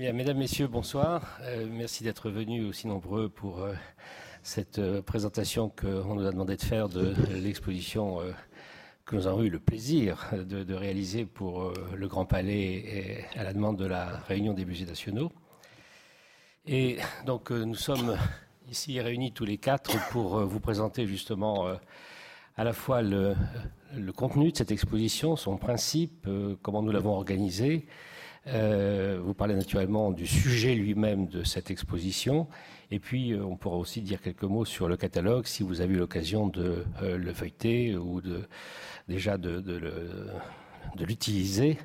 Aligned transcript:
mesdames, 0.00 0.38
Messieurs, 0.38 0.66
bonsoir. 0.66 1.38
Euh, 1.42 1.66
merci 1.70 2.02
d'être 2.04 2.30
venus 2.30 2.66
aussi 2.66 2.86
nombreux 2.86 3.28
pour 3.28 3.60
euh, 3.60 3.74
cette 4.42 4.78
euh, 4.78 5.02
présentation 5.02 5.68
qu'on 5.68 6.14
nous 6.14 6.26
a 6.26 6.32
demandé 6.32 6.56
de 6.56 6.62
faire 6.62 6.88
de 6.88 7.14
l'exposition 7.34 8.18
que 9.04 9.16
nous 9.16 9.26
avons 9.26 9.42
eu 9.42 9.50
le 9.50 9.58
plaisir 9.58 10.30
de, 10.32 10.74
réaliser 10.74 11.26
pour 11.26 11.74
le 11.94 12.08
Grand 12.08 12.24
Palais 12.24 13.26
à 13.36 13.44
la 13.44 13.52
demande 13.52 13.76
de 13.76 13.84
la 13.84 14.06
Réunion 14.20 14.54
des 14.54 14.64
musées 14.64 14.86
nationaux. 14.86 15.30
Et 16.66 16.96
donc 17.26 17.50
nous 17.50 17.74
sommes 17.74 18.16
ici 18.70 18.98
réunis 19.00 19.32
tous 19.32 19.44
les 19.44 19.58
quatre 19.58 19.92
pour 20.10 20.40
vous 20.46 20.60
présenter 20.60 21.06
justement 21.06 21.66
à 22.56 22.64
la 22.64 22.72
fois 22.72 23.02
le, 23.02 23.34
le, 23.96 24.12
contenu 24.12 24.52
de 24.52 24.56
cette 24.56 24.70
exposition, 24.70 25.36
son 25.36 25.58
principe, 25.58 26.26
comment 26.62 26.82
nous 26.82 26.92
l'avons 26.92 27.12
organisé, 27.12 27.86
euh, 28.46 29.20
vous 29.22 29.34
parlez 29.34 29.54
naturellement 29.54 30.10
du 30.10 30.26
sujet 30.26 30.74
lui-même 30.74 31.26
de 31.26 31.44
cette 31.44 31.70
exposition. 31.70 32.48
Et 32.90 32.98
puis, 32.98 33.32
euh, 33.32 33.44
on 33.44 33.56
pourra 33.56 33.76
aussi 33.76 34.00
dire 34.00 34.20
quelques 34.20 34.44
mots 34.44 34.64
sur 34.64 34.88
le 34.88 34.96
catalogue 34.96 35.46
si 35.46 35.62
vous 35.62 35.80
avez 35.80 35.94
eu 35.94 35.98
l'occasion 35.98 36.48
de 36.48 36.84
euh, 37.02 37.18
le 37.18 37.32
feuilleter 37.32 37.96
ou 37.96 38.20
de, 38.20 38.48
déjà 39.08 39.36
de, 39.36 39.62
l'utiliser. 40.98 41.78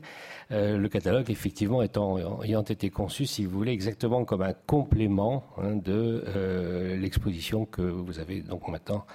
le 0.50 0.88
catalogue, 0.88 1.30
effectivement, 1.30 1.84
ayant 1.84 2.64
été 2.64 2.90
conçu, 2.90 3.26
si 3.26 3.46
vous 3.46 3.58
voulez, 3.58 3.72
exactement 3.72 4.24
comme 4.26 4.42
un 4.42 4.54
complément 4.54 5.44
hein, 5.58 5.76
de 5.76 6.96
l'exposition 6.98 7.66
que 7.66 7.82
vous 7.82 8.20
avez 8.20 8.42
donc 8.42 8.68
maintenant 8.68 9.06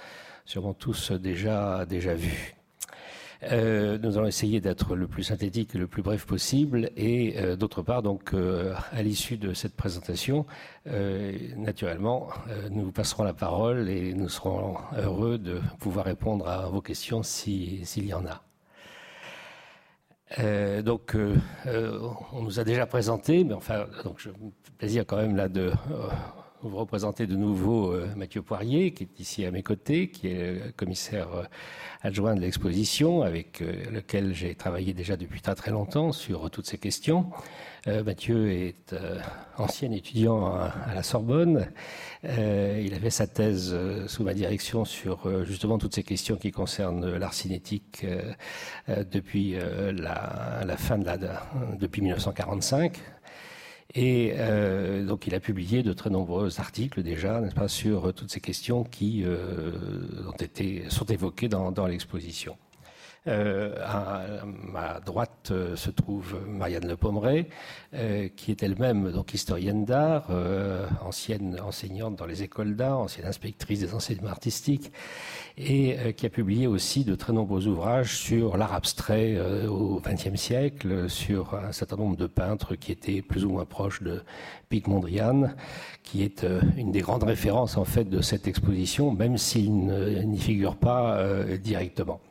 sûrement 0.45 0.73
tous 0.73 1.11
déjà, 1.11 1.85
déjà 1.85 2.13
vue. 2.13 2.60
Euh, 3.43 3.97
nous 3.97 4.17
allons 4.17 4.27
essayer 4.27 4.61
d'être 4.61 4.95
le 4.95 5.07
plus 5.07 5.23
synthétique 5.23 5.73
et 5.73 5.77
le 5.77 5.87
plus 5.87 6.03
bref 6.03 6.25
possible. 6.25 6.91
Et 6.95 7.35
euh, 7.37 7.55
d'autre 7.55 7.81
part, 7.81 8.03
donc, 8.03 8.33
euh, 8.33 8.75
à 8.91 9.01
l'issue 9.01 9.37
de 9.37 9.53
cette 9.53 9.75
présentation, 9.75 10.45
naturellement, 11.57 12.29
nous 12.71 12.85
vous 12.85 12.91
passerons 12.91 13.23
la 13.23 13.33
parole 13.33 13.87
et 13.89 14.13
nous 14.13 14.29
serons 14.29 14.77
heureux 14.97 15.37
de 15.37 15.61
pouvoir 15.79 16.05
répondre 16.05 16.47
à 16.47 16.67
vos 16.67 16.81
questions 16.81 17.23
s'il 17.23 18.05
y 18.05 18.13
en 18.13 18.23
a. 18.25 18.41
donc, 20.81 21.15
on 22.33 22.41
nous 22.41 22.59
a 22.59 22.63
déjà 22.63 22.87
présenté, 22.87 23.43
mais 23.43 23.53
enfin, 23.53 23.85
donc, 24.03 24.15
je 24.17 24.29
plaisir 24.77 25.05
quand 25.05 25.17
même 25.17 25.35
là 25.35 25.49
de 25.49 25.71
vous 26.69 26.77
représenter 26.77 27.27
de 27.27 27.35
nouveau 27.35 27.93
Mathieu 28.15 28.41
Poirier, 28.41 28.91
qui 28.91 29.03
est 29.03 29.19
ici 29.19 29.45
à 29.45 29.51
mes 29.51 29.63
côtés, 29.63 30.09
qui 30.09 30.27
est 30.27 30.65
le 30.65 30.71
commissaire 30.71 31.27
adjoint 32.03 32.35
de 32.35 32.41
l'exposition, 32.41 33.21
avec 33.21 33.61
euh, 33.61 33.71
lequel 33.91 34.33
j'ai 34.33 34.55
travaillé 34.55 34.93
déjà 34.93 35.17
depuis 35.17 35.41
très 35.41 35.55
très 35.55 35.71
longtemps 35.71 36.11
sur 36.11 36.49
toutes 36.49 36.65
ces 36.65 36.77
questions. 36.77 37.29
Euh, 37.87 38.03
Mathieu 38.03 38.51
est 38.51 38.93
euh, 38.93 39.19
ancien 39.57 39.91
étudiant 39.91 40.47
à, 40.47 40.93
la 40.93 41.03
Sorbonne. 41.03 41.67
il 42.23 42.93
avait 42.93 43.09
sa 43.09 43.27
thèse 43.27 43.75
sous 44.07 44.23
ma 44.23 44.33
direction 44.33 44.85
sur 44.85 45.43
justement 45.45 45.77
toutes 45.77 45.95
ces 45.95 46.03
questions 46.03 46.35
qui 46.35 46.51
concernent 46.51 47.17
l'art 47.17 47.33
cinétique 47.33 48.05
depuis 48.87 49.55
la, 49.55 50.61
la, 50.65 50.77
fin 50.77 50.97
de 50.97 51.05
la, 51.05 51.17
depuis 51.79 52.01
1945. 52.01 52.97
Et 53.93 54.33
euh, 54.37 55.05
donc 55.05 55.27
il 55.27 55.35
a 55.35 55.39
publié 55.39 55.83
de 55.83 55.93
très 55.93 56.09
nombreux 56.09 56.59
articles 56.59 57.03
déjà, 57.03 57.41
n'est-ce 57.41 57.55
pas, 57.55 57.67
sur 57.67 58.13
toutes 58.13 58.31
ces 58.31 58.39
questions 58.39 58.83
qui 58.83 59.23
euh, 59.25 59.71
ont 60.27 60.37
été, 60.39 60.85
sont 60.89 61.05
évoquées 61.05 61.49
dans, 61.49 61.71
dans 61.71 61.87
l'exposition. 61.87 62.55
Euh, 63.27 63.75
à 63.85 64.23
ma 64.45 64.99
droite 64.99 65.49
euh, 65.51 65.75
se 65.75 65.91
trouve 65.91 66.41
Marianne 66.47 66.87
Le 66.87 66.97
Pommeret, 66.97 67.49
euh, 67.93 68.27
qui 68.35 68.49
est 68.49 68.63
elle-même 68.63 69.11
donc 69.11 69.35
historienne 69.35 69.85
d'art, 69.85 70.31
ancienne 71.05 71.59
enseignante 71.63 72.15
dans 72.15 72.25
les 72.25 72.41
écoles 72.41 72.75
d'art, 72.75 72.97
ancienne 72.97 73.27
inspectrice 73.27 73.79
des 73.79 73.93
enseignements 73.93 74.31
artistiques, 74.31 74.91
et 75.57 76.13
qui 76.17 76.25
a 76.25 76.29
publié 76.29 76.65
aussi 76.65 77.03
de 77.05 77.13
très 77.13 77.33
nombreux 77.33 77.67
ouvrages 77.67 78.17
sur 78.17 78.57
l'art 78.57 78.73
abstrait 78.73 79.37
au 79.67 79.99
XXe 79.99 80.39
siècle, 80.39 81.09
sur 81.09 81.53
un 81.53 81.71
certain 81.71 81.97
nombre 81.97 82.17
de 82.17 82.27
peintres 82.27 82.75
qui 82.75 82.91
étaient 82.91 83.21
plus 83.21 83.45
ou 83.45 83.51
moins 83.51 83.65
proches 83.65 84.01
de 84.01 84.23
Pic 84.69 84.87
Mondrian, 84.87 85.51
qui 86.03 86.23
est 86.23 86.45
une 86.77 86.91
des 86.91 87.01
grandes 87.01 87.23
références 87.23 87.77
en 87.77 87.85
fait 87.85 88.05
de 88.05 88.21
cette 88.21 88.47
exposition, 88.47 89.11
même 89.11 89.37
s'il 89.37 89.71
n'y 89.73 90.39
figure 90.39 90.77
pas 90.77 91.21
directement. 91.61 92.21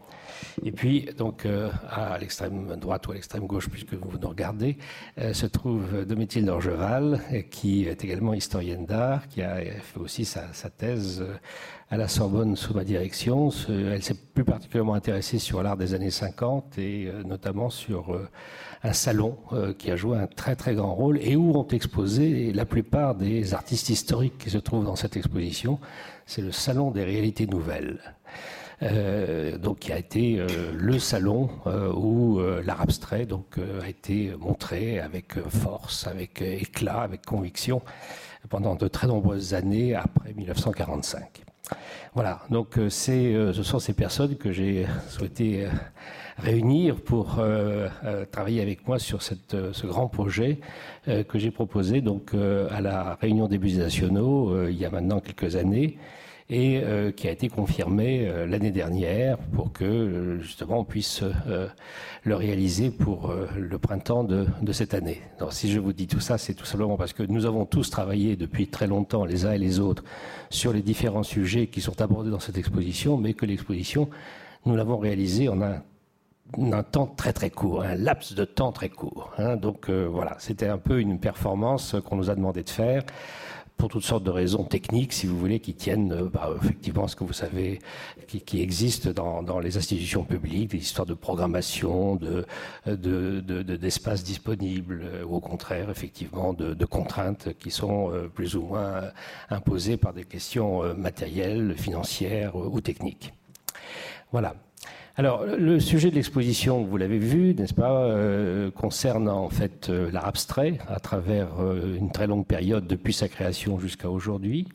Et 0.62 0.72
puis, 0.72 1.08
donc, 1.16 1.46
euh, 1.46 1.70
à 1.88 2.18
l'extrême 2.18 2.76
droite 2.76 3.06
ou 3.06 3.12
à 3.12 3.14
l'extrême 3.14 3.46
gauche, 3.46 3.70
puisque 3.70 3.94
vous 3.94 4.18
nous 4.18 4.28
regardez, 4.28 4.76
euh, 5.18 5.32
se 5.32 5.46
trouve 5.46 6.04
Domitil 6.04 6.44
Dorgeval, 6.44 7.20
qui 7.50 7.86
est 7.86 8.04
également 8.04 8.34
historienne 8.34 8.84
d'art, 8.84 9.26
qui 9.28 9.40
a 9.42 9.56
fait 9.56 9.98
aussi 9.98 10.26
sa, 10.26 10.50
thèse 10.76 11.22
euh, 11.22 11.34
à 11.88 11.96
la 11.96 12.08
Sorbonne 12.08 12.56
sous 12.56 12.74
ma 12.74 12.84
direction. 12.84 13.48
Elle 13.68 14.02
s'est 14.02 14.14
plus 14.14 14.44
particulièrement 14.44 14.94
intéressée 14.94 15.38
sur 15.38 15.62
l'art 15.62 15.78
des 15.78 15.94
années 15.94 16.10
50 16.10 16.76
et 16.78 17.10
notamment 17.24 17.68
sur 17.68 18.16
un 18.84 18.92
salon 18.92 19.36
qui 19.76 19.90
a 19.90 19.96
joué 19.96 20.16
un 20.16 20.28
très 20.28 20.54
très 20.54 20.76
grand 20.76 20.94
rôle 20.94 21.18
et 21.20 21.34
où 21.34 21.56
ont 21.56 21.66
exposé 21.66 22.52
la 22.52 22.64
plupart 22.64 23.16
des 23.16 23.54
artistes 23.54 23.88
historiques 23.88 24.38
qui 24.38 24.50
se 24.50 24.58
trouvent 24.58 24.84
dans 24.84 24.94
cette 24.94 25.16
exposition. 25.16 25.80
C'est 26.26 26.42
le 26.42 26.52
salon 26.52 26.92
des 26.92 27.02
réalités 27.02 27.48
nouvelles. 27.48 27.98
Euh, 28.82 29.58
donc 29.58 29.80
qui 29.80 29.92
a 29.92 29.98
été 29.98 30.38
euh, 30.38 30.46
le 30.74 30.98
salon 30.98 31.50
euh, 31.66 31.92
où 31.92 32.40
l'art 32.64 32.80
abstrait 32.80 33.26
donc 33.26 33.58
a 33.82 33.88
été 33.88 34.32
montré 34.38 35.00
avec 35.00 35.34
force, 35.48 36.06
avec 36.06 36.42
éclat, 36.42 37.02
avec 37.02 37.24
conviction 37.24 37.82
pendant 38.48 38.74
de 38.74 38.88
très 38.88 39.06
nombreuses 39.06 39.54
années 39.54 39.94
après 39.94 40.32
1945. 40.32 41.42
Voilà, 42.14 42.40
donc 42.50 42.78
ce 42.88 43.52
sont 43.62 43.78
ces 43.78 43.92
personnes 43.92 44.36
que 44.36 44.50
j'ai 44.50 44.86
souhaité 45.08 45.68
réunir 46.38 46.96
pour 46.96 47.38
travailler 48.32 48.62
avec 48.62 48.88
moi 48.88 48.98
sur 48.98 49.22
cette, 49.22 49.56
ce 49.72 49.86
grand 49.86 50.08
projet 50.08 50.58
que 51.06 51.38
j'ai 51.38 51.52
proposé 51.52 52.00
donc 52.00 52.32
à 52.34 52.80
la 52.80 53.16
réunion 53.20 53.46
des 53.46 53.58
musées 53.58 53.82
nationaux 53.82 54.66
il 54.66 54.76
y 54.76 54.84
a 54.84 54.90
maintenant 54.90 55.20
quelques 55.20 55.54
années 55.54 55.98
et 56.50 56.82
euh, 56.82 57.12
qui 57.12 57.28
a 57.28 57.30
été 57.30 57.48
confirmé 57.48 58.26
euh, 58.26 58.44
l'année 58.44 58.72
dernière 58.72 59.38
pour 59.38 59.72
que 59.72 59.84
euh, 59.84 60.40
justement 60.40 60.80
on 60.80 60.84
puisse 60.84 61.22
le 62.24 62.34
réaliser 62.34 62.90
pour 62.90 63.32
le 63.56 63.78
printemps 63.78 64.24
de, 64.24 64.72
cette 64.72 64.94
année. 64.94 65.22
Donc, 65.38 65.52
si 65.52 65.70
je 65.70 65.78
vous 65.78 65.92
dis 65.92 66.06
tout 66.06 66.20
ça, 66.20 66.36
c'est 66.36 66.54
tout 66.54 66.64
simplement 66.64 66.96
parce 66.96 67.12
que 67.12 67.22
nous 67.22 67.46
avons 67.46 67.64
tous 67.64 67.88
travaillé 67.88 68.36
depuis 68.36 68.66
très 68.66 68.86
longtemps, 68.86 69.24
les 69.24 69.46
uns 69.46 69.52
et 69.52 69.58
les 69.58 69.78
autres, 69.78 70.04
sur 70.50 70.72
les 70.72 70.82
différents 70.82 71.22
sujets 71.22 71.68
qui 71.68 71.80
sont 71.80 72.00
abordés 72.02 72.30
dans 72.30 72.40
cette 72.40 72.58
exposition, 72.58 73.16
mais 73.16 73.32
que 73.34 73.46
l'exposition, 73.46 74.10
nous 74.66 74.76
l'avons 74.76 74.98
réalisée 74.98 75.48
en 75.48 75.62
un 75.62 75.82
un 76.58 76.82
temps 76.82 77.06
très 77.06 77.32
très 77.32 77.48
court, 77.48 77.84
un 77.84 77.94
laps 77.94 78.34
de 78.34 78.44
temps 78.44 78.72
très 78.72 78.88
court. 78.88 79.30
Hein. 79.38 79.54
Donc 79.54 79.88
voilà, 79.88 80.34
c'était 80.40 80.66
un 80.66 80.78
peu 80.78 81.00
une 81.00 81.20
performance 81.20 81.94
qu'on 82.04 82.16
nous 82.16 82.28
a 82.28 82.34
demandé 82.34 82.64
de 82.64 82.70
faire 82.70 83.04
pour 83.80 83.88
toutes 83.88 84.04
sortes 84.04 84.24
de 84.24 84.30
raisons 84.30 84.64
techniques, 84.64 85.14
si 85.14 85.26
vous 85.26 85.38
voulez, 85.38 85.58
qui 85.58 85.72
tiennent 85.72 86.12
euh, 86.12 86.28
bah, 86.28 86.50
effectivement 86.62 87.08
ce 87.08 87.16
que 87.16 87.24
vous 87.24 87.32
savez, 87.32 87.78
qui, 88.28 88.42
qui 88.42 88.60
existe 88.60 89.08
dans, 89.08 89.58
les 89.58 89.78
institutions 89.78 90.22
publiques, 90.22 90.72
des 90.72 90.76
histoires 90.76 91.06
de 91.06 91.14
programmation, 91.14 92.16
de, 92.16 92.44
de, 92.86 93.62
d'espaces 93.62 94.22
disponibles, 94.22 95.02
euh, 95.02 95.24
ou 95.24 95.36
au 95.36 95.40
contraire, 95.40 95.88
effectivement, 95.88 96.52
de, 96.52 96.74
de 96.74 96.84
contraintes 96.84 97.54
qui 97.58 97.70
sont 97.70 98.12
euh, 98.12 98.28
plus 98.28 98.54
ou 98.54 98.62
moins 98.62 99.00
imposées 99.48 99.96
par 99.96 100.12
des 100.12 100.24
questions 100.24 100.94
matérielles, 100.94 101.74
financières 101.76 102.56
ou 102.56 102.80
techniques. 102.82 103.32
Voilà. 104.30 104.54
Alors, 105.20 105.44
le 105.44 105.80
sujet 105.80 106.08
de 106.08 106.14
l'exposition, 106.14 106.82
vous 106.82 106.96
l'avez 106.96 107.18
vu, 107.18 107.54
n'est-ce 107.54 107.74
pas, 107.74 108.04
euh, 108.04 108.70
concerne 108.70 109.28
en 109.28 109.50
fait 109.50 109.90
euh, 109.90 110.10
l'art 110.10 110.26
abstrait 110.26 110.78
à 110.88 110.98
travers 110.98 111.60
euh, 111.60 111.98
une 111.98 112.10
très 112.10 112.26
longue 112.26 112.46
période 112.46 112.86
depuis 112.86 113.12
sa 113.12 113.28
création 113.28 113.78
jusqu'à 113.78 114.08
aujourd'hui, 114.08 114.66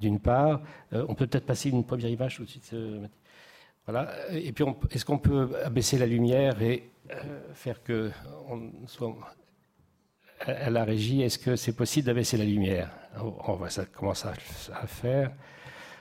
d'une 0.00 0.18
part. 0.18 0.60
on 0.90 1.14
peut 1.14 1.28
peut-être 1.28 1.46
passer 1.46 1.70
une 1.70 1.84
première 1.84 2.08
image 2.08 2.34
tout 2.34 2.44
de 2.44 2.48
suite. 2.48 2.74
voilà. 3.86 4.10
Et 4.32 4.50
puis, 4.50 4.64
est-ce 4.90 5.04
qu'on 5.04 5.18
peut 5.18 5.50
abaisser 5.64 5.98
la 5.98 6.06
lumière 6.06 6.60
et 6.60 6.90
faire 7.54 7.80
que 7.84 8.10
on 8.50 8.72
soit 8.88 9.14
à 10.40 10.68
la 10.68 10.82
régie 10.82 11.22
Est-ce 11.22 11.38
que 11.38 11.54
c'est 11.54 11.76
possible 11.76 12.06
d'abaisser 12.06 12.36
la 12.36 12.44
lumière? 12.44 12.90
On 13.46 13.54
va 13.54 13.70
ça 13.70 13.84
commence 13.84 14.26
à 14.26 14.34
faire. 14.88 15.30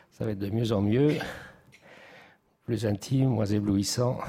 Ça 0.10 0.26
va 0.26 0.32
être 0.32 0.40
de 0.40 0.50
mieux 0.50 0.72
en 0.72 0.82
mieux 0.82 1.18
plus 2.64 2.86
intime, 2.86 3.30
moins 3.30 3.46
éblouissant 3.46 4.20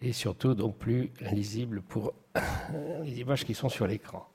et 0.00 0.12
surtout 0.12 0.54
donc 0.54 0.76
plus 0.76 1.10
lisible 1.20 1.82
pour 1.82 2.14
les 3.04 3.20
images 3.20 3.44
qui 3.44 3.54
sont 3.54 3.68
sur 3.68 3.86
l'écran. 3.86 4.26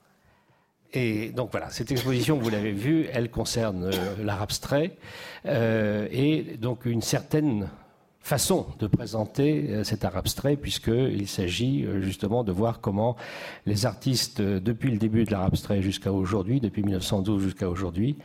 Et 0.94 1.32
donc 1.32 1.52
voilà, 1.52 1.70
cette 1.70 1.92
exposition, 1.92 2.38
vous 2.38 2.50
l'avez 2.50 2.72
vue, 2.72 3.08
elle 3.12 3.30
concerne 3.30 3.84
euh, 3.84 4.24
l'art 4.24 4.42
abstrait 4.42 4.98
euh, 5.46 6.08
et 6.12 6.58
donc 6.58 6.86
une 6.86 7.02
certaine 7.02 7.70
façon 8.28 8.66
de 8.80 8.88
présenter 8.88 9.70
euh, 9.70 9.84
cet 9.86 10.04
art 10.04 10.18
abstrait, 10.18 10.58
puisqu'il 10.58 11.28
s'agit 11.30 11.86
euh, 11.86 12.02
justement 12.02 12.44
de 12.44 12.52
voir 12.52 12.82
comment 12.82 13.16
les 13.66 13.86
artistes, 13.86 14.42
euh, 14.42 14.60
depuis 14.60 14.92
le 14.92 14.98
début 14.98 15.24
de 15.24 15.32
l'art 15.32 15.46
abstrait 15.46 15.82
jusqu'à 15.82 16.12
aujourd'hui, 16.12 16.60
depuis 16.60 16.84
1912 16.84 17.42
jusqu'à 17.42 17.70
aujourd'hui, 17.70 18.18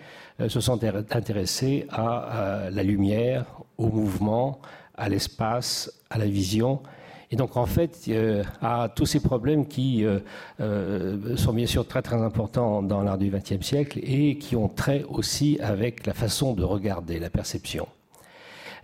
se 0.48 0.60
sont 0.60 0.82
intéressés 0.82 1.86
à, 1.90 2.68
la 2.72 2.82
lumière, 2.82 3.44
au 3.78 3.86
mouvement, 3.86 4.60
à 4.96 5.08
l'espace, 5.08 5.92
à 6.10 6.18
la 6.18 6.24
vision. 6.24 6.80
Et 7.30 7.36
donc, 7.36 7.56
en 7.56 7.66
fait, 7.66 8.10
à 8.60 8.88
tous 8.88 9.06
ces 9.06 9.20
problèmes 9.20 9.68
qui 9.68 10.04
sont 10.58 11.52
bien 11.52 11.66
sûr 11.66 11.86
très 11.86 12.02
très 12.02 12.20
importants 12.20 12.82
dans 12.82 13.02
l'art 13.02 13.18
du 13.18 13.30
XXe 13.30 13.64
siècle 13.64 14.00
et 14.02 14.38
qui 14.38 14.56
ont 14.56 14.68
trait 14.68 15.04
aussi 15.08 15.58
avec 15.60 16.06
la 16.06 16.14
façon 16.14 16.54
de 16.54 16.64
regarder, 16.64 17.20
la 17.20 17.30
perception. 17.30 17.86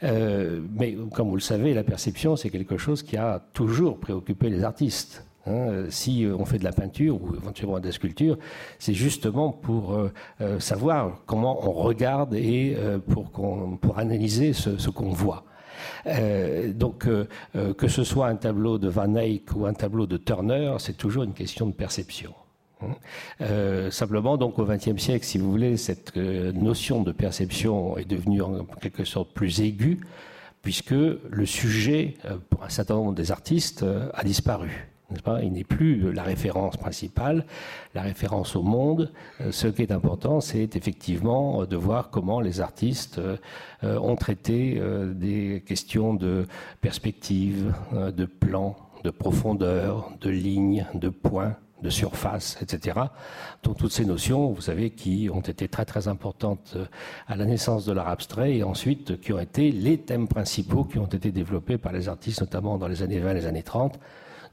Euh, 0.02 0.60
mais 0.78 0.96
comme 1.12 1.28
vous 1.28 1.36
le 1.36 1.40
savez, 1.40 1.74
la 1.74 1.84
perception, 1.84 2.36
c'est 2.36 2.50
quelque 2.50 2.76
chose 2.76 3.02
qui 3.02 3.16
a 3.16 3.42
toujours 3.52 3.98
préoccupé 3.98 4.48
les 4.48 4.64
artistes. 4.64 5.24
Hein. 5.46 5.86
si 5.88 6.26
on 6.38 6.44
fait 6.44 6.58
de 6.58 6.64
la 6.64 6.72
peinture 6.72 7.22
ou 7.22 7.34
éventuellement 7.34 7.80
de 7.80 7.86
la 7.86 7.92
sculpture, 7.92 8.36
c'est 8.78 8.92
justement 8.92 9.50
pour 9.50 9.94
euh, 9.94 10.12
euh, 10.42 10.60
savoir 10.60 11.22
comment 11.24 11.66
on 11.66 11.72
regarde 11.72 12.34
et 12.34 12.76
pour, 13.08 13.30
pour, 13.30 13.98
analyser 13.98 14.52
ce, 14.52 14.90
qu'on 14.90 15.08
voit. 15.10 15.44
donc, 16.74 17.06
que 17.54 17.88
ce 17.88 18.04
soit 18.04 18.26
un 18.26 18.36
tableau 18.36 18.78
de 18.78 18.88
Van 18.88 19.14
Eyck 19.14 19.54
ou 19.56 19.64
un 19.64 19.72
tableau 19.72 20.06
de 20.06 20.18
Turner, 20.18 20.74
c'est 20.78 20.96
toujours 20.96 21.22
une 21.22 21.34
question 21.34 21.66
de 21.66 21.72
perception. 21.72 22.34
Hein. 22.82 22.94
Euh, 23.40 23.90
simplement, 23.90 24.36
donc 24.36 24.58
au 24.58 24.64
XXe 24.64 24.96
siècle, 24.96 25.24
si 25.24 25.38
vous 25.38 25.50
voulez, 25.50 25.76
cette 25.76 26.16
euh, 26.16 26.52
notion 26.52 27.02
de 27.02 27.12
perception 27.12 27.96
est 27.98 28.04
devenue 28.04 28.42
en 28.42 28.64
quelque 28.80 29.04
sorte 29.04 29.32
plus 29.32 29.60
aiguë, 29.60 30.00
puisque 30.62 30.90
le 30.90 31.46
sujet, 31.46 32.14
euh, 32.24 32.38
pour 32.50 32.64
un 32.64 32.68
certain 32.68 32.94
nombre 32.94 33.14
des 33.14 33.30
artistes, 33.32 33.84
a 34.14 34.24
disparu. 34.24 34.88
Pas? 35.24 35.42
Il 35.42 35.54
n'est 35.54 35.64
plus 35.64 36.12
la 36.12 36.22
référence 36.22 36.76
principale, 36.76 37.46
la 37.94 38.02
référence 38.02 38.54
au 38.56 38.62
monde. 38.62 39.10
Ce 39.50 39.66
qui 39.66 39.80
est 39.80 39.90
important, 39.90 40.42
c'est 40.42 40.76
effectivement 40.76 41.64
de 41.64 41.76
voir 41.76 42.10
comment 42.10 42.42
les 42.42 42.60
artistes 42.60 43.18
ont 43.82 44.16
traité 44.16 44.78
des 45.14 45.64
questions 45.66 46.12
de 46.12 46.46
perspective, 46.82 47.74
de 47.94 48.26
plan, 48.26 48.76
de 49.02 49.08
profondeur, 49.08 50.12
de 50.20 50.28
ligne, 50.28 50.86
de 50.92 51.08
points, 51.08 51.56
de 51.82 51.90
surface, 51.90 52.58
etc. 52.60 52.98
Donc 53.62 53.78
toutes 53.78 53.92
ces 53.92 54.04
notions, 54.04 54.50
vous 54.52 54.60
savez, 54.60 54.90
qui 54.90 55.30
ont 55.32 55.40
été 55.40 55.68
très 55.68 55.84
très 55.84 56.08
importantes 56.08 56.74
euh, 56.76 56.86
à 57.26 57.36
la 57.36 57.44
naissance 57.44 57.84
de 57.84 57.92
l'art 57.92 58.08
abstrait 58.08 58.56
et 58.56 58.62
ensuite 58.64 59.20
qui 59.20 59.32
ont 59.32 59.38
été 59.38 59.70
les 59.70 59.98
thèmes 59.98 60.28
principaux 60.28 60.84
qui 60.84 60.98
ont 60.98 61.06
été 61.06 61.30
développés 61.30 61.78
par 61.78 61.92
les 61.92 62.08
artistes, 62.08 62.40
notamment 62.40 62.78
dans 62.78 62.88
les 62.88 63.02
années 63.02 63.20
20 63.20 63.30
et 63.30 63.34
les 63.34 63.46
années 63.46 63.62
30, 63.62 63.98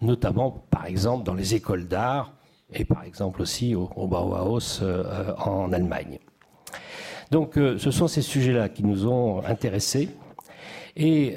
notamment 0.01 0.66
par 0.69 0.86
exemple 0.86 1.24
dans 1.24 1.33
les 1.33 1.56
écoles 1.56 1.88
d'art 1.88 2.33
et 2.74 2.86
par 2.86 3.04
exemple 3.04 3.42
aussi 3.42 3.75
au, 3.75 3.88
Bauhaus 4.07 4.81
euh, 4.81 5.33
en 5.38 5.72
Allemagne. 5.74 6.19
Donc 7.31 7.57
euh, 7.57 7.77
ce 7.80 7.89
sont 7.89 8.07
ces 8.07 8.22
sujets-là 8.22 8.69
qui 8.69 8.83
nous 8.83 9.07
ont 9.07 9.44
intéressés. 9.45 10.10
Et 10.98 11.36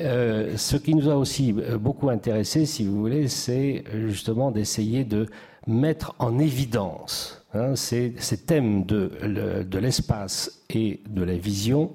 ce 0.57 0.77
qui 0.77 0.95
nous 0.95 1.11
a 1.11 1.17
aussi 1.17 1.53
beaucoup 1.53 2.11
intéressés, 2.11 2.65
si 2.65 2.87
vous 2.87 2.97
voulez, 2.97 3.27
c'est 3.27 3.83
justement 4.07 4.53
d'essayer 4.53 5.03
de 5.03 5.27
mettre 5.69 6.15
en 6.19 6.39
évidence 6.39 7.45
hein, 7.53 7.77
ces, 7.77 8.15
thèmes 8.47 8.85
de, 8.85 9.13
l'espace 9.79 10.63
et 10.71 11.01
de 11.09 11.23
la 11.23 11.37
vision 11.37 11.93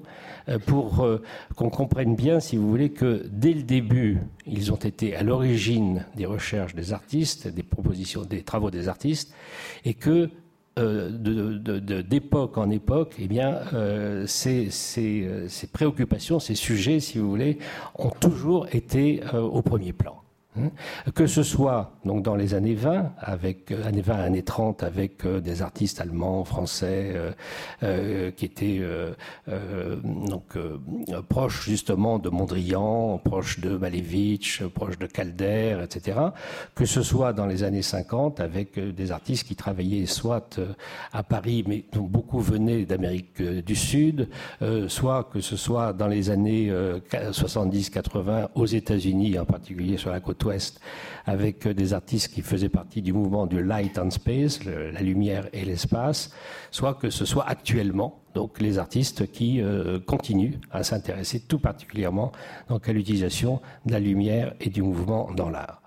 euh, 0.48 0.58
pour 0.58 1.00
euh, 1.00 1.22
qu'on 1.56 1.70
comprenne 1.70 2.14
bien, 2.14 2.40
si 2.40 2.56
vous 2.56 2.68
voulez, 2.68 2.90
que 2.90 3.26
dès 3.30 3.52
le 3.52 3.62
début, 3.62 4.20
ils 4.46 4.72
ont 4.72 4.76
été 4.76 5.16
à 5.16 5.22
l'origine 5.22 6.06
des 6.16 6.26
recherches 6.26 6.74
des 6.74 6.92
artistes, 6.92 7.48
des 7.48 7.62
propositions, 7.62 8.22
des 8.22 8.42
travaux 8.42 8.70
des 8.70 8.88
artistes, 8.88 9.34
et 9.84 9.94
que 9.94 10.30
euh, 10.78 11.08
d'époque 12.02 12.58
en 12.58 12.70
époque, 12.70 13.16
eh 13.18 13.28
ces, 14.26 14.68
préoccupations, 15.72 16.40
ces 16.40 16.54
sujets, 16.56 17.00
si 17.00 17.18
vous 17.18 17.30
voulez, 17.30 17.58
ont 17.94 18.10
toujours 18.10 18.66
été 18.72 19.22
au 19.32 19.62
premier 19.62 19.92
plan. 19.92 20.23
Hein. 20.56 20.70
Que 21.14 21.26
ce 21.26 21.42
soit 21.42 21.92
donc 22.04 22.22
dans 22.22 22.36
les 22.36 22.54
années 22.54 22.74
20, 22.74 23.12
avec 23.18 23.72
euh, 23.72 23.86
années 23.86 24.02
20, 24.02 24.14
années 24.14 24.42
30, 24.42 24.82
avec 24.82 25.24
euh, 25.24 25.40
des 25.40 25.62
artistes 25.62 26.00
allemands, 26.00 26.44
français, 26.44 27.14
euh, 27.82 28.30
qui 28.30 28.44
étaient 28.44 28.82
donc 29.46 30.56
proches 31.28 31.64
justement 31.64 32.18
de 32.18 32.28
Mondrian, 32.28 33.18
proches 33.18 33.60
de 33.60 33.76
Malevich, 33.76 34.62
proches 34.74 34.98
de 34.98 35.06
Calder, 35.06 35.78
etc. 35.82 36.18
Que 36.74 36.84
ce 36.84 37.02
soit 37.02 37.32
dans 37.32 37.46
les 37.46 37.62
années 37.62 37.82
50, 37.82 38.40
avec 38.40 38.78
des 38.78 39.12
artistes 39.12 39.46
qui 39.46 39.56
travaillaient 39.56 40.06
soit 40.06 40.60
à 41.12 41.22
Paris, 41.22 41.64
mais 41.66 41.84
dont 41.92 42.02
beaucoup 42.02 42.40
venaient 42.40 42.84
d'Amérique 42.84 43.42
du 43.42 43.76
Sud, 43.76 44.28
soit 44.88 45.24
que 45.24 45.40
ce 45.40 45.56
soit 45.56 45.92
dans 45.92 46.08
les 46.08 46.30
années 46.30 46.72
70-80 47.12 48.48
aux 48.54 48.66
États-Unis, 48.66 49.38
en 49.38 49.44
particulier 49.44 49.96
sur 49.96 50.10
la 50.10 50.20
côte 50.20 50.43
avec 51.26 51.66
des 51.68 51.92
artistes 51.94 52.32
qui 52.32 52.42
faisaient 52.42 52.68
partie 52.68 53.02
du 53.02 53.12
mouvement 53.12 53.46
du 53.46 53.62
light 53.62 53.98
and 53.98 54.10
space, 54.10 54.64
la 54.64 55.00
lumière 55.00 55.48
et 55.52 55.64
l'espace, 55.64 56.30
soit 56.70 56.94
que 56.94 57.10
ce 57.10 57.24
soit 57.24 57.48
actuellement, 57.48 58.24
donc 58.34 58.60
les 58.60 58.78
artistes 58.78 59.30
qui 59.30 59.60
euh, 59.60 59.98
continuent 60.00 60.58
à 60.70 60.82
s'intéresser 60.82 61.40
tout 61.40 61.58
particulièrement 61.58 62.32
à 62.68 62.92
l'utilisation 62.92 63.60
de 63.86 63.92
la 63.92 64.00
lumière 64.00 64.54
et 64.60 64.70
du 64.70 64.82
mouvement 64.82 65.30
dans 65.32 65.48
l'art. 65.48 65.80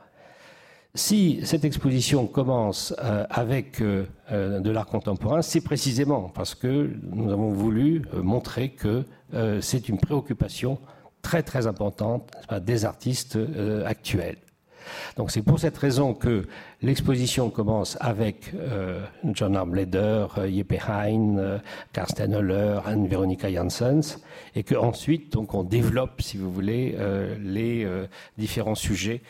Si 0.95 1.41
cette 1.43 1.63
exposition 1.63 2.25
commence 2.25 2.95
euh, 3.03 3.25
avec 3.29 3.81
euh, 3.81 4.05
de 4.31 4.71
l'art 4.71 4.87
contemporain, 4.87 5.43
c'est 5.43 5.61
précisément 5.61 6.31
parce 6.33 6.55
que 6.55 6.89
nous 7.03 7.31
avons 7.31 7.51
voulu 7.51 8.03
montrer 8.13 8.69
que 8.69 9.05
c'est 9.59 9.89
une 9.89 9.97
préoccupation 9.97 10.79
très 11.21 11.43
très 11.43 11.67
importante 11.67 12.31
des 12.61 12.85
artistes 12.85 13.37
actuels. 13.85 14.37
Donc 15.15 15.31
c'est 15.31 15.41
pour 15.41 15.59
cette 15.59 15.77
raison 15.77 16.13
que 16.13 16.45
l'exposition 16.81 17.49
commence 17.49 17.97
avec 17.99 18.53
euh, 18.53 19.01
John 19.33 19.55
Armleder, 19.55 20.27
euh, 20.37 20.49
Jeppe 20.49 20.75
Hein, 20.87 21.37
euh, 21.37 21.57
Karsten 21.93 22.33
Höller, 22.33 22.79
Anne-Veronica 22.85 23.51
Janssens, 23.51 24.19
et 24.55 24.63
qu'ensuite 24.63 25.33
donc 25.33 25.53
on 25.53 25.63
développe, 25.63 26.21
si 26.21 26.37
vous 26.37 26.51
voulez, 26.51 26.95
les 27.41 27.87
différents 28.37 28.75
sujets 28.75 29.21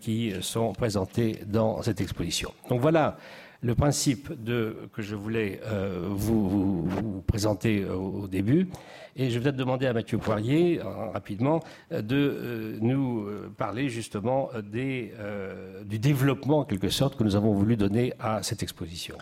qui 0.00 0.32
sont 0.40 0.72
présentés 0.72 1.40
dans 1.46 1.82
cette 1.82 2.00
exposition. 2.00 2.52
Donc 2.68 2.80
voilà 2.80 3.16
le 3.62 3.74
principe 3.74 4.30
que 4.44 5.02
je 5.02 5.14
voulais 5.14 5.60
vous, 6.08 6.88
présenter 7.26 7.84
au 7.84 8.26
début. 8.26 8.68
Et 9.16 9.30
je 9.30 9.38
vais 9.38 9.44
peut-être 9.44 9.56
demander 9.56 9.86
à 9.86 9.92
Mathieu 9.92 10.18
Poirier, 10.18 10.80
euh, 10.80 11.10
rapidement, 11.12 11.60
euh, 11.92 12.02
de 12.02 12.16
euh, 12.16 12.78
nous 12.80 13.26
parler 13.56 13.88
justement 13.88 14.50
du 14.62 15.98
développement, 15.98 16.60
en 16.60 16.64
quelque 16.64 16.88
sorte, 16.88 17.16
que 17.16 17.24
nous 17.24 17.36
avons 17.36 17.52
voulu 17.52 17.76
donner 17.76 18.12
à 18.18 18.42
cette 18.42 18.62
exposition. 18.62 19.16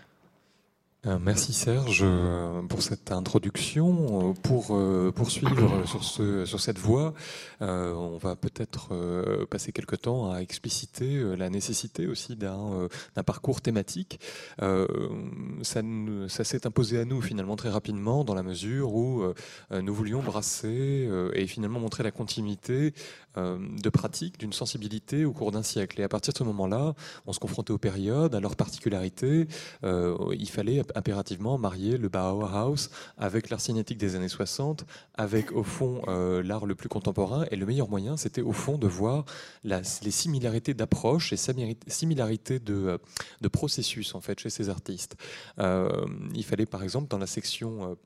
Euh, 1.06 1.16
merci 1.20 1.52
Serge 1.52 2.00
euh, 2.02 2.60
pour 2.62 2.82
cette 2.82 3.12
introduction. 3.12 4.30
Euh, 4.30 4.32
pour 4.42 4.76
poursuivre 5.14 5.86
sur, 5.86 6.02
ce, 6.02 6.44
sur 6.44 6.60
cette 6.60 6.78
voie, 6.78 7.14
on 7.60 8.18
va 8.20 8.34
peut-être 8.34 9.46
passer 9.46 9.72
quelque 9.72 9.96
temps 9.96 10.32
à 10.32 10.40
expliciter 10.40 11.36
la 11.36 11.50
nécessité 11.50 12.06
aussi 12.06 12.36
d'un 12.36 12.88
parcours 13.24 13.60
thématique. 13.60 14.20
ça, 14.58 15.82
ça 16.28 16.44
s'est 16.44 16.66
imposé 16.66 16.98
à 16.98 17.04
nous 17.04 17.20
finalement 17.20 17.56
très 17.56 17.68
rapidement 17.68 18.24
dans 18.24 18.34
la 18.34 18.42
mesure 18.42 18.94
où 18.94 19.22
nous 19.70 19.94
voulions 19.94 20.22
brasser 20.22 21.08
et 21.34 21.46
finalement 21.46 21.80
montrer 21.80 22.02
la 22.02 22.10
continuité 22.10 22.94
de 23.36 23.90
pratique, 23.90 24.38
d'une 24.38 24.52
sensibilité 24.52 25.24
au 25.24 25.32
cours 25.32 25.52
d'un 25.52 25.62
siècle. 25.62 26.00
Et 26.00 26.04
à 26.04 26.08
partir 26.08 26.32
de 26.32 26.38
ce 26.38 26.44
moment-là, 26.44 26.94
on 27.26 27.32
se 27.32 27.38
confrontait 27.38 27.72
aux 27.72 27.78
périodes, 27.78 28.34
à 28.34 28.40
leurs 28.40 28.56
particularités. 28.56 29.46
il 29.82 30.50
fallait 30.50 30.82
impérativement 30.94 31.58
marier 31.58 31.98
le 31.98 32.08
Bauhaus 32.08 32.90
avec 33.16 33.50
l'art 33.50 33.60
cinétique 33.60 33.98
des 33.98 34.16
années 34.16 34.28
60, 34.28 34.86
avec 35.14 35.52
au 35.52 35.62
fond 35.62 36.02
euh, 36.08 36.42
l'art 36.42 36.66
le 36.66 36.74
plus 36.74 36.88
contemporain. 36.88 37.46
Et 37.50 37.56
le 37.56 37.66
meilleur 37.66 37.88
moyen, 37.88 38.16
c'était 38.16 38.42
au 38.42 38.52
fond 38.52 38.78
de 38.78 38.86
voir 38.86 39.24
les 39.64 40.10
similarités 40.10 40.74
d'approche 40.74 41.32
et 41.32 41.36
similarités 41.36 42.58
de, 42.58 42.74
euh, 42.74 42.98
de, 43.40 43.48
processus 43.48 44.14
en 44.14 44.20
fait 44.20 44.38
chez 44.38 44.50
ces 44.50 44.68
artistes. 44.68 45.16
Euh, 45.58 46.06
il 46.34 46.44
fallait 46.44 46.66
par 46.66 46.82
exemple 46.82 47.08
dans 47.08 47.18
la 47.18 47.26
section 47.26 47.96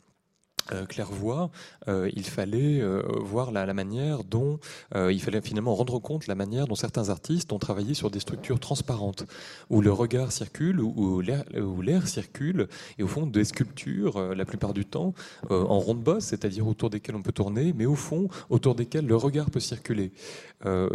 clairvoie, 0.89 1.51
euh, 1.89 2.11
il 2.15 2.25
fallait 2.25 2.81
euh, 2.81 3.03
voir 3.21 3.51
la, 3.51 3.73
manière 3.73 4.25
dont 4.25 4.59
il 4.95 5.21
fallait 5.21 5.41
finalement 5.41 5.75
rendre 5.75 5.99
compte 5.99 6.27
la 6.27 6.35
manière 6.35 6.67
dont 6.67 6.75
certains 6.75 7.09
artistes 7.09 7.53
ont 7.53 7.59
travaillé 7.59 7.95
sur 7.95 8.11
des 8.11 8.21
structures 8.21 8.61
transparentes 8.61 9.25
où 9.71 9.81
le 9.81 9.91
regard 9.91 10.31
circule, 10.31 10.81
où, 10.81 11.21
l'air 11.21 12.07
circule, 12.07 12.69
et 12.99 13.03
au 13.03 13.09
fond 13.09 13.27
des 13.27 13.45
sculptures 13.45 14.35
la 14.35 14.45
plupart 14.45 14.75
du 14.75 14.85
temps 14.85 15.15
en 15.49 15.79
ronde 15.79 16.03
bosse, 16.03 16.25
c'est-à-dire 16.25 16.67
autour 16.67 16.91
desquelles 16.91 17.17
on 17.17 17.23
peut 17.23 17.33
tourner, 17.33 17.73
mais 17.73 17.87
au 17.87 17.95
fond 17.95 18.29
autour 18.51 18.75
desquelles 18.75 19.07
le 19.07 19.17
regard 19.17 19.51
peut 19.51 19.61
circuler. 19.61 20.13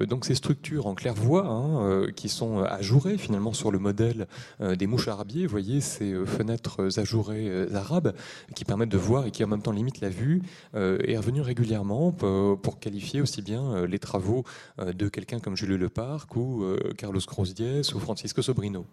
donc 0.08 0.26
ces 0.26 0.36
structures 0.36 0.86
en 0.86 0.94
clairvoie 0.94 1.48
hein, 1.48 2.06
qui 2.16 2.30
sont 2.30 2.60
ajourées 2.60 3.18
finalement 3.18 3.54
sur 3.54 3.72
le 3.72 3.80
modèle 3.80 4.28
des 4.60 4.88
mouches 4.88 5.08
arabiées, 5.08 5.46
vous 5.46 5.52
voyez 5.52 5.82
ces 5.82 6.14
fenêtres 6.26 7.00
ajourées 7.00 7.68
arabes 7.74 8.14
qui 8.56 8.66
permettent 8.66 8.90
de 8.90 8.98
voir 8.98 9.26
et 9.26 9.32
qui 9.32 9.44
en 9.44 9.48
même 9.48 9.57
temps 9.62 9.72
limite 9.72 10.02
la 10.02 10.10
vue, 10.10 10.42
euh, 10.76 10.98
est 11.04 11.18
revenu 11.18 11.42
régulièrement 11.42 12.12
pour, 12.12 12.80
qualifier 12.80 13.22
aussi 13.22 13.42
bien 13.42 13.74
euh, 13.74 13.88
les 13.88 14.00
travaux 14.00 14.44
euh, 14.80 14.94
de 14.94 15.10
quelqu'un 15.10 15.40
comme 15.40 15.56
Julio 15.56 15.78
Leparc 15.78 16.36
ou 16.36 16.64
Carlos 16.98 17.20
Cruz 17.26 17.54
ou 17.94 18.00
Francisco 18.00 18.42
Sobrino. 18.42 18.86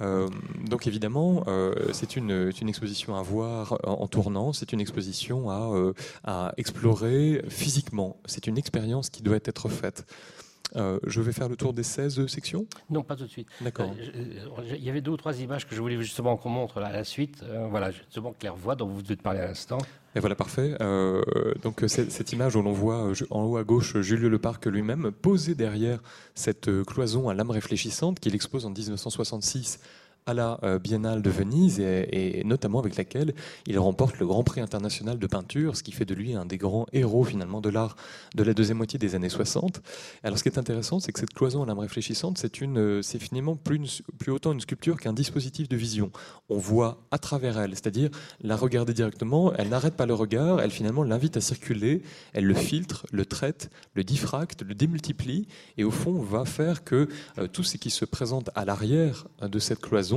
donc 0.00 0.86
évidemment, 0.86 1.44
c'est 1.92 2.16
une, 2.16 2.52
exposition 2.68 3.16
à 3.16 3.22
voir 3.22 3.78
en, 3.84 4.06
tournant, 4.08 4.52
c'est 4.52 4.72
une 4.72 4.80
exposition 4.80 5.48
à 6.24 6.52
explorer 6.56 7.42
physiquement, 7.48 8.16
c'est 8.26 8.46
une 8.46 8.58
expérience 8.58 9.08
qui 9.08 9.22
doit 9.22 9.36
être 9.36 9.68
faite. 9.68 10.04
Euh, 10.76 10.98
je 11.06 11.20
vais 11.20 11.32
faire 11.32 11.48
le 11.48 11.56
tour 11.56 11.72
des 11.72 11.82
16 11.82 12.26
sections? 12.26 12.66
Non, 12.90 13.02
pas 13.02 13.16
tout 13.16 13.24
de 13.24 13.28
suite. 13.28 13.48
D'accord. 13.60 13.90
Euh, 13.98 14.62
il 14.76 14.82
y 14.82 14.90
avait 14.90 15.00
deux 15.00 15.12
ou 15.12 15.16
trois 15.16 15.40
images 15.40 15.68
que 15.68 15.74
je 15.74 15.80
voulais 15.80 16.00
justement 16.00 16.36
qu'on 16.36 16.48
montre 16.48 16.78
à 16.78 16.92
la 16.92 17.04
suite. 17.04 17.42
Euh, 17.44 17.66
voilà, 17.70 17.90
justement, 17.90 18.34
Claire 18.38 18.56
voit, 18.56 18.74
dont 18.74 18.88
vous 18.88 19.02
devez 19.02 19.16
parler 19.16 19.40
à 19.40 19.46
l'instant. 19.46 19.78
Et 20.16 20.20
voilà, 20.20 20.36
parfait. 20.36 20.76
donc 21.62 21.82
cette 21.88 22.32
image 22.32 22.54
où 22.54 22.62
l'on 22.62 22.72
voit 22.72 23.12
en 23.30 23.42
haut 23.42 23.56
à 23.56 23.64
gauche 23.64 24.00
Julio 24.00 24.28
Leparc 24.28 24.64
lui-même 24.66 25.10
posé 25.10 25.56
derrière 25.56 25.98
cette 26.36 26.70
cloison 26.84 27.28
à 27.28 27.34
l'âme 27.34 27.50
réfléchissante 27.50 28.20
qu'il 28.20 28.32
expose 28.36 28.64
en 28.64 28.70
1966 28.70 29.80
à 30.26 30.32
la 30.32 30.58
euh, 30.62 30.78
Biennale 30.78 31.20
de 31.20 31.28
Venise 31.28 31.80
et, 31.80 32.42
notamment 32.44 32.78
avec 32.78 32.96
laquelle 32.96 33.34
il 33.66 33.78
remporte 33.78 34.18
le 34.18 34.26
Grand 34.26 34.42
Prix 34.42 34.62
international 34.62 35.18
de 35.18 35.26
peinture, 35.26 35.76
ce 35.76 35.82
qui 35.82 35.92
fait 35.92 36.06
de 36.06 36.14
lui 36.14 36.34
un 36.34 36.46
des 36.46 36.56
grands 36.56 36.86
héros 36.92 37.24
finalement 37.24 37.60
de 37.60 37.68
l'art 37.68 37.96
de 38.34 38.42
la 38.42 38.54
deuxième 38.54 38.78
moitié 38.78 38.98
des 38.98 39.14
années 39.14 39.28
60. 39.28 39.82
Alors 40.22 40.38
ce 40.38 40.42
qui 40.42 40.48
est 40.48 40.58
intéressant, 40.58 40.98
c'est 40.98 41.12
que 41.12 41.20
cette 41.20 41.34
cloison 41.34 41.62
à 41.62 41.66
l'âme 41.66 41.78
réfléchissante, 41.78 42.38
c'est 42.38 42.62
euh, 42.62 43.02
finalement 43.02 43.56
plus, 43.56 44.02
plus 44.18 44.32
autant 44.32 44.52
une 44.52 44.60
sculpture 44.60 44.98
qu'un 44.98 45.12
dispositif 45.12 45.68
de 45.68 45.76
vision. 45.76 46.10
On 46.48 46.56
voit 46.56 47.02
à 47.10 47.18
travers 47.18 47.58
elle, 47.58 47.70
c'est-à-dire 47.72 48.08
la 48.40 48.56
regarder 48.56 48.94
directement, 48.94 49.52
elle 49.54 49.68
n'arrête 49.68 49.94
pas 49.94 50.06
le 50.06 50.14
regard, 50.14 50.60
elle 50.60 50.70
finalement 50.70 51.02
l'invite 51.02 51.36
à 51.36 51.42
circuler, 51.42 52.02
elle 52.32 52.44
le 52.44 52.54
filtre, 52.54 53.06
le 53.12 53.26
traite, 53.26 53.70
le 53.92 54.04
diffracte, 54.04 54.62
le 54.62 54.74
démultiplie 54.74 55.48
et 55.76 55.84
au 55.84 55.90
fond 55.90 56.14
va 56.14 56.46
faire 56.46 56.82
que 56.82 57.08
euh, 57.38 57.46
tout 57.46 57.62
ce 57.62 57.76
qui 57.76 57.90
se 57.90 58.06
présente 58.06 58.48
à 58.54 58.64
l'arrière 58.64 59.26
de 59.42 59.58
cette 59.58 59.80
cloison 59.80 60.13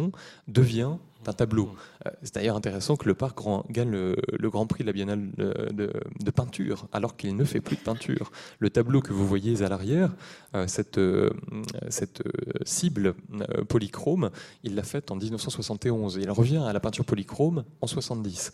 devient 0.47 0.97
un 1.27 1.33
tableau. 1.33 1.69
Euh, 2.05 2.11
c'est 2.23 2.35
d'ailleurs 2.35 2.55
intéressant 2.55 2.95
que 2.95 3.07
le 3.07 3.13
parc 3.13 3.39
gagne 3.69 3.91
le, 3.91 4.49
Grand 4.49 4.65
Prix 4.65 4.83
de 4.83 4.87
la 4.87 4.93
Biennale 4.93 5.29
de, 5.37 6.31
peinture, 6.31 6.87
alors 6.93 7.17
qu'il 7.17 7.35
ne 7.35 7.43
fait 7.43 7.61
plus 7.61 7.75
de 7.75 7.81
peinture. 7.81 8.31
Le 8.59 8.69
tableau 8.69 9.01
que 9.01 9.13
vous 9.13 9.27
voyez 9.27 9.61
à 9.63 9.69
l'arrière, 9.69 10.15
euh, 10.55 10.67
cette, 10.67 10.97
euh, 10.97 11.29
cette 11.89 12.23
cible 12.65 13.15
polychrome, 13.67 14.29
il 14.63 14.75
l'a 14.75 14.83
faite 14.83 15.11
en 15.11 15.15
1971 15.15 16.17
et 16.17 16.21
il 16.21 16.31
revient 16.31 16.63
à 16.65 16.73
la 16.73 16.79
peinture 16.79 17.05
polychrome 17.05 17.63
en 17.81 17.87
70 17.87 18.53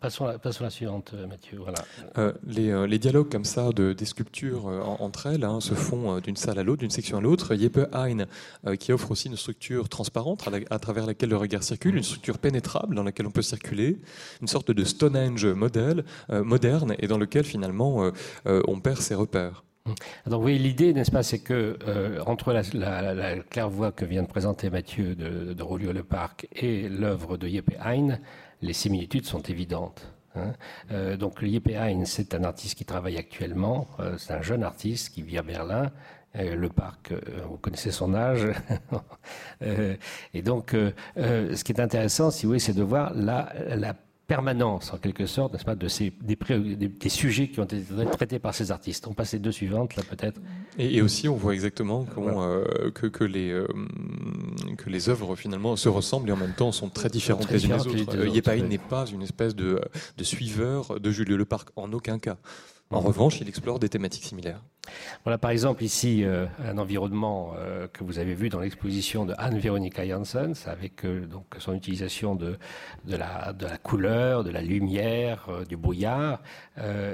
passons, 0.00 0.26
à, 0.26 0.36
la 0.60 0.70
suivante, 0.70 1.12
euh, 1.14 1.26
Mathieu. 1.26 1.60
Euh, 2.18 2.32
euh, 2.48 2.86
les, 2.86 2.98
dialogues 2.98 3.30
comme 3.30 3.44
ça 3.44 3.70
de, 3.70 3.92
des 3.92 4.04
sculptures 4.04 4.66
entre 4.66 5.26
elles 5.26 5.44
hein, 5.44 5.60
se 5.60 5.74
font 5.74 6.18
d'une 6.20 6.36
salle 6.36 6.58
à 6.58 6.62
l'autre, 6.62 6.80
d'une 6.80 6.90
section 6.90 7.18
à 7.18 7.20
l'autre. 7.20 7.54
Jeppe 7.54 7.80
Hein, 7.94 8.26
qui 8.78 8.92
offre 8.92 9.10
aussi 9.10 9.28
une 9.28 9.36
structure 9.36 9.88
transparente 9.88 10.48
à, 10.70 10.78
travers 10.78 11.06
laquelle 11.06 11.30
le 11.30 11.36
regard 11.36 11.62
circule, 11.62 11.96
une 11.96 12.02
structure 12.02 12.38
pénétrable 12.38 12.94
dans 12.94 13.02
laquelle 13.02 13.26
on 13.26 13.30
peut 13.30 13.42
circuler, 13.42 14.00
une 14.40 14.48
sorte 14.48 14.70
de 14.70 14.84
Stonehenge 14.84 15.46
modèle, 15.46 16.04
moderne 16.28 16.94
et 16.98 17.06
dans 17.06 17.18
lequel 17.18 17.44
finalement 17.44 18.10
on 18.44 18.80
perd 18.80 19.00
ses 19.00 19.14
repères. 19.14 19.64
Donc 20.26 20.42
oui, 20.42 20.58
l'idée, 20.58 20.94
n'est-ce 20.94 21.10
pas, 21.10 21.22
c'est 21.22 21.40
que 21.40 21.78
entre 22.26 22.52
la, 22.52 22.62
la, 23.14 23.36
claire-voix 23.40 23.92
que 23.92 24.04
vient 24.04 24.22
de 24.22 24.28
présenter 24.28 24.70
Mathieu 24.70 25.14
de, 25.14 25.52
de 25.52 25.62
Rolio 25.62 25.92
Le 25.92 26.02
Parc 26.02 26.48
et 26.52 26.88
l'œuvre 26.88 27.36
de 27.36 27.46
Jeppe 27.46 27.74
Hein, 27.84 28.18
les 28.62 28.72
similitudes 28.72 29.26
sont 29.26 29.42
évidentes. 29.42 30.14
Hein. 30.36 30.52
Euh, 30.90 31.16
donc 31.16 31.42
Lippe 31.42 31.70
Hein, 31.74 32.02
c'est 32.04 32.34
un 32.34 32.44
artiste 32.44 32.76
qui 32.76 32.84
travaille 32.84 33.16
actuellement, 33.16 33.88
euh, 34.00 34.16
c'est 34.18 34.32
un 34.32 34.42
jeune 34.42 34.62
artiste 34.62 35.14
qui 35.14 35.22
vit 35.22 35.38
à 35.38 35.42
Berlin. 35.42 35.90
Euh, 36.36 36.56
le 36.56 36.68
parc, 36.68 37.12
vous 37.48 37.58
connaissez 37.58 37.92
son 37.92 38.12
âge. 38.12 38.48
et 40.34 40.42
donc, 40.42 40.74
ce 41.16 41.62
qui 41.62 41.72
est 41.72 41.80
intéressant, 41.80 42.32
si 42.32 42.44
vous 42.44 42.50
voulez, 42.50 42.58
c'est 42.58 42.74
de 42.74 42.82
voir 42.82 43.12
la, 43.14 43.52
la 43.68 43.94
permanence, 44.26 44.92
en 44.92 44.96
quelque 44.96 45.26
sorte, 45.26 45.52
n'est-ce 45.52 45.64
pas, 45.64 45.74
de 45.74 45.88
ces, 45.88 46.12
des, 46.22 46.36
des, 46.36 47.08
sujets 47.08 47.48
qui 47.48 47.60
ont 47.60 47.64
été 47.64 47.82
traités 48.12 48.38
par 48.38 48.54
ces 48.54 48.70
artistes. 48.70 49.06
On 49.06 49.12
passe 49.12 49.32
les 49.32 49.38
deux 49.38 49.52
suivantes, 49.52 49.96
là, 49.96 50.02
peut-être. 50.08 50.40
Et, 50.78 51.02
aussi, 51.02 51.28
on 51.28 51.36
voit 51.36 51.54
exactement 51.54 52.06
euh, 52.16 52.90
que, 52.90 53.06
que, 53.06 53.24
les, 53.24 53.50
euh, 53.50 53.66
que 54.78 54.88
les 54.88 55.08
œuvres, 55.08 55.36
finalement, 55.36 55.76
se 55.76 55.88
ressemblent 55.88 56.28
et 56.28 56.32
en 56.32 56.36
même 56.36 56.54
temps 56.54 56.72
sont 56.72 56.88
très 56.88 57.10
différentes 57.10 57.50
les 57.50 57.64
unes 57.64 57.76
des 57.76 58.02
autres. 58.02 58.16
Euh, 58.16 58.62
n'est 58.66 58.78
pas 58.78 59.06
une 59.06 59.22
espèce 59.22 59.54
de, 59.54 59.80
de 60.16 60.24
suiveur 60.24 60.98
de 60.98 61.10
Julio 61.10 61.36
Leparc, 61.36 61.68
en 61.76 61.92
aucun 61.92 62.18
cas. 62.18 62.38
En 62.90 63.00
revanche, 63.00 63.40
il 63.40 63.48
explore 63.48 63.78
des 63.78 63.88
thématiques 63.88 64.24
similaires. 64.24 64.62
Voilà, 65.24 65.38
par 65.38 65.50
exemple, 65.50 65.82
ici, 65.82 66.22
euh, 66.22 66.46
un 66.62 66.78
environnement 66.78 67.54
euh, 67.56 67.88
que 67.88 68.04
vous 68.04 68.18
avez 68.18 68.34
vu 68.34 68.50
dans 68.50 68.60
l'exposition 68.60 69.24
de 69.24 69.34
Anne-Veronica 69.38 70.06
Janssens, 70.06 70.66
avec 70.66 71.04
euh, 71.04 71.26
donc 71.26 71.46
son 71.58 71.74
utilisation 71.74 72.34
de, 72.34 72.58
la, 73.06 73.54
couleur, 73.82 74.44
de 74.44 74.50
la 74.50 74.60
lumière, 74.60 75.48
du 75.68 75.76
brouillard. 75.76 76.42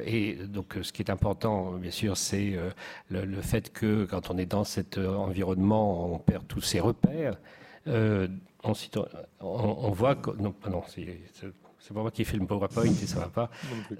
et 0.05 0.35
donc, 0.47 0.77
ce 0.83 0.93
qui 0.93 1.03
est 1.03 1.11
important, 1.11 1.73
bien 1.73 1.91
sûr, 1.91 2.17
c'est 2.17 2.59
le, 3.09 3.41
fait 3.41 3.73
que 3.73 4.05
quand 4.05 4.31
on 4.31 4.39
est 4.39 4.47
dans 4.47 4.65
cet 4.65 4.99
environnement, 4.99 6.13
on 6.13 6.19
perd 6.19 6.47
tous 6.47 6.61
ses 6.61 6.81
repères. 6.81 7.37
On, 7.87 8.29
voit 9.93 10.17
que. 10.17 10.31
Non 10.31 10.83
c'est 10.89 11.07
c'est 11.91 11.95
pas 11.95 12.03
moi 12.03 12.13
qui 12.13 12.25
fais 12.25 12.37
le 12.37 12.47
PowerPoint 12.47 12.85
et 12.85 13.07
ça 13.07 13.19
va 13.19 13.27
pas. 13.27 13.51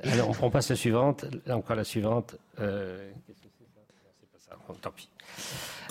Alors 0.05 0.31
on, 0.41 0.49
passe 0.49 0.71
la 0.71 0.77
suivante, 0.77 1.25
encore 1.49 1.75
la 1.75 1.83
suivante. 1.83 2.37
Euh, 2.61 3.11
qu'est-ce 3.27 3.41
que 3.41 3.49
c'est 3.59 3.65
ça? 3.75 3.81
C'est 4.21 4.31
pas 4.31 4.57
ça. 4.69 4.75
tant 4.81 4.93
pis. 4.93 5.09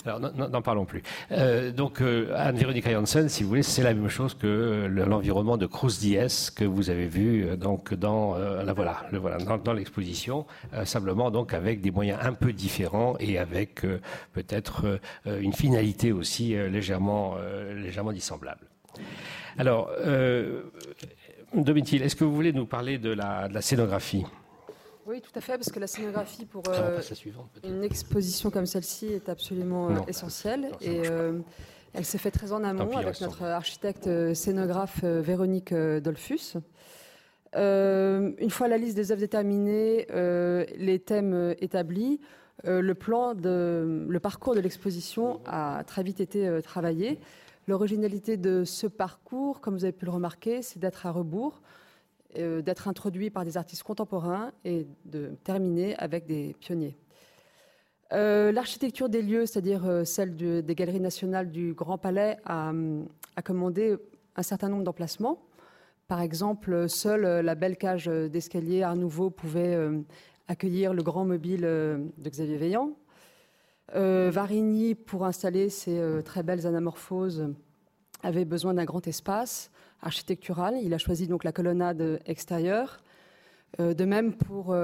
Alors, 0.06 0.18
n'en 0.18 0.62
parlons 0.62 0.86
plus. 0.86 1.02
Euh, 1.30 1.72
donc, 1.72 2.00
euh, 2.00 2.32
Anne-Véronica 2.34 2.90
Janssen, 2.90 3.28
si 3.28 3.42
vous 3.42 3.50
voulez, 3.50 3.62
c'est 3.62 3.82
la 3.82 3.92
même 3.92 4.08
chose 4.08 4.32
que 4.32 4.86
l'environnement 4.86 5.58
de 5.58 5.66
Cruz 5.66 5.98
Diez 6.00 6.26
que 6.56 6.64
vous 6.64 6.88
avez 6.88 7.06
vu 7.06 7.54
donc, 7.58 7.92
dans, 7.92 8.34
la, 8.38 8.72
voilà, 8.72 9.04
le, 9.12 9.18
voilà, 9.18 9.36
dans, 9.36 9.74
l'exposition, 9.74 10.46
simplement 10.84 11.30
donc 11.30 11.52
avec 11.52 11.82
des 11.82 11.90
moyens 11.90 12.18
un 12.22 12.32
peu 12.32 12.54
différents 12.54 13.14
et 13.20 13.36
avec 13.36 13.82
peut-être 14.32 14.98
une 15.26 15.52
finalité 15.52 16.12
aussi 16.12 16.54
légèrement, 16.54 17.36
légèrement 17.76 18.12
dissemblable. 18.12 18.66
Alors, 19.58 19.90
Domitil, 21.54 22.02
est-ce 22.02 22.14
que 22.14 22.24
vous 22.24 22.34
voulez 22.34 22.52
nous 22.52 22.66
parler 22.66 22.98
de 22.98 23.10
la, 23.10 23.60
scénographie? 23.60 24.24
Oui, 25.06 25.20
tout 25.20 25.32
à 25.34 25.40
fait, 25.40 25.54
parce 25.54 25.72
que 25.72 25.80
la 25.80 25.86
scénographie 25.86 26.44
pour 26.44 26.62
euh, 26.68 27.00
une 27.64 27.82
exposition 27.82 28.50
comme 28.50 28.66
celle-ci 28.66 29.06
est 29.06 29.28
absolument 29.28 29.90
euh, 29.90 29.98
essentielle. 30.06 30.70
et 30.80 31.08
euh, 31.08 31.40
elle 31.92 32.04
s'est 32.04 32.18
faite 32.18 32.34
très 32.34 32.52
en 32.52 32.62
amont 32.62 32.96
avec 32.96 33.20
notre 33.20 33.42
architecte 33.42 34.34
scénographe 34.34 35.02
Véronique 35.02 35.74
Dolphus. 35.74 36.54
une 37.54 38.50
fois 38.50 38.68
la 38.68 38.78
liste 38.78 38.94
des 38.94 39.10
œuvres 39.10 39.20
déterminée, 39.20 40.06
les 40.12 41.00
thèmes 41.00 41.56
établis, 41.58 42.20
le 42.62 42.92
plan, 42.92 43.34
de, 43.34 44.06
le 44.08 44.20
parcours 44.20 44.54
de 44.54 44.60
l'exposition 44.60 45.40
a 45.46 45.82
très 45.84 46.04
vite 46.04 46.20
été 46.20 46.60
travaillé. 46.62 47.18
L'originalité 47.70 48.36
de 48.36 48.64
ce 48.64 48.88
parcours, 48.88 49.60
comme 49.60 49.74
vous 49.74 49.84
avez 49.84 49.92
pu 49.92 50.04
le 50.04 50.10
remarquer, 50.10 50.60
c'est 50.60 50.80
d'être 50.80 51.06
à 51.06 51.12
rebours, 51.12 51.62
euh, 52.36 52.62
d'être 52.62 52.88
introduit 52.88 53.30
par 53.30 53.44
des 53.44 53.56
artistes 53.56 53.84
contemporains 53.84 54.50
et 54.64 54.88
de 55.04 55.36
terminer 55.44 55.94
avec 55.98 56.26
des 56.26 56.56
pionniers. 56.58 56.96
Euh, 58.12 58.50
l'architecture 58.50 59.08
des 59.08 59.22
lieux, 59.22 59.46
c'est-à-dire 59.46 59.86
euh, 59.86 60.04
celle 60.04 60.34
des 60.34 60.74
galeries 60.74 60.98
nationales 60.98 61.52
du 61.52 61.72
Grand 61.72 61.96
Palais, 61.96 62.38
a, 62.44 62.72
commandé 63.44 63.96
un 64.34 64.42
certain 64.42 64.68
nombre 64.68 64.82
d'emplacements. 64.82 65.40
Par 66.08 66.20
exemple, 66.20 66.88
seule 66.88 67.22
la 67.22 67.54
belle 67.54 67.76
cage 67.76 68.06
d'escalier 68.06 68.82
Art 68.82 68.96
Nouveau 68.96 69.30
pouvait 69.30 69.78
accueillir 70.48 70.92
le 70.92 71.04
grand 71.04 71.24
mobile 71.24 71.60
de 71.60 72.28
Xavier 72.28 72.56
Veillant. 72.56 72.96
Euh, 73.94 74.30
Varigny 74.32 74.94
pour 74.94 75.24
installer 75.24 75.68
ces 75.68 75.98
euh, 75.98 76.22
très 76.22 76.42
belles 76.42 76.66
anamorphoses 76.66 77.48
avait 78.22 78.44
besoin 78.44 78.74
d'un 78.74 78.84
grand 78.84 79.06
espace 79.06 79.70
architectural. 80.02 80.76
Il 80.82 80.94
a 80.94 80.98
choisi 80.98 81.26
donc 81.26 81.44
la 81.44 81.52
colonnade 81.52 82.20
extérieure. 82.26 83.02
de 83.78 84.04
même 84.04 84.34
pour 84.34 84.74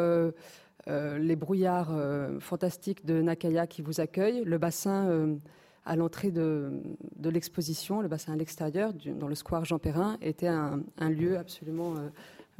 les 0.86 1.36
brouillards 1.36 1.92
fantastiques 2.40 3.04
de 3.04 3.20
Nakaya 3.20 3.66
qui 3.66 3.82
vous 3.82 4.00
accueillent, 4.00 4.42
le 4.44 4.58
bassin 4.58 5.38
à 5.84 5.96
l'entrée 5.96 6.30
de, 6.30 6.82
l'exposition, 7.22 8.00
le 8.00 8.08
bassin 8.08 8.32
à 8.32 8.36
l'extérieur, 8.36 8.92
dans 8.92 9.28
le 9.28 9.34
square 9.34 9.64
Jean 9.66 9.78
Perrin, 9.78 10.16
était 10.22 10.48
un, 10.48 11.10
lieu 11.10 11.36
absolument 11.38 11.94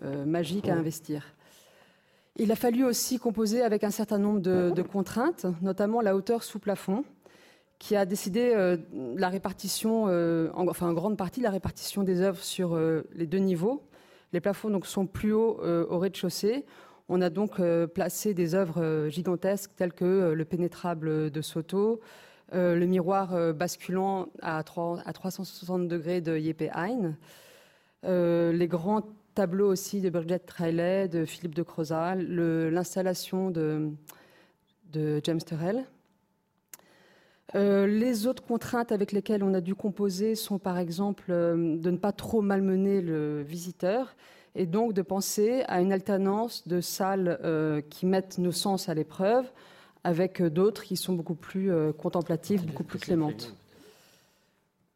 magique 0.03 0.69
à 0.69 0.75
investir. 0.75 1.36
Il 2.39 2.53
a 2.53 2.57
fallu 2.57 2.85
aussi 2.85 3.19
composer 3.19 3.63
avec 3.63 3.83
un 3.83 3.91
certain 3.91 4.19
nombre 4.19 4.41
de, 4.41 4.83
contraintes, 4.83 5.47
notamment 5.63 6.03
la 6.03 6.15
hauteur 6.15 6.43
sous 6.43 6.59
plafond, 6.59 7.03
qui 7.79 7.97
a 7.97 8.05
décidé 8.05 8.53
euh, 8.55 8.77
la 9.17 9.31
répartition, 9.31 10.05
euh, 10.09 10.51
enfin 10.55 10.89
en 10.89 10.93
grande 10.93 11.17
partie 11.17 11.41
la 11.41 11.51
répartition 11.51 12.03
des 12.03 12.21
œuvres 12.21 12.43
sur 12.43 12.75
euh, 12.75 13.05
les 13.15 13.27
deux 13.27 13.39
niveaux. 13.39 13.83
Les 14.33 14.41
plafonds 14.41 14.69
donc 14.69 14.87
sont 14.87 15.07
plus 15.07 15.33
hauts 15.33 15.63
au 15.63 15.99
rez-de-chaussée. 15.99 16.67
On 17.09 17.23
a 17.23 17.31
donc 17.31 17.61
placé 17.95 18.35
des 18.35 18.55
œuvres 18.55 19.09
gigantesques 19.09 19.71
telles 19.77 19.93
que 19.93 20.33
le 20.33 20.45
pénétrable 20.45 21.31
de 21.31 21.41
Soto, 21.41 22.01
le 22.53 22.85
miroir 22.85 23.55
basculant 23.55 24.27
à, 24.43 24.63
3, 24.65 25.03
à 25.07 25.13
360 25.13 25.87
degrés 25.87 26.21
de 26.21 26.37
Yeppe 26.37 26.65
Hein, 26.75 27.15
les 28.03 28.69
grands 28.69 29.03
tableau 29.37 29.71
aussi 29.71 30.01
de 30.01 30.09
Birgit 30.09 30.41
Trailet, 30.47 31.09
de 31.09 31.27
Philippe 31.27 31.55
de 31.55 31.63
Crozat, 31.63 32.17
l'installation 32.17 33.51
de, 33.51 33.91
de, 34.93 35.21
James 35.23 35.43
Turrell. 35.43 35.85
Euh, 37.55 37.87
les 37.87 38.27
autres 38.27 38.43
contraintes 38.43 38.93
avec 38.93 39.13
lesquelles 39.13 39.45
on 39.45 39.53
a 39.53 39.61
dû 39.61 39.75
composer 39.75 40.35
sont 40.35 40.59
par 40.59 40.79
exemple 40.79 41.27
euh, 41.29 41.77
de 41.77 41.91
ne 41.91 41.97
pas 41.97 42.11
trop 42.13 42.41
malmener 42.41 43.01
le 43.03 43.43
visiteur 43.43 44.17
et 44.57 44.67
donc 44.67 44.95
de 44.95 45.03
penser 45.03 45.63
à 45.69 45.81
une 45.81 45.93
alternance 45.93 46.67
de 46.67 46.81
salles 46.81 47.39
euh, 47.45 47.83
qui 47.83 48.07
mettent 48.07 48.39
nos 48.39 48.53
sens 48.53 48.89
à 48.89 48.95
l'épreuve 48.95 49.45
avec 50.03 50.43
d'autres 50.43 50.83
qui 50.83 50.97
sont 50.97 51.13
beaucoup 51.13 51.35
plus 51.35 51.71
contemplatives, 51.99 52.65
beaucoup 52.65 52.85
plus 52.85 53.01
clémentes. 53.01 53.55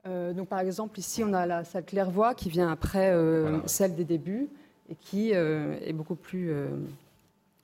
Euh, 0.07 0.33
donc, 0.33 0.49
par 0.49 0.61
exemple, 0.61 0.99
ici, 0.99 1.23
on 1.25 1.33
a 1.33 1.47
la 1.47 1.64
salle 1.64 1.85
Clairvoix 1.85 2.35
qui 2.35 2.49
vient 2.49 2.71
après 2.71 3.11
euh, 3.11 3.59
celle 3.66 3.95
des 3.95 4.04
débuts 4.04 4.49
et 4.88 4.95
qui 4.95 5.35
euh, 5.35 5.76
est 5.85 5.92
beaucoup 5.92 6.16
plus, 6.16 6.52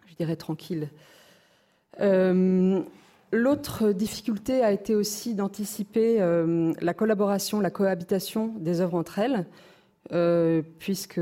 je 0.07 0.15
dirais, 0.17 0.37
tranquille. 0.37 0.89
L'autre 3.33 3.91
difficulté 3.93 4.63
a 4.63 4.71
été 4.71 4.95
aussi 4.95 5.35
d'anticiper 5.35 6.19
la 6.81 6.95
collaboration, 6.95 7.61
la 7.61 7.71
cohabitation 7.71 8.53
des 8.59 8.81
œuvres 8.81 8.95
entre 8.95 9.19
elles, 9.19 9.47
puisque, 10.79 11.21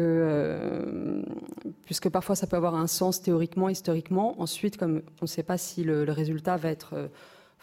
puisque 1.85 2.09
parfois 2.11 2.35
ça 2.35 2.47
peut 2.47 2.56
avoir 2.56 2.75
un 2.75 2.88
sens 2.88 3.23
théoriquement, 3.23 3.71
historiquement. 3.71 4.38
Ensuite, 4.38 4.76
comme 4.76 5.00
on 5.23 5.25
ne 5.25 5.26
sait 5.26 5.42
pas 5.42 5.56
si 5.56 5.85
le 5.85 6.04
résultat 6.11 6.56
va 6.56 6.68
être 6.71 7.09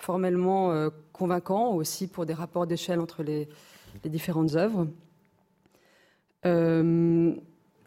formellement 0.02 0.72
euh, 0.72 0.90
convaincant 1.14 1.74
aussi 1.74 2.08
pour 2.08 2.26
des 2.26 2.34
rapports 2.34 2.68
d'échelle 2.68 3.00
entre 3.00 3.24
les, 3.24 3.48
différentes 4.06 4.56
œuvres. 4.56 4.88
Euh, 6.46 7.34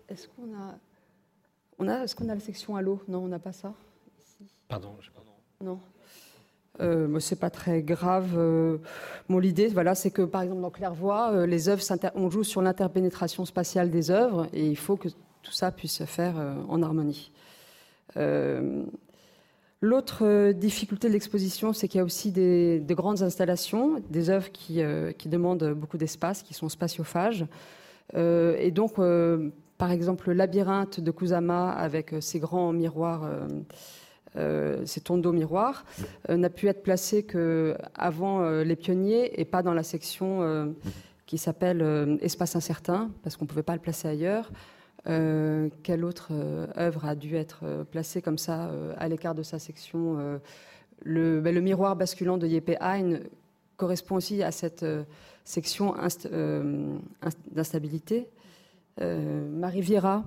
est-ce 0.09 0.29
qu'on 0.29 0.55
a, 0.55 0.79
on 1.79 1.89
a, 1.89 2.05
est-ce 2.05 2.15
qu'on 2.15 2.29
a 2.29 2.35
la 2.35 2.41
section 2.41 2.77
à 2.77 2.83
l'eau 2.83 3.03
Non, 3.09 3.25
on 3.25 3.29
n'a 3.29 3.39
pas 3.39 3.53
ça. 3.53 3.75
Pardon, 4.69 4.97
je 5.01 5.11
Non. 5.65 5.81
Euh, 6.81 7.19
c'est 7.21 7.39
pas 7.39 7.51
très 7.51 7.83
grave. 7.83 8.35
Euh, 8.37 8.79
mon 9.29 9.39
l'idée, 9.39 9.69
voilà, 9.69 9.95
c'est 9.95 10.11
que 10.11 10.23
par 10.23 10.43
exemple 10.43 10.61
dans 10.61 10.71
Clairvoix, 10.71 11.47
les 11.47 11.69
œuvres, 11.69 11.83
on 12.15 12.31
joue 12.31 12.45
sur 12.45 12.63
l'interpénétration 12.63 13.45
spatiale 13.45 13.91
des 13.91 14.11
œuvres, 14.11 14.49
et 14.53 14.69
il 14.69 14.77
faut 14.77 14.97
que 14.97 15.09
tout 15.43 15.53
ça 15.53 15.71
puisse 15.73 15.95
se 15.95 16.05
faire 16.05 16.35
en 16.69 16.83
harmonie. 16.83 17.33
L'autre 19.85 20.25
euh, 20.25 20.55
difficulté 20.55 21.09
de 21.09 21.13
l'exposition, 21.13 21.75
c'est 21.75 21.89
qu'il 21.89 21.99
y 21.99 22.01
a 22.01 22.05
aussi 22.05 22.33
des, 22.33 22.83
grandes 22.89 23.21
installations, 23.21 24.03
des 24.09 24.31
œuvres 24.31 24.49
euh, 24.71 25.13
qui, 25.13 25.29
demandent 25.29 25.75
beaucoup 25.75 25.99
d'espace, 25.99 26.43
qui 26.43 26.55
sont 26.55 26.71
spatiophages. 26.71 27.45
Euh, 28.15 28.57
et 28.59 28.71
donc, 28.71 28.95
par 29.77 29.91
exemple, 29.91 30.29
le 30.29 30.33
labyrinthe 30.33 31.01
de 31.01 31.11
Kusama 31.11 31.71
avec 31.71 32.15
ses 32.21 32.39
grands 32.39 32.73
miroirs, 32.73 33.29
ses 34.37 35.01
tonneaux 35.03 35.33
miroirs, 35.33 35.85
n'a 36.31 36.49
pu 36.49 36.69
être 36.69 36.83
placé 36.83 37.23
qu'avant 37.25 38.49
les 38.63 38.77
pionniers 38.77 39.39
et 39.39 39.45
pas 39.45 39.63
dans 39.63 39.75
la 39.75 39.83
section 39.83 40.75
qui 41.27 41.37
s'appelle 41.37 42.19
Espace 42.23 42.57
incertain, 42.57 43.11
parce 43.23 43.37
qu'on 43.37 43.45
ne 43.45 43.51
pouvait 43.51 43.63
pas 43.63 43.75
le 43.75 43.81
placer 43.81 44.09
ailleurs. 44.09 44.51
Euh, 45.07 45.69
quelle 45.83 46.05
autre 46.05 46.29
euh, 46.33 46.67
œuvre 46.79 47.05
a 47.05 47.15
dû 47.15 47.37
être 47.37 47.61
euh, 47.65 47.85
placée 47.85 48.23
comme 48.23 48.39
ça 48.39 48.71
à 48.97 49.07
l'écart 49.09 49.35
de 49.35 49.43
sa 49.43 49.59
section 49.59 50.41
le, 51.03 51.41
ben, 51.41 51.55
le, 51.55 51.61
miroir 51.61 51.97
basculant 51.97 52.39
de 52.39 52.47
Yeppe 52.47 52.77
Hein 52.81 53.19
correspond 53.77 54.17
aussi 54.17 54.43
à 54.43 54.51
cette 54.53 54.87
section 55.45 55.95
d'instabilité. 57.51 58.29
Marie 59.01 59.81
Viera, 59.81 60.25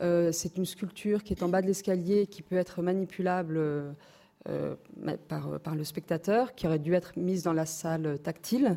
c'est 0.00 0.58
une 0.58 0.66
sculpture 0.66 1.24
qui 1.24 1.32
est 1.32 1.42
en 1.42 1.48
bas 1.48 1.62
de 1.62 1.66
l'escalier 1.66 2.26
qui 2.26 2.42
peut 2.42 2.56
être 2.56 2.82
manipulable 2.82 3.94
par, 5.28 5.74
le 5.74 5.84
spectateur, 5.84 6.54
qui 6.54 6.66
aurait 6.66 6.78
dû 6.78 6.92
être 6.92 7.16
mise 7.16 7.42
dans 7.42 7.54
la 7.54 7.66
salle 7.66 8.18
tactile 8.22 8.76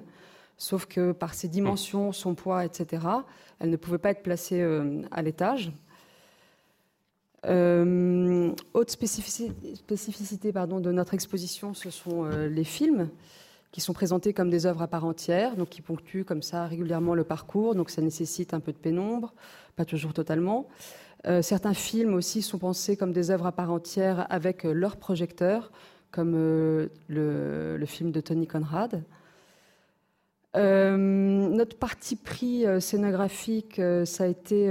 sauf 0.58 0.86
que 0.86 1.12
par 1.12 1.34
ses 1.34 1.48
dimensions, 1.48 2.12
son 2.12 2.36
poids, 2.36 2.65
etc., 2.65 3.04
elle 3.60 3.70
ne 3.70 3.78
pouvait 3.78 3.98
pas 3.98 4.12
être 4.12 4.24
placée 4.24 4.62
euh, 4.62 5.02
à 5.12 5.22
l'étage. 5.22 5.72
Euh, 7.46 8.52
autre 8.74 8.91
spécificité, 8.91 9.52
de 10.52 10.91
notre 10.91 11.13
exposition, 11.13 11.74
ce 11.74 11.89
sont 11.89 12.26
euh, 12.26 12.48
les 12.48 12.63
films 12.63 13.10
qui 13.72 13.82
sont 13.82 13.94
présentés 13.94 14.34
comme 14.34 14.50
des 14.50 14.65
œuvres 14.65 14.82
à 14.82 14.88
part 14.88 15.06
entière, 15.06 15.56
donc 15.56 15.70
qui 15.70 15.82
ponctuent 15.82 16.24
comme 16.24 16.41
ça 16.41 16.65
régulièrement 16.65 17.13
le 17.13 17.26
parcours, 17.26 17.76
donc 17.76 17.89
ça 17.89 18.02
nécessite 18.02 18.54
un 18.54 18.62
peu 18.62 18.72
de 18.72 18.78
pénombre, 18.78 19.34
pas 19.76 19.84
toujours 19.84 20.13
totalement. 20.13 20.68
certains 21.41 21.74
films 21.74 22.13
aussi 22.13 22.41
sont 22.41 22.58
pensés 22.58 22.96
comme 22.96 23.12
des 23.12 23.32
œuvres 23.32 23.48
à 23.48 23.52
part 23.52 23.74
entière 23.74 24.28
avec 24.30 24.63
leur 24.63 24.96
projecteur, 24.96 25.74
comme 26.10 26.32
le, 27.10 27.86
film 27.86 28.12
de 28.12 28.22
Tony 28.22 28.48
Conrad. 28.48 29.04
Euh, 30.56 30.96
notre 30.98 31.78
parti 31.78 32.15
pris 32.15 32.65
euh, 32.65 32.80
scénographique, 32.80 33.80
euh, 33.80 34.06
ça 34.06 34.24
a 34.24 34.28
été 34.28 34.70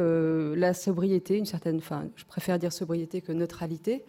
la 0.57 0.73
sobriété, 0.75 1.37
une 1.37 1.47
certaine, 1.47 1.77
enfin, 1.77 2.07
je 2.17 2.25
préfère 2.25 2.59
dire 2.59 2.73
sobriété 2.73 3.21
que 3.21 3.33
neutralité, 3.33 4.05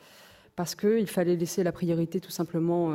parce 0.56 0.76
qu'il 0.76 1.08
fallait 1.08 1.36
laisser 1.36 1.64
la 1.64 1.72
priorité 1.72 2.22
tout 2.22 2.32
simplement 2.32 2.94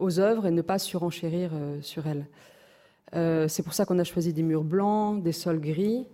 aux 0.00 0.18
œuvres 0.18 0.46
et 0.46 0.50
ne 0.50 0.62
pas 0.62 0.80
surenchérir 0.80 1.52
sur 1.80 2.04
elles. 2.08 2.26
c'est 3.48 3.62
pour 3.62 3.74
ça 3.74 3.84
qu'on 3.84 4.00
a 4.00 4.04
choisi 4.04 4.32
des 4.32 4.42
murs 4.42 4.64
blancs, 4.64 5.22
des 5.22 5.30
sols 5.30 5.60
gris, 5.60 6.08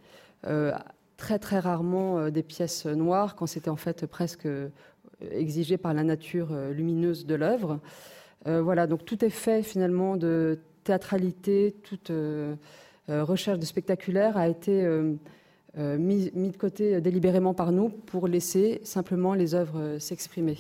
très 1.17 1.39
très 1.39 1.61
rarement 1.61 2.29
des 2.29 2.43
pièces 2.43 2.85
noires, 2.85 3.37
quand 3.37 3.47
c'était 3.47 3.71
en 3.71 3.77
fait 3.77 4.05
presque 4.05 4.47
exigé 5.31 5.79
par 5.79 5.95
la 5.95 6.03
nature 6.03 6.55
lumineuse 6.73 7.25
de 7.25 7.37
l'œuvre. 7.37 7.81
voilà, 8.45 8.87
donc 8.87 9.07
tout 9.07 9.25
est 9.25 9.31
fait 9.31 9.63
finalement 9.63 10.19
de 10.19 10.59
théâtralité, 10.85 11.75
toute 11.83 12.11
euh, 12.11 12.55
euh, 13.09 13.25
recherche 13.25 13.59
de 13.59 13.65
spectaculaire 13.65 14.37
a 14.37 14.49
été 14.49 14.85
euh, 14.85 15.17
mis, 15.77 16.31
de 16.31 16.57
côté 16.57 17.01
délibérément 17.01 17.55
par 17.55 17.73
nous 17.73 17.89
pour 17.89 18.29
laisser 18.29 18.81
simplement 18.85 19.35
les 19.35 19.55
œuvres 19.55 19.99
s'exprimer. 19.99 20.59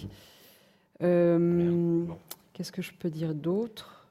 Qu'est-ce 1.00 2.72
que 2.72 2.82
je 2.82 2.92
peux 2.98 3.10
dire 3.10 3.34
d'autre? 3.34 4.08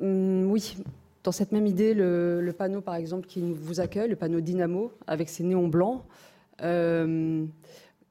Hum, 0.00 0.46
Oui, 0.50 0.76
dans 1.22 1.32
cette 1.32 1.52
même 1.52 1.66
idée, 1.66 1.94
le, 1.94 2.52
panneau, 2.56 2.80
par 2.80 2.94
exemple, 2.96 3.26
qui 3.26 3.42
vous 3.52 3.80
accueille, 3.80 4.08
le 4.08 4.16
panneau 4.16 4.40
Dynamo, 4.40 4.92
avec 5.06 5.28
ses 5.28 5.44
néons 5.44 5.68
blancs, 5.68 6.02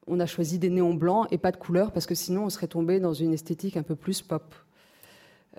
on 0.07 0.19
a 0.19 0.25
choisi 0.25 0.59
des 0.59 0.69
néons 0.69 0.93
blancs 0.93 1.27
et 1.31 1.37
pas 1.37 1.51
de 1.51 1.57
couleurs 1.57 1.91
parce 1.91 2.05
que 2.05 2.15
sinon 2.15 2.45
on 2.45 2.49
serait 2.49 2.67
tombé 2.67 2.99
dans 2.99 3.13
une 3.13 3.33
esthétique 3.33 3.77
un 3.77 3.83
peu 3.83 3.95
plus 3.95 4.21
pop. 4.21 4.55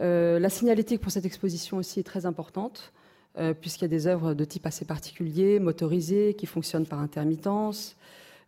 Euh, 0.01 0.39
la 0.39 0.49
signalétique 0.49 1.01
pour 1.01 1.13
cette 1.13 1.27
exposition 1.27 1.77
aussi 1.77 2.01
est 2.01 2.05
très 2.05 2.27
importante 2.27 2.93
euh, 3.39 3.55
puisqu'il 3.55 3.83
y 3.83 3.85
a 3.87 3.89
des 3.89 4.07
œuvres 4.07 4.35
de 4.35 4.45
type 4.45 4.67
assez 4.67 4.85
particulier, 4.85 5.59
motorisées, 5.59 6.35
qui 6.35 6.47
fonctionnent 6.47 6.87
par 6.87 7.01
intermittence, 7.01 7.97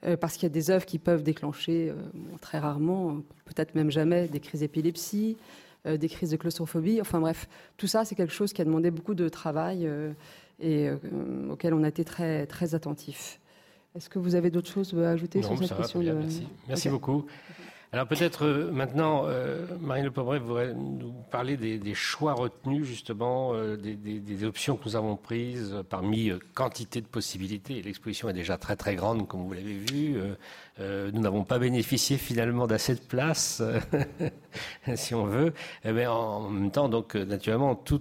euh, 0.04 0.16
parce 0.16 0.35
qu'il 0.35 0.42
y 0.44 0.46
a 0.46 0.50
des 0.50 0.70
œuvres 0.70 0.85
qui 0.85 0.98
peuvent 0.98 1.22
déclencher 1.22 1.92
très 2.40 2.59
rarement, 2.59 3.22
peut-être 3.44 3.74
même 3.74 3.90
jamais, 3.90 4.28
des 4.28 4.40
crises 4.40 4.61
d'épilepsie, 4.61 5.37
des 5.87 6.09
crises 6.09 6.30
de 6.30 6.37
claustrophobie. 6.37 7.00
Enfin 7.00 7.20
bref, 7.20 7.46
tout 7.76 7.87
ça 7.87 8.07
c'est 8.07 8.14
quelque 8.14 8.33
chose 8.33 8.52
qui 8.54 8.62
a 8.62 8.64
demandé 8.64 8.90
beaucoup 8.90 9.14
de 9.14 9.28
travail 9.28 9.88
et 10.59 10.88
auquel 11.50 11.74
on 11.74 11.83
a 11.83 11.88
été 11.88 12.04
très 12.04 12.46
très 12.46 12.74
attentifs. 12.74 13.38
Est-ce 13.96 14.09
que 14.09 14.18
vous 14.18 14.35
avez 14.35 14.50
d'autres 14.50 14.70
choses 14.70 14.94
à 14.98 15.11
ajouter 15.11 15.42
sur 15.42 15.57
cette 15.59 15.76
question 15.76 16.00
Merci, 16.00 16.46
merci 16.68 16.88
beaucoup. 16.88 17.26
Alors 17.94 18.09
peut-être 18.09 18.44
euh, 18.44 18.72
maintenant, 18.72 19.22
euh, 19.26 19.66
Marine 19.80 20.07
Le 20.07 20.11
Pobret 20.11 20.40
voudrait 20.40 20.74
nous 20.74 21.12
parler 21.30 21.57
des, 21.57 21.94
choix 21.94 22.33
retenus 22.33 22.85
justement, 22.85 23.52
euh, 23.54 23.76
des, 23.76 24.44
options 24.44 24.76
que 24.76 24.83
nous 24.87 24.96
avons 24.96 25.14
prises 25.14 25.76
parmi 25.88 26.33
quantité 26.54 27.00
de 27.00 27.07
possibilités. 27.07 27.80
L'exposition 27.83 28.28
est 28.28 28.33
déjà 28.33 28.59
très 28.59 28.74
très 28.74 28.96
grande, 28.96 29.28
comme 29.28 29.44
vous 29.44 29.52
l'avez 29.52 29.78
vu. 29.78 30.16
nous 30.80 31.20
n'avons 31.20 31.44
pas 31.44 31.61
bénéficié 31.61 32.16
finalement 32.16 32.66
d'assez 32.66 32.96
de 32.96 33.00
place, 33.00 33.62
si 34.96 35.14
on 35.14 35.26
veut. 35.26 35.54
Mais 35.85 36.09
en 36.09 36.50
même 36.50 36.72
temps, 36.72 36.88
donc 36.88 37.14
naturellement, 37.14 37.76
tout 37.76 38.00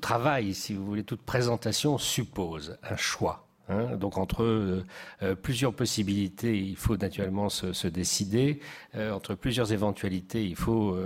travail, 0.00 0.54
si 0.54 0.74
vous 0.74 0.84
voulez, 0.84 1.04
toute 1.04 1.22
présentation 1.22 1.98
suppose 1.98 2.76
un 2.82 2.96
choix. 2.96 3.43
Hein, 3.68 3.96
donc 3.96 4.18
entre 4.18 4.42
euh, 4.42 4.84
euh, 5.22 5.34
plusieurs 5.34 5.72
possibilités, 5.72 6.58
il 6.58 6.76
faut 6.76 6.98
naturellement 6.98 7.48
se, 7.48 7.86
décider. 7.88 8.60
Euh, 8.94 9.12
entre 9.12 9.34
plusieurs 9.34 9.72
éventualités, 9.72 10.44
il 10.44 10.56
faut 10.56 10.96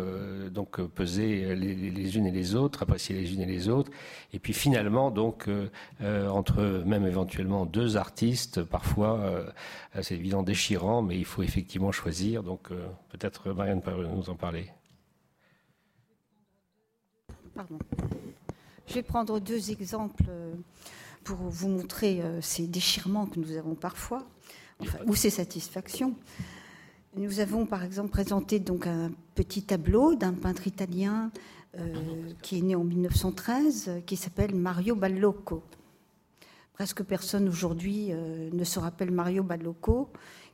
donc 0.50 0.80
peser 0.80 1.54
les, 1.54 2.16
unes 2.16 2.26
et 2.26 2.30
les 2.30 2.54
autres, 2.54 2.82
apprécier 2.82 3.14
les 3.14 3.32
unes 3.32 3.42
et 3.42 3.46
les 3.46 3.68
autres. 3.68 3.90
Et 4.32 4.38
puis 4.38 4.52
finalement, 4.52 5.10
donc 5.10 5.48
entre 6.00 6.82
même 6.84 7.06
éventuellement 7.06 7.66
deux 7.66 7.96
artistes, 7.96 8.62
parfois 8.62 9.44
c'est 10.00 10.14
évident 10.14 10.42
déchirant, 10.42 11.02
mais 11.02 11.16
il 11.16 11.24
faut 11.24 11.42
effectivement 11.42 11.92
choisir. 11.92 12.42
Donc 12.42 12.68
peut-être 13.10 13.52
Marianne 13.52 13.82
peut 13.82 14.06
nous 14.06 14.30
en 14.30 14.34
parler. 14.34 14.70
Pardon. 17.54 17.78
Je 18.86 18.94
vais 18.94 19.02
prendre 19.02 19.40
deux 19.40 19.70
exemples 19.70 20.24
pour 21.28 21.50
vous 21.50 21.68
montrer 21.68 22.22
euh, 22.22 22.40
ces 22.40 22.66
déchirements 22.66 23.26
que 23.26 23.38
nous 23.38 23.54
avons 23.58 23.74
parfois, 23.74 24.26
ou 25.06 25.14
ces 25.14 25.28
satisfactions. 25.28 26.14
Nous 27.16 27.40
avons 27.40 27.66
par 27.66 27.84
exemple 27.84 28.08
présenté 28.08 28.58
donc 28.58 28.86
un 28.86 29.10
petit 29.34 29.62
tableau 29.62 30.14
d'un 30.14 30.32
peintre 30.32 30.66
italien 30.66 31.30
euh, 31.76 31.92
qui 32.40 32.58
est 32.58 32.62
né 32.62 32.74
en 32.74 32.84
1913, 32.84 34.02
qui 34.06 34.16
s'appelle 34.16 34.54
Mario 34.54 34.94
Ballocco. 34.94 35.62
Presque 36.72 37.02
personne 37.02 37.46
aujourd'hui 37.46 38.08
euh, 38.10 38.48
ne 38.50 38.64
se 38.64 38.78
rappelle 38.78 39.10
Mario 39.10 39.42
Ballocco, 39.42 40.08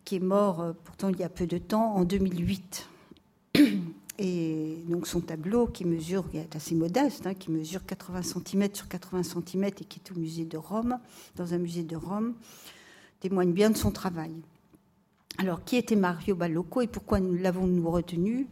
qui 0.05 0.17
est 0.17 0.25
mort 0.25 0.75
pourtant 0.83 1.09
il 1.09 1.19
y 1.19 1.25
a 1.25 1.29
peu 1.29 1.47
de 1.47 1.59
temps, 1.59 1.95
en 1.95 2.05
2008. 2.05 2.89
Et 4.27 4.83
donc 4.89 5.07
son 5.07 5.21
tableau, 5.21 5.67
qui 5.67 5.85
mesure, 5.85 6.31
qui 6.31 6.39
est 6.39 6.57
assez 6.57 6.75
modeste, 6.75 7.27
hein, 7.27 7.35
qui 7.35 7.51
mesure 7.51 7.85
80 7.85 8.23
cm 8.23 8.69
sur 8.73 8.89
80 8.89 9.23
cm 9.23 9.65
et 9.65 9.71
qui 9.71 10.01
est 10.03 10.13
au 10.13 10.19
musée 10.19 10.47
de 10.47 10.57
Rome, 10.57 10.99
dans 11.37 11.53
un 11.53 11.59
musée 11.59 11.83
de 11.83 11.95
Rome, 11.95 12.33
témoigne 13.21 13.53
bien 13.53 13.69
de 13.69 13.77
son 13.77 13.91
travail. 13.91 14.33
Alors, 15.37 15.63
qui 15.63 15.77
était 15.77 15.95
Mario 15.95 16.35
Ballocco 16.37 16.81
et 16.81 16.87
pourquoi 16.87 17.21
l'avons-nous 17.21 17.91
retenu? 17.91 18.49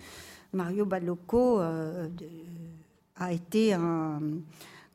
Mario 0.53 0.85
Ballocco 0.85 1.59
euh, 1.61 2.07
a 3.17 3.33
été 3.33 3.75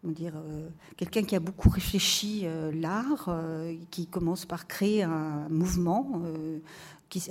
dire, 0.04 0.34
euh, 0.36 0.70
quelqu'un 0.96 1.24
qui 1.24 1.36
a 1.36 1.40
beaucoup 1.40 1.70
réfléchi 1.70 2.42
euh, 2.44 2.72
l'art, 2.72 3.36
qui 3.90 4.06
commence 4.06 4.46
par 4.46 4.68
créer 4.68 5.02
un 5.02 5.48
mouvement 5.50 6.22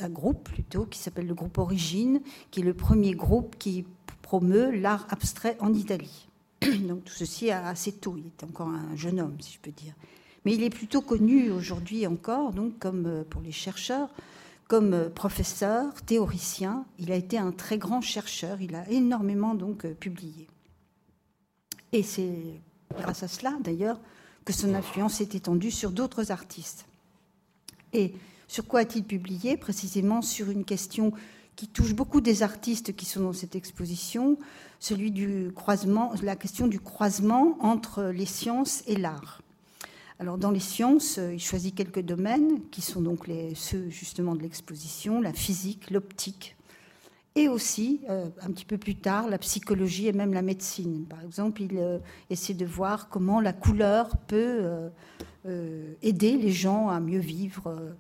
un 0.01 0.09
groupe 0.09 0.49
plutôt, 0.49 0.85
qui 0.87 0.99
s'appelle 0.99 1.27
le 1.27 1.35
groupe 1.35 1.59
Origine, 1.59 2.21
qui 2.51 2.61
est 2.61 2.65
le 2.65 2.75
premier 2.75 3.13
groupe 3.13 3.57
qui 3.59 3.85
promeut 4.23 4.71
l'art 4.71 5.07
abstrait 5.11 5.57
en 5.61 5.73
Italie. 5.73 6.29
Donc 6.61 7.05
tout 7.05 7.15
ceci 7.15 7.51
assez 7.51 7.93
tôt, 7.93 8.17
il 8.19 8.27
était 8.27 8.45
encore 8.45 8.69
un 8.69 8.95
jeune 8.97 9.21
homme, 9.21 9.37
si 9.41 9.55
je 9.55 9.59
peux 9.61 9.71
dire. 9.71 9.95
Mais 10.45 10.55
il 10.55 10.63
est 10.63 10.71
plutôt 10.71 11.01
connu 11.01 11.51
aujourd'hui 11.51 12.07
encore, 12.07 12.53
donc 12.53 12.79
comme 12.79 13.07
euh, 13.07 13.25
pour 13.29 13.41
les 13.41 13.51
chercheurs, 13.51 14.09
comme 14.69 14.95
euh, 14.95 15.09
professeur, 15.09 15.93
théoricien. 16.03 16.85
Il 17.01 17.11
a 17.11 17.17
été 17.17 17.37
un 17.37 17.51
très 17.51 17.79
grand 17.79 18.01
chercheur, 18.01 18.61
il 18.61 18.77
a 18.77 18.89
énormément 18.89 19.55
donc 19.55 19.85
euh, 19.85 19.95
publié. 19.95 20.47
Et 21.91 22.05
c'est 22.05 22.61
grâce 22.97 23.25
à 23.25 23.29
cela, 23.29 23.57
d'ailleurs, 23.61 23.99
que 24.45 24.53
son 24.53 24.73
influence 24.75 25.15
s'est 25.15 25.31
étendue 25.33 25.73
sur 25.73 25.91
d'autres 25.91 26.31
artistes. 26.31 26.87
Et 27.93 28.15
sur 28.49 28.67
quoi 28.67 28.81
a-t-il 28.81 29.05
publié 29.05 29.57
Précisément 29.57 30.23
sur 30.23 30.51
une 30.51 30.65
question 30.65 31.13
qui 31.57 31.69
touche 31.69 31.95
beaucoup 31.95 32.21
des 32.21 32.43
artistes 32.43 32.95
qui 32.95 33.07
sont 33.07 33.23
dans 33.23 33.33
cette 33.33 33.57
exposition, 33.57 34.39
celui 34.79 35.11
du 35.11 35.51
croisement, 35.55 36.13
la 36.23 36.37
question 36.37 36.67
du 36.67 36.81
croisement 36.81 37.57
entre 37.61 38.05
les 38.05 38.27
sciences 38.27 38.83
et 38.87 38.97
l'art. 38.97 39.41
Alors 40.19 40.39
dans 40.39 40.51
les 40.51 40.61
sciences, 40.61 41.19
il 41.33 41.41
choisit 41.41 41.75
quelques 41.75 42.03
domaines 42.03 42.61
qui 42.71 42.83
sont 42.83 43.01
donc 43.01 43.27
ceux 43.55 43.89
justement 43.89 44.35
de 44.35 44.43
l'exposition, 44.43 45.21
la 45.21 45.33
physique, 45.33 45.91
l'optique, 45.91 46.57
et 47.37 47.49
aussi, 47.49 48.01
euh, 48.09 48.29
un 48.41 48.51
petit 48.51 48.65
peu 48.65 48.79
plus 48.79 48.95
tard, 48.95 49.29
la 49.29 49.37
psychologie 49.37 50.09
et 50.09 50.13
même 50.15 50.33
la 50.33 50.41
médecine. 50.41 51.05
Par 51.05 51.23
exemple, 51.23 51.63
il 51.63 51.77
euh, 51.77 51.99
essaie 52.31 52.55
de 52.55 52.65
voir 52.65 53.11
comment 53.11 53.43
la 53.43 53.53
couleur 53.53 54.17
peut 54.27 54.89
euh, 55.45 55.93
aider 56.03 56.39
les 56.39 56.51
gens 56.51 56.89
à 56.89 56.99
mieux 56.99 57.19
vivre 57.19 57.95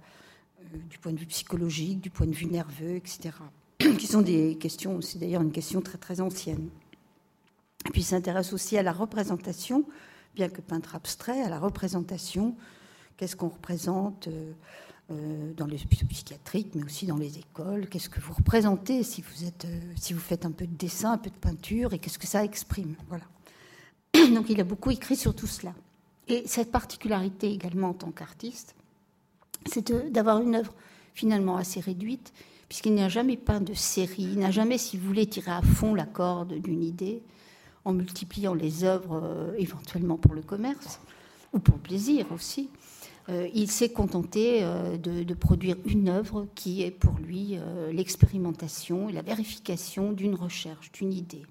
du 0.89 0.99
point 0.99 1.13
de 1.13 1.19
vue 1.19 1.27
psychologique, 1.27 2.01
du 2.01 2.11
point 2.11 2.27
de 2.27 2.35
vue 2.35 2.47
nerveux, 2.47 2.97
etc. 2.97 3.31
qui 3.79 4.07
sont 4.07 4.23
des 4.23 4.57
questions, 4.57 5.01
c'est 5.01 5.19
d'ailleurs 5.19 5.43
une 5.43 5.53
question 5.53 5.81
très 5.81 5.99
très 5.99 6.21
ancienne. 6.21 6.69
Et 7.87 7.91
puis 7.91 8.03
il 8.03 8.05
s'intéresse 8.05 8.53
aussi 8.53 8.77
à 8.77 8.83
la 8.83 8.93
représentation, 8.93 9.85
bien 10.35 10.49
que 10.49 10.61
peintre 10.61 10.95
abstrait, 10.95 11.43
à 11.43 11.49
la 11.49 11.59
représentation. 11.59 12.57
Qu'est-ce 13.17 13.37
qu'on 13.37 13.49
représente 13.49 14.29
euh, 14.29 14.53
euh, 15.11 15.53
dans 15.55 15.67
les 15.67 15.79
psychiatriques, 15.79 16.75
mais 16.75 16.85
aussi 16.85 17.07
dans 17.07 17.17
les 17.17 17.39
écoles 17.39 17.89
Qu'est-ce 17.89 18.09
que 18.09 18.21
vous 18.21 18.35
représentez 18.35 19.03
si 19.03 19.23
vous, 19.23 19.45
êtes, 19.45 19.67
si 19.95 20.13
vous 20.13 20.21
faites 20.21 20.45
un 20.45 20.51
peu 20.51 20.67
de 20.67 20.75
dessin, 20.75 21.13
un 21.13 21.19
peu 21.19 21.31
de 21.31 21.37
peinture, 21.37 21.93
et 21.95 21.99
qu'est-ce 21.99 22.19
que 22.19 22.27
ça 22.27 22.45
exprime 22.45 22.97
Voilà. 23.09 23.25
Donc 24.35 24.51
il 24.51 24.61
a 24.61 24.65
beaucoup 24.65 24.91
écrit 24.91 25.17
sur 25.17 25.35
tout 25.35 25.47
cela. 25.47 25.75
Et 26.29 26.43
cette 26.47 26.73
particularité 26.73 27.53
également 27.53 27.91
en 27.91 27.95
tant 27.95 28.11
qu'artiste, 28.11 28.75
c'est 29.67 30.13
d'avoir 30.13 30.41
une 30.41 30.57
œuvre 30.57 30.73
finalement 31.15 31.57
assez 31.57 31.81
réduite, 31.81 32.33
puisqu'il 32.69 32.95
n'a 32.95 33.09
jamais 33.09 33.37
peint 33.37 33.61
de 33.61 33.75
série, 33.75 34.29
il 34.33 34.39
n'a 34.39 34.51
jamais, 34.51 34.79
si 34.79 34.97
vous 34.97 35.07
voulez, 35.07 35.27
tiré 35.27 35.51
à 35.51 35.63
fond 35.63 35.95
la 35.95 36.05
corde 36.05 36.55
d'une 36.55 36.83
idée, 36.83 37.23
en 37.85 37.93
multipliant 37.93 38.55
les 38.55 38.85
œuvres 38.85 39.21
euh, 39.23 39.55
éventuellement 39.59 40.17
pour 40.17 40.35
le 40.35 40.43
commerce, 40.43 41.01
ou 41.53 41.59
pour 41.59 41.77
le 41.77 41.81
plaisir 41.81 42.27
aussi. 42.33 42.69
Euh, 43.29 43.49
il 43.55 43.71
s'est 43.71 43.89
contenté 43.89 44.61
euh, 44.63 44.97
de, 44.99 45.35
produire 45.35 45.77
une 45.87 46.09
œuvre 46.09 46.47
qui 46.55 46.83
est 46.83 46.91
pour 46.91 47.15
lui 47.19 47.59
l'expérimentation 47.93 49.09
et 49.09 49.13
la 49.13 49.23
vérification 49.23 50.13
d'une 50.13 50.35
recherche, 50.35 50.93
d'une 50.93 51.13
idée. 51.13 51.43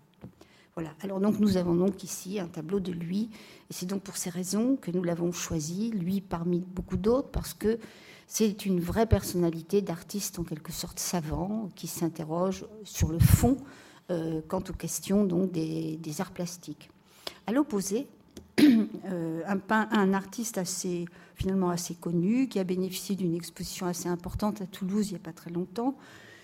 Voilà. 0.75 0.89
Alors 1.01 1.21
donc 1.21 1.39
nous 1.39 1.56
avons 1.56 1.73
donc 1.73 2.04
ici 2.04 2.38
un 2.38 2.47
tableau 2.47 2.82
de 2.82 2.91
lui, 2.91 3.30
et 3.69 3.73
c'est 3.73 3.86
donc 3.86 4.04
pour 4.04 4.17
ces 4.17 4.30
raisons 4.30 4.75
que 4.75 4.91
nous 4.91 5.04
l'avons 5.04 5.32
choisi, 5.32 5.91
lui 5.91 6.19
parmi 6.19 6.60
beaucoup 6.60 6.97
d'autres, 6.97 7.30
parce 7.30 7.54
que 7.54 7.80
c'est 8.27 8.65
une 8.65 8.79
vraie 8.79 9.05
personnalité 9.05 9.81
d'artiste 9.81 10.39
en 10.39 10.43
quelque 10.43 10.71
sorte 10.71 10.99
savant 10.99 11.69
qui 11.75 11.88
s'interroge 11.88 12.65
sur 12.83 13.09
le 13.09 13.19
fond 13.19 13.57
euh, 14.11 14.41
quant 14.47 14.63
aux 14.69 14.73
questions 14.73 15.23
donc 15.25 15.51
des, 15.51 15.99
arts 16.19 16.31
plastiques. 16.31 16.89
À 17.47 17.51
l'opposé, 17.51 18.07
euh, 18.59 19.41
un, 19.47 19.59
un, 19.69 20.13
artiste 20.13 20.57
assez 20.57 21.05
finalement 21.35 21.69
assez 21.69 21.95
connu 21.95 22.47
qui 22.47 22.59
a 22.59 22.63
bénéficié 22.63 23.15
d'une 23.15 23.35
exposition 23.35 23.85
assez 23.85 24.07
importante 24.07 24.61
à 24.61 24.65
Toulouse 24.65 25.09
il 25.09 25.13
n'y 25.13 25.19
a 25.19 25.23
pas 25.23 25.33
très 25.33 25.51
longtemps, 25.51 25.95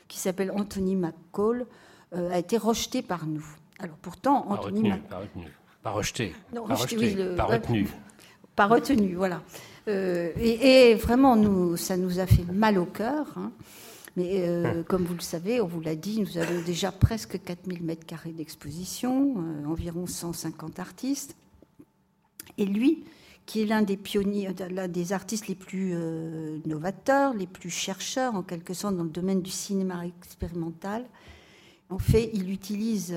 qui 0.08 0.20
s'appelle 0.20 0.52
Anthony 0.52 0.96
McCall, 0.96 1.66
euh, 2.14 2.32
a 2.32 2.38
été 2.38 2.58
rejeté 2.58 3.02
par 3.02 3.26
nous. 3.26 3.46
Alors 3.80 3.96
pourtant, 3.98 4.46
Anthony 4.50 4.92
retenu, 4.92 5.02
pas 5.08 5.20
retenu, 5.20 5.46
pas 5.82 5.92
rejeté, 5.92 6.36
pas, 6.54 6.76
rejeté, 6.76 7.36
pas 7.36 7.46
retenu, 7.46 7.88
pas 8.68 8.76
retenu, 8.76 9.16
voilà. 9.16 9.42
Euh, 9.88 10.32
et, 10.38 10.94
vraiment, 10.94 11.36
nous, 11.36 11.78
ça 11.78 11.98
nous 11.98 12.20
a 12.20 12.28
fait 12.28 12.46
mal 12.52 12.78
au 12.78 12.86
cœur. 12.86 13.26
Hein. 13.38 13.52
Mais 14.16 14.48
euh, 14.48 14.84
comme 14.84 15.04
vous 15.04 15.16
le 15.16 15.22
savez, 15.22 15.62
on 15.62 15.68
vous 15.68 15.82
l'a 15.82 15.96
dit, 15.96 16.22
nous 16.22 16.38
avons 16.38 16.62
déjà 16.62 16.92
presque 16.92 17.42
4000 17.42 17.82
mètres 17.82 18.06
carrés 18.06 18.34
d'exposition, 18.34 19.36
euh, 19.38 19.66
environ 19.66 20.06
150 20.06 20.80
artistes. 20.80 21.36
Et 22.60 22.66
lui, 22.66 23.04
qui 23.48 23.64
est 23.64 23.66
l'un 23.66 23.82
des 23.82 23.98
pionniers, 23.98 24.50
l'un 24.70 24.88
des 24.88 25.14
artistes 25.14 25.48
les 25.48 25.56
plus 25.56 25.96
novateurs, 26.66 27.34
les 27.34 27.48
plus 27.48 27.72
chercheurs 27.72 28.36
en 28.36 28.44
quelque 28.44 28.74
sorte 28.74 28.96
dans 28.96 29.04
le 29.04 29.10
domaine 29.10 29.42
du 29.42 29.50
cinéma 29.50 30.06
expérimental, 30.06 31.06
en 31.90 31.98
fait, 31.98 32.30
il 32.34 32.52
utilise 32.52 33.16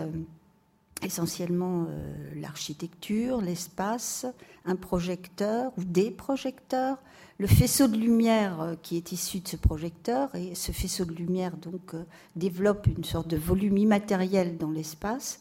essentiellement 1.04 1.86
euh, 1.88 2.30
l'architecture, 2.36 3.40
l'espace, 3.40 4.26
un 4.64 4.76
projecteur 4.76 5.72
ou 5.76 5.84
des 5.84 6.10
projecteurs, 6.10 6.98
le 7.38 7.46
faisceau 7.46 7.88
de 7.88 7.96
lumière 7.96 8.60
euh, 8.60 8.74
qui 8.82 8.96
est 8.96 9.12
issu 9.12 9.40
de 9.40 9.48
ce 9.48 9.56
projecteur, 9.56 10.34
et 10.34 10.54
ce 10.54 10.72
faisceau 10.72 11.04
de 11.04 11.12
lumière 11.12 11.56
donc 11.56 11.94
euh, 11.94 12.04
développe 12.36 12.86
une 12.86 13.04
sorte 13.04 13.28
de 13.28 13.36
volume 13.36 13.76
immatériel 13.76 14.56
dans 14.56 14.70
l'espace 14.70 15.40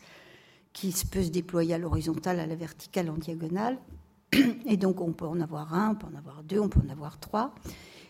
qui 0.73 0.93
peut 1.09 1.23
se 1.23 1.29
déployer 1.29 1.75
à 1.75 1.77
l'horizontale, 1.77 2.39
à 2.39 2.47
la 2.47 2.55
verticale, 2.55 3.09
en 3.09 3.17
diagonale. 3.17 3.77
Et 4.65 4.77
donc 4.77 5.01
on 5.01 5.13
peut 5.13 5.27
en 5.27 5.39
avoir 5.39 5.73
un, 5.73 5.91
on 5.91 5.95
peut 5.95 6.07
en 6.07 6.17
avoir 6.17 6.43
deux, 6.43 6.59
on 6.59 6.69
peut 6.69 6.81
en 6.85 6.91
avoir 6.91 7.19
trois. 7.19 7.53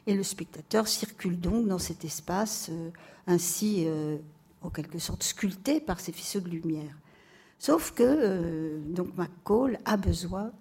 Et 0.07 0.13
le 0.13 0.23
spectateur 0.23 0.87
circule 0.87 1.39
donc 1.39 1.67
dans 1.67 1.79
cet 1.79 2.03
espace 2.03 2.69
ainsi, 3.25 3.87
en 4.61 4.69
quelque 4.69 4.99
sorte, 4.99 5.23
sculpté 5.23 5.79
par 5.79 6.01
ces 6.01 6.11
faisceaux 6.11 6.41
de 6.41 6.49
lumière. 6.49 6.93
Sauf 7.63 7.93
que 7.93 8.77
donc 8.89 9.15
McCall 9.15 9.79
a 9.85 9.95
besoin, 9.95 10.51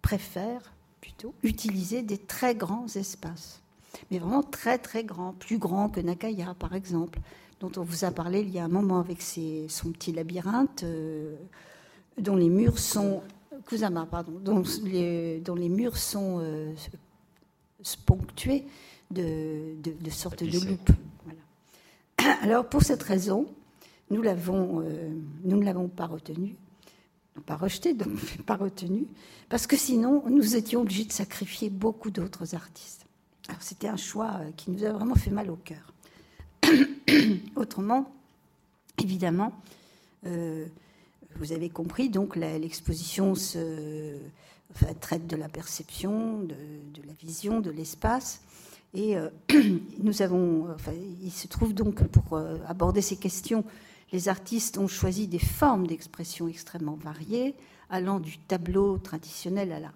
préfère 0.00 0.72
plutôt, 1.00 1.34
utiliser 1.42 2.02
des 2.02 2.18
très 2.18 2.54
grands 2.54 2.86
espaces. 2.86 3.60
Mais 4.12 4.20
vraiment 4.20 4.44
très 4.44 4.78
très 4.78 5.02
grands, 5.02 5.32
plus 5.32 5.58
grands 5.58 5.88
que 5.88 5.98
Nakaya 5.98 6.54
par 6.56 6.76
exemple, 6.76 7.18
dont 7.58 7.72
on 7.76 7.82
vous 7.82 8.04
a 8.04 8.12
parlé 8.12 8.42
il 8.42 8.50
y 8.50 8.60
a 8.60 8.64
un 8.64 8.68
moment 8.68 9.00
avec 9.00 9.22
son 9.22 9.90
petit 9.90 10.12
labyrinthe, 10.12 10.84
euh, 10.84 11.34
dont 12.16 12.36
les 12.36 12.48
murs 12.48 12.78
sont 12.78 13.24
Kusama, 13.66 14.06
pardon, 14.08 14.38
dont 14.40 14.62
les, 14.84 15.40
dont 15.40 15.56
les 15.56 15.68
murs 15.68 15.96
sont 15.96 16.38
euh, 16.40 16.72
ponctués 18.06 18.64
de, 19.10 19.74
de, 19.82 20.10
sortes 20.10 20.44
de 20.44 20.64
loupes. 20.64 20.90
Alors 22.42 22.68
pour 22.68 22.84
cette 22.84 23.02
raison, 23.02 23.48
euh, 24.10 25.10
nous 25.44 25.56
ne 25.56 25.64
l'avons 25.64 25.88
pas 25.88 26.06
retenu, 26.06 26.56
pas 27.44 27.56
rejeté, 27.56 27.94
donc 27.94 28.38
pas 28.46 28.56
retenu, 28.56 29.06
parce 29.48 29.66
que 29.66 29.76
sinon 29.76 30.22
nous 30.28 30.56
étions 30.56 30.82
obligés 30.82 31.04
de 31.04 31.12
sacrifier 31.12 31.70
beaucoup 31.70 32.10
d'autres 32.10 32.54
artistes. 32.54 33.06
Alors 33.48 33.62
c'était 33.62 33.88
un 33.88 33.96
choix 33.96 34.40
euh, 34.40 34.50
qui 34.56 34.70
nous 34.70 34.84
a 34.84 34.92
vraiment 34.92 35.14
fait 35.14 35.30
mal 35.30 35.50
au 35.50 35.56
cœur. 35.56 35.92
Autrement, 37.56 38.12
évidemment, 39.02 39.52
euh, 40.26 40.66
vous 41.36 41.52
avez 41.52 41.68
compris, 41.68 42.08
donc 42.08 42.36
l'exposition 42.36 43.34
traite 45.00 45.26
de 45.26 45.36
la 45.36 45.48
perception, 45.48 46.40
de, 46.40 46.54
la 47.06 47.12
vision, 47.20 47.60
de 47.60 47.70
l'espace. 47.70 48.40
Et 48.94 49.16
nous 50.02 50.22
avons, 50.22 50.68
il 51.22 51.30
se 51.30 51.46
trouve 51.46 51.74
donc 51.74 52.02
pour 52.06 52.38
aborder 52.66 53.02
ces 53.02 53.16
questions, 53.16 53.64
les 54.12 54.28
artistes 54.28 54.78
ont 54.78 54.88
choisi 54.88 55.26
des 55.26 55.38
formes 55.38 55.86
d'expression 55.86 56.48
extrêmement 56.48 56.96
variées, 56.96 57.54
allant 57.90 58.20
du 58.20 58.38
tableau 58.38 58.98
traditionnel 58.98 59.72
à 59.72 59.80
la 59.80 59.92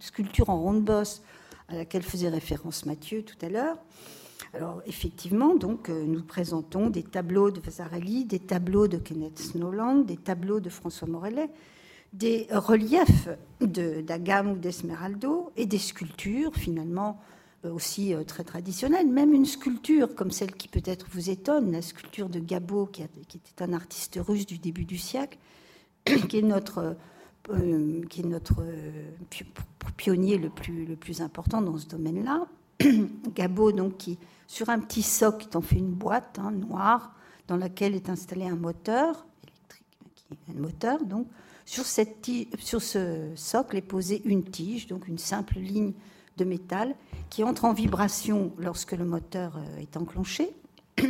sculpture 0.00 0.50
en 0.50 0.60
ronde 0.60 0.84
bosse 0.84 1.22
à 1.68 1.76
laquelle 1.76 2.02
faisait 2.02 2.28
référence 2.28 2.86
Mathieu 2.86 3.22
tout 3.22 3.36
à 3.44 3.48
l'heure. 3.48 3.78
Alors 4.54 4.82
effectivement, 4.86 5.54
donc, 5.54 5.88
euh, 5.88 6.04
nous 6.06 6.22
présentons 6.22 6.88
des 6.88 7.02
tableaux 7.02 7.50
de 7.50 7.60
Vasarely, 7.60 8.24
des 8.24 8.38
tableaux 8.38 8.86
de 8.86 8.98
Kenneth 8.98 9.38
Snowland, 9.38 10.04
des 10.06 10.16
tableaux 10.16 10.60
de 10.60 10.70
François 10.70 11.08
Morellet, 11.08 11.50
des 12.12 12.46
reliefs 12.50 13.28
d'Agam 13.60 14.52
ou 14.52 14.56
d'Esmeraldo 14.56 15.50
et 15.56 15.66
des 15.66 15.78
sculptures 15.78 16.54
finalement 16.54 17.20
aussi 17.72 18.14
euh, 18.14 18.24
très 18.24 18.44
traditionnelles. 18.44 19.08
Même 19.08 19.32
une 19.32 19.46
sculpture 19.46 20.14
comme 20.14 20.30
celle 20.30 20.52
qui 20.52 20.68
peut-être 20.68 21.06
vous 21.10 21.30
étonne, 21.30 21.72
la 21.72 21.82
sculpture 21.82 22.28
de 22.28 22.38
Gabo, 22.38 22.86
qui, 22.86 23.02
était 23.02 23.62
un 23.62 23.72
artiste 23.72 24.18
russe 24.26 24.46
du 24.46 24.58
début 24.58 24.84
du 24.84 24.98
siècle, 24.98 25.38
qui 26.28 26.38
est 26.38 26.42
notre 26.42 26.96
euh, 27.50 28.02
qui 28.10 28.22
est 28.22 28.24
notre 28.24 28.60
euh, 28.60 29.12
pionnier 29.96 30.36
le 30.36 30.50
plus, 30.50 30.84
le 30.84 30.96
plus 30.96 31.20
important 31.20 31.62
dans 31.62 31.78
ce 31.78 31.86
domaine-là. 31.86 32.46
Gabo, 33.34 33.70
donc, 33.70 33.98
qui, 33.98 34.18
sur 34.48 34.68
un 34.68 34.80
petit 34.80 35.02
socle, 35.02 35.46
en 35.56 35.60
fait 35.60 35.76
une 35.76 35.92
boîte 35.92 36.40
hein, 36.40 36.50
noire 36.50 37.14
dans 37.46 37.56
laquelle 37.56 37.94
est 37.94 38.08
installé 38.08 38.46
un 38.46 38.56
moteur 38.56 39.26
électrique, 39.44 39.86
un 40.50 40.60
moteur. 40.60 41.04
Donc, 41.04 41.28
sur, 41.64 41.86
cette 41.86 42.28
sur 42.58 42.82
ce 42.82 43.30
socle 43.36 43.76
est 43.76 43.82
posée 43.82 44.22
une 44.24 44.42
tige, 44.42 44.88
donc 44.88 45.06
une 45.06 45.18
simple 45.18 45.58
ligne 45.58 45.92
de 46.36 46.44
métal 46.44 46.94
qui 47.30 47.44
entre 47.44 47.64
en 47.64 47.72
vibration 47.72 48.52
lorsque 48.58 48.92
le 48.92 49.04
moteur 49.04 49.56
euh, 49.56 49.80
est 49.80 49.96
enclenché. 49.96 50.50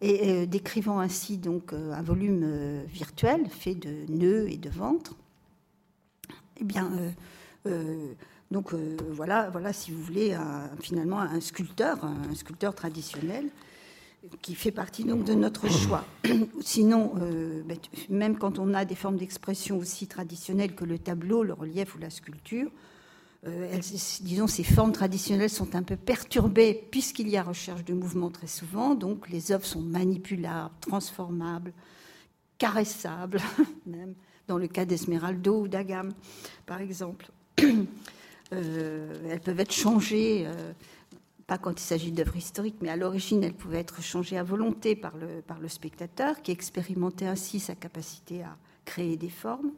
Et 0.00 0.46
décrivant 0.46 1.00
ainsi 1.00 1.38
donc 1.38 1.72
un 1.72 2.02
volume 2.02 2.84
virtuel 2.86 3.48
fait 3.50 3.74
de 3.74 4.06
nœuds 4.08 4.48
et 4.48 4.56
de 4.56 4.70
ventre. 4.70 5.16
Eh 6.60 6.64
bien, 6.64 6.90
euh, 6.92 7.10
euh, 7.66 8.14
donc 8.50 8.72
euh, 8.74 8.96
voilà, 9.10 9.48
voilà, 9.50 9.72
si 9.72 9.92
vous 9.92 10.02
voulez, 10.02 10.36
finalement 10.80 11.20
un 11.20 11.40
sculpteur, 11.40 12.04
un 12.04 12.34
sculpteur 12.34 12.74
traditionnel 12.74 13.48
qui 14.42 14.54
fait 14.54 14.72
partie 14.72 15.04
donc 15.04 15.24
de 15.24 15.34
notre 15.34 15.68
choix. 15.70 16.04
Sinon, 16.60 17.12
ben, 17.14 17.78
même 18.08 18.36
quand 18.38 18.58
on 18.58 18.74
a 18.74 18.84
des 18.84 18.96
formes 18.96 19.16
d'expression 19.16 19.78
aussi 19.78 20.06
traditionnelles 20.08 20.74
que 20.74 20.84
le 20.84 20.98
tableau, 20.98 21.44
le 21.44 21.52
relief 21.52 21.94
ou 21.94 21.98
la 21.98 22.10
sculpture, 22.10 22.70
disons, 23.44 24.46
ces 24.46 24.64
formes 24.64 24.92
traditionnelles 24.92 25.50
sont 25.50 25.74
un 25.76 25.82
peu 25.82 25.96
perturbées 25.96 26.74
puisqu'il 26.90 27.28
y 27.28 27.36
a 27.36 27.42
recherche 27.42 27.84
de 27.84 27.94
mouvement 27.94 28.30
très 28.30 28.46
souvent. 28.46 28.94
Donc, 28.94 29.28
les 29.28 29.52
œuvres 29.52 29.66
sont 29.66 29.80
manipulables, 29.80 30.74
transformables, 30.80 31.72
caressables, 32.58 33.40
même 33.86 34.14
dans 34.48 34.58
le 34.58 34.66
cas 34.66 34.84
d'Esmeraldo 34.84 35.62
ou 35.62 35.68
d'Agam, 35.68 36.12
par 36.66 36.80
exemple. 36.80 37.30
Euh, 38.54 39.28
elles 39.30 39.40
peuvent 39.40 39.60
être 39.60 39.74
changées, 39.74 40.46
euh, 40.46 40.72
pas 41.46 41.58
quand 41.58 41.78
il 41.78 41.84
s'agit 41.84 42.12
d'œuvres 42.12 42.38
historiques, 42.38 42.76
mais 42.80 42.88
à 42.88 42.96
l'origine, 42.96 43.44
elles 43.44 43.52
pouvaient 43.52 43.80
être 43.80 44.00
changées 44.00 44.38
à 44.38 44.42
volonté 44.42 44.96
par 44.96 45.18
le, 45.18 45.42
par 45.42 45.60
le 45.60 45.68
spectateur, 45.68 46.40
qui 46.40 46.50
expérimentait 46.50 47.26
ainsi 47.26 47.60
sa 47.60 47.74
capacité 47.74 48.42
à 48.42 48.56
créer 48.86 49.18
des 49.18 49.28
formes. 49.28 49.72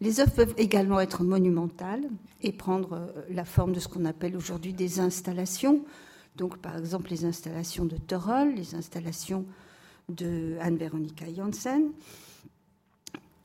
Les 0.00 0.20
œuvres 0.20 0.32
peuvent 0.32 0.54
également 0.56 0.98
être 1.00 1.22
monumentales 1.24 2.08
et 2.42 2.52
prendre 2.52 2.94
euh, 2.94 3.22
la 3.28 3.44
forme 3.44 3.72
de 3.72 3.80
ce 3.80 3.88
qu'on 3.88 4.06
appelle 4.06 4.34
aujourd'hui 4.34 4.72
des 4.72 4.98
installations. 4.98 5.84
Donc, 6.36 6.56
par 6.58 6.78
exemple, 6.78 7.10
les 7.10 7.26
installations 7.26 7.84
de 7.84 7.96
Torol, 7.96 8.54
les 8.54 8.74
installations 8.74 9.44
de 10.08 10.56
Anne-Veronica 10.60 11.26
Janssen, 11.34 11.90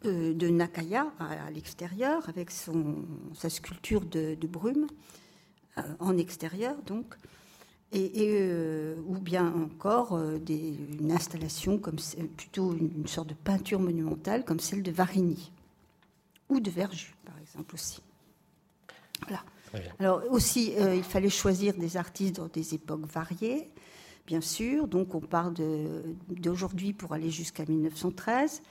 euh, 0.06 0.34
de 0.34 0.48
Nakaya 0.48 1.12
à, 1.20 1.52
l'extérieur, 1.52 2.30
avec 2.30 2.52
sa 2.52 3.50
sculpture 3.50 4.02
de, 4.06 4.38
brume 4.48 4.88
euh, 5.78 5.82
en 6.00 6.18
extérieur, 6.18 6.76
donc, 6.86 7.15
ou 7.94 9.20
bien 9.20 9.54
encore 9.54 10.20
une 10.20 11.12
installation, 11.12 11.78
comme 11.78 11.96
plutôt 12.36 12.74
une, 12.74 13.08
sorte 13.08 13.30
de 13.30 13.34
peinture 13.34 13.80
monumentale 13.80 14.44
comme 14.44 14.60
celle 14.60 14.84
de 14.84 14.91
Varigny 14.91 15.52
ou 16.50 16.60
de 16.60 16.70
Verju, 16.70 17.16
par 17.26 17.36
exemple 17.40 17.76
aussi. 17.76 18.02
Voilà. 19.28 19.44
Alors 20.00 20.22
aussi, 20.32 20.74
il 20.78 21.04
fallait 21.04 21.30
choisir 21.30 21.74
des 21.74 21.98
artistes 21.98 22.38
dans 22.38 22.48
des 22.48 22.76
époques 22.76 23.06
variées, 23.12 23.70
bien 24.26 24.40
sûr. 24.40 24.88
Donc 24.88 25.16
on 25.16 25.20
part 25.20 25.52
d'aujourd'hui 26.30 26.94
pour 26.94 27.14
aller 27.14 27.30
jusqu'à 27.30 27.66
1913. 27.66 28.62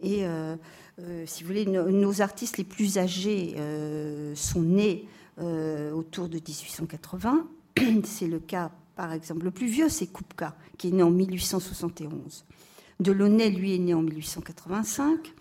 Et 0.00 0.26
euh, 0.26 0.56
euh, 1.00 1.24
si 1.26 1.42
vous 1.42 1.48
voulez, 1.48 1.66
nos 1.66 2.20
artistes 2.20 2.58
les 2.58 2.64
plus 2.64 2.98
âgés 2.98 3.54
euh, 3.58 4.34
sont 4.34 4.62
nés 4.62 5.08
autour 5.38 6.28
de 6.28 6.36
1880. 6.36 7.48
C'est 8.04 8.28
le 8.28 8.38
cas, 8.38 8.70
par 8.94 9.12
exemple, 9.12 9.44
le 9.44 9.50
plus 9.50 9.66
vieux, 9.66 9.88
c'est 9.88 10.06
Kupka, 10.06 10.54
qui 10.78 10.88
est 10.88 10.90
né 10.92 11.02
en 11.02 11.10
1871. 11.10 12.44
Delaunay, 13.00 13.50
lui, 13.50 13.74
est 13.74 13.78
né 13.78 13.94
en 13.94 14.02
1885. 14.02 15.34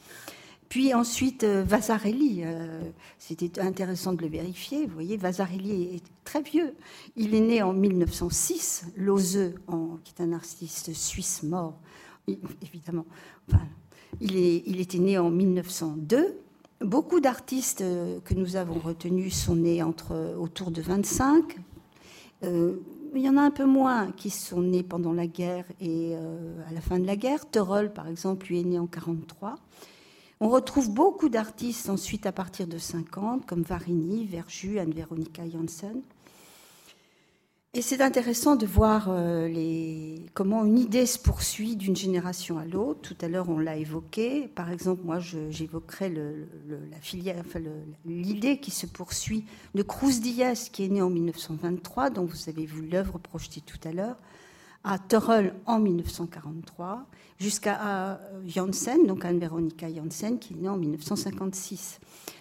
Puis 0.73 0.91
ensuite, 0.95 1.43
Vasarely, 1.43 2.41
c'était 3.19 3.59
intéressant 3.59 4.13
de 4.13 4.23
le 4.23 4.27
vérifier. 4.27 4.87
Vous 4.87 4.93
voyez, 4.95 5.17
Vasarely 5.17 5.97
est 5.97 6.03
très 6.23 6.41
vieux. 6.41 6.73
Il 7.15 7.35
est 7.35 7.41
né 7.41 7.61
en 7.61 7.73
1906. 7.73 8.87
Lozeux, 8.97 9.53
qui 10.03 10.15
est 10.17 10.23
un 10.23 10.33
artiste 10.33 10.91
suisse 10.95 11.43
mort, 11.43 11.77
évidemment. 12.27 13.05
Enfin, 13.47 13.61
il, 14.19 14.81
était 14.81 14.97
né 14.97 15.19
en 15.19 15.29
1902. 15.29 16.39
Beaucoup 16.81 17.19
d'artistes 17.19 17.81
euh, 17.81 18.19
que 18.21 18.33
nous 18.33 18.55
avons 18.55 18.79
retenus 18.79 19.35
sont 19.35 19.57
nés 19.57 19.83
entre, 19.83 20.35
autour 20.39 20.71
de 20.71 20.81
25. 20.81 21.55
Euh, 22.45 22.77
il 23.13 23.21
y 23.21 23.29
en 23.29 23.37
a 23.37 23.41
un 23.41 23.51
peu 23.51 23.65
moins 23.65 24.11
qui 24.11 24.31
sont 24.31 24.63
nés 24.63 24.81
pendant 24.81 25.13
la 25.13 25.27
guerre 25.27 25.65
et 25.79 26.13
euh, 26.15 26.55
à 26.67 26.73
la 26.73 26.81
fin 26.81 26.97
de 26.97 27.05
la 27.05 27.15
guerre. 27.15 27.47
Terol, 27.47 27.93
par 27.93 28.07
exemple, 28.07 28.47
lui 28.47 28.61
est 28.61 28.63
né 28.63 28.79
en 28.79 28.87
43. 28.87 29.59
On 30.43 30.49
retrouve 30.49 30.91
beaucoup 30.91 31.29
d'artistes 31.29 31.87
ensuite 31.87 32.25
à 32.25 32.33
partir 32.33 32.67
de 32.67 32.77
50, 32.77 33.45
comme 33.45 33.61
Varigny, 33.61 34.25
Verju, 34.25 34.77
Anne-Véronica 34.77 35.49
Janssen. 35.49 36.01
Et 37.73 37.81
c'est 37.81 38.01
intéressant 38.01 38.57
de 38.57 38.65
voir 38.65 39.05
euh, 39.07 40.17
comment 40.33 40.65
une 40.65 40.77
idée 40.77 41.05
se 41.05 41.17
poursuit 41.17 41.77
d'une 41.77 41.95
génération 41.95 42.57
à 42.57 42.65
l'autre. 42.65 42.99
Tout 42.99 43.15
à 43.21 43.29
l'heure, 43.29 43.47
on 43.47 43.57
l'a 43.57 43.77
évoqué. 43.77 44.49
Par 44.49 44.69
exemple, 44.69 45.03
moi, 45.05 45.19
j'évoquerai 45.19 46.13
l'idée 48.05 48.57
qui 48.57 48.71
se 48.71 48.85
poursuit 48.85 49.45
de 49.75 49.81
Cruz 49.81 50.19
Diaz, 50.19 50.67
qui 50.67 50.83
est 50.83 50.89
né 50.89 51.01
en 51.01 51.09
1923, 51.09 52.09
dont 52.09 52.25
vous 52.25 52.49
avez 52.49 52.65
vu 52.65 52.85
l'œuvre 52.85 53.17
projetée 53.17 53.61
tout 53.61 53.79
à 53.87 53.93
l'heure, 53.93 54.17
à 54.83 54.99
Torel 54.99 55.53
en 55.65 55.79
1943, 55.79 57.05
jusqu'à 57.39 58.19
Janssen, 58.45 59.05
donc 59.07 59.25
Anne-Veronica 59.25 59.87
Janssen, 59.93 60.39
qui 60.39 60.53
est 60.53 60.57
née 60.57 60.69
en 60.69 60.77
1956. 60.77 61.99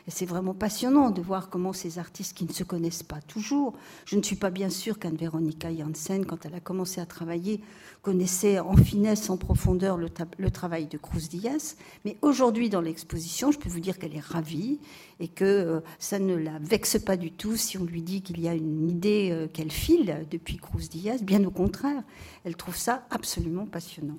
Et 0.08 0.10
c'est 0.10 0.26
vraiment 0.26 0.54
passionnant 0.54 1.10
de 1.10 1.22
voir 1.22 1.48
comment 1.48 1.72
ces 1.72 1.98
artistes 1.98 2.36
qui 2.36 2.44
ne 2.44 2.52
se 2.52 2.64
connaissent 2.64 3.04
pas 3.04 3.20
toujours, 3.20 3.74
je 4.04 4.16
ne 4.16 4.22
suis 4.22 4.34
pas 4.36 4.50
bien 4.50 4.68
sûre 4.68 4.98
qu'Anne-Véronica 4.98 5.72
Janssen, 5.74 6.26
quand 6.26 6.44
elle 6.44 6.54
a 6.54 6.60
commencé 6.60 7.00
à 7.00 7.06
travailler, 7.06 7.60
connaissait 8.02 8.58
en 8.58 8.76
finesse, 8.76 9.30
en 9.30 9.36
profondeur 9.36 9.96
le, 9.96 10.08
le 10.38 10.50
travail 10.50 10.86
de 10.86 10.98
Cruz 10.98 11.28
Diaz. 11.30 11.76
Mais 12.04 12.16
aujourd'hui, 12.20 12.68
dans 12.68 12.80
l'exposition, 12.80 13.52
je 13.52 13.58
peux 13.60 13.68
vous 13.68 13.78
dire 13.78 13.98
qu'elle 13.98 14.16
est 14.16 14.24
ravie 14.24 14.80
et 15.20 15.28
que 15.28 15.44
euh, 15.44 15.80
ça 16.00 16.18
ne 16.18 16.34
la 16.34 16.58
vexe 16.58 16.98
pas 16.98 17.16
du 17.16 17.30
tout 17.30 17.56
si 17.56 17.78
on 17.78 17.84
lui 17.84 18.02
dit 18.02 18.22
qu'il 18.22 18.40
y 18.40 18.48
a 18.48 18.54
une 18.54 18.90
idée 18.90 19.28
euh, 19.30 19.46
qu'elle 19.46 19.70
file 19.70 20.26
depuis 20.32 20.56
Cruz 20.56 20.88
Diaz. 20.90 21.22
Bien 21.22 21.44
au 21.44 21.50
contraire, 21.52 22.02
elle 22.44 22.56
trouve 22.56 22.76
ça 22.76 23.06
absolument 23.10 23.66
passionnant. 23.66 24.18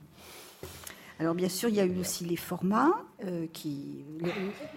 Alors 1.20 1.36
bien 1.36 1.50
sûr, 1.50 1.70
il 1.70 1.76
y 1.76 1.80
a 1.80 1.86
eu 1.86 2.00
aussi 2.00 2.26
les 2.26 2.36
formats, 2.36 2.92
euh, 3.24 3.48
qui, 3.54 4.04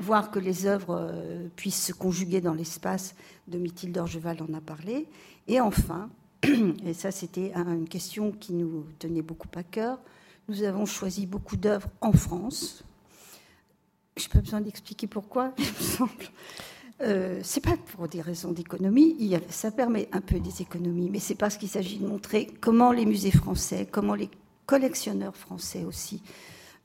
voir 0.00 0.30
que 0.30 0.38
les 0.38 0.66
œuvres 0.66 1.12
puissent 1.56 1.86
se 1.86 1.92
conjuguer 1.92 2.40
dans 2.40 2.54
l'espace, 2.54 3.14
de 3.48 3.58
Mathilde 3.58 3.96
Orgeval 3.98 4.38
en 4.42 4.52
a 4.54 4.60
parlé. 4.60 5.08
Et 5.48 5.60
enfin, 5.60 6.10
et 6.84 6.94
ça 6.94 7.10
c'était 7.10 7.52
une 7.54 7.88
question 7.88 8.32
qui 8.32 8.52
nous 8.52 8.84
tenait 8.98 9.22
beaucoup 9.22 9.48
à 9.54 9.62
cœur, 9.62 9.98
nous 10.48 10.62
avons 10.62 10.86
choisi 10.86 11.26
beaucoup 11.26 11.56
d'œuvres 11.56 11.88
en 12.00 12.12
France. 12.12 12.84
Je 14.16 14.24
n'ai 14.24 14.28
pas 14.28 14.40
besoin 14.40 14.60
d'expliquer 14.60 15.06
pourquoi, 15.06 15.52
il 15.58 15.64
me 15.64 15.88
semble. 15.88 16.12
Euh, 17.02 17.40
c'est 17.42 17.60
pas 17.60 17.76
pour 17.76 18.08
des 18.08 18.22
raisons 18.22 18.52
d'économie, 18.52 19.38
ça 19.50 19.70
permet 19.70 20.08
un 20.12 20.22
peu 20.22 20.40
des 20.40 20.62
économies, 20.62 21.10
mais 21.10 21.18
c'est 21.18 21.34
parce 21.34 21.58
qu'il 21.58 21.68
s'agit 21.68 21.98
de 21.98 22.06
montrer 22.06 22.46
comment 22.60 22.90
les 22.90 23.04
musées 23.04 23.30
français, 23.30 23.86
comment 23.90 24.14
les 24.14 24.30
collectionneurs 24.66 25.36
français 25.36 25.84
aussi 25.84 26.22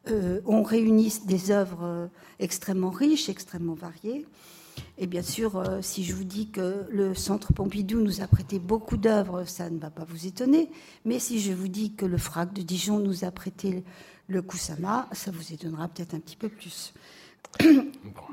euh, 0.10 0.42
ont 0.46 0.64
réuni 0.64 1.14
des 1.26 1.52
œuvres 1.52 1.84
euh, 1.84 2.08
extrêmement 2.40 2.90
riches, 2.90 3.30
extrêmement 3.30 3.76
variées. 3.76 4.26
Et 4.98 5.08
bien 5.08 5.22
sûr, 5.22 5.58
euh, 5.58 5.82
si 5.82 6.04
je 6.04 6.14
vous 6.14 6.24
dis 6.24 6.50
que 6.50 6.86
le 6.90 7.14
Centre 7.14 7.54
Pompidou 7.54 8.02
nous 8.02 8.22
a 8.22 8.28
prêté 8.28 8.60
beaucoup 8.60 8.98
d'œuvres, 8.98 9.46
ça 9.46 9.70
ne 9.70 9.80
va 9.80 9.90
pas 9.90 10.06
vous 10.06 10.28
étonner. 10.28 10.70
Mais 11.06 11.20
si 11.20 11.40
je 11.40 11.54
vous 11.54 11.68
dis 11.68 11.94
que 11.94 12.06
le 12.06 12.18
FRAC 12.18 12.54
de 12.54 12.62
Dijon 12.62 13.00
nous 13.00 13.26
a 13.26 13.32
prêté 13.32 13.84
le 14.28 14.42
Kusama, 14.42 15.08
ça 15.12 15.32
vous 15.32 15.54
étonnera 15.54 15.88
peut-être 15.88 16.14
un 16.14 16.20
petit 16.20 16.36
peu 16.36 16.50
plus. 16.50 16.94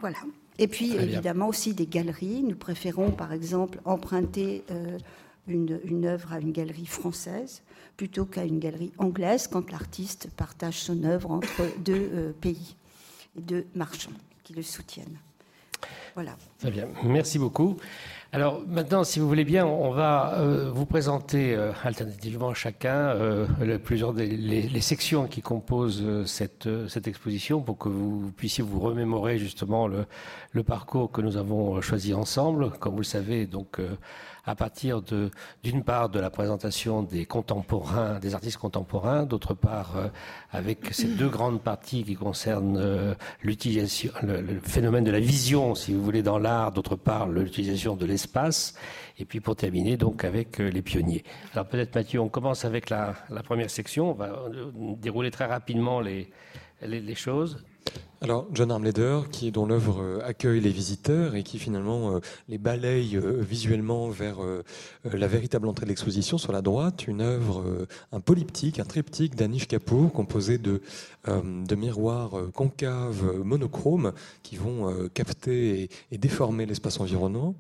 voilà. 0.01 0.19
Et 0.59 0.67
puis, 0.67 0.95
évidemment, 0.95 1.49
aussi 1.49 1.73
des 1.73 1.87
galeries. 1.87 2.43
Nous 2.43 2.57
préférons, 2.57 3.13
par 3.13 3.33
exemple, 3.33 3.81
emprunter 3.85 4.65
euh, 4.71 4.99
une, 5.47 6.05
œuvre 6.05 6.33
à 6.33 6.41
une 6.41 6.53
galerie 6.53 6.87
française 6.87 7.63
plutôt 7.99 8.25
qu'à 8.25 8.45
une 8.45 8.61
galerie 8.61 8.93
anglaise 8.97 9.49
quand 9.49 9.71
l'artiste 9.71 10.31
partage 10.37 10.79
son 10.81 11.05
œuvre 11.05 11.31
entre 11.31 11.63
deux 11.85 12.11
euh, 12.15 12.33
pays 12.33 12.77
et 13.37 13.43
deux 13.43 13.67
marchands 13.75 14.13
qui 14.45 14.55
le 14.55 14.63
soutiennent. 14.63 15.19
Voilà. 16.15 16.37
Très 16.59 16.71
bien, 16.71 16.89
merci 17.05 17.39
beaucoup. 17.39 17.77
Alors 18.31 18.61
maintenant, 18.67 19.05
si 19.05 19.21
vous 19.21 19.29
voulez 19.29 19.45
bien, 19.45 19.65
on 19.65 19.91
va 19.91 20.35
euh, 20.35 20.71
vous 20.71 20.85
présenter 20.85 21.55
euh, 21.55 21.73
alternativement 21.83 22.53
chacun 22.53 23.09
euh, 23.09 23.79
plusieurs 23.79 24.13
des 24.13 24.27
les, 24.27 24.81
sections 24.83 25.27
qui 25.27 25.41
composent 25.41 26.27
cette, 26.27 26.69
cette 26.89 27.09
exposition 27.09 27.63
pour 27.63 27.79
que 27.79 27.89
vous 27.89 28.31
puissiez 28.37 28.63
vous 28.63 28.81
remémorer 28.81 29.39
justement 29.39 29.87
le, 29.89 30.05
le 30.53 30.63
parcours 30.63 31.11
que 31.11 31.23
nous 31.23 31.39
avons 31.39 31.81
choisi 31.81 32.13
ensemble. 32.13 32.71
Comme 32.81 32.93
vous 32.93 33.01
le 33.01 33.05
savez, 33.05 33.47
donc 33.47 33.81
à 34.49 34.55
partir 34.55 35.03
de, 35.03 35.31
d'une 35.63 35.85
part, 35.85 36.09
de 36.09 36.19
la 36.19 36.31
présentation 36.31 37.03
des 37.03 37.27
contemporains, 37.27 38.19
des 38.19 38.35
artistes 38.35 38.57
contemporains, 38.57 39.25
d'autre 39.25 39.53
part, 39.53 39.97
euh, 39.97 40.09
avec 40.53 40.95
ces 40.95 41.07
deux 41.07 41.29
grandes 41.29 41.61
parties 41.61 42.03
qui 42.03 42.15
concernent 42.15 42.79
euh, 42.79 43.15
l'utilisation, 43.43 44.11
le, 44.23 44.59
phénomène 44.61 45.05
de 45.05 45.11
la 45.11 45.21
vision, 45.21 45.75
si 45.75 45.93
vous 45.93 46.03
voulez, 46.03 46.23
dans 46.23 46.39
l'art, 46.39 46.73
d'autre 46.73 46.97
part, 46.97 47.29
l'utilisation 47.29 47.95
de 47.95 48.07
l'espace, 48.07 48.73
et 49.19 49.27
puis 49.27 49.41
pour 49.41 49.55
terminer, 49.55 49.99
donc, 49.99 50.25
avec 50.25 50.61
euh, 50.63 50.71
les 50.71 50.81
pionniers. 50.81 51.25
Alors 51.53 51.67
peut-être, 51.67 51.95
Mathieu, 51.95 52.19
on 52.19 52.31
commence 52.31 52.65
avec 52.65 52.89
la, 52.89 53.15
première 53.45 53.69
section. 53.69 54.13
On 54.13 54.15
va 54.15 54.45
dérouler 54.97 55.31
très 55.31 55.45
rapidement 55.45 56.01
les 56.01 56.27
choses. 57.15 57.63
Alors, 58.21 58.49
John 58.53 58.73
Armleder, 58.73 59.21
qui, 59.31 59.53
dont 59.53 59.65
l'œuvre 59.65 60.03
euh, 60.03 60.21
accueille 60.25 60.61
les 60.61 60.71
visiteurs 60.71 61.37
et 61.37 61.45
qui 61.45 61.61
finalement 61.61 62.17
euh, 62.17 62.21
les 62.49 62.59
balaye 62.59 63.17
euh, 63.17 63.41
visuellement 63.41 64.09
vers 64.09 64.39
la 65.05 65.27
véritable 65.29 65.69
entrée 65.69 65.85
de 65.85 65.91
l'exposition 65.91 66.37
sur 66.37 66.51
la 66.51 66.61
droite, 66.61 67.07
une 67.07 67.21
œuvre, 67.21 67.87
un 68.11 68.21
polyptyque, 68.21 68.81
un 68.81 68.85
triptyque 68.85 69.37
d'Anish 69.37 69.69
Kapoor, 69.69 70.13
composé 70.13 70.59
de, 70.59 70.83
de 71.27 71.75
miroirs 71.75 72.33
concaves 72.53 73.39
monochromes 73.45 74.13
qui 74.43 74.57
vont 74.57 75.09
capter 75.15 75.89
et 76.11 76.19
déformer 76.19 76.67
l'espace 76.67 77.01
environnant. 77.01 77.55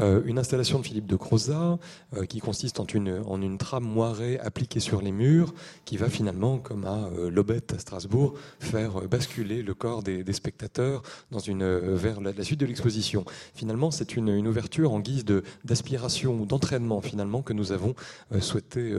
Euh, 0.00 0.22
une 0.24 0.38
installation 0.38 0.78
de 0.78 0.86
Philippe 0.86 1.06
de 1.06 1.16
Crozat 1.16 1.78
euh, 2.16 2.24
qui 2.24 2.40
consiste 2.40 2.80
en 2.80 2.86
une, 2.86 3.22
en 3.26 3.42
une 3.42 3.58
trame 3.58 3.84
moirée 3.84 4.38
appliquée 4.38 4.80
sur 4.80 5.02
les 5.02 5.12
murs 5.12 5.52
qui 5.84 5.98
va 5.98 6.08
finalement, 6.08 6.58
comme 6.58 6.86
à 6.86 7.10
euh, 7.14 7.28
Lobette 7.28 7.74
à 7.74 7.78
Strasbourg, 7.78 8.32
faire 8.58 9.02
basculer 9.02 9.62
le 9.62 9.74
corps 9.74 10.02
des, 10.02 10.24
spectateurs 10.32 11.02
dans 11.30 11.40
une, 11.40 11.66
vers 11.94 12.22
la, 12.22 12.42
suite 12.42 12.60
de 12.60 12.64
l'exposition. 12.64 13.26
Finalement, 13.54 13.90
c'est 13.90 14.16
une, 14.16 14.28
une, 14.28 14.48
ouverture 14.48 14.94
en 14.94 15.00
guise 15.00 15.26
d'aspiration 15.64 16.40
ou 16.40 16.46
d'entraînement 16.46 17.02
finalement 17.02 17.42
que 17.42 17.52
nous 17.52 17.70
avons 17.70 17.94
souhaité 18.40 18.98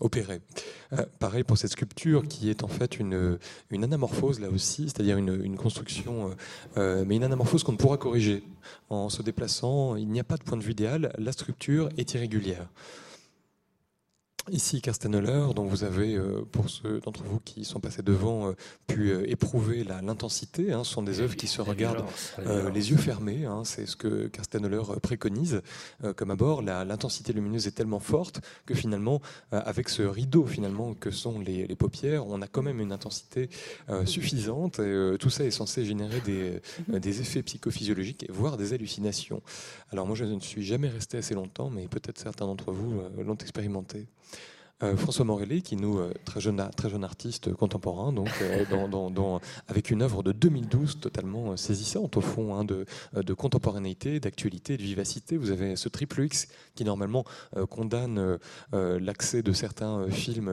opérer. 0.00 0.40
pareil 1.18 1.44
pour 1.44 1.58
cette 1.58 1.72
sculpture 1.72 2.26
qui 2.26 2.48
est 2.48 2.64
en 2.64 2.68
fait 2.68 2.98
une, 2.98 3.38
une 3.70 3.84
anamorphose 3.84 4.40
là 4.40 4.48
aussi, 4.48 4.84
c'est-à-dire 4.84 5.18
une, 5.18 5.44
une, 5.44 5.56
construction, 5.56 6.30
mais 6.76 7.16
une 7.16 7.24
anamorphose 7.24 7.62
qu'on 7.62 7.72
ne 7.72 7.76
pourra 7.76 7.98
corriger 7.98 8.42
en 8.88 9.08
se 9.08 9.22
déplaçant. 9.22 9.89
Il 9.96 10.08
n'y 10.08 10.20
a 10.20 10.24
pas 10.24 10.36
de 10.36 10.42
point 10.42 10.56
de 10.56 10.62
vue 10.62 10.72
idéal, 10.72 11.12
la 11.18 11.32
structure 11.32 11.88
est 11.96 12.14
irrégulière. 12.14 12.68
Ici, 14.48 14.80
Karsten 14.80 15.10
dont 15.54 15.64
vous 15.64 15.84
avez, 15.84 16.14
euh, 16.14 16.44
pour 16.50 16.70
ceux 16.70 17.00
d'entre 17.00 17.22
vous 17.24 17.40
qui 17.40 17.64
sont 17.64 17.78
passés 17.78 18.02
devant, 18.02 18.48
euh, 18.48 18.52
pu 18.86 19.10
euh, 19.10 19.30
éprouver 19.30 19.84
l'intensité. 19.84 20.72
Hein, 20.72 20.82
ce 20.82 20.92
sont 20.92 21.02
des 21.02 21.20
œuvres 21.20 21.36
qui 21.36 21.46
se 21.46 21.60
regardent 21.60 22.04
les 22.72 22.90
yeux 22.90 22.96
fermés. 22.96 23.44
Hein, 23.44 23.62
c'est 23.64 23.86
ce 23.86 23.96
que 23.96 24.28
Karsten 24.28 24.68
préconise 25.02 25.62
comme 26.16 26.30
abord. 26.30 26.62
L'intensité 26.62 27.32
lumineuse 27.32 27.66
est 27.66 27.72
tellement 27.72 28.00
forte 28.00 28.40
que 28.66 28.74
finalement, 28.74 29.20
avec 29.50 29.88
ce 29.88 30.02
rideau 30.02 30.46
finalement 30.46 30.94
que 30.94 31.10
sont 31.10 31.38
les, 31.38 31.66
paupières, 31.76 32.26
on 32.26 32.40
a 32.42 32.46
quand 32.46 32.62
même 32.62 32.80
une 32.80 32.92
intensité 32.92 33.48
suffisante. 34.04 34.78
Et, 34.78 35.16
tout 35.18 35.30
ça 35.30 35.44
est 35.44 35.50
censé 35.50 35.84
générer 35.84 36.20
des, 36.20 36.60
des 36.88 37.20
effets 37.20 37.42
psychophysiologiques, 37.42 38.26
voire 38.30 38.56
des 38.56 38.72
hallucinations. 38.72 39.42
Alors 39.90 40.06
moi, 40.06 40.16
je 40.16 40.24
ne 40.24 40.40
suis 40.40 40.64
jamais 40.64 40.88
resté 40.88 41.18
assez 41.18 41.34
longtemps, 41.34 41.70
mais 41.70 41.86
peut-être 41.88 42.18
certains 42.18 42.46
d'entre 42.46 42.72
vous 42.72 43.02
l'ont 43.18 43.36
expérimenté. 43.36 44.06
Euh, 44.82 44.96
François 44.96 45.26
Morelli, 45.26 45.62
qui 45.62 45.76
nous, 45.76 45.98
euh, 45.98 46.12
très 46.24 46.40
jeune, 46.40 46.66
très 46.74 46.88
jeune 46.88 47.04
artiste 47.04 47.52
contemporain, 47.52 48.12
donc 48.12 48.30
euh, 48.40 48.64
dans, 49.10 49.40
avec 49.68 49.90
une 49.90 50.00
œuvre 50.00 50.22
de 50.22 50.32
2012 50.32 51.00
totalement 51.00 51.56
saisissante 51.56 52.16
au 52.16 52.22
fond, 52.22 52.54
hein, 52.54 52.64
de, 52.64 52.86
de, 53.14 53.34
contemporanéité, 53.34 54.20
d'actualité, 54.20 54.78
de 54.78 54.82
vivacité. 54.82 55.36
Vous 55.36 55.50
avez 55.50 55.76
ce 55.76 55.88
triple 55.88 56.22
X 56.24 56.48
qui 56.74 56.84
normalement 56.84 57.24
condamne 57.68 58.38
l'accès 58.72 59.42
de 59.42 59.52
certains 59.52 60.08
films 60.10 60.50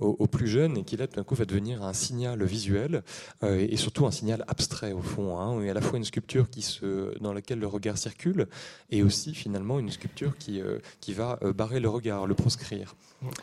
aux, 0.00 0.26
plus 0.26 0.48
jeunes 0.48 0.78
et 0.78 0.84
qui 0.84 0.96
là 0.96 1.06
tout 1.06 1.16
d'un 1.16 1.24
coup 1.24 1.34
va 1.34 1.44
devenir 1.44 1.82
un 1.82 1.92
signal 1.92 2.42
visuel 2.44 3.02
et, 3.42 3.76
surtout 3.76 4.06
un 4.06 4.10
signal 4.10 4.44
abstrait 4.48 4.92
au 4.92 5.02
fond, 5.02 5.38
hein, 5.38 5.62
et 5.62 5.70
à 5.70 5.74
la 5.74 5.80
fois 5.80 5.98
une 5.98 6.04
sculpture 6.04 6.50
qui 6.50 6.62
se, 6.62 7.18
dans 7.20 7.32
laquelle 7.32 7.58
le 7.58 7.66
regard 7.66 7.98
circule 7.98 8.46
et 8.90 9.02
aussi 9.02 9.34
finalement 9.34 9.78
une 9.78 9.90
sculpture 9.90 10.36
qui, 10.38 10.60
qui 11.00 11.12
va 11.12 11.38
barrer 11.54 11.80
le 11.80 11.88
regard, 11.88 12.26
le 12.26 12.34
proscrire. 12.34 12.94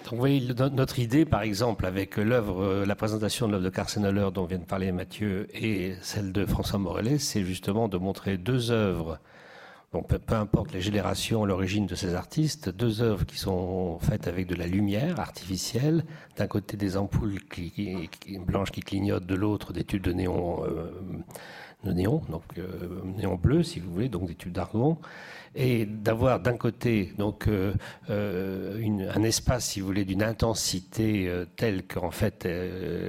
Donc, 0.06 0.14
vous 0.14 0.20
voyez, 0.20 0.42
notre 0.72 1.00
idée, 1.00 1.26
par 1.26 1.42
exemple, 1.42 1.86
avec 1.86 2.18
l'œuvre, 2.18 2.64
euh, 2.64 2.86
la 2.86 2.96
présentation 2.96 3.48
de 3.48 3.52
l'œuvre 3.52 3.66
de 3.66 3.70
Carsten 3.70 4.06
Heller 4.06 4.32
dont 4.32 4.46
vient 4.46 4.58
de 4.58 4.64
parler 4.64 4.92
Mathieu 4.92 5.48
et 5.54 5.96
celle 6.02 6.32
de 6.32 6.46
François 6.46 6.80
Morellet, 6.80 7.20
c'est 7.20 7.44
justement 7.44 7.88
de 7.88 7.98
montrer 7.98 8.38
deux 8.38 8.72
œuvres, 8.72 9.20
peu, 9.92 10.36
importe 10.36 10.72
les 10.72 10.82
générations, 10.82 11.46
l'origine 11.46 11.86
de 11.86 11.96
ces 11.96 12.16
artistes, 12.16 12.70
deux 12.70 13.02
œuvres 13.02 13.26
qui 13.26 13.38
sont 13.38 14.00
faites 14.00 14.28
avec 14.28 14.48
de 14.48 14.56
la 14.56 14.68
lumière 14.68 15.20
artificielle, 15.20 16.06
d'un 16.38 16.48
côté 16.48 16.78
des 16.78 16.96
ampoules 16.96 17.40
blanches 18.46 18.72
qui 18.72 18.82
clignotent, 18.82 19.26
de 19.26 19.36
l'autre 19.36 19.74
des 19.74 19.84
tubes 19.84 20.04
de 20.04 20.14
néon, 20.14 20.64
euh, 20.64 20.92
donc 21.84 22.44
euh, 22.58 23.02
néon 23.18 23.36
bleu, 23.36 23.64
si 23.64 23.80
vous 23.80 23.92
voulez, 23.92 24.10
donc 24.10 24.28
des 24.28 24.36
tubes 24.36 24.54
d'argon 24.54 24.98
et 25.56 25.86
d'avoir 25.86 26.40
d'un 26.40 26.58
côté 26.58 27.14
donc 27.18 27.48
euh, 27.48 27.74
euh, 28.10 29.10
un 29.14 29.24
espace, 29.24 29.66
si 29.66 29.80
vous 29.80 29.88
voulez, 29.88 30.06
d'une 30.06 30.24
intensité 30.24 31.28
euh, 31.28 31.46
telle 31.56 31.86
qu'en 31.86 32.12
fait 32.12 32.48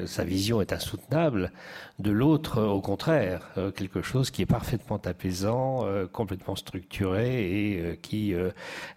sa 0.07 0.25
vision 0.25 0.61
est 0.61 0.73
insoutenable, 0.73 1.53
de 1.99 2.11
l'autre, 2.11 2.63
au 2.63 2.81
contraire, 2.81 3.51
quelque 3.77 4.01
chose 4.01 4.31
qui 4.31 4.43
est 4.43 4.47
parfaitement 4.47 5.01
apaisant, 5.05 5.87
complètement 6.13 6.57
structuré 6.57 7.43
et 7.43 7.99
qui 7.99 8.35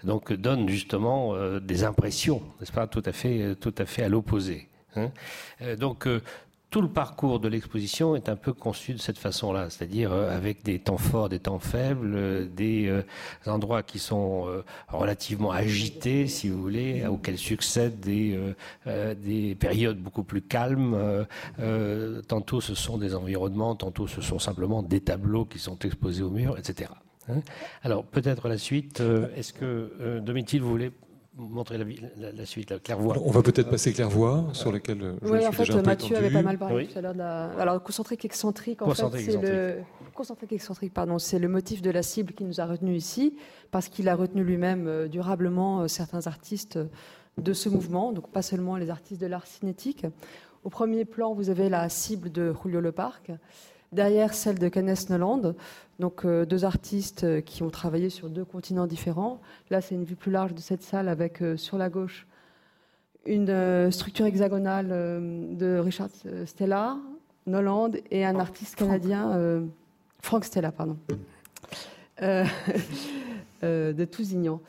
donc 0.05 0.31
donne 0.31 0.69
justement 0.69 1.35
des 1.59 1.83
impressions, 1.83 2.41
n'est-ce 2.59 2.71
pas, 2.71 2.87
tout 2.87 3.03
à 3.05 3.11
fait, 3.11 3.55
tout 3.59 3.75
à 3.77 3.85
fait 3.85 4.03
à 4.03 4.09
l'opposé. 4.09 4.69
Hein. 4.95 5.09
donc 5.79 6.07
tout 6.73 6.81
le 6.81 6.89
parcours 6.89 7.39
de 7.39 7.47
l'exposition 7.47 8.15
est 8.15 8.29
un 8.29 8.35
peu 8.35 8.51
conçu 8.51 8.93
de 8.93 8.97
cette 8.97 9.19
façon-là, 9.19 9.69
c'est-à-dire 9.69 10.11
euh, 10.11 10.35
avec 10.35 10.63
des 10.63 10.79
temps 10.79 10.97
forts, 10.97 11.29
des 11.29 11.37
temps 11.37 11.59
faibles, 11.59 12.13
euh, 12.15 12.47
des 12.47 12.87
euh, 12.87 13.03
endroits 13.45 13.83
qui 13.83 13.99
sont 13.99 14.47
relativement 14.87 15.51
agités, 15.51 16.25
si 16.25 16.49
vous 16.49 16.59
voulez, 16.59 17.05
auxquels 17.05 17.37
succèdent 17.37 17.99
des, 17.99 18.39
des 18.85 19.53
périodes 19.53 19.99
beaucoup 19.99 20.23
plus 20.23 20.41
calmes. 20.41 20.97
tantôt 22.27 22.59
ce 22.59 22.73
sont 22.73 22.97
des 22.97 23.13
environnements, 23.13 23.75
tantôt 23.75 24.07
ce 24.07 24.21
sont 24.21 24.39
simplement 24.39 24.81
des 24.81 25.01
tableaux 25.01 25.45
qui 25.45 25.59
sont 25.59 25.77
exposés 25.79 26.23
au 26.23 26.31
mur, 26.31 26.57
etc. 26.57 26.89
Hein. 27.29 27.41
Alors 27.83 28.03
peut-être 28.03 28.47
la 28.49 28.57
suite. 28.57 29.03
Est-ce 29.35 29.53
que 29.53 30.19
Domitil, 30.19 30.61
vous 30.61 30.69
voulez 30.69 30.91
montrer 31.35 31.77
la, 31.77 32.45
suite, 32.45 32.71
la 32.71 32.79
clairvoie. 32.79 33.17
On 33.23 33.31
va 33.31 33.41
peut-être 33.41 33.69
passer 33.69 33.93
clairvoie, 33.93 34.45
sur 34.53 34.71
laquelle 34.71 35.01
euh, 35.01 35.15
je 35.21 35.29
Oui, 35.29 35.47
en 35.47 35.51
fait, 35.51 35.73
Mathieu 35.85 36.15
avait 36.15 36.29
pas 36.29 36.41
mal 36.41 36.57
parlé 36.57 36.87
tout 36.87 36.97
à 36.97 37.01
l'heure. 37.01 37.15
La... 37.15 37.45
Alors, 37.59 37.81
concentrique 37.81 38.25
excentrique, 38.25 38.81
en 38.81 38.93
fait, 38.93 39.19
c'est 39.19 39.41
le... 39.41 39.77
Concentrique 40.13 40.51
excentrique, 40.51 40.93
pardon, 40.93 41.17
c'est 41.17 41.39
le 41.39 41.47
motif 41.47 41.81
de 41.81 41.89
la 41.89 42.03
cible 42.03 42.33
qui 42.33 42.43
nous 42.43 42.61
a 42.61 42.65
retenu 42.65 42.95
ici, 42.95 43.35
parce 43.71 43.89
qu'il 43.89 44.07
a 44.09 44.15
retenu 44.15 44.43
lui-même 44.43 44.87
euh, 44.87 45.07
durablement 45.07 45.81
euh, 45.81 45.87
certains 45.87 46.27
artistes 46.27 46.77
de 47.39 47.53
ce 47.53 47.67
mouvement, 47.67 48.11
donc 48.11 48.29
pas 48.29 48.43
seulement 48.43 48.77
les 48.77 48.91
artistes 48.91 49.19
de 49.19 49.25
l'art 49.25 49.47
cinétique. 49.47 50.05
Au 50.63 50.69
premier 50.69 51.03
plan, 51.03 51.33
vous 51.33 51.49
avez 51.49 51.67
la 51.67 51.89
cible 51.89 52.31
de 52.31 52.53
Julio 52.63 52.79
Leparc, 52.79 53.31
derrière 53.91 54.33
celle 54.33 54.59
de 54.59 54.67
Kenneth 54.69 55.09
Noland, 55.09 55.53
donc 55.99 56.25
euh, 56.25 56.45
deux 56.45 56.65
artistes 56.65 57.23
euh, 57.23 57.41
qui 57.41 57.63
ont 57.63 57.69
travaillé 57.69 58.09
sur 58.09 58.29
deux 58.29 58.45
continents 58.45 58.87
différents. 58.87 59.39
Là, 59.69 59.81
c'est 59.81 59.95
une 59.95 60.03
vue 60.03 60.15
plus 60.15 60.31
large 60.31 60.53
de 60.53 60.59
cette 60.59 60.83
salle 60.83 61.07
avec 61.07 61.41
euh, 61.41 61.57
sur 61.57 61.77
la 61.77 61.89
gauche 61.89 62.27
une 63.25 63.89
structure 63.89 64.25
hexagonale 64.25 64.89
de 64.89 65.77
Richard 65.77 66.09
Stella, 66.45 66.97
Noland 67.47 67.91
et 68.11 68.25
un 68.25 68.37
artiste 68.37 68.75
canadien, 68.75 69.63
Frank 70.19 70.43
Stella, 70.43 70.73
pardon, 70.73 70.97
de 72.21 74.03
Tousignan. 74.03 74.59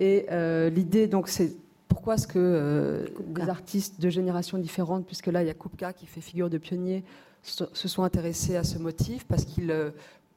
Et 0.00 0.26
l'idée, 0.70 1.06
donc, 1.06 1.28
c'est 1.28 1.56
pourquoi 1.88 2.16
est-ce 2.16 2.26
que 2.26 3.10
des 3.26 3.48
artistes 3.48 3.98
de 4.02 4.10
générations 4.10 4.58
différentes, 4.58 5.06
puisque 5.06 5.28
là, 5.28 5.42
il 5.42 5.46
y 5.46 5.50
a 5.50 5.54
Kupka 5.54 5.94
qui 5.94 6.04
fait 6.04 6.20
figure 6.20 6.50
de 6.50 6.58
pionnier, 6.58 7.04
se 7.42 7.88
sont 7.88 8.02
intéressés 8.02 8.56
à 8.56 8.64
ce 8.64 8.76
motif 8.76 9.24
parce 9.24 9.46
qu'il 9.46 9.72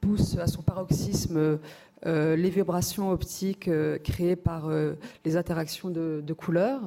pousse 0.00 0.38
à 0.38 0.46
son 0.46 0.62
paroxysme 0.62 1.58
euh, 2.06 2.36
les 2.36 2.50
vibrations 2.50 3.10
optiques 3.10 3.66
euh, 3.66 3.98
créées 3.98 4.36
par 4.36 4.68
euh, 4.68 4.94
les 5.24 5.36
interactions 5.36 5.90
de, 5.90 6.32
couleurs, 6.32 6.82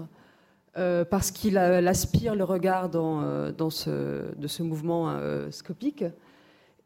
parce 0.73 1.31
qu'il 1.31 1.57
aspire 1.57 2.33
le 2.33 2.45
regard 2.45 2.87
dans, 2.87 3.69
ce, 3.69 4.33
de 4.33 4.47
ce 4.47 4.63
mouvement 4.63 5.13
scopique. 5.49 6.05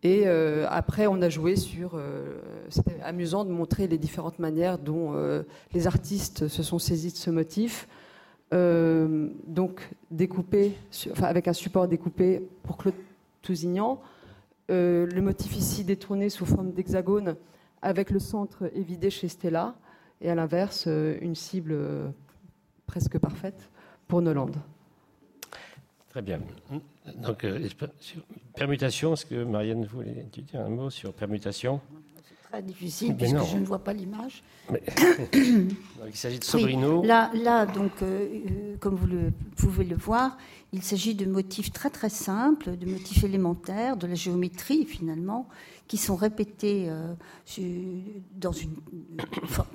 Et 0.02 0.28
après, 0.28 1.06
on 1.06 1.22
a 1.22 1.30
joué 1.30 1.56
sur. 1.56 2.00
C'était 2.70 3.00
amusant 3.04 3.46
de 3.46 3.52
montrer 3.52 3.88
les 3.88 4.00
différentes 4.00 4.40
manières 4.40 4.80
dont 4.80 5.14
les 5.74 5.86
artistes 5.86 6.48
se 6.48 6.64
sont 6.64 6.80
saisis 6.80 7.12
de 7.12 7.18
ce 7.18 7.30
motif. 7.30 7.88
donc, 8.52 9.88
découpé, 10.10 10.72
avec 11.22 11.48
un 11.48 11.54
support 11.54 11.88
découpé 11.88 12.42
pour 12.64 12.78
Claude 12.78 12.96
Tousignan, 13.44 14.02
euh, 14.72 15.06
le 15.06 15.22
motif 15.22 15.56
ici 15.56 15.84
détourné 15.84 16.30
sous 16.30 16.46
forme 16.46 16.72
d'hexagone 16.72 17.36
avec 17.82 18.10
le 18.10 18.20
centre 18.20 18.70
évidé 18.74 19.10
chez 19.10 19.28
Stella 19.28 19.76
et 20.22 20.30
à 20.30 20.36
l'inverse 20.36 20.86
euh, 20.88 21.18
une 21.22 21.36
cible 21.36 21.72
euh, 21.74 22.10
presque 22.88 23.20
parfaite 23.20 23.70
pour 24.08 24.22
Noland. 24.22 24.52
Très 26.10 26.22
bien. 26.22 26.40
Donc, 27.18 27.46
permutation, 28.56 29.14
est-ce 29.14 29.26
que 29.26 29.44
Marianne 29.44 29.86
voulait 29.86 30.26
dire 30.32 30.62
un 30.62 30.70
mot 30.70 30.90
sur 30.90 31.14
permutation? 31.14 31.82
Très 32.56 32.64
difficile 32.64 33.16
puisque 33.16 33.44
je 33.44 33.58
ne 33.58 33.66
vois 33.66 33.84
pas 33.84 33.94
l'image. 33.94 34.44
il 35.34 36.16
s'agit 36.16 36.40
de 36.40 36.44
Sobrino. 36.44 37.04
là, 37.04 37.32
là, 37.34 37.66
donc, 37.66 37.92
comme 38.80 38.96
vous 38.96 39.08
le, 39.08 39.32
pouvez 39.58 39.84
le 39.84 39.96
voir, 39.96 40.38
il 40.74 40.84
s'agit 40.84 41.16
de 41.16 41.26
motifs 41.26 41.72
très 41.72 41.90
très 41.90 42.10
simples, 42.10 42.78
de 42.78 42.86
motifs 42.86 43.24
élémentaires, 43.24 43.98
de 43.98 44.08
la 44.08 44.16
géométrie 44.16 44.86
finalement, 44.86 45.48
qui 45.88 45.98
sont 45.98 46.16
répétés 46.16 46.88
euh, 46.90 47.14
dans 48.36 48.52
une, 48.52 48.76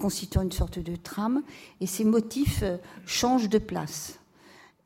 constituant 0.01 0.43
une 0.43 0.53
sorte 0.53 0.79
de 0.79 0.97
trame, 0.97 1.43
et 1.81 1.87
ces 1.87 2.05
motifs 2.05 2.61
euh, 2.63 2.77
changent 3.07 3.49
de 3.49 3.59
place. 3.59 4.19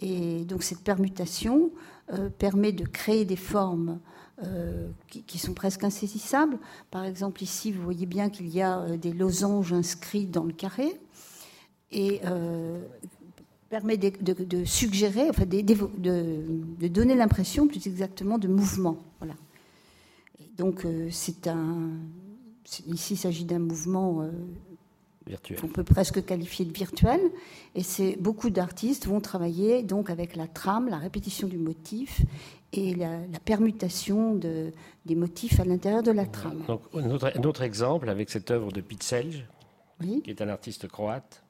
Et 0.00 0.44
donc 0.44 0.62
cette 0.62 0.80
permutation 0.80 1.70
euh, 2.12 2.28
permet 2.28 2.72
de 2.72 2.84
créer 2.84 3.24
des 3.24 3.36
formes 3.36 3.98
qui, 5.08 5.38
sont 5.38 5.54
presque 5.54 5.84
insaisissables. 5.84 6.58
Par 6.90 7.04
exemple, 7.04 7.42
ici, 7.42 7.72
vous 7.72 7.82
voyez 7.82 8.06
bien 8.06 8.30
qu'il 8.30 8.48
y 8.48 8.62
a 8.62 8.96
des 8.96 9.12
losanges 9.12 9.72
inscrits 9.72 10.26
dans 10.26 10.44
le 10.44 10.52
carré. 10.52 10.98
Et 11.92 12.20
permet 13.74 13.96
de, 13.96 14.64
suggérer, 14.64 15.28
enfin, 15.30 15.46
de, 15.46 15.60
de, 15.60 16.88
donner 16.88 17.16
l'impression 17.16 17.66
plus 17.66 17.88
exactement 17.88 18.38
de 18.38 18.46
mouvement. 18.46 18.98
Voilà. 19.18 19.34
donc 20.56 20.84
euh, 20.84 21.08
c'est 21.10 21.48
un. 21.48 21.90
Ici, 22.86 23.14
il 23.14 23.16
s'agit 23.16 23.44
d'un 23.44 23.58
mouvement 23.58 24.22
euh, 24.22 24.30
virtuel. 25.26 25.60
qu'on 25.60 25.66
peut 25.66 25.82
presque 25.82 26.24
qualifier 26.24 26.64
de 26.64 26.72
virtuel. 26.72 27.20
Et 27.74 27.82
c'est 27.82 28.16
beaucoup 28.20 28.48
d'artistes 28.48 29.06
vont 29.06 29.20
travailler 29.20 29.82
donc 29.82 30.08
avec 30.08 30.36
la 30.36 30.46
trame, 30.46 30.88
la 30.88 30.98
répétition 30.98 31.48
du 31.48 31.58
motif 31.58 32.22
et 32.74 32.94
la, 32.94 33.18
permutation 33.44 34.34
de, 34.34 34.72
des 35.06 35.14
motifs 35.14 35.60
à 35.60 35.64
l'intérieur 35.64 36.02
de 36.02 36.10
la 36.10 36.26
trame. 36.26 36.62
Donc, 36.66 36.82
un 36.94 37.10
autre, 37.10 37.32
un 37.34 37.42
autre 37.44 37.62
exemple 37.62 38.08
avec 38.08 38.30
cette 38.30 38.50
œuvre 38.50 38.72
de 38.72 38.80
Pitselj, 38.80 39.46
oui. 40.00 40.22
qui 40.22 40.30
est 40.30 40.42
un 40.42 40.48
artiste 40.48 40.88
croate 40.88 41.44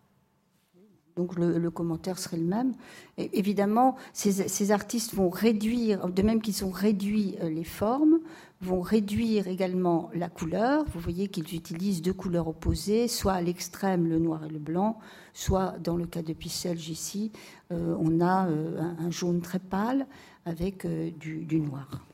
donc 1.17 1.39
le, 1.39 1.71
commentaire 1.71 2.19
serait 2.19 2.37
le 2.37 2.45
même. 2.45 2.73
évidemment, 3.19 3.97
ces, 4.13 4.73
artistes 4.73 5.15
vont 5.15 5.31
réduire, 5.31 6.09
de 6.09 6.23
même 6.23 6.43
qu'ils 6.43 6.65
ont 6.65 6.71
réduit 6.71 7.37
euh, 7.41 7.49
les 7.49 7.65
formes, 7.65 8.19
vont 8.61 8.81
réduire 8.81 9.47
également 9.47 10.11
la 10.15 10.29
couleur. 10.29 10.85
Vous 10.93 11.01
voyez 11.01 11.29
qu'ils 11.29 11.55
utilisent 11.55 12.03
deux 12.03 12.13
couleurs 12.13 12.49
opposées, 12.49 13.07
soit 13.09 13.35
à 13.35 13.43
l'extrême 13.43 14.09
le 14.09 14.19
noir 14.19 14.45
et 14.45 14.49
le 14.49 14.59
blanc, 14.59 14.99
soit 15.35 15.75
dans 15.79 15.97
le 15.97 16.07
cas 16.07 16.23
de 16.23 16.33
Pisselge 16.33 16.89
ici, 16.89 17.31
euh, 17.71 17.97
on 18.01 18.21
a 18.21 18.49
euh, 18.49 18.81
un, 18.99 19.11
jaune 19.11 19.41
très 19.41 19.59
pâle 19.59 20.07
avec 20.45 20.87
du, 20.87 21.45
du 21.45 21.61
noir. 21.61 22.05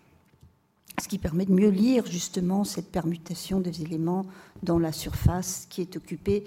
Ce 1.00 1.08
qui 1.08 1.18
permet 1.18 1.46
de 1.46 1.52
mieux 1.52 1.70
lire 1.70 2.06
justement 2.06 2.64
cette 2.64 2.90
permutation 2.90 3.60
des 3.60 3.82
éléments 3.82 4.26
dans 4.62 4.78
la 4.78 4.92
surface 4.92 5.66
qui 5.70 5.80
est 5.80 5.96
occupée 5.96 6.44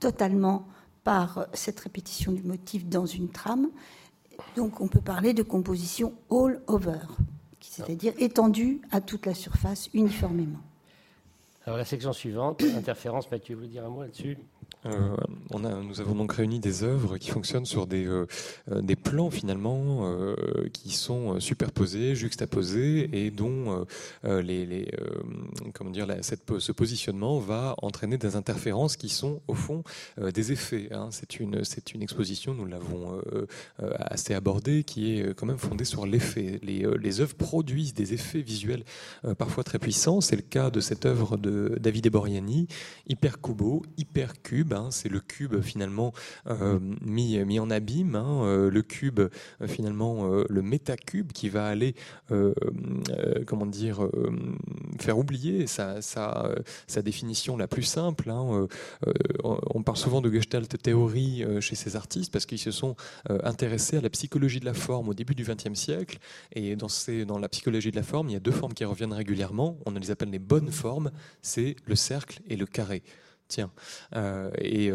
totalement 0.00 0.66
par 1.04 1.46
cette 1.52 1.80
répétition 1.80 2.32
du 2.32 2.42
motif 2.42 2.86
dans 2.86 3.06
une 3.06 3.28
trame. 3.28 3.68
Donc 4.56 4.80
on 4.80 4.88
peut 4.88 5.00
parler 5.00 5.34
de 5.34 5.42
composition 5.42 6.12
all 6.30 6.60
over, 6.66 6.98
c'est-à-dire 7.60 8.12
étendue 8.18 8.80
à 8.90 9.00
toute 9.00 9.26
la 9.26 9.34
surface 9.34 9.88
uniformément. 9.94 10.60
Alors 11.64 11.78
la 11.78 11.84
section 11.84 12.12
suivante, 12.12 12.62
interférence, 12.76 13.30
Mathieu, 13.30 13.56
vous 13.56 13.66
dire 13.66 13.84
un 13.84 13.88
mot 13.88 14.02
là-dessus? 14.02 14.36
Euh, 14.86 15.16
nous 15.50 16.00
avons 16.00 16.14
donc 16.14 16.32
réuni 16.32 16.58
des 16.58 16.82
œuvres 16.82 17.16
qui 17.16 17.30
fonctionnent 17.30 17.66
sur 17.66 17.86
des, 17.86 18.06
euh, 18.06 18.26
euh, 18.70 18.94
plans 19.02 19.30
finalement 19.30 19.72
qui 20.72 20.90
sont 20.90 21.40
superposés, 21.40 22.14
juxtaposés 22.14 23.08
et 23.12 23.30
dont 23.30 23.86
cette, 26.22 26.58
ce 26.58 26.72
positionnement 26.72 27.38
va 27.38 27.74
entraîner 27.82 28.18
des 28.18 28.36
interférences 28.36 28.96
qui 28.96 29.08
sont 29.08 29.40
au 29.48 29.54
fond 29.54 29.82
des 30.18 30.52
effets. 30.52 30.88
Hein. 30.92 31.08
C'est 31.10 31.40
une, 31.40 31.54
exposition, 32.02 32.54
nous 32.54 32.66
l'avons 32.66 33.20
assez 33.78 34.34
abordée, 34.34 34.84
qui 34.84 35.18
est 35.18 35.34
quand 35.34 35.46
même 35.46 35.58
fondée 35.58 35.84
sur 35.84 36.06
l'effet. 36.06 36.60
Les, 36.62 37.20
œuvres 37.20 37.34
produisent 37.34 37.94
des 37.94 38.14
effets 38.14 38.42
visuels 38.42 38.84
parfois 39.38 39.64
très 39.64 39.78
puissants. 39.78 40.20
C'est 40.20 40.36
le 40.36 40.42
cas 40.42 40.70
de 40.70 40.80
cette 40.80 41.06
œuvre 41.06 41.36
de 41.36 41.76
David 41.80 42.06
Eboriani, 42.06 42.68
Hyper 43.08 43.40
Kubo, 43.40 43.82
Hyper 43.96 44.40
Cube 44.42 44.71
Hein, 44.72 44.88
c'est 44.90 45.08
le 45.08 45.20
cube 45.20 45.60
finalement 45.60 46.12
euh, 46.46 46.78
mis, 47.02 47.58
en 47.58 47.70
abîme, 47.70 48.14
hein, 48.14 48.44
euh, 48.44 48.70
le 48.70 48.82
cube 48.82 49.20
euh, 49.20 49.28
finalement 49.66 50.02
le 50.48 50.62
métacube 50.62 51.32
qui 51.32 51.48
va 51.48 51.66
aller 51.66 51.94
comment 53.46 53.66
dire 53.66 54.08
faire 54.98 55.18
oublier 55.18 55.66
sa, 55.66 56.00
définition 57.02 57.56
la 57.56 57.68
plus 57.68 57.82
simple. 57.82 58.30
Hein, 58.30 58.68
on 59.42 59.82
parle 59.82 59.96
souvent 59.96 60.20
de 60.20 60.30
Gestalt 60.30 60.80
théorie 60.80 61.44
chez 61.60 61.74
ces 61.74 61.96
artistes 61.96 62.32
parce 62.32 62.46
qu'ils 62.46 62.58
se 62.58 62.70
sont 62.70 62.96
intéressés 63.28 63.98
à 63.98 64.00
la 64.00 64.10
psychologie 64.10 64.60
de 64.60 64.64
la 64.64 64.74
forme 64.74 65.08
au 65.08 65.14
début 65.14 65.34
du 65.34 65.44
XXe 65.44 65.78
siècle 65.78 66.18
et 66.52 66.76
dans 66.76 67.38
la 67.38 67.48
psychologie 67.48 67.90
de 67.90 67.96
la 67.96 68.02
forme, 68.02 68.28
il 68.30 68.32
y 68.32 68.36
a 68.36 68.40
deux 68.40 68.52
formes 68.52 68.74
qui 68.74 68.84
reviennent 68.84 69.12
régulièrement. 69.12 69.78
On 69.86 69.92
les 69.92 70.10
appelle 70.10 70.30
les 70.30 70.38
bonnes 70.38 70.72
formes, 70.72 71.10
c'est 71.42 71.76
le 71.86 71.94
cercle 71.94 72.40
et 72.48 72.56
le 72.56 72.66
carré 72.66 73.02
Tiens. 73.52 73.70
et 74.58 74.90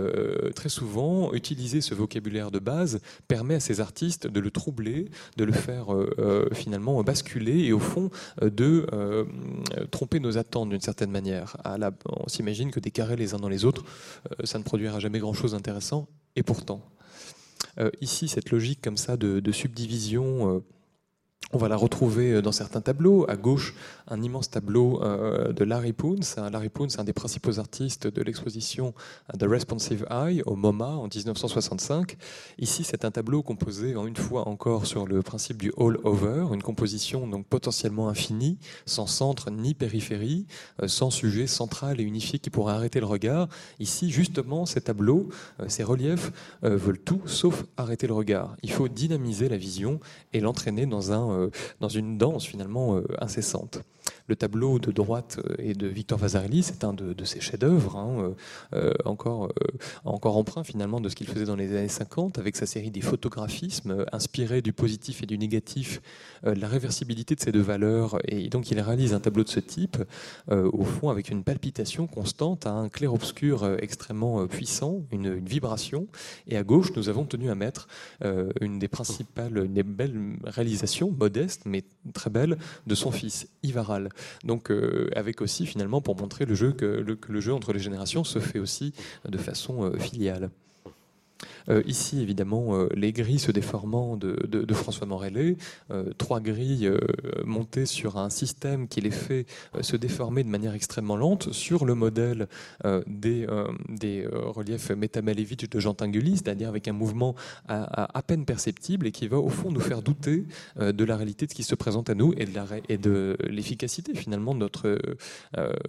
très 0.55 0.69
souvent, 0.69 1.31
utiliser 1.33 1.79
ce 1.79 1.93
vocabulaire 1.93 2.49
de 2.49 2.57
base 2.57 3.01
permet 3.27 3.53
à 3.53 3.59
ces 3.59 3.81
artistes 3.81 4.25
de 4.25 4.39
le 4.39 4.49
troubler, 4.49 5.11
de 5.35 5.43
le 5.43 5.51
faire 5.51 5.89
finalement 6.53 7.03
basculer 7.03 7.65
et 7.65 7.71
au 7.71 7.77
fond 7.77 8.09
de 8.41 8.87
tromper 9.91 10.19
nos 10.19 10.39
attentes 10.39 10.69
d'une 10.69 10.81
certaine 10.81 11.11
manière. 11.11 11.57
La, 11.77 11.91
on 12.07 12.27
s'imagine 12.27 12.71
que 12.71 12.79
des 12.79 12.89
carrés 12.89 13.15
les 13.15 13.35
uns 13.35 13.39
dans 13.39 13.47
les 13.47 13.63
autres, 13.63 13.83
ça 14.43 14.57
ne 14.57 14.63
produira 14.63 14.99
jamais 14.99 15.19
grand-chose 15.19 15.51
d'intéressant, 15.51 16.07
et 16.35 16.41
pourtant. 16.41 16.81
ici, 18.01 18.27
cette 18.27 18.49
logique 18.49 18.81
comme 18.81 18.97
ça 18.97 19.17
de 19.17 19.51
subdivision 19.51 20.63
on 21.53 21.57
va 21.57 21.69
la 21.69 21.77
retrouver 21.77 22.33
euh, 22.33 22.41
dans 22.41 22.51
certains 22.51 22.81
tableaux. 22.81 23.25
À 23.29 23.37
gauche, 23.37 23.73
un 24.07 24.21
immense 24.21 24.49
tableau 24.49 25.01
euh, 25.01 25.53
de 25.53 25.63
Larry 25.63 25.93
Poons. 25.93 26.19
Larry 26.51 26.69
Poons, 26.69 26.87
un 26.97 27.03
des 27.03 27.13
principaux 27.13 27.59
artistes 27.59 28.07
de 28.07 28.21
l'exposition 28.21 28.93
The 29.37 29.43
Responsive 29.43 30.05
Eye 30.09 30.41
au 30.45 30.55
MoMA 30.55 30.87
en 30.87 31.07
1965. 31.07 32.17
Ici, 32.59 32.83
c'est 32.83 33.05
un 33.05 33.11
tableau 33.11 33.43
composé 33.43 33.95
en 33.95 34.05
une 34.05 34.15
fois 34.15 34.47
encore 34.47 34.85
sur 34.85 35.05
le 35.07 35.21
principe 35.21 35.57
du 35.57 35.71
all-over, 35.77 36.47
une 36.53 36.63
composition 36.63 37.27
donc 37.27 37.45
potentiellement 37.45 38.09
infinie, 38.09 38.57
sans 38.85 39.07
centre 39.07 39.49
ni 39.49 39.73
périphérie, 39.73 40.47
euh, 40.83 40.87
sans 40.87 41.11
sujet 41.11 41.47
central 41.47 42.01
et 42.01 42.03
unifié 42.03 42.39
qui 42.39 42.49
pourrait 42.49 42.73
arrêter 42.73 42.99
le 42.99 43.05
regard. 43.05 43.47
Ici, 43.79 44.11
justement, 44.11 44.65
ces 44.65 44.81
tableaux, 44.81 45.29
ces 45.67 45.83
reliefs 45.83 46.31
veulent 46.61 46.99
tout 46.99 47.21
sauf 47.25 47.65
arrêter 47.77 48.07
le 48.07 48.13
regard. 48.13 48.55
Il 48.63 48.71
faut 48.71 48.87
dynamiser 48.87 49.49
la 49.49 49.57
vision 49.57 49.99
et 50.33 50.39
l'entraîner 50.39 50.85
dans 50.85 51.11
un 51.11 51.36
euh, 51.36 51.36
dans 51.79 51.89
une 51.89 52.17
danse 52.17 52.45
finalement 52.45 52.97
euh, 52.97 53.03
incessante. 53.19 53.81
Le 54.27 54.35
tableau 54.35 54.79
de 54.79 54.91
droite 54.91 55.39
euh, 55.45 55.55
est 55.57 55.73
de 55.73 55.87
Victor 55.87 56.17
Vasarely, 56.17 56.63
c'est 56.63 56.83
un 56.83 56.93
de, 56.93 57.23
ses 57.23 57.39
chefs-d'œuvre, 57.39 57.97
hein, 57.97 58.33
encore, 59.05 59.51
encore 60.05 60.37
emprunt 60.37 60.63
finalement 60.63 61.01
de 61.01 61.09
ce 61.09 61.15
qu'il 61.15 61.27
faisait 61.27 61.45
dans 61.45 61.55
les 61.55 61.75
années 61.75 61.87
50, 61.87 62.37
avec 62.37 62.55
sa 62.55 62.65
série 62.65 62.91
des 62.91 63.01
photographismes 63.01 64.05
inspirés 64.11 64.61
du 64.61 64.71
positif 64.71 65.23
et 65.23 65.25
du 65.25 65.37
négatif, 65.37 66.01
la 66.43 66.67
réversibilité 66.67 67.35
de 67.35 67.41
ces 67.41 67.51
deux 67.51 67.61
valeurs. 67.61 68.17
Et 68.27 68.49
donc 68.49 68.71
il 68.71 68.79
réalise 68.79 69.13
un 69.13 69.19
tableau 69.19 69.43
de 69.43 69.49
ce 69.49 69.59
type, 69.59 69.97
au 70.49 70.83
fond 70.83 71.09
avec 71.09 71.29
une 71.29 71.43
palpitation 71.43 72.07
constante, 72.07 72.65
un 72.65 72.87
clair-obscur 72.87 73.77
extrêmement 73.79 74.47
puissant, 74.47 75.01
une, 75.11 75.35
vibration. 75.35 76.07
Et 76.47 76.57
à 76.57 76.63
gauche, 76.63 76.91
nous 76.95 77.09
avons 77.09 77.25
tenu 77.25 77.49
à 77.49 77.55
mettre 77.55 77.87
une 78.61 78.79
des 78.79 78.87
principales, 78.87 79.65
une 79.65 79.73
des 79.73 79.83
belles 79.83 80.37
réalisations, 80.45 81.11
modeste 81.11 81.63
mais 81.65 81.83
très 82.13 82.29
belle 82.29 82.57
de 82.85 82.95
son 82.95 83.11
fils 83.11 83.47
Ivaral. 83.63 84.09
Donc 84.43 84.71
euh, 84.71 85.09
avec 85.15 85.41
aussi 85.41 85.65
finalement 85.65 86.01
pour 86.01 86.15
montrer 86.15 86.45
le 86.45 86.55
jeu 86.55 86.71
que 86.71 86.85
le, 86.85 87.41
jeu 87.41 87.53
entre 87.53 87.73
les 87.73 87.79
générations 87.79 88.23
se 88.23 88.39
fait 88.39 88.59
aussi 88.59 88.93
de 89.27 89.37
façon 89.37 89.83
euh, 89.83 89.97
filiale. 89.97 90.49
Euh, 91.69 91.81
ici, 91.85 92.21
évidemment, 92.21 92.75
euh, 92.75 92.87
les 92.95 93.11
grilles 93.11 93.39
se 93.39 93.51
déformant 93.51 94.17
de, 94.17 94.37
François 94.73 95.07
Morellet, 95.07 95.57
euh, 95.91 96.11
trois 96.17 96.39
grilles 96.39 96.91
montées 97.45 97.85
sur 97.85 98.17
un 98.17 98.29
système 98.29 98.87
qui 98.87 99.01
les 99.01 99.11
fait 99.11 99.45
se 99.81 99.95
déformer 99.95 100.43
de 100.43 100.49
manière 100.49 100.73
extrêmement 100.73 101.15
lente 101.15 101.51
sur 101.51 101.85
le 101.85 101.95
modèle 101.95 102.47
des, 103.07 103.47
des 103.89 104.27
reliefs 104.27 104.91
métamalevitch 104.91 105.69
de 105.69 105.79
Jean 105.79 105.93
Tinguely, 105.93 106.37
c'est-à-dire 106.37 106.69
avec 106.69 106.87
un 106.87 106.93
mouvement 106.93 107.35
à, 107.67 108.21
peine 108.25 108.45
perceptible 108.45 109.07
et 109.07 109.11
qui 109.11 109.27
va 109.27 109.37
au 109.37 109.49
fond 109.49 109.71
nous 109.71 109.79
faire 109.79 110.01
douter 110.01 110.45
de 110.79 111.03
la 111.03 111.15
réalité 111.15 111.45
de 111.45 111.51
ce 111.51 111.55
qui 111.55 111.63
se 111.63 111.75
présente 111.75 112.09
à 112.09 112.15
nous 112.15 112.33
et 112.37 112.97
de 112.97 113.37
l'efficacité 113.49 114.13
finalement 114.15 114.53
de 114.53 114.59
notre 114.59 114.99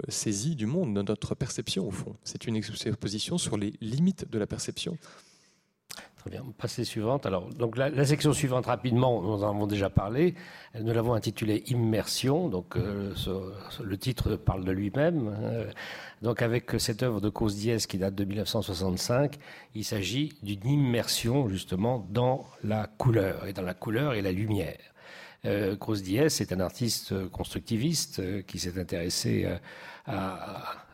saisie 0.08 0.56
du 0.56 0.66
monde, 0.66 0.94
de 0.94 1.02
notre 1.02 1.34
perception 1.34 1.86
au 1.86 1.92
fond. 1.92 2.16
C'est 2.24 2.46
une 2.46 2.56
exposition 2.56 3.38
sur 3.38 3.56
les 3.56 3.74
limites 3.80 4.30
de 4.30 4.38
la 4.38 4.46
perception. 4.46 4.96
Très 6.18 6.30
bien. 6.30 6.44
Passée 6.58 6.84
suivante. 6.84 7.26
Alors, 7.26 7.48
donc 7.48 7.76
la, 7.76 8.04
section 8.04 8.32
suivante, 8.32 8.66
rapidement, 8.66 9.22
nous 9.22 9.44
en 9.44 9.50
avons 9.50 9.68
déjà 9.68 9.88
parlé. 9.88 10.34
Nous 10.78 10.92
l'avons 10.92 11.14
intitulée 11.14 11.62
Immersion. 11.68 12.48
Donc, 12.48 12.76
euh, 12.76 13.14
le 13.82 13.98
titre 13.98 14.34
parle 14.34 14.64
de 14.64 14.72
lui-même. 14.72 15.32
Euh, 15.40 15.70
donc, 16.22 16.42
avec 16.42 16.72
cette 16.78 17.04
œuvre 17.04 17.20
de 17.20 17.28
Cause 17.28 17.54
Diez 17.54 17.76
qui 17.88 17.98
date 17.98 18.16
de 18.16 18.24
1965, 18.24 19.38
il 19.76 19.84
s'agit 19.84 20.36
d'une 20.42 20.66
immersion, 20.66 21.48
justement, 21.48 22.04
dans 22.10 22.46
la 22.64 22.88
couleur, 22.98 23.46
et 23.46 23.52
dans 23.52 23.62
la 23.62 23.74
couleur 23.74 24.14
et 24.14 24.22
la 24.22 24.32
lumière. 24.32 24.78
Euh, 25.44 25.76
Diez 26.02 26.24
est 26.24 26.52
un 26.52 26.58
artiste 26.58 27.28
constructiviste 27.28 28.18
euh, 28.18 28.42
qui 28.42 28.58
s'est 28.58 28.76
intéressé 28.80 29.48
à 30.06 30.87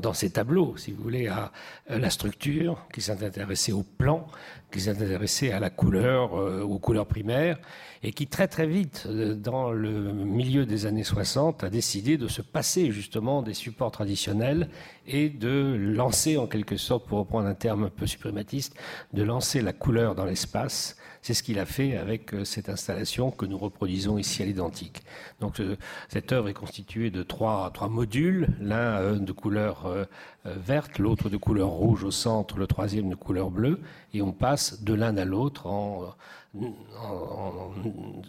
dans 0.00 0.12
ses 0.12 0.30
tableaux, 0.30 0.76
si 0.76 0.92
vous 0.92 1.02
voulez, 1.02 1.28
à 1.28 1.50
la 1.88 2.10
structure, 2.10 2.86
qui 2.92 3.00
s'est 3.00 3.72
au 3.72 3.82
plan, 3.82 4.26
qui 4.70 4.80
s'est 4.80 5.52
à 5.52 5.60
la 5.60 5.70
couleur, 5.70 6.38
euh, 6.38 6.62
aux 6.62 6.78
couleurs 6.78 7.06
primaires, 7.06 7.58
et 8.02 8.12
qui 8.12 8.26
très 8.26 8.48
très 8.48 8.66
vite, 8.66 9.04
euh, 9.06 9.34
dans 9.34 9.72
le 9.72 10.12
milieu 10.12 10.66
des 10.66 10.86
années 10.86 11.04
60, 11.04 11.64
a 11.64 11.70
décidé 11.70 12.16
de 12.16 12.28
se 12.28 12.42
passer 12.42 12.92
justement 12.92 13.42
des 13.42 13.54
supports 13.54 13.90
traditionnels 13.90 14.68
et 15.06 15.30
de 15.30 15.76
lancer 15.78 16.36
en 16.36 16.46
quelque 16.46 16.76
sorte, 16.76 17.06
pour 17.06 17.18
reprendre 17.18 17.48
un 17.48 17.54
terme 17.54 17.84
un 17.84 17.90
peu 17.90 18.06
suprématiste, 18.06 18.76
de 19.12 19.22
lancer 19.22 19.62
la 19.62 19.72
couleur 19.72 20.14
dans 20.14 20.24
l'espace 20.24 20.97
c'est 21.22 21.34
ce 21.34 21.42
qu'il 21.42 21.58
a 21.58 21.66
fait 21.66 21.96
avec 21.96 22.34
euh, 22.34 22.44
cette 22.44 22.68
installation 22.68 23.30
que 23.30 23.46
nous 23.46 23.58
reproduisons 23.58 24.18
ici 24.18 24.42
à 24.42 24.46
l'identique. 24.46 25.02
Donc 25.40 25.60
euh, 25.60 25.76
cette 26.08 26.32
œuvre 26.32 26.48
est 26.48 26.54
constituée 26.54 27.10
de 27.10 27.22
trois, 27.22 27.72
modules, 27.90 28.48
l'un 28.60 28.98
euh, 29.00 29.18
de 29.18 29.32
couleur 29.32 30.06
verte, 30.44 30.98
l'autre 30.98 31.28
de 31.28 31.36
couleur 31.36 31.68
rouge 31.68 32.04
au 32.04 32.10
centre, 32.10 32.58
le 32.58 32.66
troisième 32.66 33.10
de 33.10 33.14
couleur 33.14 33.50
bleue, 33.50 33.80
et 34.14 34.22
on 34.22 34.32
passe 34.32 34.82
de 34.82 34.94
l'un 34.94 35.16
à 35.18 35.24
l'autre 35.24 35.66
en, 35.66 36.14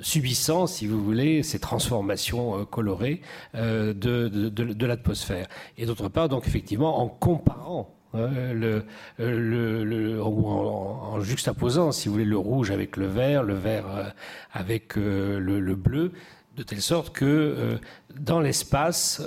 subissant, 0.01 0.67
si 0.67 0.85
vous 0.85 1.01
voulez, 1.01 1.43
ces 1.43 1.59
transformations 1.59 2.65
colorées 2.65 3.21
de, 3.53 3.93
de 3.93 4.85
l'atmosphère. 4.85 5.47
Et 5.77 5.85
d'autre 5.85 6.09
part, 6.09 6.27
donc 6.27 6.45
effectivement, 6.45 6.99
en 6.99 7.07
comparant 7.07 7.98
le, 8.14 8.84
le, 9.18 10.22
en, 10.22 11.20
juxtaposant, 11.22 11.91
si 11.91 12.07
vous 12.07 12.14
voulez, 12.14 12.26
le 12.26 12.38
rouge 12.38 12.72
avec 12.72 12.97
le 12.97 13.07
vert, 13.07 13.43
le 13.43 13.53
vert 13.53 13.86
euh, 13.88 14.03
avec 14.51 14.97
euh, 14.97 15.39
le, 15.39 15.76
bleu, 15.76 16.12
de 16.57 16.64
telle 16.64 16.82
sorte 16.82 17.14
que 17.14 17.26
euh, 17.26 17.78
dans 18.20 18.39
l'espace, 18.39 19.22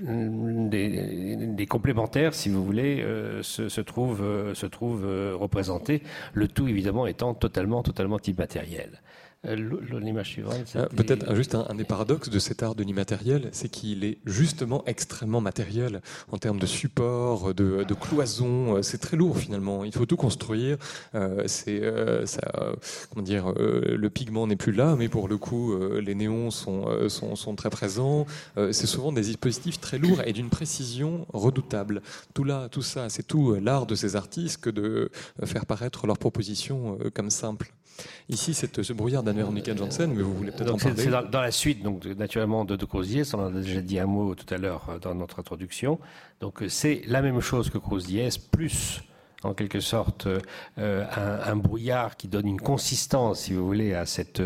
des, 0.00 1.66
complémentaires, 1.68 2.34
si 2.34 2.48
vous 2.48 2.64
voulez, 2.64 3.04
se, 3.42 3.68
se, 3.68 3.80
trouvent, 3.80 4.54
se 4.54 4.66
trouvent 4.66 5.06
représentés, 5.34 6.02
le 6.32 6.48
tout 6.48 6.66
évidemment 6.68 7.06
étant 7.06 7.34
totalement, 7.34 7.82
totalement 7.82 8.18
immatériel. 8.26 9.00
Euh, 9.44 9.56
l'image 9.98 10.28
suivante. 10.28 10.72
Euh, 10.76 10.86
peut-être 10.94 11.34
juste 11.34 11.56
un, 11.56 11.74
des 11.74 11.82
paradoxes 11.82 12.30
de 12.30 12.38
cet 12.38 12.62
art 12.62 12.76
de 12.76 12.84
l'immatériel, 12.84 13.48
c'est 13.50 13.68
qu'il 13.68 14.04
est 14.04 14.18
justement 14.24 14.84
extrêmement 14.86 15.40
matériel 15.40 16.00
en 16.30 16.38
termes 16.38 16.60
de 16.60 16.66
support, 16.66 17.52
de, 17.52 17.82
de 17.82 17.94
cloison. 17.94 18.76
Euh, 18.76 18.82
c'est 18.82 18.98
très 18.98 19.16
lourd 19.16 19.36
finalement. 19.36 19.82
Il 19.82 19.92
faut 19.92 20.06
tout 20.06 20.16
construire. 20.16 20.76
c'est 21.46 21.82
ça, 22.26 22.40
comment 23.10 23.24
dire, 23.24 23.52
le 23.56 24.08
pigment 24.08 24.46
n'est 24.46 24.56
plus 24.56 24.72
là, 24.72 24.94
mais 24.96 25.08
pour 25.08 25.28
le 25.28 25.38
coup, 25.38 25.76
les 25.98 26.14
néons 26.14 26.50
sont, 26.50 27.08
sont, 27.08 27.34
sont 27.36 27.54
très 27.54 27.70
présents. 27.70 28.26
c'est 28.56 28.86
souvent 28.86 29.12
des 29.12 29.22
dispositifs 29.22 29.80
très 29.80 29.98
lourds 29.98 30.22
et 30.24 30.32
d'une 30.32 30.50
précision 30.50 31.26
redoutable. 31.32 32.02
Tout 32.34 32.44
là, 32.44 32.68
tout 32.68 32.82
ça, 32.82 33.08
c'est 33.08 33.26
tout 33.26 33.54
l'art 33.54 33.86
de 33.86 33.94
ces 33.94 34.16
artistes 34.16 34.60
que 34.60 34.70
de 34.70 35.10
faire 35.44 35.66
paraître 35.66 36.06
leurs 36.06 36.18
propositions 36.18 36.98
comme 37.14 37.30
simples. 37.30 37.72
Ici, 38.28 38.54
c'est 38.54 38.82
ce 38.82 38.92
brouillard 38.92 39.22
d'Anne-Véronica 39.22 39.74
Janssen, 39.76 40.12
mais 40.12 40.22
vous 40.22 40.34
voulez 40.34 40.52
peut-être 40.52 40.74
en 40.74 40.78
parler. 40.78 40.94
C'est 40.96 41.10
dans, 41.10 41.40
la 41.40 41.50
suite, 41.50 41.82
donc, 41.82 42.04
naturellement, 42.04 42.64
de 42.64 42.76
De 42.76 42.84
Crozier, 42.84 43.22
on 43.34 43.38
en 43.38 43.46
a 43.46 43.60
déjà 43.60 43.80
dit 43.80 43.98
un 43.98 44.06
mot 44.06 44.34
tout 44.34 44.52
à 44.52 44.58
l'heure 44.58 44.88
euh, 44.88 44.98
dans 44.98 45.14
notre 45.14 45.40
introduction. 45.40 45.98
Donc, 46.40 46.62
euh, 46.62 46.68
c'est 46.68 47.02
la 47.06 47.22
même 47.22 47.40
chose 47.40 47.70
que 47.70 47.78
Crozier, 47.78 48.28
plus 48.50 49.02
en 49.42 49.54
quelque 49.54 49.80
sorte 49.80 50.28
euh, 50.78 51.04
un, 51.16 51.56
brouillard 51.56 52.16
qui 52.16 52.28
donne 52.28 52.46
une 52.46 52.60
consistance, 52.60 53.40
si 53.40 53.54
vous 53.54 53.66
voulez, 53.66 53.92
à 53.92 54.06
cette 54.06 54.40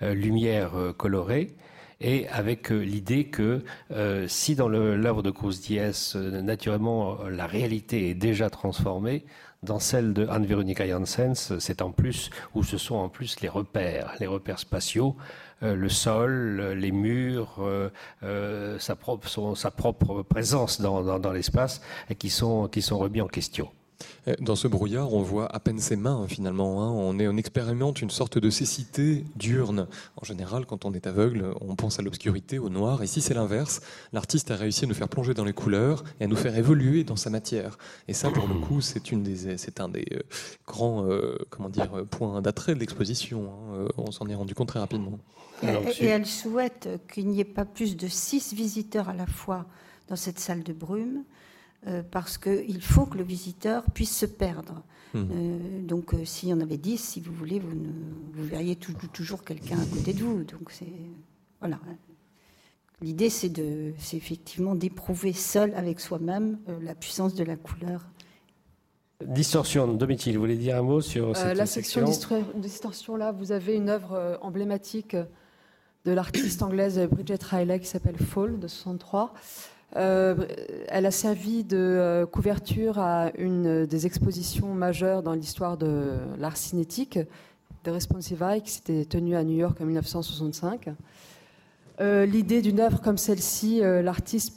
lumière 0.00 0.72
colorée 0.96 1.54
et 2.00 2.26
avec 2.28 2.70
l'idée 2.70 3.26
que 3.26 3.62
si 4.26 4.56
dans 4.56 4.68
l'œuvre 4.68 5.22
de 5.22 5.30
Cruz 5.30 5.60
Diez, 5.60 5.92
naturellement, 6.16 7.18
la 7.30 7.46
réalité 7.46 8.10
est 8.10 8.14
déjà 8.14 8.50
transformée, 8.50 9.24
dans 9.62 9.78
celle 9.78 10.14
de 10.14 10.26
Anne-Véronica 10.26 10.86
Janssens, 10.86 11.58
c'est 11.58 11.82
en 11.82 11.90
plus, 11.90 12.30
où 12.54 12.62
ce 12.62 12.78
sont 12.78 12.96
en 12.96 13.08
plus 13.08 13.40
les 13.40 13.48
repères, 13.48 14.14
les 14.18 14.26
repères 14.26 14.58
spatiaux, 14.58 15.16
euh, 15.62 15.74
le 15.74 15.88
sol, 15.90 16.72
les 16.76 16.92
murs, 16.92 17.56
euh, 17.60 17.90
euh, 18.22 18.78
sa, 18.78 18.96
propre, 18.96 20.22
présence 20.22 20.80
dans, 20.80 21.32
l'espace, 21.32 21.82
qui 22.18 22.30
sont 22.30 22.68
remis 22.92 23.20
en 23.20 23.28
question. 23.28 23.70
Euh, 24.28 24.34
dans 24.40 24.56
ce 24.56 24.68
brouillard, 24.68 25.12
on 25.12 25.22
voit 25.22 25.46
à 25.54 25.60
peine 25.60 25.78
ses 25.78 25.96
mains 25.96 26.26
finalement. 26.28 26.82
Hein. 26.82 26.90
On, 26.90 27.18
est, 27.18 27.28
on 27.28 27.36
expérimente 27.36 28.02
une 28.02 28.10
sorte 28.10 28.38
de 28.38 28.50
cécité 28.50 29.24
diurne. 29.36 29.86
En 30.16 30.24
général, 30.24 30.66
quand 30.66 30.84
on 30.84 30.92
est 30.92 31.06
aveugle, 31.06 31.54
on 31.60 31.74
pense 31.76 31.98
à 31.98 32.02
l'obscurité, 32.02 32.58
au 32.58 32.68
noir. 32.68 33.02
Ici, 33.02 33.20
c'est 33.20 33.34
l'inverse. 33.34 33.80
L'artiste 34.12 34.50
a 34.50 34.56
réussi 34.56 34.84
à 34.84 34.88
nous 34.88 34.94
faire 34.94 35.08
plonger 35.08 35.34
dans 35.34 35.44
les 35.44 35.52
couleurs 35.52 36.04
et 36.20 36.24
à 36.24 36.26
nous 36.26 36.36
faire 36.36 36.56
évoluer 36.56 37.04
dans 37.04 37.16
sa 37.16 37.30
matière. 37.30 37.78
Et 38.08 38.12
ça, 38.12 38.30
pour 38.30 38.46
le 38.48 38.54
coup, 38.54 38.80
c'est 38.80 39.12
une 39.12 39.22
des, 39.22 39.56
c'est 39.56 39.80
un 39.80 39.88
des 39.88 40.06
euh, 40.12 40.20
grands, 40.66 41.04
euh, 41.04 41.36
comment 41.50 41.68
dire, 41.68 41.90
points 42.10 42.42
d'attrait 42.42 42.74
de 42.74 42.80
l'exposition. 42.80 43.50
Hein. 43.50 43.88
On 43.96 44.10
s'en 44.10 44.26
est 44.28 44.34
rendu 44.34 44.54
compte 44.54 44.68
très 44.68 44.80
rapidement. 44.80 45.18
et 45.62 46.06
elle 46.06 46.26
souhaite 46.26 46.88
qu'il 47.12 47.28
n'y 47.28 47.40
ait 47.40 47.44
pas 47.44 47.64
plus 47.64 47.96
de 47.96 48.08
six 48.08 48.54
visiteurs 48.54 49.08
à 49.08 49.14
la 49.14 49.26
fois 49.26 49.66
dans 50.08 50.16
cette 50.16 50.38
salle 50.38 50.62
de 50.62 50.72
brume 50.72 51.24
euh, 51.86 52.02
parce 52.08 52.36
qu'il 52.36 52.82
faut 52.82 53.06
que 53.06 53.16
le 53.16 53.24
visiteur 53.24 53.84
puisse 53.94 54.14
se 54.14 54.26
perdre. 54.26 54.82
Hmm. 55.14 55.28
Euh, 55.32 55.82
donc, 55.82 56.12
euh, 56.12 56.26
s'il 56.26 56.50
y 56.50 56.52
en 56.52 56.60
avait 56.60 56.76
dix, 56.76 56.98
si 56.98 57.20
vous 57.20 57.32
voulez, 57.32 57.58
vous, 57.58 57.70
vous 57.70 58.44
verriez 58.44 58.76
toujours 58.76 59.44
quelqu'un 59.44 59.78
à 59.80 59.86
côté 59.86 60.12
de 60.12 60.22
vous. 60.22 60.44
Donc, 60.44 60.70
c'est 60.70 60.92
voilà. 61.58 61.78
L'idée, 63.00 63.30
c'est 63.30 63.48
de, 63.48 63.94
c'est 63.98 64.18
effectivement 64.18 64.74
d'éprouver 64.74 65.32
seul 65.32 65.74
avec 65.74 66.00
soi-même 66.00 66.58
la 66.82 66.94
puissance 66.94 67.34
de 67.34 67.44
la 67.44 67.56
couleur. 67.56 68.06
Distorsion, 69.24 69.88
Domitil, 69.94 70.34
vous 70.34 70.40
voulez 70.40 70.56
dire 70.56 70.76
un 70.76 70.82
mot 70.82 71.00
sur 71.00 71.34
cette 71.34 71.56
La 71.56 71.64
section, 71.64 72.04
distorsion, 72.56 73.16
là, 73.16 73.32
vous 73.32 73.52
avez 73.52 73.74
une 73.74 73.88
œuvre 73.88 74.38
emblématique 74.42 75.16
de 76.04 76.12
l'artiste 76.12 76.62
anglaise 76.62 76.98
Bridget 77.10 77.42
Riley 77.42 77.80
qui 77.80 77.86
s'appelle 77.86 78.18
Fall 78.18 78.58
de 78.58 78.68
63. 78.68 79.32
Euh, 79.96 80.46
elle 80.88 81.06
a 81.06 81.10
servi 81.10 81.64
de 81.64 81.76
euh, 81.76 82.26
couverture 82.26 82.98
à 82.98 83.30
une 83.36 83.86
des 83.86 84.06
expositions 84.06 84.72
majeures 84.72 85.22
dans 85.22 85.34
l'histoire 85.34 85.76
de 85.76 86.12
l'art 86.38 86.56
cinétique, 86.56 87.18
de 87.84 87.90
Responsive 87.90 88.42
Eye, 88.42 88.62
qui 88.62 88.70
s'était 88.70 89.04
tenue 89.04 89.34
à 89.34 89.42
New 89.42 89.56
York 89.56 89.80
en 89.80 89.86
1965. 89.86 90.90
Euh, 92.00 92.24
l'idée 92.24 92.62
d'une 92.62 92.80
œuvre 92.80 93.00
comme 93.00 93.18
celle-ci, 93.18 93.80
l'artiste 93.80 94.56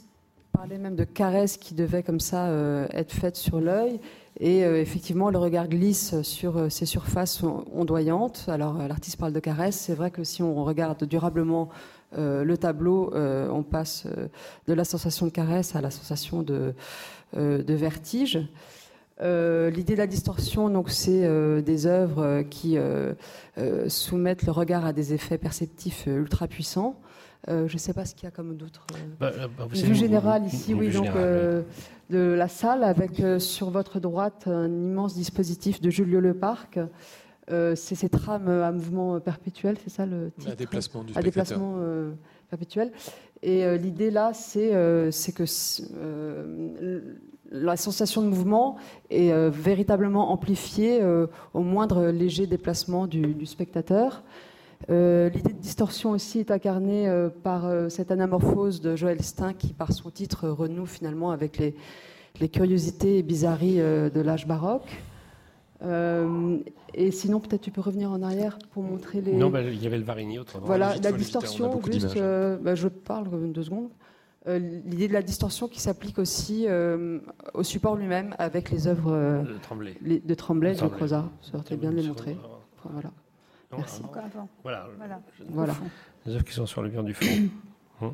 parlait 0.52 0.78
même 0.78 0.94
de 0.94 1.04
caresses 1.04 1.56
qui 1.56 1.74
devaient 1.74 2.04
comme 2.04 2.20
ça 2.20 2.48
être 2.92 3.12
faites 3.12 3.36
sur 3.36 3.60
l'œil. 3.60 3.98
Et 4.38 4.60
effectivement, 4.60 5.30
le 5.30 5.38
regard 5.38 5.68
glisse 5.68 6.20
sur 6.22 6.70
ces 6.70 6.86
surfaces 6.86 7.42
ondoyantes. 7.74 8.44
Alors, 8.48 8.78
l'artiste 8.86 9.18
parle 9.18 9.32
de 9.32 9.40
caresses. 9.40 9.76
C'est 9.76 9.94
vrai 9.94 10.10
que 10.10 10.22
si 10.22 10.42
on 10.42 10.64
regarde 10.64 11.04
durablement 11.04 11.70
le 12.16 12.56
tableau, 12.56 13.12
euh, 13.14 13.48
on 13.50 13.62
passe 13.62 14.06
euh, 14.06 14.28
de 14.66 14.72
la 14.72 14.84
sensation 14.84 15.26
de 15.26 15.30
caresse 15.30 15.74
à 15.76 15.80
la 15.80 15.90
sensation 15.90 16.42
de, 16.42 16.74
vertige. 17.32 18.38
L'idée 19.20 19.94
de 19.94 19.98
la 19.98 20.06
distorsion, 20.06 20.68
donc, 20.68 20.90
c'est 20.90 21.62
des 21.62 21.86
œuvres 21.86 22.42
qui 22.42 22.76
soumettent 23.88 24.44
le 24.44 24.52
regard 24.52 24.84
à 24.84 24.92
des 24.92 25.14
effets 25.14 25.38
perceptifs 25.38 26.06
ultra 26.06 26.46
puissants. 26.46 27.00
je 27.48 27.72
ne 27.72 27.78
sais 27.78 27.92
pas 27.92 28.04
ce 28.04 28.14
qu'il 28.14 28.24
y 28.24 28.26
a 28.28 28.30
comme 28.30 28.56
d'autres. 28.56 28.86
Bah, 29.18 29.30
bah, 29.56 29.66
une 29.72 29.80
vue 29.80 29.94
générale 29.94 30.44
ici, 30.46 30.74
oui, 30.74 30.90
donc 30.90 31.08
de 32.10 32.18
la 32.18 32.48
salle 32.48 32.84
avec 32.84 33.22
sur 33.38 33.70
votre 33.70 33.98
droite 33.98 34.46
un 34.46 34.66
immense 34.66 35.14
dispositif 35.14 35.80
de 35.80 35.90
Julio 35.90 36.20
Leparc 36.20 36.78
euh, 37.50 37.74
c'est 37.74 37.94
ces 37.94 38.08
trames 38.08 38.48
à 38.48 38.72
mouvement 38.72 39.20
perpétuel, 39.20 39.76
c'est 39.82 39.90
ça 39.90 40.06
le 40.06 40.30
titre 40.38 40.52
À 40.52 40.56
déplacement 40.56 41.04
du 41.04 41.12
À 41.14 41.22
déplacement 41.22 41.74
euh, 41.78 42.12
perpétuel. 42.48 42.90
Et 43.42 43.64
euh, 43.64 43.76
l'idée 43.76 44.10
là, 44.10 44.32
c'est 44.32 44.70
que 44.70 45.44
la 47.50 47.76
sensation 47.76 48.22
de 48.22 48.28
mouvement 48.28 48.76
est 49.10 49.30
véritablement 49.50 50.32
amplifiée 50.32 51.00
au 51.52 51.60
moindre 51.60 52.06
léger 52.06 52.46
déplacement 52.46 53.06
du, 53.06 53.44
spectateur. 53.44 54.24
L'idée 54.88 55.52
de 55.52 55.60
distorsion 55.60 56.10
aussi 56.10 56.40
est 56.40 56.50
incarnée 56.50 57.28
par 57.42 57.70
cette 57.90 58.10
anamorphose 58.10 58.80
de 58.80 58.96
Joël 58.96 59.22
Stein 59.22 59.52
qui, 59.52 59.74
par 59.74 59.92
son 59.92 60.10
titre, 60.10 60.48
renoue 60.48 60.86
finalement 60.86 61.30
avec 61.30 61.58
les, 61.58 61.76
les 62.40 62.48
curiosités 62.48 63.18
et 63.18 63.22
bizarreries 63.22 63.76
de 63.76 64.20
l'âge 64.20 64.48
baroque. 64.48 64.88
Euh, 65.82 66.58
et 66.94 67.10
sinon, 67.10 67.40
peut-être 67.40 67.62
tu 67.62 67.70
peux 67.70 67.80
revenir 67.80 68.10
en 68.10 68.22
arrière 68.22 68.58
pour 68.72 68.82
montrer 68.82 69.20
les. 69.20 69.32
Non, 69.32 69.50
bah, 69.50 69.62
il 69.62 69.82
y 69.82 69.86
avait 69.86 69.98
le 69.98 70.04
Varigny 70.04 70.38
autrement. 70.38 70.66
Voilà, 70.66 70.94
la 70.96 71.12
distorsion, 71.12 71.80
juste, 71.90 72.16
euh, 72.16 72.56
bah, 72.56 72.74
je 72.74 72.88
parle 72.88 73.52
deux 73.52 73.62
secondes. 73.62 73.90
Euh, 74.46 74.58
l'idée 74.58 75.08
de 75.08 75.14
la 75.14 75.22
distorsion 75.22 75.68
qui 75.68 75.80
s'applique 75.80 76.18
aussi 76.18 76.66
au 77.54 77.62
support 77.62 77.96
lui-même 77.96 78.34
avec 78.38 78.70
les 78.70 78.86
œuvres 78.86 79.12
de 79.42 79.58
Tremblay, 79.62 79.96
les, 80.02 80.20
de, 80.20 80.34
Tremblay, 80.34 80.74
de 80.74 80.86
Crozat. 80.86 81.28
Ça 81.42 81.58
aurait 81.58 81.76
bien 81.76 81.90
de 81.90 81.96
les 81.96 82.08
montrer. 82.08 82.36
Voilà. 82.84 83.10
Merci. 83.76 84.02
Voilà. 84.62 84.88
voilà. 84.98 85.20
voilà. 85.48 85.74
Les 86.26 86.34
œuvres 86.34 86.44
qui 86.44 86.52
sont 86.52 86.66
sur 86.66 86.82
le 86.82 86.90
mur 86.90 87.02
du 87.02 87.14
fond. 87.14 87.26
Hum. 88.00 88.12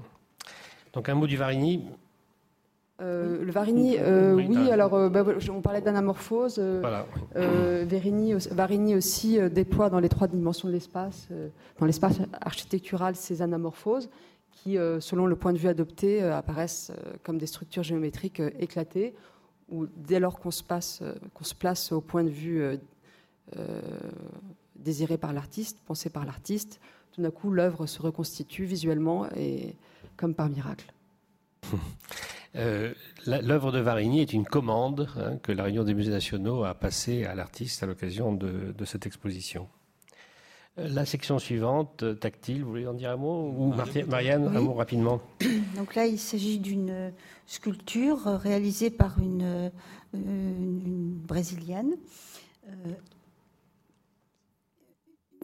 Donc 0.92 1.08
un 1.08 1.14
mot 1.14 1.26
du 1.26 1.38
Varigny. 1.38 1.86
Euh, 3.00 3.44
le 3.44 3.50
Varigny, 3.50 3.96
euh, 3.98 4.34
oui, 4.34 4.70
alors 4.70 4.92
euh, 4.94 5.08
bah, 5.08 5.24
on 5.50 5.62
parlait 5.62 5.80
d'anamorphose. 5.80 6.58
Voilà, 6.58 7.06
Varigny 7.34 8.94
aussi 8.94 9.38
déploie 9.50 9.88
dans 9.88 10.00
les 10.00 10.08
trois 10.08 10.28
dimensions 10.28 10.68
de 10.68 10.72
l'espace, 10.72 11.28
dans 11.78 11.86
l'espace 11.86 12.18
architectural, 12.40 13.16
ces 13.16 13.42
anamorphoses 13.42 14.10
qui, 14.52 14.76
selon 14.98 15.26
le 15.26 15.36
point 15.36 15.54
de 15.54 15.58
vue 15.58 15.68
adopté, 15.68 16.22
apparaissent 16.22 16.92
comme 17.22 17.38
des 17.38 17.46
structures 17.46 17.82
géométriques 17.82 18.42
éclatées, 18.58 19.14
où 19.70 19.86
dès 19.86 20.20
lors 20.20 20.38
qu'on 20.38 20.50
se, 20.50 20.62
qu'on 21.32 21.44
se 21.44 21.54
place 21.54 21.92
au 21.92 22.02
point 22.02 22.24
de 22.24 22.28
vue 22.28 22.78
désiré 24.76 25.16
par 25.16 25.32
l'artiste, 25.32 25.78
pensé 25.86 26.10
par 26.10 26.26
l'artiste, 26.26 26.80
tout 27.12 27.22
d'un 27.22 27.30
coup 27.30 27.50
l'œuvre 27.50 27.86
se 27.86 28.02
reconstitue 28.02 28.64
visuellement 28.64 29.26
et 29.34 29.74
comme 30.16 30.34
par 30.34 30.50
miracle. 30.50 30.92
Euh, 32.56 32.92
l'œuvre 33.26 33.70
de 33.70 33.78
Varigny 33.78 34.22
est 34.22 34.32
une 34.32 34.44
commande 34.44 35.08
hein, 35.16 35.36
que 35.42 35.52
la 35.52 35.64
Réunion 35.64 35.84
des 35.84 35.94
musées 35.94 36.10
nationaux 36.10 36.64
a 36.64 36.74
passée 36.74 37.24
à 37.24 37.34
l'artiste 37.34 37.82
à 37.82 37.86
l'occasion 37.86 38.32
de, 38.32 38.84
cette 38.84 39.06
exposition. 39.06 39.68
Euh, 40.78 40.88
la 40.88 41.04
section 41.04 41.38
suivante, 41.38 42.02
euh, 42.02 42.14
tactile, 42.14 42.64
vous 42.64 42.70
voulez 42.70 42.86
en 42.88 42.94
dire 42.94 43.10
un 43.10 43.16
mot 43.16 43.54
Ou 43.56 43.72
Marianne, 44.08 44.48
un 44.48 44.60
mot 44.60 44.74
rapidement 44.74 45.20
Donc 45.76 45.94
là, 45.94 46.06
il 46.06 46.18
s'agit 46.18 46.58
d'une 46.58 47.12
sculpture 47.46 48.24
réalisée 48.24 48.90
par 48.90 49.18
une, 49.20 49.70
brésilienne. 50.12 51.94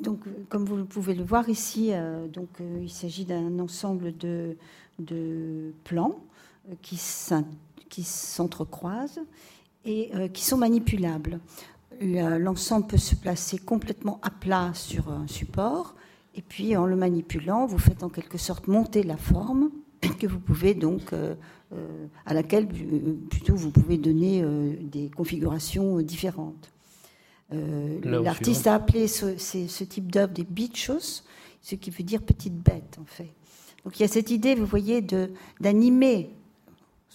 donc, 0.02 0.24
comme 0.48 0.64
vous 0.64 0.84
pouvez 0.84 1.14
le 1.14 1.22
voir 1.22 1.48
ici, 1.48 1.92
donc, 2.32 2.48
il 2.82 2.90
s'agit 2.90 3.24
d'un 3.24 3.60
ensemble 3.60 4.16
de, 4.16 4.56
de 4.98 5.72
plans 5.84 6.20
qui 6.80 6.96
s'entrecroisent 8.04 9.20
et 9.84 10.10
euh, 10.14 10.28
qui 10.28 10.44
sont 10.44 10.58
manipulables. 10.58 11.40
L'ensemble 12.00 12.86
peut 12.86 12.98
se 12.98 13.14
placer 13.14 13.56
complètement 13.56 14.20
à 14.22 14.28
plat 14.30 14.72
sur 14.74 15.10
un 15.10 15.26
support, 15.26 15.94
et 16.34 16.42
puis 16.42 16.76
en 16.76 16.84
le 16.84 16.94
manipulant, 16.94 17.64
vous 17.64 17.78
faites 17.78 18.02
en 18.02 18.10
quelque 18.10 18.36
sorte 18.36 18.66
monter 18.66 19.02
la 19.02 19.16
forme 19.16 19.70
que 20.20 20.26
vous 20.26 20.40
pouvez 20.40 20.74
donc 20.74 21.14
euh, 21.14 21.34
euh, 21.72 22.06
à 22.26 22.34
laquelle 22.34 22.68
plutôt 22.68 23.56
vous 23.56 23.70
pouvez 23.70 23.96
donner 23.96 24.44
des 24.82 25.08
configurations 25.08 26.00
différentes. 26.02 26.70
L'artiste 28.02 28.66
a 28.66 28.74
appelé 28.74 29.06
ce, 29.06 29.38
ce 29.38 29.84
type 29.84 30.12
d'œuvre 30.12 30.32
des 30.32 30.44
bichos, 30.44 31.22
ce 31.62 31.76
qui 31.76 31.90
veut 31.90 32.04
dire 32.04 32.20
petite 32.20 32.56
bête 32.56 32.98
en 33.00 33.06
fait. 33.06 33.32
Donc 33.84 33.98
il 33.98 34.02
y 34.02 34.04
a 34.04 34.08
cette 34.08 34.30
idée, 34.30 34.56
vous 34.56 34.66
voyez, 34.66 35.00
d'animer 35.60 36.35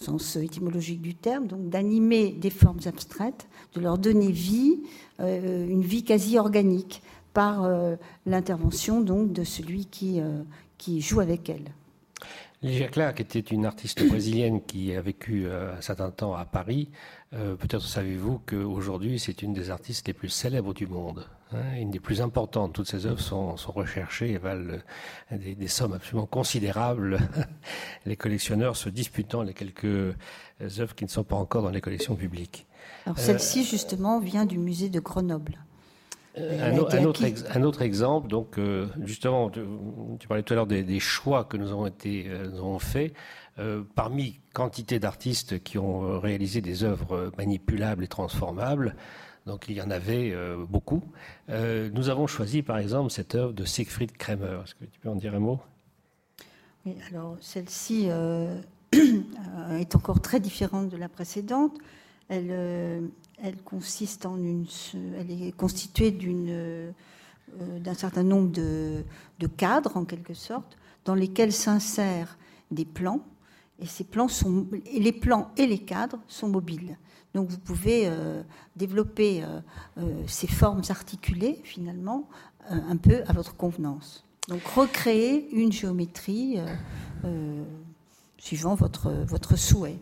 sens 0.02 0.36
étymologique 0.36 1.00
du 1.00 1.14
terme, 1.14 1.46
donc 1.46 1.68
d'animer 1.68 2.32
des 2.32 2.50
formes 2.50 2.80
abstraites, 2.86 3.46
de 3.74 3.80
leur 3.80 3.98
donner 3.98 4.30
vie, 4.30 4.80
euh, 5.20 5.66
une 5.66 5.82
vie 5.82 6.04
quasi 6.04 6.38
organique, 6.38 7.02
par 7.32 7.64
euh, 7.64 7.96
l'intervention 8.26 9.00
donc 9.00 9.32
de 9.32 9.44
celui 9.44 9.86
qui, 9.86 10.20
euh, 10.20 10.42
qui 10.76 11.00
joue 11.00 11.20
avec 11.20 11.48
elle. 11.48 11.72
Ligia 12.60 12.88
Clark 12.88 13.20
était 13.20 13.40
une 13.40 13.64
artiste 13.64 14.06
brésilienne 14.06 14.60
qui 14.62 14.94
a 14.94 15.00
vécu 15.00 15.48
un 15.48 15.80
certain 15.80 16.12
temps 16.12 16.34
à 16.34 16.44
Paris. 16.44 16.90
Peut-être 17.32 17.82
savez-vous 17.82 18.40
qu'aujourd'hui, 18.46 19.18
c'est 19.18 19.42
une 19.42 19.52
des 19.52 19.70
artistes 19.70 20.06
les 20.06 20.12
plus 20.12 20.28
célèbres 20.28 20.72
du 20.72 20.86
monde. 20.86 21.26
Hein, 21.54 21.76
une 21.76 21.90
des 21.90 22.00
plus 22.00 22.20
importantes. 22.20 22.72
Toutes 22.72 22.88
ces 22.88 23.06
œuvres 23.06 23.20
sont, 23.20 23.54
recherchées 23.68 24.32
et 24.32 24.38
valent 24.38 24.78
des, 25.30 25.68
sommes 25.68 25.92
absolument 25.92 26.26
considérables. 26.26 27.18
les 28.06 28.16
collectionneurs 28.16 28.76
se 28.76 28.88
disputant 28.88 29.42
les 29.42 29.54
quelques 29.54 30.14
œuvres 30.78 30.94
qui 30.94 31.04
ne 31.04 31.10
sont 31.10 31.24
pas 31.24 31.36
encore 31.36 31.62
dans 31.62 31.70
les 31.70 31.80
collections 31.80 32.16
publiques. 32.16 32.66
Alors 33.06 33.18
celle-ci, 33.18 33.64
justement, 33.64 34.20
vient 34.20 34.46
du 34.46 34.58
musée 34.58 34.88
de 34.88 35.00
Grenoble. 35.00 35.58
un, 36.36 36.76
autre 36.78 36.96
un, 36.96 37.62
autre 37.62 37.82
exemple, 37.82 38.28
donc 38.28 38.58
justement, 39.02 39.50
tu, 39.50 40.26
parlais 40.26 40.42
tout 40.42 40.54
à 40.54 40.56
l'heure 40.56 40.66
des, 40.66 41.00
choix 41.00 41.44
que 41.44 41.56
nous 41.56 41.70
avons 41.70 41.86
été 41.86 42.30
nous 42.50 42.58
avons 42.58 42.78
faits. 42.78 43.12
parmi 43.94 44.40
quantité 44.54 44.98
d'artistes 44.98 45.62
qui 45.62 45.78
ont 45.78 46.18
réalisé 46.20 46.60
des 46.60 46.84
œuvres 46.84 47.30
manipulables 47.36 48.04
et 48.04 48.08
transformables, 48.08 48.96
donc 49.46 49.66
il 49.68 49.76
y 49.76 49.82
en 49.82 49.90
avait 49.90 50.34
beaucoup. 50.68 51.02
nous 51.48 52.08
avons 52.08 52.26
choisi 52.26 52.62
par 52.62 52.78
exemple 52.78 53.10
cette 53.10 53.34
œuvre 53.34 53.52
de 53.52 53.64
Siegfried 53.64 54.16
Kremer. 54.16 54.60
Est-ce 54.64 54.74
que 54.74 54.84
tu 54.84 55.00
peux 55.00 55.08
en 55.08 55.16
dire 55.16 55.34
un 55.34 55.40
mot? 55.40 55.60
Oui, 56.86 56.94
alors 57.10 57.36
celle-ci 57.40 58.08
est 58.92 59.96
encore 59.96 60.20
très 60.20 60.40
différente 60.40 60.88
de 60.88 60.96
la 60.96 61.08
précédente. 61.08 61.76
Elle, 62.28 63.10
elle 63.42 63.56
consiste 63.56 64.24
en 64.24 64.36
une, 64.36 64.66
elle 65.18 65.30
est 65.30 65.52
constituée 65.52 66.16
euh, 67.60 67.78
d'un 67.80 67.94
certain 67.94 68.22
nombre 68.22 68.50
de, 68.52 69.04
cadres, 69.56 69.96
en 69.96 70.04
quelque 70.04 70.32
sorte, 70.32 70.78
dans 71.04 71.14
lesquels 71.14 71.52
s'insèrent 71.52 72.38
des 72.70 72.84
plans. 72.84 73.20
Et 73.80 73.86
ces 73.86 74.04
plans 74.04 74.28
sont, 74.28 74.68
les 74.92 75.12
plans 75.12 75.50
et 75.56 75.66
les 75.66 75.80
cadres 75.80 76.20
sont 76.28 76.48
mobiles. 76.48 76.96
Donc 77.34 77.48
vous 77.48 77.58
pouvez 77.58 78.04
euh, 78.06 78.42
développer 78.76 79.42
euh, 79.42 80.22
ces 80.26 80.46
formes 80.46 80.82
articulées, 80.88 81.60
finalement, 81.64 82.28
un 82.68 82.96
peu 82.96 83.22
à 83.26 83.32
votre 83.32 83.56
convenance. 83.56 84.24
Donc 84.48 84.62
recréer 84.64 85.48
une 85.52 85.72
géométrie 85.72 86.58
suivant 88.38 88.74
votre, 88.74 89.56
souhait. 89.56 89.98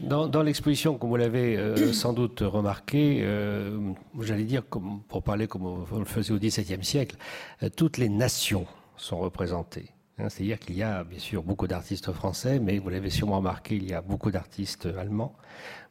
Dans, 0.00 0.42
l'exposition, 0.42 0.96
comme 0.96 1.10
vous 1.10 1.16
l'avez 1.16 1.56
euh, 1.56 1.92
sans 1.92 2.12
doute 2.12 2.40
remarqué, 2.40 3.20
euh, 3.22 3.92
j'allais 4.20 4.44
dire, 4.44 4.62
pour 4.62 5.22
parler 5.22 5.48
comme 5.48 5.66
on 5.66 5.98
le 5.98 6.04
faisait 6.04 6.32
au 6.32 6.38
XVIIe 6.38 6.84
siècle, 6.84 7.16
euh, 7.64 7.68
toutes 7.74 7.98
les 7.98 8.08
nations 8.08 8.66
sont 8.96 9.18
représentées. 9.18 9.90
Hein, 10.18 10.28
c'est-à-dire 10.28 10.60
qu'il 10.60 10.76
y 10.76 10.84
a 10.84 11.02
bien 11.02 11.18
sûr 11.18 11.42
beaucoup 11.42 11.66
d'artistes 11.66 12.12
français, 12.12 12.60
mais 12.60 12.78
vous 12.78 12.90
l'avez 12.90 13.10
sûrement 13.10 13.38
remarqué, 13.38 13.74
il 13.74 13.88
y 13.88 13.92
a 13.92 14.00
beaucoup 14.00 14.30
d'artistes 14.30 14.86
allemands, 14.86 15.34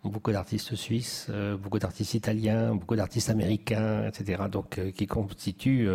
beaucoup 0.04 0.32
d'artistes 0.32 0.76
suisses, 0.76 1.30
beaucoup 1.62 1.80
d'artistes 1.80 2.14
italiens, 2.14 2.76
beaucoup 2.76 2.96
d'artistes 2.96 3.30
américains, 3.30 4.08
etc. 4.08 4.44
Donc 4.52 4.80
qui 4.96 5.08
constituent, 5.08 5.90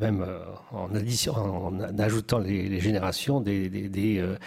même 0.00 0.26
en, 0.72 0.88
ajoutant 1.98 2.38
les, 2.38 2.80
générations, 2.80 3.40
des, 3.40 4.38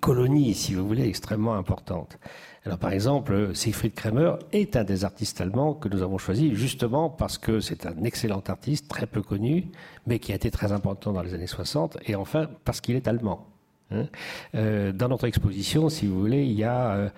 colonies, 0.00 0.54
si 0.54 0.74
vous 0.74 0.86
voulez, 0.86 1.06
extrêmement 1.06 1.54
importantes. 1.54 2.18
Alors 2.64 2.78
par 2.78 2.92
exemple, 2.92 3.54
Siegfried 3.54 3.94
Kremer 3.94 4.34
est 4.52 4.76
un 4.76 4.84
des 4.84 5.04
artistes 5.04 5.40
allemands 5.40 5.74
que 5.74 5.88
nous 5.88 6.02
avons 6.02 6.18
choisi 6.18 6.54
justement 6.54 7.10
parce 7.10 7.36
que 7.36 7.58
c'est 7.58 7.86
un 7.86 8.04
excellent 8.04 8.42
artiste, 8.46 8.88
très 8.88 9.06
peu 9.06 9.20
connu, 9.20 9.66
mais 10.06 10.20
qui 10.20 10.32
a 10.32 10.36
été 10.36 10.50
très 10.50 10.70
important 10.70 11.12
dans 11.12 11.22
les 11.22 11.34
années 11.34 11.48
60, 11.48 11.98
et 12.06 12.14
enfin 12.14 12.48
parce 12.64 12.80
qu'il 12.80 12.94
est 12.94 13.08
allemand. 13.08 13.46
Hein. 13.90 14.06
Euh, 14.54 14.92
dans 14.92 15.08
notre 15.08 15.26
exposition, 15.26 15.88
si 15.88 16.06
vous 16.06 16.18
voulez, 16.18 16.44
il 16.44 16.52
y 16.52 16.64
a 16.64 16.92
euh, 16.92 17.08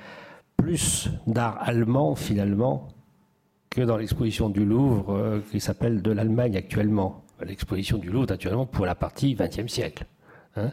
plus 0.57 1.11
d'art 1.27 1.59
allemand 1.61 2.15
finalement 2.15 2.89
que 3.71 3.83
dans 3.83 3.97
l'exposition 3.97 4.49
du 4.49 4.65
Louvre 4.65 5.13
euh, 5.13 5.41
qui 5.51 5.61
s'appelle 5.61 6.03
De 6.03 6.13
l'Allemagne 6.13 6.57
actuellement. 6.57 7.25
L'exposition 7.45 7.99
du 7.99 8.11
Louvre, 8.11 8.27
naturellement, 8.29 8.67
pour 8.67 8.87
la 8.87 8.95
partie 8.95 9.35
20e 9.35 9.69
siècle. 9.69 10.07
Hein. 10.57 10.71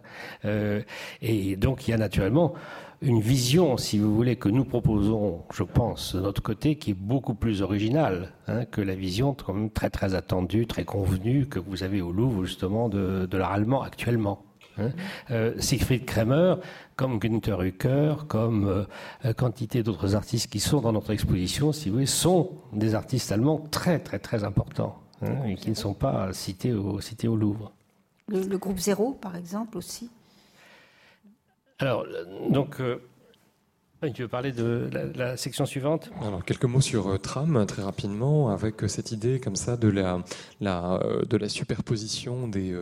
et 1.23 1.55
donc, 1.55 1.87
il 1.87 1.91
y 1.91 1.93
a 1.95 1.97
naturellement 1.97 2.53
une 3.01 3.19
vision, 3.19 3.77
si 3.77 3.97
vous 3.97 4.13
voulez, 4.13 4.35
que 4.35 4.47
nous 4.47 4.63
proposons, 4.63 5.41
je 5.51 5.63
pense, 5.63 6.15
de 6.15 6.21
notre 6.21 6.43
côté, 6.43 6.75
qui 6.75 6.91
est 6.91 6.95
beaucoup 6.95 7.33
plus 7.33 7.63
originale 7.63 8.31
hein, 8.47 8.65
que 8.65 8.79
la 8.79 8.93
vision 8.93 9.33
quand 9.33 9.53
même 9.53 9.71
très 9.71 9.89
très 9.89 10.13
attendue, 10.13 10.67
très 10.67 10.85
convenue 10.85 11.47
que 11.47 11.57
vous 11.57 11.83
avez 11.83 12.01
au 12.01 12.11
Louvre 12.11 12.45
justement 12.45 12.89
de, 12.89 13.27
l'art 13.31 13.53
allemand 13.53 13.81
actuellement. 13.81 14.43
Hein. 14.77 14.91
Euh, 15.31 15.53
Siegfried 15.59 16.05
Kremer, 16.05 16.55
comme 16.95 17.19
Günther 17.19 17.61
Hücker, 17.61 18.27
comme 18.27 18.85
euh, 19.25 19.33
quantité 19.33 19.83
d'autres 19.83 20.15
artistes 20.15 20.51
qui 20.51 20.59
sont 20.59 20.81
dans 20.81 20.91
notre 20.91 21.11
exposition, 21.11 21.71
si 21.71 21.89
vous 21.89 21.95
voulez, 21.95 22.05
sont 22.05 22.51
des 22.73 22.95
artistes 22.95 23.31
allemands 23.31 23.59
très 23.71 23.99
très 23.99 24.19
très 24.19 24.43
importants 24.43 24.97
hein, 25.21 25.43
et 25.45 25.55
qui 25.55 25.69
ne 25.69 25.75
sont 25.75 25.93
pas 25.93 26.33
cités 26.33 26.73
au, 26.73 27.01
cités 27.01 27.27
au 27.27 27.35
Louvre. 27.35 27.71
le 28.27 28.57
groupe 28.57 28.79
Zéro, 28.79 29.13
par 29.13 29.35
exemple, 29.35 29.77
aussi? 29.77 30.09
Alors, 31.81 32.05
donc, 32.51 32.79
euh, 32.79 33.01
tu 34.09 34.23
veux 34.23 34.27
parler 34.27 34.51
de 34.51 34.89
la, 35.15 35.37
section 35.37 35.67
suivante? 35.67 36.09
Alors, 36.25 36.43
quelques 36.43 36.65
mots 36.65 36.81
sur 36.81 37.07
euh, 37.07 37.17
Tram, 37.17 37.65
très 37.67 37.83
rapidement, 37.83 38.49
avec 38.49 38.83
euh, 38.83 38.87
cette 38.87 39.11
idée 39.11 39.39
comme 39.39 39.55
ça 39.55 39.77
de 39.77 39.89
la, 39.89 40.23
euh, 40.63 41.47
superposition 41.47 42.47
des, 42.47 42.75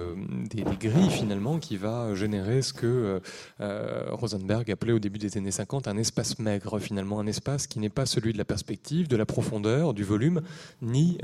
grilles, 0.79 1.09
finalement, 1.09 1.59
qui 1.59 1.75
va 1.75 2.15
générer 2.15 2.61
ce 2.61 2.71
que 2.71 3.21
Rosenberg 3.59 4.71
appelait 4.71 4.93
au 4.93 4.99
début 4.99 5.19
des 5.19 5.37
années 5.37 5.51
50 5.51 5.87
un 5.87 5.97
espace 5.97 6.39
maigre, 6.39 6.79
finalement, 6.79 7.19
un 7.19 7.27
espace 7.27 7.67
qui 7.67 7.79
n'est 7.79 7.89
pas 7.89 8.05
celui 8.05 8.31
de 8.31 8.37
la 8.37 8.45
perspective, 8.45 9.07
de 9.07 9.17
la 9.17 9.25
profondeur, 9.25 9.93
du 9.93 10.03
volume, 10.03 10.41
ni, 10.81 11.17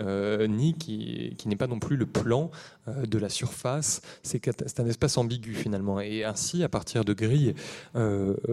ni 0.49 0.73
qui, 0.73 1.35
qui 1.37 1.47
n'est 1.47 1.55
pas 1.55 1.67
non 1.67 1.79
plus 1.79 1.95
le 1.95 2.05
plan 2.05 2.51
de 2.87 3.17
la 3.17 3.29
surface. 3.29 4.01
C'est 4.23 4.79
un 4.79 4.87
espace 4.87 5.17
ambigu, 5.17 5.53
finalement. 5.53 5.99
Et 5.99 6.23
ainsi, 6.23 6.63
à 6.63 6.69
partir 6.69 7.05
de 7.05 7.13
grilles 7.13 7.53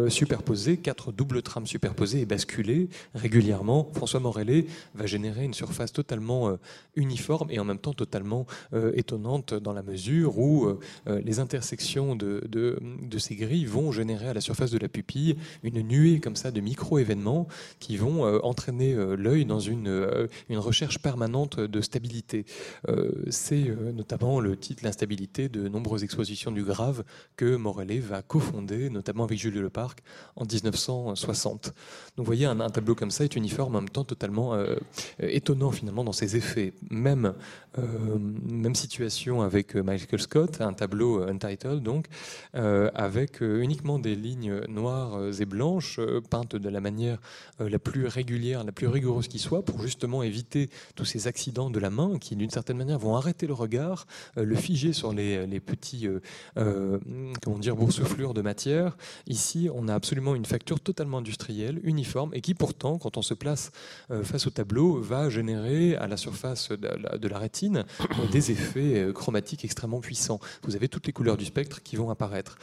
superposées, 0.09 0.77
quatre 0.77 1.13
doubles 1.13 1.32
le 1.33 1.43
trame 1.43 1.67
superposé 1.67 2.21
et 2.21 2.27
basculé 2.27 2.89
régulièrement, 3.15 3.91
François 3.95 4.21
Morellet 4.21 4.67
va 4.95 5.07
générer 5.07 5.45
une 5.45 5.55
surface 5.55 5.93
totalement 5.93 6.49
euh, 6.49 6.57
uniforme 6.97 7.51
et 7.51 7.59
en 7.59 7.65
même 7.65 7.79
temps 7.79 7.95
totalement 7.95 8.47
euh, 8.75 8.93
étonnante 8.95 9.55
dans 9.55 9.73
la 9.73 9.83
mesure 9.83 10.39
où 10.39 10.67
euh, 10.67 10.79
les 11.25 11.41
intersections 11.41 12.15
de, 12.17 12.43
ces 13.19 13.37
grilles 13.37 13.67
vont 13.67 13.93
générer 13.93 14.29
à 14.29 14.35
la 14.35 14.41
surface 14.41 14.71
de 14.71 14.79
la 14.79 14.89
pupille 14.89 15.37
une 15.63 15.81
nuée 15.83 16.21
comme 16.21 16.37
ça 16.37 16.51
de 16.51 16.61
micro-événements 16.61 17.47
qui 17.79 17.97
vont 17.97 18.25
entraîner 18.43 18.95
l'œil 19.17 19.45
dans 19.45 19.61
une, 19.61 20.29
une 20.49 20.59
recherche 20.59 20.99
permanente 20.99 21.61
de 21.61 21.81
stabilité. 21.81 22.45
C'est 23.31 23.71
notamment 23.95 24.41
le 24.41 24.57
titre 24.57 24.83
L'instabilité 24.83 25.49
de 25.49 25.69
nombreuses 25.69 26.03
expositions 26.03 26.51
du 26.51 26.65
Grave 26.65 27.05
que 27.37 27.55
Morellet 27.55 28.01
va 28.01 28.23
cofonder, 28.23 28.91
notamment 28.91 29.25
avec 29.25 29.39
Jules 29.39 29.61
Leparc 29.61 30.01
en 30.35 30.45
1960. 30.45 31.22
60. 31.23 31.73
Donc 32.17 32.19
vous 32.19 32.25
voyez, 32.25 32.45
un, 32.45 32.69
tableau 32.69 32.95
comme 32.95 33.11
ça 33.11 33.25
est 33.25 33.37
uniforme, 33.37 33.77
en 33.77 33.81
même 33.81 33.89
temps 33.89 34.05
totalement 34.05 34.55
euh, 34.55 34.77
étonnant 35.19 35.71
finalement 35.71 36.05
dans 36.05 36.13
ses 36.13 36.37
effets. 36.37 36.75
Même, 36.91 37.33
euh, 37.79 38.19
même 38.19 38.75
situation 38.75 39.41
avec 39.41 39.77
euh, 39.77 39.83
Michael 39.83 40.21
Scott, 40.21 40.61
un 40.61 40.75
tableau 40.75 41.23
Untitled 41.23 41.83
donc, 41.83 42.07
avec 42.53 43.41
uniquement 43.41 43.99
des 43.99 44.15
lignes 44.15 44.61
noires 44.69 45.19
et 45.41 45.45
blanches 45.47 46.01
peintes 46.29 46.57
de 46.57 46.69
la 46.69 46.81
manière 46.81 47.19
la 47.59 47.79
plus 47.79 48.07
régulière, 48.07 48.65
la 48.65 48.73
plus 48.73 48.89
rigoureuse 48.89 49.29
qui 49.29 49.39
soit, 49.39 49.65
pour 49.65 49.81
justement 49.81 50.23
éviter 50.23 50.69
tous 50.95 51.05
ces 51.05 51.29
accidents 51.29 51.71
de 51.71 51.79
la 51.79 51.91
main 51.91 52.19
qui 52.19 52.37
d'une 52.37 52.51
certaine 52.51 52.77
manière 52.77 52.99
vont 52.99 53.17
arrêter 53.17 53.47
le 53.47 53.55
regard, 53.55 54.07
le 54.37 54.55
figer 54.55 54.93
sur 54.93 55.13
les, 55.13 55.47
les 55.47 55.61
petits 55.61 56.09
comment 56.55 57.59
dire, 57.59 57.77
boursouflures 57.77 58.35
de 58.35 58.43
matière. 58.43 58.97
Ici, 59.27 59.69
on 59.73 59.89
a 59.89 59.95
absolument 59.95 60.35
une 60.35 60.45
facture 60.45 60.81
totalement 60.81 61.12
industriel, 61.19 61.81
uniforme, 61.85 62.31
et 62.35 62.41
qui 62.41 62.55
pourtant, 62.55 62.99
quand 62.99 63.17
on 63.17 63.23
se 63.23 63.35
place 63.35 63.71
euh, 64.11 64.23
face 64.23 64.47
au 64.47 64.51
tableau, 64.51 65.01
va 65.01 65.31
générer 65.31 65.97
à 65.97 66.07
la 66.07 66.17
surface 66.17 66.71
de 66.71 67.29
la, 67.29 67.39
rétine 67.39 67.85
euh, 68.01 68.27
des 68.31 68.51
effets 68.51 69.01
euh, 69.01 69.13
chromatiques 69.13 69.65
extrêmement 69.65 70.01
puissants. 70.01 70.41
Vous 70.63 70.77
avez 70.77 70.89
toutes 70.89 71.07
les 71.07 71.13
couleurs 71.13 71.37
du 71.37 71.45
spectre 71.45 71.83
qui 71.83 71.97
vont 71.97 72.11
apparaître. 72.11 72.59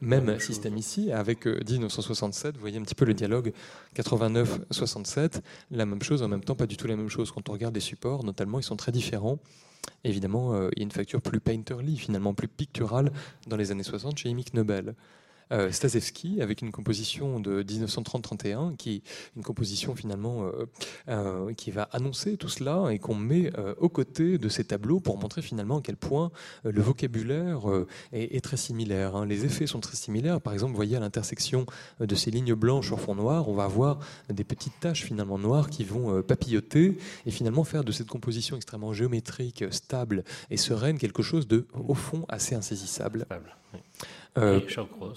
même 0.00 0.38
système 0.40 0.76
ici, 0.76 1.12
avec 1.12 1.46
1967, 1.46 2.54
vous 2.54 2.60
voyez 2.60 2.78
un 2.78 2.82
petit 2.82 2.94
peu 2.94 3.04
le 3.04 3.14
dialogue 3.14 3.52
89-67, 3.96 5.40
la 5.70 5.86
même 5.86 6.02
chose, 6.02 6.22
en 6.22 6.28
même 6.28 6.44
temps 6.44 6.54
pas 6.54 6.66
du 6.66 6.76
tout 6.76 6.86
la 6.86 6.96
même 6.96 7.08
chose. 7.08 7.30
Quand 7.30 7.48
on 7.48 7.52
regarde 7.52 7.74
les 7.74 7.80
supports, 7.80 8.24
notamment, 8.24 8.58
ils 8.58 8.64
sont 8.64 8.76
très 8.76 8.92
différents. 8.92 9.38
Évidemment, 10.04 10.68
il 10.72 10.78
y 10.78 10.82
a 10.82 10.84
une 10.84 10.90
facture 10.90 11.22
plus 11.22 11.40
painterly, 11.40 11.96
finalement 11.96 12.34
plus 12.34 12.48
picturale 12.48 13.12
dans 13.46 13.56
les 13.56 13.70
années 13.70 13.82
60 13.82 14.18
chez 14.18 14.28
Emic 14.28 14.54
Nobel. 14.54 14.94
Euh, 15.52 15.70
avec 16.40 16.62
une 16.62 16.70
composition 16.70 17.40
de 17.40 17.62
1930-31 17.62 18.76
qui 18.76 19.02
une 19.36 19.42
composition 19.42 19.94
finalement 19.94 20.44
euh, 20.44 20.66
euh, 21.08 21.52
qui 21.54 21.70
va 21.70 21.88
annoncer 21.92 22.36
tout 22.36 22.48
cela 22.48 22.90
et 22.90 22.98
qu'on 22.98 23.14
met 23.14 23.50
aux 23.78 23.88
côtés 23.88 24.38
de 24.38 24.48
ces 24.48 24.64
tableaux 24.64 25.00
pour 25.00 25.18
montrer 25.18 25.42
finalement 25.42 25.78
à 25.78 25.80
quel 25.82 25.96
point 25.96 26.30
le 26.64 26.80
vocabulaire 26.80 27.60
est, 28.12 28.42
très 28.44 28.56
similaire. 28.56 29.16
Hein. 29.16 29.26
Les 29.26 29.44
effets 29.44 29.66
sont 29.66 29.80
très 29.80 29.96
similaires. 29.96 30.40
Par 30.40 30.52
exemple, 30.52 30.72
vous 30.72 30.76
voyez 30.76 30.96
à 30.96 31.00
l'intersection 31.00 31.66
de 32.00 32.14
ces 32.14 32.30
lignes 32.30 32.54
blanches 32.54 32.86
sur 32.86 33.00
fond 33.00 33.14
noir, 33.14 33.48
on 33.48 33.54
va 33.54 33.64
avoir 33.64 33.98
des 34.28 34.44
petites 34.44 34.78
taches 34.80 35.04
finalement 35.04 35.38
noires 35.38 35.70
qui 35.70 35.84
vont 35.84 36.22
papilloter 36.22 36.98
et 37.26 37.30
finalement 37.30 37.64
faire 37.64 37.84
de 37.84 37.92
cette 37.92 38.08
composition 38.08 38.56
extrêmement 38.56 38.92
géométrique, 38.92 39.64
stable 39.70 40.24
et 40.50 40.56
sereine 40.56 40.98
quelque 40.98 41.22
chose 41.22 41.46
de 41.48 41.66
au 41.74 41.94
fond 41.94 42.24
assez 42.28 42.54
insaisissable. 42.54 43.26
Euh, 44.38 44.60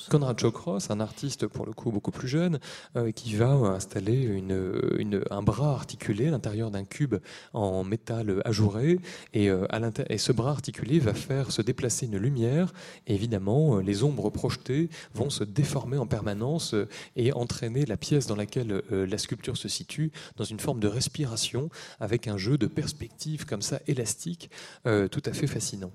Conrad 0.09 0.39
Chokros, 0.39 0.80
un 0.89 0.99
artiste 0.99 1.47
pour 1.47 1.66
le 1.66 1.74
coup 1.74 1.91
beaucoup 1.91 2.11
plus 2.11 2.28
jeune, 2.28 2.59
euh, 2.95 3.11
qui 3.11 3.36
va 3.36 3.49
installer 3.49 4.24
une, 4.24 5.24
un 5.30 5.43
bras 5.43 5.74
articulé 5.74 6.28
à 6.28 6.32
l'intérieur 6.32 6.72
d'un 6.72 6.84
cube 6.84 7.16
en 7.53 7.84
métal 7.84 8.41
ajouré, 8.45 8.99
et, 9.34 9.49
euh, 9.49 9.66
à 9.70 9.80
et 10.09 10.18
ce 10.18 10.32
bras 10.32 10.51
articulé 10.51 10.99
va 10.99 11.14
faire 11.14 11.51
se 11.51 11.61
déplacer 11.61 12.07
une 12.07 12.18
lumière, 12.18 12.74
et 13.05 13.14
évidemment 13.14 13.78
les 13.78 14.03
ombres 14.03 14.30
projetées 14.30 14.89
vont 15.14 15.30
se 15.30 15.43
déformer 15.43 15.97
en 15.97 16.07
permanence 16.07 16.74
et 17.16 17.34
entraîner 17.34 17.86
la 17.86 17.97
pièce 17.97 18.28
dans 18.28 18.36
laquelle 18.36 18.82
la 18.89 19.18
sculpture 19.18 19.57
se 19.57 19.68
situe 19.68 20.11
dans 20.38 20.45
une 20.45 20.59
forme 20.59 20.80
de 20.80 20.88
respiration, 20.88 21.70
avec 21.99 22.28
un 22.28 22.38
jeu 22.38 22.57
de 22.57 22.68
perspectives 22.68 23.45
comme 23.45 23.61
ça 23.61 23.80
élastique, 23.88 24.49
tout 24.84 25.22
à 25.26 25.34
fait 25.34 25.47
fascinant. 25.47 25.91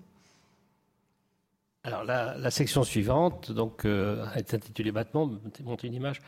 Alors 1.89 2.05
la, 2.05 2.51
section 2.51 2.84
suivante 2.84 3.51
donc 3.51 3.86
euh, 3.86 4.26
est 4.36 4.53
intitulée 4.53 4.93
Battement. 4.93 5.30
Monter 5.64 5.86
une 5.86 5.95
image. 5.95 6.20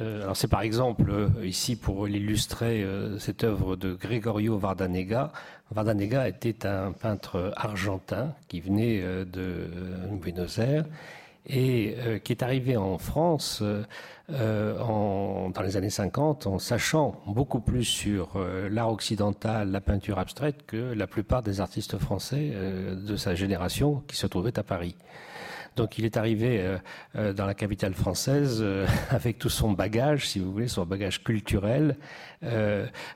Euh, 0.00 0.22
alors 0.22 0.34
c'est 0.34 0.48
par 0.48 0.62
exemple 0.62 1.10
euh, 1.10 1.28
ici 1.44 1.76
pour 1.76 2.06
l'illustrer 2.06 2.86
cette 3.18 3.44
œuvre 3.44 3.76
de 3.76 3.92
Gregorio 3.92 4.56
Vardanega. 4.56 5.30
Vardanega 5.70 6.26
était 6.26 6.64
un 6.64 6.92
peintre 6.92 7.52
argentin 7.56 8.34
qui 8.48 8.60
venait 8.60 9.02
de 9.26 9.68
Buenos 10.12 10.56
Aires 10.56 10.86
et 11.48 11.96
qui 12.24 12.32
est 12.32 12.42
arrivé 12.42 12.76
en 12.76 12.98
France 12.98 13.62
euh, 14.30 14.78
en, 14.80 15.48
dans 15.48 15.62
les 15.62 15.78
années 15.78 15.88
50 15.88 16.46
en 16.46 16.58
sachant 16.58 17.18
beaucoup 17.26 17.60
plus 17.60 17.84
sur 17.84 18.32
euh, 18.36 18.68
l'art 18.68 18.92
occidental, 18.92 19.70
la 19.70 19.80
peinture 19.80 20.18
abstraite 20.18 20.66
que 20.66 20.76
la 20.76 21.06
plupart 21.06 21.42
des 21.42 21.62
artistes 21.62 21.96
français 21.96 22.50
euh, 22.52 22.94
de 22.94 23.16
sa 23.16 23.34
génération 23.34 24.02
qui 24.06 24.16
se 24.16 24.26
trouvaient 24.26 24.58
à 24.58 24.62
Paris. 24.62 24.96
Donc 25.76 25.96
il 25.96 26.04
est 26.04 26.16
arrivé 26.16 26.76
dans 27.14 27.46
la 27.46 27.54
capitale 27.54 27.94
française 27.94 28.64
avec 29.10 29.38
tout 29.38 29.48
son 29.48 29.70
bagage, 29.70 30.28
si 30.28 30.40
vous 30.40 30.50
voulez, 30.50 30.66
son 30.66 30.84
bagage 30.84 31.22
culturel, 31.22 31.96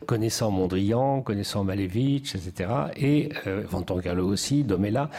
connaissant 0.07 0.53
Mondrian, 0.53 1.22
connaissant 1.22 1.64
Malevich, 1.64 2.37
etc. 2.37 2.70
Et 2.95 3.30
Van 3.68 3.85
aussi, 4.20 4.62
Domela 4.62 5.11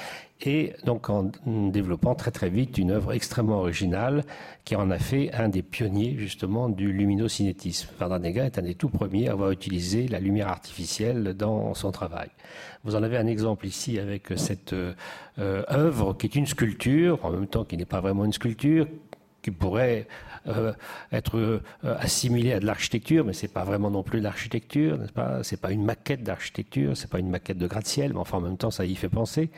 et 0.47 0.73
donc 0.85 1.09
en 1.09 1.31
développant 1.45 2.15
très 2.15 2.31
très 2.31 2.49
vite 2.49 2.77
une 2.77 2.91
œuvre 2.91 3.13
extrêmement 3.13 3.59
originale 3.59 4.23
qui 4.65 4.75
en 4.75 4.91
a 4.91 4.99
fait 4.99 5.33
un 5.33 5.49
des 5.49 5.61
pionniers 5.61 6.15
justement 6.17 6.69
du 6.69 6.91
luminocinétisme. 6.91 7.89
Vardanega 7.99 8.45
est 8.45 8.57
un 8.57 8.63
des 8.63 8.75
tout 8.75 8.89
premiers 8.89 9.29
à 9.29 9.33
avoir 9.33 9.51
utilisé 9.51 10.07
la 10.07 10.19
lumière 10.19 10.49
artificielle 10.49 11.33
dans 11.33 11.73
son 11.73 11.91
travail. 11.91 12.29
Vous 12.83 12.95
en 12.95 13.03
avez 13.03 13.17
un 13.17 13.27
exemple 13.27 13.65
ici 13.65 13.99
avec 13.99 14.27
cette 14.35 14.73
euh, 14.73 14.93
œuvre 15.37 16.13
qui 16.13 16.27
est 16.27 16.35
une 16.35 16.47
sculpture, 16.47 17.23
en 17.23 17.31
même 17.31 17.47
temps 17.47 17.63
qui 17.63 17.77
n'est 17.77 17.85
pas 17.85 18.01
vraiment 18.01 18.25
une 18.25 18.33
sculpture, 18.33 18.87
qui 19.41 19.51
pourrait 19.51 20.07
euh, 20.07 20.32
être 21.11 21.37
euh, 21.37 21.61
assimilé 21.83 22.53
à 22.53 22.59
de 22.59 22.65
l'architecture, 22.65 23.25
mais 23.25 23.33
c'est 23.33 23.47
pas 23.47 23.63
vraiment 23.63 23.89
non 23.89 24.03
plus 24.03 24.19
de 24.19 24.23
l'architecture, 24.23 24.97
n'est-ce 24.97 25.11
pas? 25.11 25.43
C'est 25.43 25.59
pas 25.59 25.71
une 25.71 25.83
maquette 25.83 26.23
d'architecture, 26.23 26.97
c'est 26.97 27.09
pas 27.09 27.19
une 27.19 27.29
maquette 27.29 27.57
de 27.57 27.67
gratte-ciel, 27.67 28.13
mais 28.13 28.19
enfin 28.19 28.37
en 28.37 28.41
même 28.41 28.57
temps 28.57 28.71
ça 28.71 28.85
y 28.85 28.95
fait 28.95 29.09
penser. 29.09 29.49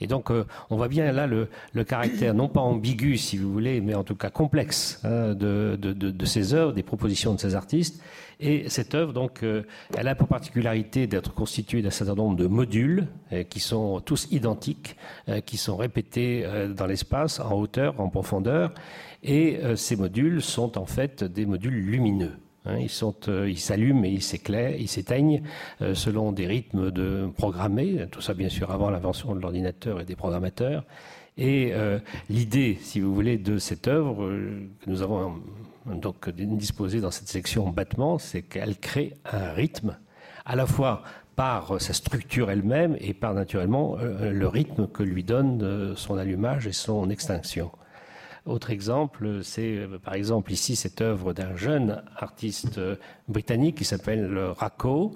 Et 0.00 0.06
donc 0.06 0.30
euh, 0.30 0.44
on 0.70 0.76
voit 0.76 0.88
bien 0.88 1.12
là 1.12 1.26
le, 1.26 1.48
caractère 1.84 2.34
non 2.34 2.48
pas 2.48 2.60
ambigu, 2.60 3.16
si 3.16 3.36
vous 3.36 3.52
voulez, 3.52 3.80
mais 3.80 3.94
en 3.94 4.04
tout 4.04 4.14
cas 4.14 4.30
complexe 4.30 5.00
hein, 5.04 5.34
de, 5.34 6.24
ces 6.24 6.54
œuvres, 6.54 6.72
des 6.72 6.82
propositions 6.82 7.34
de 7.34 7.40
ces 7.40 7.54
artistes. 7.54 8.02
Et 8.42 8.70
cette 8.70 8.94
œuvre, 8.94 9.12
donc, 9.12 9.44
elle 9.98 10.08
a 10.08 10.14
pour 10.14 10.26
particularité 10.26 11.06
d'être 11.06 11.34
constituée 11.34 11.82
d'un 11.82 11.90
certain 11.90 12.14
nombre 12.14 12.36
de 12.36 12.46
modules 12.46 13.06
qui 13.50 13.60
sont 13.60 14.00
tous 14.00 14.28
identiques, 14.30 14.96
qui 15.44 15.58
sont 15.58 15.76
répétés 15.76 16.46
dans 16.74 16.86
l'espace, 16.86 17.38
en 17.38 17.52
hauteur, 17.52 18.00
en 18.00 18.08
profondeur. 18.08 18.72
Et 19.22 19.58
euh, 19.58 19.76
ces 19.76 19.96
modules 19.96 20.42
sont 20.42 20.78
en 20.78 20.86
fait 20.86 21.24
des 21.24 21.46
modules 21.46 21.74
lumineux. 21.74 22.36
Hein. 22.66 22.78
euh, 23.28 23.48
ils 23.48 23.58
s'allument 23.58 24.04
et 24.04 24.10
ils 24.10 24.22
s'éclairent, 24.22 24.76
ils 24.78 24.88
s'éteignent 24.88 25.42
euh, 25.82 25.94
selon 25.94 26.32
des 26.32 26.46
rythmes 26.46 26.90
programmés. 27.32 28.06
Tout 28.10 28.20
ça, 28.20 28.34
bien 28.34 28.48
sûr, 28.48 28.70
avant 28.70 28.90
l'invention 28.90 29.34
de 29.34 29.40
l'ordinateur 29.40 30.00
et 30.00 30.04
des 30.04 30.16
programmateurs. 30.16 30.84
Et 31.38 31.72
l'idée, 32.28 32.76
si 32.82 33.00
vous 33.00 33.14
voulez, 33.14 33.38
de 33.38 33.56
cette 33.56 33.88
œuvre 33.88 34.28
que 34.28 34.90
nous 34.90 35.00
avons 35.00 35.36
donc 35.86 36.28
disposée 36.28 37.00
dans 37.00 37.12
cette 37.12 37.28
section 37.28 37.70
battement, 37.70 38.18
c'est 38.18 38.42
qu'elle 38.42 38.76
crée 38.76 39.14
un 39.24 39.52
rythme, 39.52 39.96
à 40.44 40.54
la 40.54 40.66
fois 40.66 41.02
par 41.36 41.80
sa 41.80 41.94
structure 41.94 42.50
elle-même 42.50 42.94
et 43.00 43.14
par 43.14 43.32
naturellement 43.32 43.96
le 43.96 44.48
rythme 44.48 44.86
que 44.86 45.02
lui 45.02 45.24
donne 45.24 45.94
son 45.96 46.18
allumage 46.18 46.66
et 46.66 46.72
son 46.72 47.08
extinction. 47.08 47.70
Autre 48.46 48.70
exemple, 48.70 49.40
c'est 49.42 49.76
euh, 49.76 49.98
par 49.98 50.14
exemple 50.14 50.52
ici 50.52 50.76
cette 50.76 51.00
œuvre 51.00 51.32
d'un 51.32 51.56
jeune 51.56 52.02
artiste 52.16 52.78
euh, 52.78 52.96
britannique 53.28 53.76
qui 53.76 53.84
s'appelle 53.84 54.36
Racco, 54.56 55.14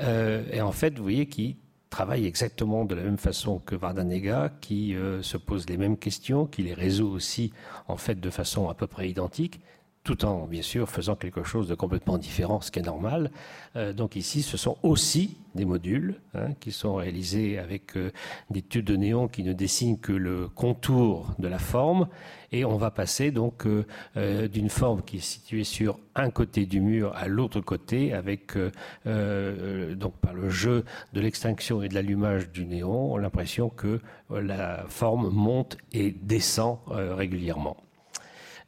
euh, 0.00 0.44
et 0.52 0.60
en 0.60 0.72
fait, 0.72 0.96
vous 0.96 1.02
voyez, 1.02 1.26
qui 1.26 1.56
travaille 1.88 2.26
exactement 2.26 2.84
de 2.84 2.94
la 2.94 3.02
même 3.02 3.16
façon 3.16 3.58
que 3.60 3.74
Vardanega, 3.74 4.52
qui 4.60 4.94
se 5.22 5.36
pose 5.36 5.66
les 5.68 5.78
mêmes 5.78 5.96
questions, 5.96 6.44
qui 6.44 6.62
les 6.62 6.74
résout 6.74 7.06
aussi 7.06 7.52
en 7.86 7.96
fait 7.96 8.20
de 8.20 8.28
façon 8.28 8.68
à 8.68 8.74
peu 8.74 8.86
près 8.86 9.08
identique, 9.08 9.60
tout 10.06 10.24
en 10.24 10.46
bien 10.46 10.62
sûr 10.62 10.88
faisant 10.88 11.16
quelque 11.16 11.42
chose 11.42 11.66
de 11.66 11.74
complètement 11.74 12.16
différent, 12.16 12.60
ce 12.60 12.70
qui 12.70 12.78
est 12.78 12.82
normal. 12.82 13.32
Euh, 13.74 13.92
donc 13.92 14.14
ici, 14.14 14.42
ce 14.42 14.56
sont 14.56 14.78
aussi 14.84 15.36
des 15.56 15.64
modules 15.64 16.20
hein, 16.34 16.52
qui 16.60 16.70
sont 16.70 16.94
réalisés 16.94 17.58
avec 17.58 17.96
euh, 17.96 18.12
des 18.48 18.62
tubes 18.62 18.84
de 18.84 18.94
néon 18.94 19.26
qui 19.26 19.42
ne 19.42 19.52
dessinent 19.52 19.98
que 19.98 20.12
le 20.12 20.48
contour 20.48 21.34
de 21.40 21.48
la 21.48 21.58
forme, 21.58 22.06
et 22.52 22.64
on 22.64 22.76
va 22.76 22.92
passer 22.92 23.32
donc 23.32 23.66
euh, 23.66 24.46
d'une 24.46 24.68
forme 24.68 25.02
qui 25.02 25.16
est 25.16 25.20
située 25.20 25.64
sur 25.64 25.98
un 26.14 26.30
côté 26.30 26.66
du 26.66 26.80
mur 26.80 27.12
à 27.16 27.26
l'autre 27.26 27.60
côté, 27.60 28.12
avec 28.12 28.56
donc 29.04 30.16
par 30.22 30.32
le 30.32 30.48
jeu 30.48 30.84
de 31.12 31.20
l'extinction 31.20 31.82
et 31.82 31.88
de 31.88 31.94
l'allumage 31.94 32.50
du 32.52 32.64
néon, 32.64 33.16
l'impression 33.18 33.68
que 33.68 34.00
la 34.30 34.84
forme 34.88 35.28
monte 35.28 35.76
et 35.92 36.12
descend 36.12 36.78
régulièrement. 36.88 37.76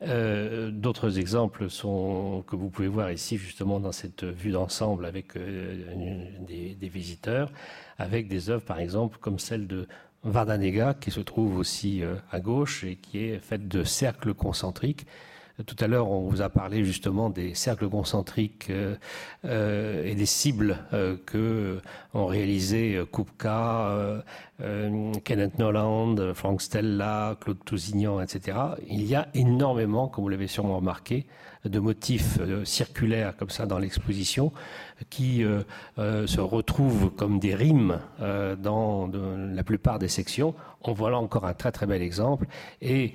Euh, 0.03 0.71
d'autres 0.71 1.19
exemples 1.19 1.69
sont 1.69 2.45
que 2.47 2.55
vous 2.55 2.71
pouvez 2.71 2.87
voir 2.87 3.11
ici 3.11 3.37
justement 3.37 3.81
dans 3.81 3.91
cette 3.91 4.23
vue 4.23 4.53
d'ensemble 4.53 5.05
avec 5.05 5.37
euh, 5.37 5.83
des, 6.47 6.89
visiteurs, 6.89 7.51
avec 7.99 8.29
des 8.29 8.49
œuvres 8.49 8.65
par 8.65 8.79
exemple 8.79 9.19
comme 9.21 9.41
celle 9.41 9.67
de 9.67 9.89
Vardanega 10.23 10.95
qui 10.95 11.11
se 11.11 11.21
trouve 11.21 11.59
aussi 11.59 12.05
euh, 12.05 12.15
à 12.31 12.39
gauche 12.39 12.85
et 12.85 12.95
qui 12.95 13.25
est 13.25 13.41
faite 13.41 13.67
de 13.67 13.83
cercles 13.83 14.35
concentriques 14.35 15.05
tout 15.67 15.77
à 15.81 15.89
l'heure, 15.89 16.11
on 16.11 16.29
vous 16.29 16.41
a 16.41 16.49
parlé 16.49 16.85
justement 16.85 17.31
des 17.31 17.55
cercles 17.55 17.89
concentriques 17.89 18.69
euh, 18.71 18.95
euh, 19.45 20.05
et 20.05 20.15
des 20.15 20.27
cibles 20.27 20.79
euh, 20.93 21.17
que 21.27 21.81
ont 22.15 22.27
réalisé 22.27 23.01
Kupka, 23.13 24.23
Kenneth 25.25 25.59
Noland, 25.59 26.35
Frank 26.35 26.61
Stella, 26.61 27.37
Claude 27.41 27.65
Tousignan, 27.65 28.21
etc. 28.21 28.59
Il 28.89 29.05
y 29.05 29.15
a 29.15 29.29
énormément, 29.35 30.09
comme 30.09 30.25
vous 30.25 30.29
l'avez 30.29 30.47
sûrement 30.47 30.77
remarqué, 30.77 31.27
de 31.65 31.79
motifs 31.79 32.39
circulaires 32.65 33.37
comme 33.37 33.51
ça 33.51 33.67
dans 33.67 33.79
l'exposition 33.79 34.53
qui 35.11 35.45
se 35.97 36.41
retrouvent 36.41 37.11
comme 37.11 37.39
des 37.39 37.55
rimes 37.55 38.01
dans 38.19 39.11
la 39.55 39.65
plupart 39.65 39.99
des 39.99 40.09
sections. 40.09 40.55
On 40.83 40.93
voit 40.93 41.11
là 41.11 41.19
encore 41.19 41.45
un 41.45 41.55
très 41.55 41.73
très 41.73 41.87
bel 41.87 42.03
exemple. 42.03 42.47
Et 42.83 43.13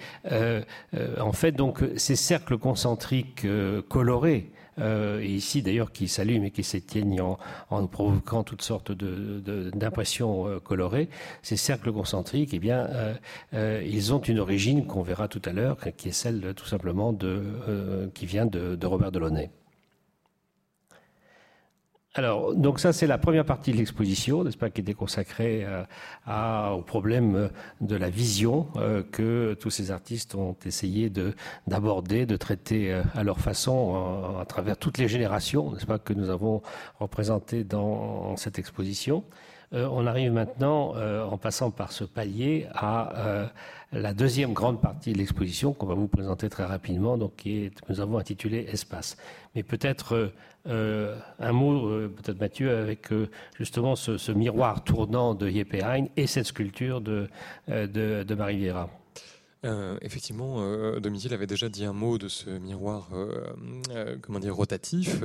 en 1.19 1.34
fait, 1.34 1.51
donc, 1.51 1.84
ces 1.97 2.15
cercles 2.15 2.57
concentriques 2.57 3.45
colorés, 3.89 4.51
et 4.81 5.27
ici 5.27 5.61
d'ailleurs 5.61 5.91
qui 5.91 6.07
s'allument 6.07 6.45
et 6.45 6.51
qui 6.51 6.63
s'éteignent 6.63 7.21
en, 7.69 7.88
provoquant 7.88 8.43
toutes 8.43 8.63
sortes 8.63 8.91
d'impressions 8.91 10.59
colorées, 10.63 11.09
ces 11.41 11.57
cercles 11.57 11.91
concentriques, 11.91 12.53
eh 12.53 12.59
bien, 12.59 12.88
ils 13.53 14.13
ont 14.13 14.19
une 14.19 14.39
origine 14.39 14.88
qu'on 14.88 15.03
verra 15.03 15.27
tout 15.27 15.41
à 15.45 15.51
l'heure, 15.51 15.77
qui 15.97 16.09
est 16.09 16.13
celle 16.13 16.53
tout 16.55 16.65
simplement 16.65 17.13
de, 17.13 18.09
qui 18.13 18.25
vient 18.25 18.45
de, 18.45 18.75
de 18.75 18.88
Robert 18.88 19.11
Delaunay. 19.11 19.51
Alors, 22.16 22.53
donc 22.53 22.80
ça, 22.80 22.93
c'est 22.93 23.07
la 23.07 23.18
première 23.18 23.43
partie 23.43 23.72
de 23.72 23.78
l'exposition, 23.78 24.43
n'est-ce 24.43 24.57
pas, 24.57 24.70
qui 24.70 24.82
était 24.82 24.93
consacrée 24.93 25.66
euh, 25.66 26.70
au 26.70 26.84
problème 26.84 27.49
de 27.82 27.95
la 27.95 28.11
vision 28.11 28.68
euh, 28.76 29.01
que 29.01 29.55
tous 29.59 29.72
ces 29.72 29.89
artistes 29.89 30.36
ont 30.36 30.55
essayé 30.64 31.11
d'aborder, 31.66 32.28
de, 32.28 32.38
traiter 32.38 32.93
euh, 32.93 33.01
à 33.16 33.24
leur 33.24 33.39
façon, 33.39 34.38
à 34.39 34.45
travers 34.45 34.78
toutes 34.78 34.99
les 34.99 35.07
générations, 35.07 35.72
n'est-ce 35.72 35.88
pas, 35.88 35.97
que 35.97 36.14
nous 36.14 36.30
avons 36.30 36.61
représentées 36.99 37.64
dans 37.64 38.38
cette 38.38 38.59
exposition. 38.59 39.24
On 39.74 40.05
arrive 40.05 40.32
maintenant, 40.32 40.93
en 40.95 41.38
passant 41.38 41.71
par 41.71 41.91
ce 41.91 42.03
palier, 42.03 42.67
à 42.76 43.49
la 43.93 44.13
deuxième 44.13 44.53
grande 44.53 44.82
partie 44.82 45.13
de 45.13 45.17
l'exposition 45.17 45.74
qu'on 45.74 45.86
va 45.86 45.93
vous 45.93 46.07
présenter 46.07 46.49
très 46.49 46.65
rapidement, 46.65 47.17
donc 47.17 47.36
qui 47.38 47.65
est, 47.65 47.71
nous 47.89 47.99
avons 48.01 48.17
intitulé 48.17 48.65
Espace. 48.71 49.17
Mais 49.55 49.63
peut-être 49.63 50.32
euh, 50.67 51.15
un 51.39 51.51
mot, 51.51 51.88
euh, 51.88 52.13
peut-être 52.15 52.39
Mathieu, 52.39 52.76
avec 52.76 53.11
euh, 53.11 53.30
justement 53.57 53.95
ce, 53.95 54.32
miroir 54.32 54.84
tournant 54.84 55.36
de 55.36 55.49
Yeppe 55.49 55.76
et 56.15 56.28
cette 56.28 56.45
sculpture 56.45 57.01
de, 57.01 57.30
de, 57.67 58.24
de 58.24 58.36
Marie 58.36 58.57
Vieira. 58.57 58.89
Euh, 59.66 59.97
effectivement, 60.01 60.57
euh, 60.59 60.99
avait 61.32 61.47
déjà 61.47 61.70
dit 61.70 61.86
un 61.86 61.93
mot 61.93 62.18
de 62.18 62.28
ce 62.28 62.49
miroir, 62.49 63.09
euh, 63.14 64.18
comment 64.22 64.39
dire, 64.39 64.55
rotatif, 64.55 65.22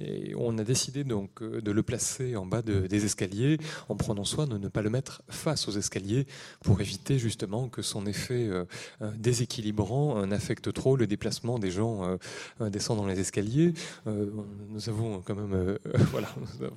et 0.00 0.34
on 0.34 0.56
a 0.56 0.64
décidé 0.64 1.04
donc 1.04 1.42
de 1.42 1.70
le 1.70 1.82
placer 1.82 2.36
en 2.36 2.46
bas 2.46 2.62
des 2.62 3.04
escaliers, 3.04 3.58
en 3.88 3.96
prenant 3.96 4.24
soin 4.24 4.46
de 4.46 4.56
ne 4.56 4.68
pas 4.68 4.82
le 4.82 4.90
mettre 4.90 5.22
face 5.28 5.68
aux 5.68 5.72
escaliers, 5.72 6.26
pour 6.62 6.80
éviter 6.80 7.18
justement 7.18 7.68
que 7.68 7.82
son 7.82 8.06
effet 8.06 8.48
déséquilibrant 9.16 10.26
n'affecte 10.26 10.72
trop 10.72 10.96
le 10.96 11.06
déplacement 11.06 11.58
des 11.58 11.70
gens 11.70 12.18
descendant 12.60 13.06
les 13.06 13.20
escaliers. 13.20 13.74
nous 14.06 14.88
avons 14.88 15.20
quand 15.20 15.34
même, 15.34 15.78
voilà, 16.10 16.34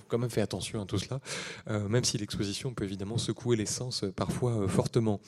quand 0.09 0.17
même 0.17 0.29
fait 0.29 0.41
attention 0.41 0.81
à 0.81 0.85
tout 0.85 0.99
cela, 0.99 1.21
même 1.87 2.03
si 2.03 2.17
l'exposition 2.17 2.73
peut 2.73 2.83
évidemment 2.83 3.17
secouer 3.17 3.55
l'essence 3.55 4.05
parfois 4.15 4.67
fortement. 4.67 5.21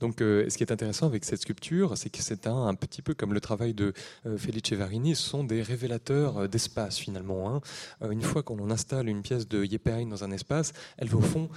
Donc, 0.00 0.16
ce 0.20 0.56
qui 0.56 0.62
est 0.62 0.67
intéressant 0.70 1.06
avec 1.06 1.24
cette 1.24 1.40
sculpture, 1.40 1.96
c'est 1.96 2.10
que 2.10 2.22
c'est 2.22 2.46
un, 2.46 2.66
un, 2.66 2.74
petit 2.74 3.02
peu 3.02 3.14
comme 3.14 3.34
le 3.34 3.40
travail 3.40 3.74
de 3.74 3.92
euh, 4.26 4.38
Felice 4.38 4.72
Varini, 4.72 5.14
ce 5.14 5.22
sont 5.22 5.44
des 5.44 5.62
révélateurs 5.62 6.38
euh, 6.38 6.48
d'espace 6.48 6.98
finalement. 6.98 7.54
Hein. 7.54 7.60
Euh, 8.02 8.10
une 8.10 8.22
fois 8.22 8.42
qu'on 8.42 8.70
installe 8.70 9.08
une 9.08 9.22
pièce 9.22 9.48
de 9.48 9.64
Yepein 9.64 10.06
dans 10.06 10.24
un 10.24 10.30
espace, 10.30 10.72
elle 10.96 11.08
va 11.08 11.18
au 11.18 11.22
fond 11.22 11.48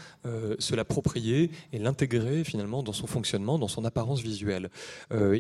se 0.60 0.76
l'approprier 0.76 1.52
et 1.74 1.80
l'intégrer 1.80 2.44
finalement 2.44 2.84
dans 2.84 2.94
son 2.94 3.08
fonctionnement, 3.08 3.58
dans 3.60 3.68
son 3.68 3.86
apparence 3.86 4.22
visuelle. 4.22 4.70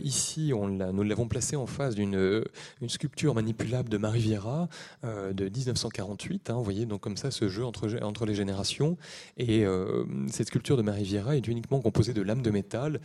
ici, 0.03 0.51
on 0.55 0.67
nous 0.67 1.03
l'avons 1.03 1.27
placé 1.27 1.55
en 1.55 1.65
face 1.65 1.95
d'une 1.95 2.43
une 2.81 2.89
sculpture 2.89 3.35
manipulable 3.35 3.89
de 3.89 3.97
Marie 3.97 4.19
Vieira 4.19 4.67
de 5.03 5.49
1948. 5.49 6.49
Hein. 6.49 6.53
vous 6.55 6.63
voyez 6.63 6.85
donc 6.85 7.01
comme 7.01 7.17
ça 7.17 7.31
ce 7.31 7.47
jeu 7.47 7.65
entre, 7.65 8.01
entre 8.03 8.25
les 8.25 8.35
générations. 8.35 8.97
Et 9.37 9.65
cette 10.27 10.47
sculpture 10.47 10.77
de 10.77 10.81
Marie 10.81 11.03
Vieira 11.03 11.35
est 11.35 11.47
uniquement 11.47 11.79
composée 11.79 12.13
de 12.13 12.21
lames 12.21 12.41
de 12.41 12.51
métal 12.51 12.99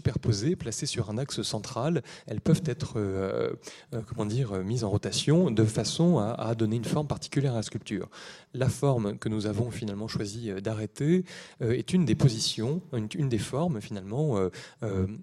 superposées, 0.00 0.56
placées 0.56 0.86
sur 0.86 1.10
un 1.10 1.18
axe 1.18 1.42
central. 1.42 2.02
Elles 2.26 2.40
peuvent 2.40 2.62
être 2.64 2.94
euh, 2.96 3.52
euh, 3.94 4.00
comment 4.06 4.24
dire, 4.24 4.54
mises 4.64 4.82
en 4.82 4.88
rotation 4.88 5.50
de 5.50 5.64
façon 5.64 6.18
à, 6.18 6.54
donner 6.54 6.76
une 6.76 6.84
forme 6.86 7.06
particulière 7.06 7.52
à 7.52 7.56
la 7.56 7.62
sculpture. 7.62 8.08
La 8.52 8.68
forme 8.68 9.16
que 9.18 9.28
nous 9.28 9.46
avons 9.46 9.70
finalement 9.70 10.08
choisi 10.08 10.50
euh, 10.50 10.60
d'arrêter 10.60 11.24
est 11.60 11.92
une 11.92 12.04
des 12.04 12.14
positions, 12.14 12.82
une, 12.92 13.28
des 13.28 13.38
formes 13.38 13.80
finalement 13.80 14.38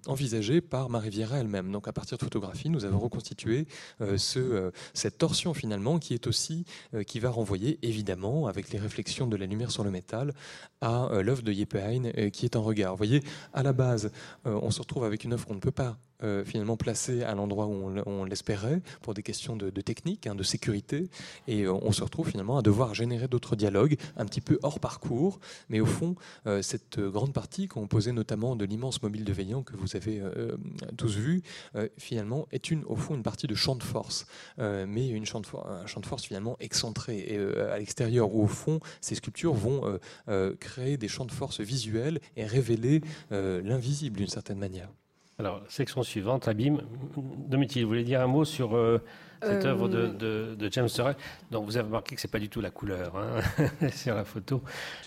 envisagées 0.06 0.60
par 0.60 0.88
Marie 0.88 1.10
Vieira 1.10 1.38
elle-même. 1.38 1.70
Donc 1.72 1.88
à 1.88 1.92
partir 1.92 2.16
de 2.16 2.22
photographie, 2.22 2.70
nous 2.70 2.84
avons 2.84 2.98
reconstitué 2.98 3.66
ce, 4.16 4.70
cette 4.94 5.18
torsion 5.18 5.54
finalement 5.54 5.98
qui 5.98 6.14
est 6.14 6.26
aussi, 6.26 6.64
qui 7.06 7.20
va 7.20 7.30
renvoyer 7.30 7.78
évidemment, 7.82 8.46
avec 8.46 8.70
les 8.70 8.78
réflexions 8.78 9.26
de 9.26 9.36
la 9.36 9.46
lumière 9.46 9.70
sur 9.70 9.84
le 9.84 9.90
métal, 9.90 10.32
à 10.80 11.08
l'œuvre 11.22 11.42
de 11.42 11.52
Yepeheim 11.52 12.30
qui 12.30 12.44
est 12.44 12.56
en 12.56 12.62
regard. 12.62 12.92
Vous 12.92 12.98
voyez, 12.98 13.22
à 13.52 13.62
la 13.62 13.72
base, 13.72 14.10
on 14.44 14.70
se 14.70 14.80
retrouve 14.80 15.04
avec 15.04 15.24
une 15.24 15.32
œuvre 15.32 15.46
qu'on 15.46 15.54
ne 15.54 15.60
peut 15.60 15.70
pas 15.70 15.98
euh, 16.24 16.44
finalement 16.44 16.76
placé 16.76 17.22
à 17.22 17.36
l'endroit 17.36 17.66
où 17.66 17.92
on, 18.06 18.24
l'espérait 18.24 18.82
pour 19.02 19.14
des 19.14 19.22
questions 19.22 19.54
de, 19.54 19.70
technique, 19.80 20.26
hein, 20.26 20.34
de 20.34 20.42
sécurité, 20.42 21.08
et 21.46 21.62
euh, 21.62 21.72
on 21.72 21.92
se 21.92 22.02
retrouve 22.02 22.28
finalement 22.28 22.58
à 22.58 22.62
devoir 22.62 22.92
générer 22.92 23.28
d'autres 23.28 23.54
dialogues 23.54 23.96
un 24.16 24.26
petit 24.26 24.40
peu 24.40 24.58
hors 24.64 24.80
parcours, 24.80 25.38
mais 25.68 25.78
au 25.78 25.86
fond, 25.86 26.16
euh, 26.46 26.60
cette 26.60 26.98
grande 26.98 27.32
partie 27.32 27.68
composée 27.68 28.10
notamment 28.10 28.56
de 28.56 28.64
l'immense 28.64 29.00
mobile 29.00 29.24
de 29.24 29.32
Veillant 29.32 29.62
que 29.62 29.76
vous 29.76 29.94
avez 29.94 30.20
tous 30.96 31.16
vu, 31.16 31.42
finalement 31.98 32.48
est 32.50 32.70
une, 32.70 32.84
au 32.84 32.96
fond 32.96 33.14
une 33.14 33.22
partie 33.22 33.46
de 33.46 33.54
champ 33.54 33.76
de 33.76 33.82
force, 33.82 34.26
mais 34.58 35.08
une 35.08 35.24
champ 35.24 35.40
de 35.40 35.46
un 35.68 35.86
champ 35.86 36.00
de 36.00 36.06
force 36.06 36.24
finalement 36.24 36.56
excentré. 36.60 37.18
Et, 37.18 37.38
à 37.38 37.78
l'extérieur, 37.78 38.34
où 38.34 38.42
au 38.42 38.46
fond, 38.46 38.80
ces 39.00 39.14
sculptures 39.14 39.54
vont 39.54 39.98
créer 40.60 40.96
des 40.96 41.08
champs 41.08 41.26
de 41.26 41.32
force 41.32 41.60
visuels 41.60 42.20
et 42.36 42.44
révéler 42.44 43.02
l'invisible 43.30 44.16
d'une 44.16 44.28
certaine 44.28 44.58
manière. 44.58 44.88
Alors, 45.40 45.62
section 45.68 46.02
suivante, 46.02 46.48
Abîme. 46.48 46.80
Domitil, 47.16 47.82
vous 47.82 47.88
voulez 47.90 48.02
dire 48.02 48.20
un 48.20 48.26
mot 48.26 48.44
sur 48.44 48.74
euh, 48.74 48.98
cette 49.40 49.66
euh, 49.66 49.68
œuvre 49.68 49.88
de, 49.88 50.68
James 50.72 50.88
Turrell 50.88 51.14
Donc, 51.52 51.64
vous 51.64 51.76
avez 51.76 51.86
remarqué 51.86 52.16
que 52.16 52.20
ce 52.20 52.26
n'est 52.26 52.30
pas 52.32 52.40
du 52.40 52.48
tout 52.48 52.60
la 52.60 52.72
couleur 52.72 53.14
hein, 53.16 53.88
sur 53.92 54.16
la 54.16 54.24
photo. 54.24 54.60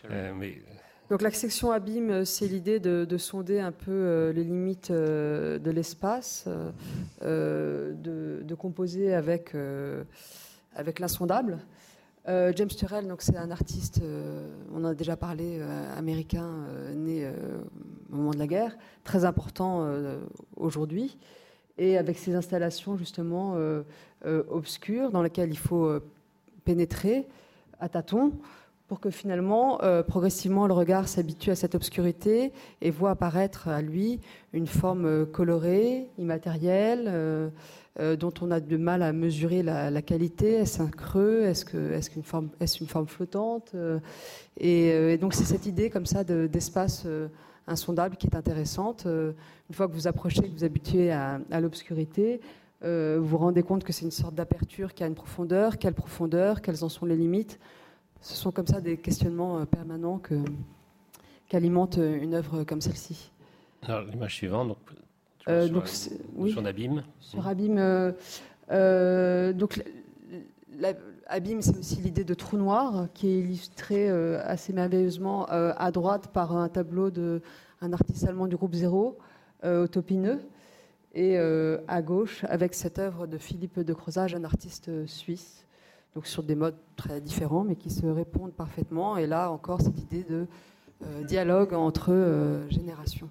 Euh, 0.09 0.31
mais... 0.33 0.61
Donc, 1.09 1.21
la 1.21 1.31
section 1.31 1.73
Abîme, 1.73 2.23
c'est 2.23 2.47
l'idée 2.47 2.79
de, 2.79 3.17
sonder 3.17 3.59
un 3.59 3.73
peu 3.73 4.31
les 4.33 4.45
limites 4.45 4.89
de 4.89 5.69
l'espace, 5.69 6.47
de, 7.21 8.55
composer 8.57 9.13
avec, 9.13 9.53
avec 10.73 10.99
l'insondable. 10.99 11.59
Euh, 12.27 12.53
James 12.55 12.69
Turrell, 12.69 13.07
donc 13.07 13.23
c'est 13.23 13.35
un 13.35 13.49
artiste, 13.49 13.99
euh, 14.03 14.47
on 14.71 14.83
en 14.83 14.89
a 14.89 14.93
déjà 14.93 15.17
parlé, 15.17 15.57
euh, 15.59 15.97
américain, 15.97 16.67
né 16.95 17.27
au 18.11 18.15
moment 18.15 18.31
de 18.31 18.37
la 18.37 18.47
guerre, 18.47 18.77
très 19.03 19.25
important 19.25 19.87
aujourd'hui, 20.55 21.17
et 21.77 21.97
avec 21.97 22.17
ses 22.17 22.35
installations 22.35 22.97
justement 22.97 23.55
obscures 24.49 25.09
dans 25.11 25.23
lesquelles 25.23 25.49
il 25.49 25.57
faut 25.57 25.99
pénétrer 26.63 27.27
à 27.79 27.89
tâtons 27.89 28.33
pour 28.87 28.99
que 28.99 29.09
finalement, 29.09 29.79
progressivement, 30.07 30.67
le 30.67 30.73
regard 30.73 31.07
s'habitue 31.07 31.51
à 31.51 31.55
cette 31.55 31.75
obscurité 31.75 32.51
et 32.81 32.91
voit 32.91 33.11
apparaître 33.11 33.69
à 33.69 33.81
lui 33.81 34.19
une 34.53 34.67
forme 34.67 35.25
colorée, 35.25 36.09
immatérielle 36.17 37.51
euh, 37.99 38.15
dont 38.15 38.33
on 38.39 38.51
a 38.51 38.61
du 38.61 38.77
mal 38.77 39.03
à 39.03 39.11
mesurer 39.11 39.63
la, 39.63 40.01
qualité. 40.01 40.53
Est-ce 40.53 40.81
un 40.81 40.87
creux? 40.87 41.41
Est-ce 41.41 41.75
une 42.15 42.23
forme 42.87 43.07
flottante? 43.07 43.73
Euh, 43.75 43.99
euh, 44.63 45.09
et, 45.09 45.17
donc 45.17 45.33
c'est 45.33 45.43
cette 45.43 45.65
idée 45.65 45.89
comme 45.89 46.05
ça 46.05 46.23
d'espace 46.23 47.05
insondable 47.67 48.15
qui 48.15 48.27
est 48.27 48.35
intéressante. 48.35 49.05
une 49.05 49.75
fois 49.75 49.89
que 49.89 49.93
vous 49.93 50.07
approchez, 50.07 50.41
que 50.41 50.53
vous 50.53 50.63
habituez 50.63 51.11
à, 51.11 51.41
l'obscurité, 51.59 52.39
vous 52.81 53.25
vous 53.25 53.37
rendez 53.37 53.61
compte 53.61 53.83
que 53.83 53.91
c'est 53.91 54.05
une 54.05 54.11
sorte 54.11 54.35
d'aperture 54.35 54.93
qui 54.93 55.03
a 55.03 55.07
une 55.07 55.15
profondeur. 55.15 55.77
Quelle 55.77 55.93
profondeur 55.93 56.61
Quelles 56.61 56.85
en 56.85 56.89
sont 56.89 57.05
les 57.05 57.17
limites 57.17 57.59
Ce 58.21 58.35
sont 58.35 58.51
comme 58.51 58.67
ça 58.67 58.79
des 58.79 58.97
questionnements 58.97 59.65
permanents 59.65 60.17
que, 60.17 60.35
qu'alimente 61.49 61.97
une 61.97 62.35
œuvre 62.35 62.63
comme 62.63 62.79
celle-ci. 62.79 63.31
L'image 64.09 64.35
suivante, 64.35 64.77
euh, 65.47 65.65
sur, 65.65 65.73
donc, 65.73 65.89
oui, 66.35 66.51
sur 66.51 66.65
Abîme. 66.65 67.03
Sur 67.19 67.47
Abîme. 67.47 67.77
Euh, 67.77 68.11
euh, 68.71 69.53
donc, 69.53 69.83
Abîme, 71.27 71.61
c'est 71.61 71.77
aussi 71.77 71.97
l'idée 71.97 72.23
de 72.23 72.33
trou 72.33 72.57
noir 72.57 73.07
qui 73.13 73.27
est 73.27 73.39
illustré 73.39 74.09
assez 74.09 74.73
merveilleusement 74.73 75.45
à 75.45 75.91
droite 75.91 76.27
par 76.33 76.55
un 76.55 76.67
tableau 76.69 77.09
d'un 77.09 77.93
artiste 77.93 78.25
allemand 78.25 78.47
du 78.47 78.55
groupe 78.55 78.73
Zéro, 78.73 79.17
Autopineux, 79.63 80.41
et 81.13 81.37
à 81.37 82.01
gauche 82.01 82.43
avec 82.45 82.73
cette 82.73 82.99
œuvre 82.99 83.27
de 83.27 83.37
Philippe 83.37 83.79
de 83.79 83.93
Crozage, 83.93 84.33
un 84.33 84.43
artiste 84.43 85.05
suisse. 85.05 85.65
Donc 86.15 86.27
sur 86.27 86.43
des 86.43 86.55
modes 86.55 86.77
très 86.95 87.21
différents, 87.21 87.63
mais 87.63 87.75
qui 87.75 87.89
se 87.89 88.05
répondent 88.05 88.53
parfaitement. 88.53 89.17
Et 89.17 89.27
là 89.27 89.51
encore, 89.51 89.81
cette 89.81 90.01
idée 90.01 90.23
de 90.23 90.47
dialogue 91.25 91.73
entre 91.73 92.63
générations. 92.69 93.29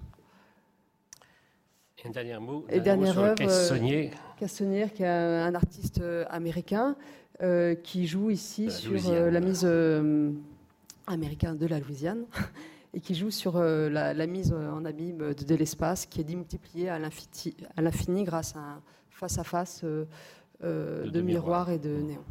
Et 2.03 2.07
un 2.07 2.11
dernier 2.11 2.39
mot, 2.39 2.65
œuvre, 3.19 3.35
Cassonnier. 3.35 4.11
Cassonnier, 4.39 4.89
qui 4.89 5.03
est 5.03 5.07
un 5.07 5.53
artiste 5.53 6.01
euh, 6.01 6.25
américain 6.29 6.95
euh, 7.43 7.75
qui 7.75 8.07
joue 8.07 8.31
ici 8.31 8.71
sur 8.71 8.93
euh, 9.07 9.29
la 9.29 9.39
mise 9.39 9.67
américaine 11.05 11.57
de 11.57 11.67
la 11.67 11.79
Louisiane 11.79 12.25
et 12.93 12.99
qui 12.99 13.13
joue 13.13 13.29
sur 13.29 13.59
la, 13.59 14.27
mise 14.27 14.51
en 14.53 14.83
abîme 14.83 15.33
de, 15.33 15.55
l'espace 15.55 16.05
qui 16.07 16.21
est 16.21 16.23
démultipliée 16.23 16.89
à 16.89 16.99
l'infini 16.99 18.23
grâce 18.23 18.55
à 18.55 18.59
un 18.59 18.81
face-à-face 19.11 19.83
de, 19.83 21.21
miroirs 21.21 21.69
et 21.69 21.77
de 21.77 21.89
néons. 21.89 22.25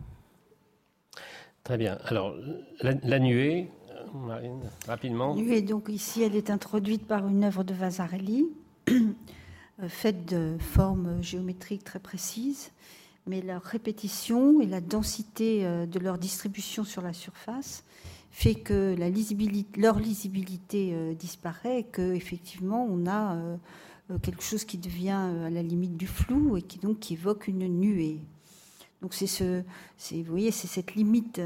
Très 1.62 1.76
bien. 1.78 1.98
Alors, 2.06 2.34
la, 2.82 3.18
nuée, 3.20 3.68
Marine, 4.14 4.62
rapidement. 4.88 5.34
La 5.34 5.42
nuée, 5.42 5.62
donc 5.62 5.88
ici, 5.88 6.22
elle 6.22 6.34
est 6.34 6.50
introduite 6.50 7.06
par 7.06 7.26
une 7.28 7.44
œuvre 7.44 7.62
de 7.62 7.72
Vasarely. 7.72 8.48
Euh, 9.82 9.88
faites 9.88 10.26
de 10.26 10.56
formes 10.58 11.22
géométriques 11.22 11.84
très 11.84 11.98
précises, 11.98 12.70
mais 13.26 13.40
leur 13.40 13.62
répétition 13.62 14.60
et 14.60 14.66
la 14.66 14.80
densité 14.80 15.64
euh, 15.64 15.86
de 15.86 15.98
leur 15.98 16.18
distribution 16.18 16.84
sur 16.84 17.02
la 17.02 17.12
surface 17.12 17.84
fait 18.32 18.54
que 18.54 18.94
la 18.96 19.10
leur 19.76 19.98
lisibilité 19.98 20.90
euh, 20.92 21.14
disparaît 21.14 21.80
et 21.80 21.84
qu'effectivement 21.84 22.86
on 22.88 23.08
a 23.08 23.36
quelque 24.22 24.42
chose 24.42 24.64
qui 24.64 24.78
devient 24.78 25.30
à 25.46 25.50
la 25.50 25.62
limite 25.62 25.96
du 25.96 26.06
flou 26.06 26.56
et 26.56 26.62
qui 26.62 26.78
donc 26.78 26.98
qui 26.98 27.14
évoque 27.14 27.46
une 27.46 27.66
nuée. 27.68 28.20
Donc 29.02 29.14
c'est 29.14 29.26
ce, 29.26 29.62
vous 30.10 30.24
voyez, 30.24 30.50
c'est 30.50 30.66
cette 30.66 30.94
limite, 30.94 31.40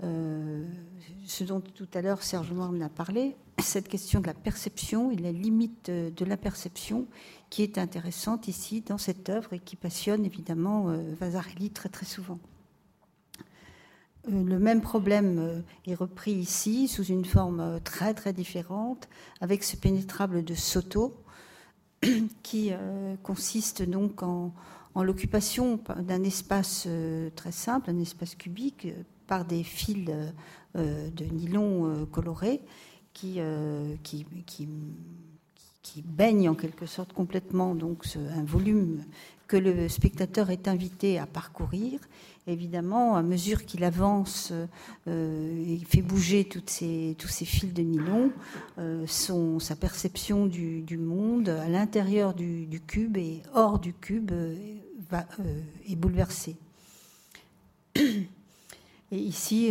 ce 0.00 1.44
dont 1.44 1.60
tout 1.60 1.88
à 1.94 2.00
l'heure 2.00 2.22
Serge 2.22 2.52
Noir 2.52 2.70
a 2.80 2.88
parlé, 2.88 3.34
cette 3.58 3.88
question 3.88 4.20
de 4.20 4.26
la 4.26 4.34
perception 4.34 5.10
et 5.10 5.16
la 5.16 5.32
limite 5.32 5.90
de 5.90 6.24
la 6.24 6.36
perception 6.36 7.06
qui 7.52 7.62
est 7.62 7.76
intéressante 7.76 8.48
ici 8.48 8.80
dans 8.80 8.96
cette 8.96 9.28
œuvre 9.28 9.52
et 9.52 9.58
qui 9.58 9.76
passionne 9.76 10.24
évidemment 10.24 10.88
euh, 10.88 11.14
Vasarely 11.20 11.68
très 11.68 11.90
très 11.90 12.06
souvent. 12.06 12.38
Euh, 14.30 14.42
le 14.42 14.58
même 14.58 14.80
problème 14.80 15.38
euh, 15.38 15.60
est 15.86 15.94
repris 15.94 16.32
ici 16.32 16.88
sous 16.88 17.04
une 17.04 17.26
forme 17.26 17.78
très 17.84 18.14
très 18.14 18.32
différente 18.32 19.06
avec 19.42 19.64
ce 19.64 19.76
pénétrable 19.76 20.44
de 20.44 20.54
Soto 20.54 21.14
qui 22.42 22.72
consiste 23.22 23.82
donc 23.82 24.22
en, 24.22 24.54
l'occupation 24.96 25.80
d'un 26.00 26.22
espace 26.22 26.86
très 27.34 27.52
simple, 27.52 27.90
un 27.90 27.98
espace 27.98 28.34
cubique, 28.34 28.88
par 29.26 29.46
des 29.46 29.62
fils 29.62 30.10
de 30.74 31.24
nylon 31.32 32.06
colorés 32.12 32.60
qui, 33.14 33.38
qui, 34.02 34.26
qui, 35.82 36.02
baignent 36.02 36.50
en 36.50 36.54
quelque 36.54 36.84
sorte 36.84 37.14
complètement 37.14 37.74
donc, 37.74 38.04
un 38.16 38.44
volume 38.44 39.02
que 39.52 39.58
le 39.58 39.86
spectateur 39.88 40.48
est 40.48 40.66
invité 40.66 41.18
à 41.18 41.26
parcourir. 41.26 42.00
Évidemment, 42.46 43.16
à 43.16 43.22
mesure 43.22 43.66
qu'il 43.66 43.84
avance, 43.84 44.50
euh, 45.06 45.64
il 45.66 45.84
fait 45.84 46.00
bouger 46.00 46.48
ces, 46.66 47.14
tous 47.18 47.28
ces 47.28 47.44
fils 47.44 47.72
de 47.74 47.82
nylon, 47.82 48.32
euh, 48.78 49.04
son, 49.06 49.58
sa 49.58 49.76
perception 49.76 50.46
du, 50.46 50.98
monde 50.98 51.50
à 51.50 51.68
l'intérieur 51.68 52.32
du, 52.32 52.80
cube 52.86 53.18
et 53.18 53.42
hors 53.54 53.78
du 53.78 53.92
cube 53.92 54.32
euh, 54.32 54.56
va, 55.12 55.26
est 55.88 55.96
bouleversée. 55.96 56.56
Et 57.96 59.18
ici, 59.18 59.70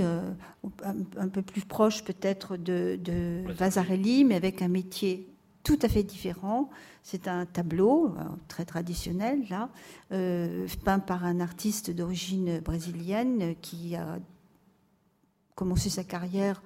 un, 0.83 1.27
peu 1.29 1.41
plus 1.41 1.61
proche 1.61 2.03
peut-être 2.03 2.57
de, 2.57 2.99
de 3.03 3.43
Vasarely, 3.51 4.23
mais 4.23 4.35
avec 4.35 4.61
un 4.61 4.67
métier 4.67 5.31
tout 5.63 5.79
à 5.81 5.89
fait 5.89 6.03
différent. 6.03 6.69
C'est 7.03 7.27
un 7.27 7.45
tableau 7.45 8.07
euh, 8.07 8.23
très 8.47 8.65
traditionnel, 8.65 9.43
là, 9.49 9.69
euh, 10.11 10.67
peint 10.83 10.99
par 10.99 11.25
un 11.25 11.39
artiste 11.39 11.91
d'origine 11.91 12.59
brésilienne 12.59 13.55
qui 13.61 13.95
a 13.95 14.19
commencé 15.55 15.89
sa 15.89 16.03
carrière 16.03 16.61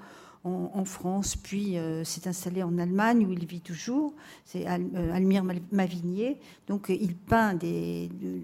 en, 0.45 0.85
France, 0.85 1.35
puis 1.35 1.77
euh, 1.77 2.03
s'est 2.03 2.27
installé 2.27 2.61
en 2.61 2.77
Allemagne 2.77 3.25
où 3.25 3.33
il 3.33 3.45
vit 3.45 3.61
toujours. 3.61 4.13
C'est 4.45 4.65
Almire 4.65 5.43
Mavigné. 5.71 6.39
Donc 6.67 6.87
il 6.89 7.15
peint 7.15 7.57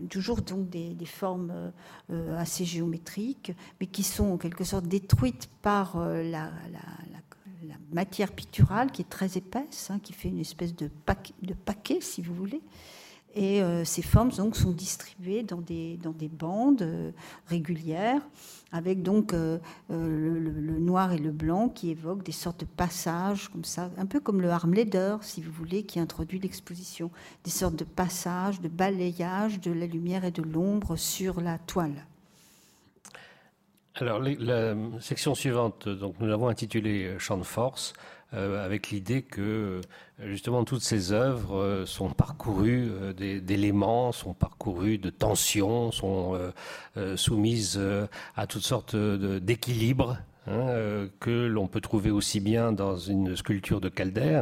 toujours 0.09 0.41
donc 0.41 0.69
des, 0.69 0.95
formes 1.05 1.71
assez 2.37 2.65
géométriques, 2.65 3.53
mais 3.79 3.85
qui 3.85 4.03
sont 4.03 4.31
en 4.31 4.37
quelque 4.37 4.63
sorte 4.63 4.87
détruites 4.87 5.49
par 5.61 5.97
la 5.97 6.51
matière 7.91 8.31
picturale 8.31 8.91
qui 8.91 9.03
est 9.03 9.09
très 9.09 9.37
épaisse, 9.37 9.89
hein, 9.91 9.99
qui 10.01 10.13
fait 10.13 10.29
une 10.29 10.39
espèce 10.39 10.75
de 10.75 10.89
paquet, 11.05 11.99
si 12.01 12.21
vous 12.21 12.33
voulez. 12.33 12.61
Et 13.33 13.61
euh, 13.61 13.85
ces 13.85 14.01
formes 14.01 14.31
donc, 14.31 14.57
sont 14.57 14.71
distribuées 14.71 15.43
dans 15.43 15.61
des, 15.61 15.97
dans 15.97 16.11
des 16.11 16.27
bandes 16.27 16.81
euh, 16.81 17.11
régulières, 17.47 18.21
avec 18.73 19.03
donc 19.03 19.33
euh, 19.33 19.57
le, 19.89 20.79
noir 20.79 21.13
et 21.13 21.17
le 21.17 21.31
blanc 21.31 21.69
qui 21.69 21.91
évoquent 21.91 22.23
des 22.23 22.33
sortes 22.33 22.59
de 22.61 22.65
passages, 22.65 23.49
comme 23.49 23.63
ça, 23.63 23.89
un 23.97 24.05
peu 24.05 24.19
comme 24.19 24.41
le 24.41 24.49
Harmleder, 24.49 25.17
si 25.21 25.41
vous 25.41 25.51
voulez, 25.51 25.83
qui 25.83 25.99
introduit 25.99 26.39
l'exposition. 26.39 27.09
Des 27.45 27.51
sortes 27.51 27.75
de 27.77 27.85
passages, 27.85 28.59
de 28.59 28.67
balayage 28.67 29.61
de 29.61 29.71
la 29.71 29.85
lumière 29.85 30.25
et 30.25 30.31
de 30.31 30.41
l'ombre 30.41 30.97
sur 30.97 31.39
la 31.39 31.57
toile. 31.57 32.05
Alors, 33.95 34.19
la 34.19 34.75
section 34.99 35.35
suivante, 35.35 35.87
donc 35.87 36.15
nous 36.19 36.27
l'avons 36.27 36.47
intitulée 36.47 37.15
Champ 37.19 37.37
de 37.37 37.43
force, 37.43 37.93
euh, 38.33 38.65
avec 38.65 38.89
l'idée 38.89 39.21
que 39.21 39.41
euh, 39.41 39.81
justement 40.25 40.63
toutes 40.63 40.81
ces 40.81 41.11
œuvres 41.11 41.83
sont 41.85 42.09
parcourues 42.09 42.91
d'éléments, 43.15 44.11
sont 44.11 44.33
parcourues 44.33 44.97
de 44.97 45.09
tensions, 45.09 45.91
sont 45.91 46.39
soumises 47.15 47.81
à 48.35 48.47
toutes 48.47 48.63
sortes 48.63 48.95
d'équilibres. 48.95 50.17
Hein, 50.47 51.07
que 51.19 51.45
l'on 51.45 51.67
peut 51.67 51.81
trouver 51.81 52.09
aussi 52.09 52.39
bien 52.39 52.71
dans 52.71 52.97
une 52.97 53.35
sculpture 53.35 53.79
de 53.79 53.89
Calder. 53.89 54.41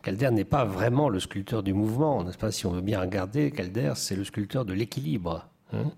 Calder 0.00 0.30
n'est 0.30 0.44
pas 0.44 0.64
vraiment 0.64 1.08
le 1.08 1.18
sculpteur 1.18 1.64
du 1.64 1.72
mouvement, 1.72 2.22
n'est-ce 2.22 2.38
pas? 2.38 2.52
Si 2.52 2.66
on 2.66 2.70
veut 2.70 2.80
bien 2.80 3.00
regarder, 3.00 3.50
Calder, 3.50 3.94
c'est 3.96 4.14
le 4.14 4.22
sculpteur 4.22 4.64
de 4.64 4.72
l'équilibre. 4.72 5.49
Hein, 5.72 5.92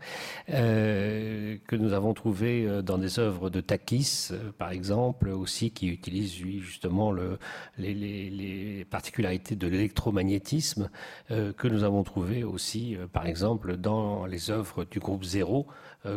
euh, 0.50 1.56
que 1.66 1.76
nous 1.76 1.94
avons 1.94 2.12
trouvé 2.12 2.66
euh, 2.66 2.82
dans 2.82 2.98
des 2.98 3.18
œuvres 3.18 3.48
de 3.48 3.62
Takis, 3.62 4.28
euh, 4.30 4.52
par 4.58 4.70
exemple, 4.70 5.28
aussi 5.30 5.70
qui 5.70 5.88
utilise 5.88 6.34
justement 6.34 7.10
le, 7.10 7.38
les, 7.78 8.86
particularités 8.90 9.56
de 9.56 9.66
l'électromagnétisme, 9.66 10.90
que 11.28 11.68
nous 11.68 11.84
avons 11.84 12.02
trouvé 12.02 12.44
aussi, 12.44 12.96
par 13.12 13.26
exemple, 13.26 13.76
dans 13.76 14.26
les 14.26 14.50
œuvres 14.50 14.84
du 14.84 14.98
groupe 14.98 15.24
Zéro, 15.24 15.66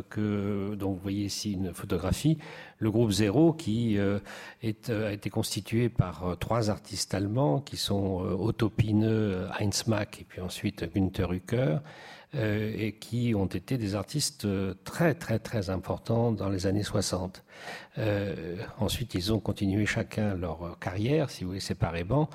que 0.09 0.75
donc 0.75 0.95
vous 0.95 1.01
voyez 1.01 1.25
ici 1.25 1.53
une 1.53 1.73
photographie. 1.73 2.37
Le 2.79 2.91
groupe 2.91 3.11
Zéro, 3.11 3.53
qui 3.53 3.97
a 3.99 5.11
été 5.11 5.29
constitué 5.29 5.89
par 5.89 6.37
trois 6.39 6.69
artistes 6.69 7.13
allemands, 7.13 7.61
qui 7.61 7.77
sont 7.77 8.17
Otto 8.17 8.69
Pine, 8.69 9.47
Heinz 9.59 9.87
Mack 9.87 10.21
et 10.21 10.25
puis 10.25 10.41
ensuite 10.41 10.83
Günther 10.93 11.31
Hücker. 11.31 11.81
Euh, 12.33 12.73
et 12.77 12.93
qui 12.93 13.33
ont 13.35 13.45
été 13.45 13.77
des 13.77 13.95
artistes 13.95 14.45
euh, 14.45 14.73
très 14.83 15.13
très 15.13 15.39
très 15.39 15.69
importants 15.69 16.31
dans 16.31 16.49
les 16.49 16.65
années 16.65 16.83
60. 16.83 17.43
Euh, 17.97 18.57
ensuite, 18.79 19.13
ils 19.13 19.31
ont 19.31 19.39
continué 19.39 19.85
chacun 19.85 20.35
leur 20.35 20.77
carrière, 20.79 21.29
si 21.29 21.43
vous 21.43 21.51
voulez, 21.51 21.59
séparément. 21.61 22.29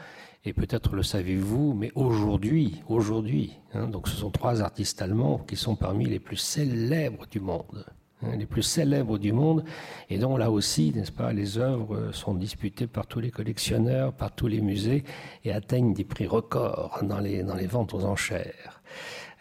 Et 0.44 0.54
peut-être 0.54 0.94
le 0.94 1.02
savez-vous, 1.02 1.74
mais 1.74 1.90
aujourd'hui, 1.96 2.82
aujourd'hui, 2.88 3.58
hein, 3.74 3.88
donc 3.88 4.08
ce 4.08 4.16
sont 4.16 4.30
trois 4.30 4.62
artistes 4.62 5.02
allemands 5.02 5.38
qui 5.38 5.56
sont 5.56 5.76
parmi 5.76 6.06
les 6.06 6.20
plus 6.20 6.38
célèbres 6.38 7.26
du 7.26 7.40
monde 7.40 7.84
hein, 8.22 8.36
les 8.38 8.46
plus 8.46 8.62
célèbres 8.62 9.18
du 9.18 9.32
monde, 9.32 9.64
et 10.08 10.16
dont 10.16 10.38
là 10.38 10.50
aussi, 10.50 10.92
n'est-ce 10.94 11.12
pas, 11.12 11.34
les 11.34 11.58
œuvres 11.58 12.10
sont 12.12 12.32
disputées 12.32 12.86
par 12.86 13.06
tous 13.06 13.20
les 13.20 13.30
collectionneurs, 13.30 14.14
par 14.14 14.34
tous 14.34 14.46
les 14.46 14.62
musées, 14.62 15.04
et 15.44 15.52
atteignent 15.52 15.92
des 15.92 16.04
prix 16.04 16.26
records 16.26 17.00
dans 17.02 17.20
les, 17.20 17.42
dans 17.42 17.56
les 17.56 17.66
ventes 17.66 17.92
aux 17.92 18.04
enchères. 18.04 18.79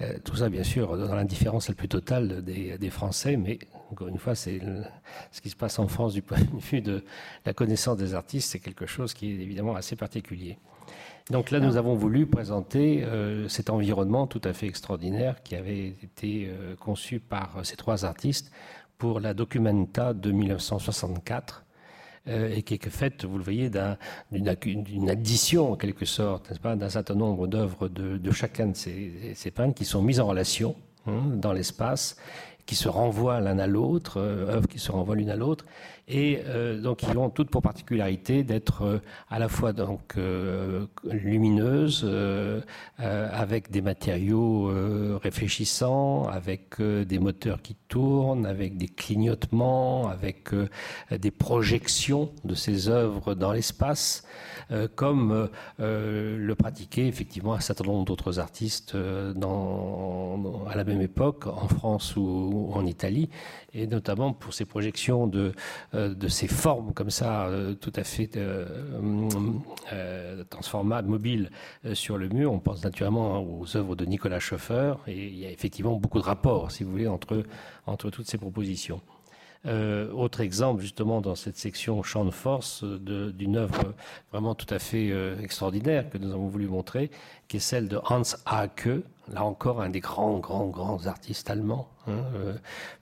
Euh, 0.01 0.17
tout 0.23 0.37
ça, 0.37 0.49
bien 0.49 0.63
sûr, 0.63 0.97
dans 0.97 1.13
l'indifférence 1.13 1.67
la 1.67 1.75
plus 1.75 1.89
totale 1.89 2.41
des, 2.41 2.89
Français, 2.89 3.35
mais 3.35 3.59
encore 3.91 4.07
une 4.07 4.17
fois, 4.17 4.33
c'est 4.33 4.61
ce 5.31 5.41
qui 5.41 5.49
se 5.49 5.55
passe 5.55 5.77
en 5.77 5.87
France 5.87 6.13
du 6.13 6.21
point 6.21 6.39
de 6.39 6.59
vue 6.59 6.81
de 6.81 7.03
la 7.45 7.53
connaissance 7.53 7.97
des 7.97 8.13
artistes, 8.13 8.51
c'est 8.51 8.59
quelque 8.59 8.85
chose 8.85 9.13
qui 9.13 9.31
est 9.31 9.35
évidemment 9.35 9.75
assez 9.75 9.95
particulier. 9.95 10.57
Donc 11.29 11.51
là, 11.51 11.59
nous 11.59 11.77
avons 11.77 11.95
voulu 11.95 12.25
présenter 12.25 13.03
euh, 13.03 13.47
cet 13.49 13.69
environnement 13.69 14.25
tout 14.25 14.41
à 14.43 14.53
fait 14.53 14.67
extraordinaire 14.67 15.43
qui 15.43 15.55
avait 15.55 15.89
été 16.01 16.47
euh, 16.49 16.75
conçu 16.75 17.19
par 17.19 17.59
ces 17.63 17.75
trois 17.75 18.05
artistes 18.05 18.51
pour 18.97 19.19
la 19.19 19.33
Documenta 19.33 20.13
de 20.13 20.31
1964 20.31 21.65
euh, 22.29 22.55
et 22.55 22.63
qui 22.63 22.75
est 22.75 22.89
faite, 22.89 23.25
vous 23.25 23.37
le 23.37 23.43
voyez, 23.43 23.69
d'une 24.31 25.09
addition 25.09 25.71
en 25.71 25.75
quelque 25.75 26.05
sorte, 26.05 26.49
n'est-ce 26.49 26.59
pas, 26.59 26.75
d'un 26.75 26.89
certain 26.89 27.15
nombre 27.15 27.47
d'œuvres 27.47 27.87
de, 27.87 28.31
chacun 28.31 28.67
de 28.67 28.75
ces, 28.75 29.33
ces 29.35 29.51
peintres 29.51 29.75
qui 29.75 29.85
sont 29.85 30.01
mises 30.01 30.19
en 30.19 30.27
relation 30.27 30.75
hein, 31.07 31.23
dans 31.35 31.53
l'espace, 31.53 32.17
qui 32.69 32.75
se 32.75 32.87
renvoient 32.87 33.39
l'un 33.39 33.57
à 33.57 33.65
l'autre, 33.65 34.17
euh, 34.17 34.57
œuvres 34.57 34.67
qui 34.67 34.77
se 34.77 34.91
renvoient 34.91 35.15
l'une 35.15 35.31
à 35.31 35.35
l'autre, 35.35 35.65
et 36.07 36.43
euh, 36.45 36.79
donc 36.79 37.01
ils 37.01 37.17
ont 37.17 37.31
toutes 37.31 37.49
pour 37.49 37.63
particularité 37.63 38.43
d'être 38.43 38.83
euh, 38.83 38.99
à 39.27 39.39
la 39.39 39.49
fois 39.49 39.73
donc 39.73 40.17
lumineuses, 41.03 42.07
avec 42.99 43.71
des 43.71 43.81
matériaux 43.81 44.71
réfléchissants, 45.17 46.27
avec 46.27 46.79
des 46.79 47.17
moteurs 47.17 47.63
qui 47.63 47.75
tournent, 47.87 48.45
avec 48.45 48.77
des 48.77 48.87
clignotements, 48.87 50.09
avec 50.09 50.49
des 51.11 51.31
projections 51.31 52.31
de 52.43 52.53
ces 52.53 52.89
œuvres 52.89 53.33
dans 53.33 53.51
l'espace, 53.51 54.23
comme 54.95 55.49
le 55.79 56.53
pratiquaient 56.53 57.07
effectivement 57.07 57.53
un 57.53 57.59
certain 57.59 57.85
nombre 57.85 58.05
d'autres 58.05 58.39
artistes 58.39 58.95
dans, 58.95 60.65
à 60.69 60.75
la 60.75 60.83
même 60.83 61.01
époque, 61.01 61.47
en 61.47 61.67
France 61.67 62.15
ou 62.15 62.71
en 62.73 62.85
Italie, 62.85 63.29
et 63.73 63.87
notamment 63.87 64.33
pour 64.33 64.53
ces 64.53 64.65
projections 64.65 65.27
de, 65.27 65.53
euh, 65.93 66.13
de 66.13 66.27
ces 66.27 66.47
formes 66.47 66.93
comme 66.93 67.09
ça, 67.09 67.47
euh, 67.47 67.73
tout 67.73 67.93
à 67.95 68.03
fait 68.03 68.35
euh, 68.35 68.65
transformables, 70.49 71.09
mobiles 71.09 71.49
sur 71.93 72.17
le 72.17 72.29
mur. 72.29 72.51
On 72.51 72.59
pense 72.59 72.83
naturellement 72.83 73.41
aux 73.41 73.77
œuvres 73.77 73.95
de 73.95 74.05
Nicolas 74.05 74.39
Schoeffer, 74.39 74.95
et 75.07 75.27
il 75.27 75.37
y 75.37 75.45
a 75.45 75.51
effectivement 75.51 75.95
beaucoup 75.95 76.19
de 76.19 76.25
rapports, 76.25 76.71
si 76.71 76.83
vous 76.83 76.91
voulez, 76.91 77.07
entre, 77.07 77.43
entre 77.85 78.09
toutes 78.09 78.27
ces 78.27 78.37
propositions. 78.37 79.01
Autre 79.65 80.41
exemple, 80.41 80.81
justement, 80.81 81.21
dans 81.21 81.35
cette 81.35 81.57
section 81.57 82.01
champ 82.03 82.25
de 82.25 82.31
force 82.31 82.83
d'une 82.83 83.57
œuvre 83.57 83.93
vraiment 84.31 84.55
tout 84.55 84.73
à 84.73 84.79
fait 84.79 85.11
extraordinaire 85.41 86.09
que 86.09 86.17
nous 86.17 86.31
avons 86.31 86.47
voulu 86.47 86.67
montrer, 86.67 87.11
qui 87.47 87.57
est 87.57 87.59
celle 87.59 87.87
de 87.87 87.99
Hans 88.09 88.21
Haake, 88.45 88.89
là 89.33 89.43
encore 89.43 89.81
un 89.81 89.89
des 89.89 89.99
grands, 89.99 90.39
grands, 90.39 90.67
grands 90.67 91.07
artistes 91.07 91.49
allemands, 91.49 91.87
hein, 92.07 92.23
euh, 92.35 92.53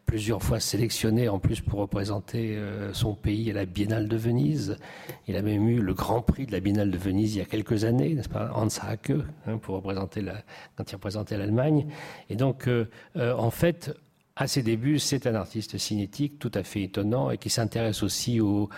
plusieurs 0.06 0.42
fois 0.42 0.60
sélectionné 0.60 1.30
en 1.30 1.40
plus 1.40 1.62
pour 1.62 1.80
représenter 1.80 2.56
euh, 2.56 2.94
son 2.94 3.14
pays 3.14 3.52
à 3.52 3.54
la 3.54 3.66
Biennale 3.66 4.08
de 4.08 4.18
Venise. 4.18 4.78
Il 5.28 5.36
a 5.36 5.42
même 5.42 5.68
eu 5.68 5.82
le 5.82 5.94
Grand 5.94 6.22
Prix 6.22 6.46
de 6.46 6.52
la 6.52 6.60
Biennale 6.60 6.92
de 6.92 6.98
Venise 6.98 7.36
il 7.36 7.40
y 7.40 7.42
a 7.42 7.46
quelques 7.46 7.84
années, 7.84 8.14
n'est-ce 8.14 8.30
pas, 8.30 8.52
Hans 8.56 8.68
Hacke, 8.82 9.14
hein, 9.46 9.58
pour 9.58 9.76
représenter 9.76 10.22
la, 10.22 10.36
quand 10.76 10.90
il 10.90 10.96
représentait 10.96 11.38
l'Allemagne. 11.38 11.88
Et 12.30 12.36
donc, 12.36 12.68
euh, 12.68 12.86
en 13.16 13.52
fait, 13.52 13.94
à 14.38 14.48
ses 14.48 14.62
débuts, 14.62 15.00
c'est 15.00 15.26
un 15.26 15.34
artiste 15.34 15.80
cinétique 15.80 16.38
tout 16.38 16.52
à 16.54 16.62
fait 16.62 16.84
étonnant 16.84 17.32
et 17.32 17.40
qui 17.40 17.50
s'intéresse 17.50 18.04
aussi 18.04 18.40
aux, 18.40 18.70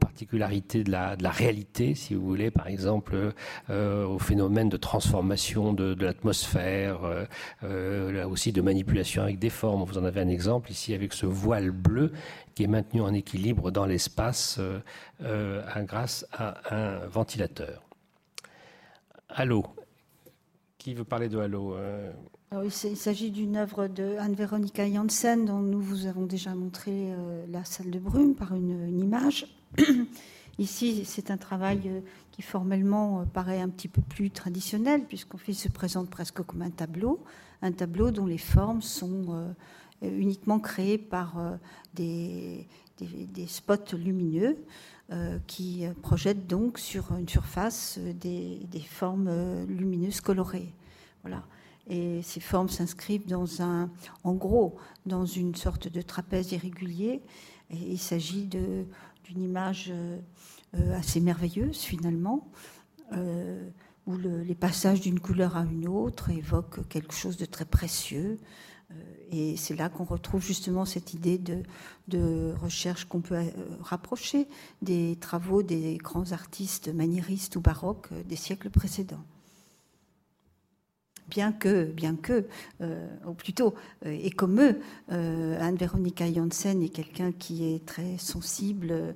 particularités 0.00 0.84
de 0.84 0.92
la, 0.92 1.16
réalité, 1.30 1.96
si 1.96 2.14
vous 2.14 2.24
voulez, 2.24 2.52
par 2.52 2.68
exemple 2.68 3.32
euh, 3.68 4.06
au 4.06 4.20
phénomène 4.20 4.68
de 4.68 4.76
transformation 4.76 5.72
de, 5.72 5.96
l'atmosphère, 6.04 7.02
euh, 7.02 7.24
euh, 7.64 8.26
aussi 8.28 8.52
de 8.52 8.60
manipulation 8.60 9.22
avec 9.22 9.40
des 9.40 9.50
formes. 9.50 9.82
Vous 9.82 9.98
en 9.98 10.04
avez 10.04 10.20
un 10.20 10.28
exemple 10.28 10.70
ici 10.70 10.94
avec 10.94 11.12
ce 11.12 11.26
voile 11.26 11.72
bleu 11.72 12.12
qui 12.54 12.62
est 12.62 12.68
maintenu 12.68 13.00
en 13.00 13.12
équilibre 13.12 13.72
dans 13.72 13.86
l'espace 13.86 14.60
grâce 15.20 16.26
à 16.32 16.74
un 16.74 17.06
ventilateur. 17.08 17.82
Halo. 19.28 19.64
Qui 20.78 20.94
veut 20.94 21.04
parler 21.04 21.28
de 21.28 21.38
Halo 21.38 21.76
ah 22.50 22.62
il 22.64 22.70
s'agit 22.70 23.30
d'une 23.30 23.56
œuvre 23.56 23.88
de 23.88 24.16
Anne-Véronica 24.18 24.90
Janssen 24.90 25.44
dont 25.44 25.58
nous 25.58 25.82
vous 25.82 26.06
avons 26.06 26.24
déjà 26.24 26.54
montré 26.54 26.92
euh, 27.12 27.44
la 27.50 27.62
salle 27.66 27.90
de 27.90 27.98
brume 27.98 28.34
par 28.34 28.54
une, 28.54 28.98
image. 28.98 29.46
Ici, 30.58 31.04
c'est 31.04 31.30
un 31.30 31.36
travail 31.36 31.82
euh, 31.84 32.00
qui 32.32 32.40
formellement 32.40 33.20
euh, 33.20 33.24
paraît 33.26 33.60
un 33.60 33.68
petit 33.68 33.88
peu 33.88 34.00
plus 34.00 34.30
traditionnel 34.30 35.04
puisqu'on 35.04 35.36
se 35.36 35.68
présente 35.68 36.08
presque 36.08 36.42
comme 36.42 36.62
un 36.62 36.70
tableau, 36.70 37.22
un 37.60 37.72
tableau 37.72 38.10
dont 38.10 38.26
les 38.26 38.38
formes 38.38 38.80
sont 38.80 39.54
uniquement 40.00 40.58
créées 40.58 40.96
par 40.96 41.58
des, 41.92 42.66
spots 43.46 43.94
lumineux 43.94 44.56
qui 45.46 45.84
projettent 46.02 46.46
donc 46.46 46.78
sur 46.78 47.16
une 47.16 47.28
surface 47.28 47.98
des, 47.98 48.60
des 48.70 48.80
formes 48.80 49.64
lumineuses 49.66 50.20
colorées. 50.20 50.74
Voilà. 51.22 51.44
Et 51.88 52.20
ces 52.22 52.40
formes 52.40 52.68
s'inscrivent 52.68 53.26
dans 53.26 53.62
un, 53.62 53.90
en 54.22 54.34
gros, 54.34 54.76
dans 55.06 55.24
une 55.24 55.54
sorte 55.54 55.88
de 55.88 56.02
trapèze 56.02 56.52
irrégulier. 56.52 57.22
Il 57.70 57.98
s'agit 57.98 58.44
d'une 58.44 59.42
image 59.42 59.90
euh, 59.90 60.18
assez 60.94 61.20
merveilleuse 61.20 61.78
finalement, 61.78 62.46
euh, 63.14 63.66
où 64.06 64.16
les 64.16 64.54
passages 64.54 65.00
d'une 65.00 65.20
couleur 65.20 65.56
à 65.56 65.62
une 65.62 65.88
autre 65.88 66.30
évoquent 66.30 66.86
quelque 66.88 67.14
chose 67.14 67.38
de 67.38 67.46
très 67.46 67.64
précieux. 67.64 68.38
Euh, 69.32 69.36
et 69.36 69.56
c'est 69.56 69.76
là 69.76 69.88
qu'on 69.88 70.04
retrouve 70.04 70.42
justement 70.42 70.84
cette 70.84 71.14
idée 71.14 71.38
de, 71.38 72.54
recherche 72.60 73.04
qu'on 73.04 73.20
peut 73.20 73.38
rapprocher 73.80 74.48
des 74.82 75.16
travaux 75.20 75.62
des 75.62 75.96
grands 75.98 76.32
artistes 76.32 76.88
maniéristes 76.88 77.56
ou 77.56 77.60
baroques 77.60 78.08
des 78.26 78.36
siècles 78.36 78.70
précédents 78.70 79.24
bien 81.28 81.52
que, 81.52 81.84
bien 81.84 82.16
que, 82.16 82.46
euh, 82.80 83.06
ou 83.26 83.34
plutôt, 83.34 83.74
euh, 84.06 84.18
et 84.22 84.30
comme 84.30 84.60
eux, 84.60 84.80
euh, 85.12 85.58
Anne-Véronica 85.60 86.32
Janssen 86.32 86.82
est 86.82 86.88
quelqu'un 86.88 87.32
qui 87.32 87.72
est 87.72 87.84
très 87.84 88.18
sensible, 88.18 89.14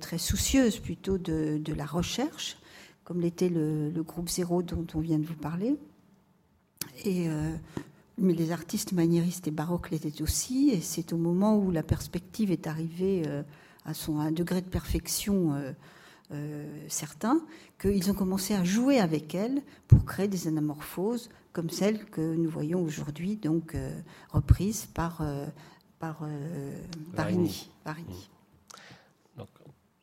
très 0.00 0.18
soucieuse 0.18 0.78
plutôt 0.78 1.18
de, 1.18 1.74
la 1.74 1.86
recherche, 1.86 2.56
comme 3.04 3.20
l'était 3.20 3.48
le, 3.48 3.90
groupe 4.02 4.28
Zéro 4.28 4.62
dont 4.62 4.86
on 4.94 5.00
vient 5.00 5.18
de 5.18 5.26
vous 5.26 5.34
parler. 5.34 5.76
Et, 7.04 7.28
mais 8.18 8.32
les 8.32 8.52
artistes 8.52 8.92
maniéristes 8.92 9.48
et 9.48 9.50
baroques 9.50 9.90
l'étaient 9.90 10.22
aussi, 10.22 10.70
et 10.70 10.80
c'est 10.80 11.12
au 11.12 11.16
moment 11.16 11.56
où 11.56 11.70
la 11.70 11.82
perspective 11.82 12.50
est 12.50 12.66
arrivée 12.66 13.22
à, 13.84 13.94
son, 13.94 14.20
un 14.20 14.32
degré 14.32 14.60
de 14.60 14.68
perfection 14.68 15.74
euh, 16.32 16.66
certains, 16.88 17.38
qu'ils 17.78 18.10
ont 18.10 18.14
commencé 18.14 18.54
à 18.54 18.64
jouer 18.64 18.98
avec 18.98 19.34
elle 19.34 19.62
pour 19.86 20.06
créer 20.06 20.26
des 20.26 20.48
anamorphoses 20.48 21.28
comme 21.52 21.68
celles 21.68 22.06
que 22.06 22.34
nous 22.34 22.48
voyons 22.48 22.82
aujourd'hui, 22.82 23.36
donc 23.36 23.74
euh, 23.74 24.00
reprises 24.30 24.86
par, 24.86 25.20
euh, 25.20 25.46
par 25.98 26.26
Barini. 27.14 27.70
Mmh. 27.84 27.92
Donc, 29.36 29.48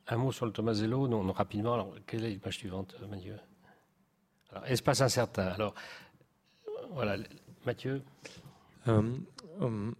un 0.07 0.17
mot 0.17 0.31
sur 0.31 0.45
le 0.45 0.51
Tomasello, 0.51 1.07
non, 1.07 1.23
non, 1.23 1.33
rapidement. 1.33 1.73
Alors, 1.73 1.95
quelle 2.05 2.23
est 2.23 2.29
l'image 2.29 2.57
suivante, 2.57 2.95
Mathieu? 3.09 3.38
Alors, 4.51 4.67
Espace 4.67 5.01
incertain. 5.01 5.47
Alors, 5.47 5.73
voilà, 6.93 7.17
Mathieu? 7.65 8.01
Hum, 9.61 9.93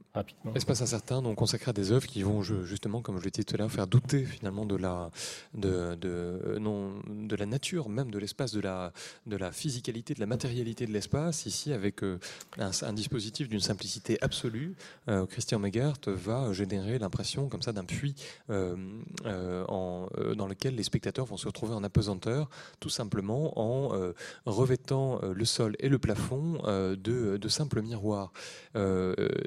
espace 0.56 0.82
incertain, 0.82 1.22
donc 1.22 1.38
consacré 1.38 1.70
à 1.70 1.74
des 1.74 1.92
œuvres 1.92 2.08
qui 2.08 2.24
vont 2.24 2.42
justement, 2.42 3.04
comme 3.04 3.20
je 3.20 3.26
l'ai 3.26 3.30
dit 3.30 3.46
tout 3.46 3.54
à 3.54 3.60
l'heure, 3.60 3.72
faire 3.72 3.86
douter 3.86 4.26
finalement 4.26 4.66
de 4.66 4.76
la, 4.76 5.12
de, 5.54 5.94
de, 5.94 6.58
non, 6.60 7.00
de 7.08 7.36
la 7.36 7.46
nature 7.46 7.88
même 7.88 8.10
de 8.10 8.18
l'espace, 8.18 8.54
de 8.54 8.60
la, 8.60 8.92
de 9.28 9.38
la 9.38 9.52
physicalité, 9.52 10.16
de 10.16 10.20
la 10.20 10.26
matérialité 10.26 10.88
de 10.88 10.92
l'espace. 10.92 11.46
Ici, 11.46 11.74
avec 11.74 12.04
euh, 12.04 12.18
un, 12.58 12.94
dispositif 12.94 13.50
d'une 13.50 13.60
simplicité 13.60 14.18
absolue, 14.22 14.74
euh, 15.10 15.28
Christian 15.28 15.60
Megert 15.60 15.94
va 16.08 16.52
générer 16.54 16.98
l'impression 16.98 17.48
comme 17.48 17.62
ça 17.62 17.72
d'un 17.72 17.86
puits 17.86 18.16
euh, 18.50 18.76
en, 19.68 20.08
dans 20.36 20.48
lequel 20.48 20.74
les 20.74 20.84
spectateurs 20.84 21.26
vont 21.26 21.38
se 21.38 21.46
retrouver 21.46 21.76
en 21.76 21.84
apesanteur, 21.84 22.50
tout 22.80 22.90
simplement 22.90 23.60
en 23.60 23.92
revêtant 24.46 25.22
le 25.22 25.46
sol 25.46 25.76
et 25.80 25.90
le 25.90 26.00
plafond 26.00 26.62
de, 26.64 27.38
de 27.38 27.48
simples 27.48 27.82
miroirs 27.82 28.34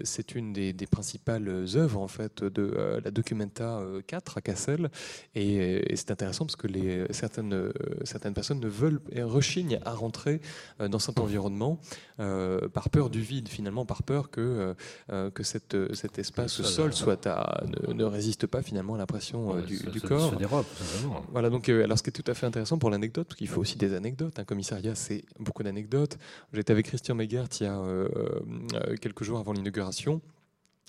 c'est 0.04 0.34
une 0.34 0.52
des, 0.52 0.74
principales 0.90 1.48
œuvres 1.74 2.00
en 2.00 2.08
fait 2.08 2.44
de 2.44 2.74
euh, 2.76 3.00
la 3.04 3.10
Documenta 3.10 3.80
4 4.06 4.36
euh, 4.36 4.38
à 4.38 4.40
Cassel, 4.40 4.90
et, 5.34 5.82
c'est 5.96 6.10
intéressant 6.10 6.44
parce 6.44 6.56
que 6.56 6.66
les, 6.66 7.06
certaines, 7.12 7.54
euh, 7.54 7.72
certaines 8.04 8.34
personnes 8.34 8.60
ne 8.60 8.68
veulent 8.68 9.00
rechignent 9.16 9.80
à 9.84 9.92
rentrer 9.92 10.40
dans 10.78 10.98
cet 10.98 11.18
environnement 11.18 11.78
par 12.16 12.90
peur 12.90 13.10
du 13.10 13.20
vide, 13.20 13.48
finalement, 13.48 13.84
par 13.84 14.02
peur 14.02 14.30
que, 14.30 14.74
que 15.08 15.42
cette, 15.42 15.76
cet 15.94 16.18
espace 16.18 16.52
ce 16.52 16.62
sol 16.62 16.92
soit 16.92 17.26
à, 17.26 17.64
ne, 17.92 18.04
résiste 18.04 18.46
pas 18.46 18.62
finalement 18.62 18.94
à 18.94 18.98
l'impression 18.98 19.60
du, 19.60 19.78
du 19.78 20.00
corps. 20.00 20.34
voilà, 21.32 21.50
donc 21.50 21.68
alors 21.68 21.98
ce 21.98 22.02
qui 22.02 22.10
est 22.10 22.12
tout 22.12 22.30
à 22.30 22.34
fait 22.34 22.46
intéressant 22.46 22.78
pour 22.78 22.90
l'anecdote, 22.90 23.28
parce 23.28 23.38
qu'il 23.38 23.48
faut 23.48 23.60
aussi 23.60 23.78
des 23.78 23.94
anecdotes. 23.94 24.38
Un 24.38 24.44
commissariat, 24.44 24.94
c'est 24.94 25.24
beaucoup 25.38 25.62
d'anecdotes. 25.62 26.18
J'étais 26.52 26.72
avec 26.72 26.86
Christian 26.86 27.14
Megert 27.14 27.48
il 27.60 27.64
y 27.64 27.66
a 27.66 28.96
quelques 29.00 29.24
jours 29.24 29.38
avant 29.38 29.52
l'inauguration 29.52 29.83
configuration 29.92 30.33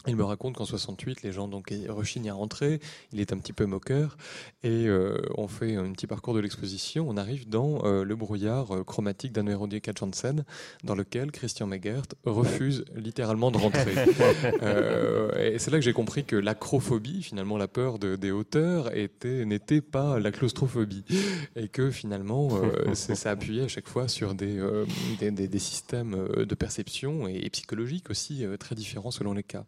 il 0.07 0.15
me 0.15 0.23
raconte 0.23 0.55
qu'en 0.55 0.65
68, 0.65 1.23
les 1.23 1.31
gens 1.31 1.47
donc 1.47 1.73
rechignent 1.89 2.29
à 2.29 2.33
rentrer. 2.33 2.79
Il 3.11 3.19
est 3.19 3.33
un 3.33 3.37
petit 3.37 3.53
peu 3.53 3.65
moqueur 3.65 4.17
et 4.63 4.87
euh, 4.87 5.17
on 5.35 5.47
fait 5.47 5.75
un 5.75 5.91
petit 5.91 6.07
parcours 6.07 6.33
de 6.33 6.39
l'exposition. 6.39 7.07
On 7.09 7.17
arrive 7.17 7.49
dans 7.49 7.85
euh, 7.85 8.03
le 8.03 8.15
brouillard 8.15 8.71
euh, 8.71 8.83
chromatique 8.83 9.31
d'un 9.31 9.45
K. 9.45 9.97
Janssen, 9.97 10.43
dans 10.83 10.95
lequel 10.95 11.31
Christian 11.31 11.67
Megert 11.67 12.05
refuse 12.25 12.85
littéralement 12.95 13.51
de 13.51 13.57
rentrer. 13.57 13.93
et 15.53 15.59
c'est 15.59 15.71
là 15.71 15.77
que 15.77 15.83
j'ai 15.83 15.93
compris 15.93 16.23
que 16.23 16.35
l'acrophobie, 16.35 17.23
finalement 17.23 17.57
la 17.57 17.67
peur 17.67 17.99
des 17.99 18.31
hauteurs, 18.31 18.91
n'était 19.23 19.81
pas 19.81 20.19
la 20.19 20.31
claustrophobie 20.31 21.03
et 21.55 21.67
que 21.67 21.91
finalement 21.91 22.49
ça 22.93 23.31
appuyait 23.31 23.63
à 23.63 23.67
chaque 23.67 23.87
fois 23.87 24.07
sur 24.07 24.35
des, 24.35 24.61
des, 25.19 25.59
systèmes 25.59 26.27
de 26.37 26.55
perception 26.55 27.27
et, 27.27 27.39
et 27.43 27.49
psychologiques 27.49 28.09
aussi 28.09 28.45
très 28.59 28.75
différents 28.75 29.11
selon 29.11 29.33
les 29.33 29.43
cas. 29.43 29.65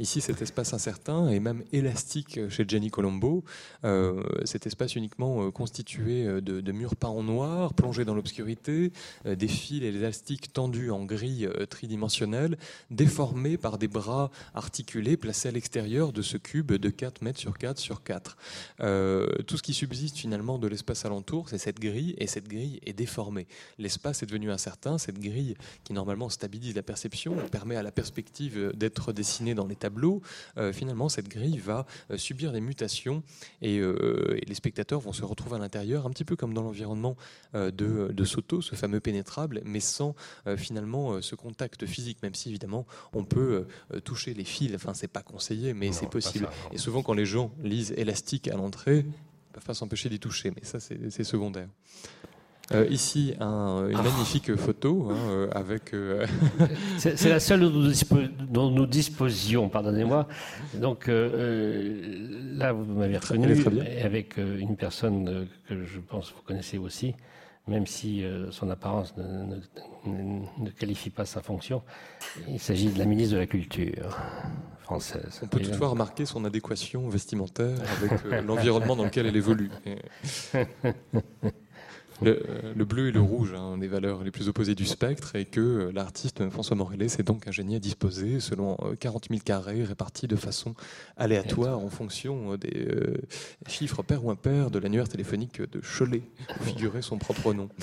Ici, 0.00 0.20
cet 0.20 0.42
espace 0.42 0.74
incertain 0.74 1.28
et 1.28 1.38
même 1.38 1.62
élastique 1.72 2.40
chez 2.48 2.64
Jenny 2.66 2.90
Colombo, 2.90 3.44
euh, 3.84 4.22
cet 4.44 4.66
espace 4.66 4.96
uniquement 4.96 5.46
euh, 5.46 5.50
constitué 5.50 6.26
euh, 6.26 6.40
de, 6.40 6.72
murs 6.72 6.96
peints 6.96 7.08
en 7.08 7.22
noir, 7.22 7.74
plongés 7.74 8.04
dans 8.04 8.14
l'obscurité, 8.14 8.92
des 9.24 9.48
fils 9.48 9.82
élastiques 9.82 10.52
tendus 10.52 10.90
en 10.90 11.04
gris 11.04 11.46
tridimensionnel, 11.70 12.58
déformés 12.90 13.56
par 13.56 13.78
des 13.78 13.86
bras 13.86 14.30
articulés 14.54 15.16
placés 15.16 15.48
à 15.48 15.52
l'extérieur 15.52 16.12
de 16.12 16.22
ce 16.22 16.36
cube 16.36 16.72
de 16.72 16.90
4 16.90 17.22
mètres 17.22 17.38
sur 17.38 17.56
4 17.56 17.78
sur 17.78 18.02
4. 18.02 18.36
tout 19.46 19.56
ce 19.56 19.62
qui 19.62 19.72
subsiste 19.72 20.18
finalement 20.18 20.58
de 20.58 20.66
l'espace 20.66 21.04
alentour, 21.04 21.48
c'est 21.48 21.58
cette 21.58 21.78
grille, 21.78 22.14
et 22.18 22.26
cette 22.26 22.48
grille 22.48 22.80
est 22.84 22.92
déformée. 22.92 23.46
L'espace 23.78 24.22
est 24.22 24.26
devenu 24.26 24.50
incertain, 24.50 24.98
cette 24.98 25.20
grille 25.20 25.54
qui 25.84 25.92
normalement 25.92 26.28
stabilise 26.28 26.74
la 26.74 26.82
perception, 26.82 27.36
permet 27.52 27.76
à 27.76 27.82
la 27.82 27.92
perspective 27.92 28.72
d'être 28.74 29.12
dessinée 29.12 29.54
dans 29.54 29.66
les 29.66 29.76
tableau, 29.84 30.22
euh, 30.56 30.72
finalement, 30.72 31.10
cette 31.10 31.28
grille 31.28 31.58
va 31.58 31.84
euh, 32.10 32.16
subir 32.16 32.52
des 32.52 32.62
mutations 32.62 33.22
euh, 33.62 34.38
et, 34.40 34.46
les 34.46 34.54
spectateurs 34.54 35.00
vont 35.00 35.12
se 35.12 35.24
retrouver 35.24 35.56
à 35.56 35.58
l'intérieur, 35.58 36.06
un 36.06 36.10
petit 36.10 36.24
peu 36.24 36.36
comme 36.36 36.54
dans 36.54 36.62
l'environnement 36.62 37.16
de, 37.54 37.70
de, 38.12 38.24
Soto, 38.24 38.62
ce 38.62 38.74
fameux 38.74 39.00
pénétrable, 39.00 39.60
mais 39.64 39.80
sans 39.80 40.14
finalement 40.56 41.20
ce 41.20 41.34
contact 41.34 41.86
physique, 41.86 42.22
même 42.22 42.34
si 42.34 42.48
évidemment 42.50 42.86
on 43.12 43.24
peut 43.24 43.66
toucher 44.04 44.34
les 44.34 44.44
fils. 44.44 44.74
Enfin, 44.74 44.94
c'est 44.94 45.08
pas 45.08 45.22
conseillé, 45.22 45.74
mais 45.74 45.92
c'est 45.92 46.08
possible. 46.08 46.48
et 46.72 46.78
souvent, 46.78 47.02
quand 47.02 47.14
les 47.14 47.26
gens 47.26 47.52
lisent 47.62 47.92
élastique 47.96 48.48
à 48.48 48.56
l'entrée, 48.56 48.98
ils 48.98 49.06
ne 49.06 49.52
peuvent 49.52 49.64
pas 49.64 49.74
s'empêcher 49.74 50.08
d'y 50.08 50.20
toucher, 50.20 50.50
mais 50.50 50.64
ça, 50.64 50.78
c'est 50.80 51.24
secondaire. 51.24 51.68
Euh, 52.72 52.86
ici, 52.88 53.34
une 53.36 53.42
ah. 53.42 54.02
magnifique 54.02 54.56
photo 54.56 55.08
hein, 55.10 55.16
euh, 55.28 55.48
avec. 55.52 55.92
Euh, 55.92 56.26
c'est 56.98 57.28
la 57.28 57.40
seule 57.40 57.70
dont 58.48 58.70
nous, 58.70 58.86
disposions, 58.86 59.68
pardonnez-moi. 59.68 60.26
Donc 60.74 61.06
là, 61.08 62.72
vous 62.72 62.94
m'avez 62.94 63.18
reconnu, 63.18 63.54
avec 64.02 64.38
une 64.38 64.76
personne 64.76 65.46
que 65.68 65.84
je 65.84 66.00
pense 66.00 66.30
que 66.30 66.36
vous 66.36 66.42
connaissez 66.42 66.78
aussi, 66.78 67.14
même 67.68 67.86
si 67.86 68.24
son 68.50 68.70
apparence 68.70 69.14
ne, 69.16 70.70
qualifie 70.78 71.10
pas 71.10 71.26
sa 71.26 71.42
fonction. 71.42 71.82
Il 72.48 72.60
s'agit 72.60 72.88
de 72.88 72.98
la 72.98 73.04
ministre 73.04 73.34
de 73.34 73.40
la 73.40 73.46
Culture 73.46 74.18
française. 74.80 75.40
On 75.42 75.48
peut 75.48 75.60
toutefois 75.60 75.88
remarquer 75.88 76.24
son 76.24 76.46
adéquation 76.46 77.08
vestimentaire 77.08 77.76
avec 77.98 78.44
l'environnement 78.46 78.96
dans 78.96 79.04
lequel 79.04 79.26
elle 79.26 79.36
évolue. 79.36 79.70
Le, 82.22 82.84
bleu 82.84 83.08
et 83.08 83.12
le 83.12 83.20
rouge, 83.20 83.54
hein, 83.54 83.76
des 83.78 83.88
valeurs 83.88 84.22
les 84.22 84.30
plus 84.30 84.48
opposées 84.48 84.74
du 84.74 84.84
spectre, 84.84 85.34
et 85.36 85.44
que 85.44 85.60
euh, 85.60 85.92
l'artiste 85.92 86.48
François 86.48 86.76
Morellet 86.76 87.08
s'est 87.08 87.22
donc 87.22 87.48
ingénié 87.48 87.76
à 87.76 87.80
disposer 87.80 88.40
selon 88.40 88.76
40 89.00 89.26
000 89.30 89.40
carrés 89.44 89.82
répartis 89.82 90.28
de 90.28 90.36
façon 90.36 90.74
aléatoire 91.16 91.78
en 91.78 91.88
fonction 91.88 92.52
euh, 92.52 92.56
des 92.56 92.86
euh, 92.86 93.16
chiffres 93.66 94.02
pair 94.02 94.24
ou 94.24 94.30
impair 94.30 94.70
de 94.70 94.78
l'annuaire 94.78 95.08
téléphonique 95.08 95.60
de 95.60 95.80
Cholet, 95.80 96.22
où 96.60 96.64
figurait 96.64 97.02
son 97.02 97.18
propre 97.18 97.52
nom. 97.52 97.68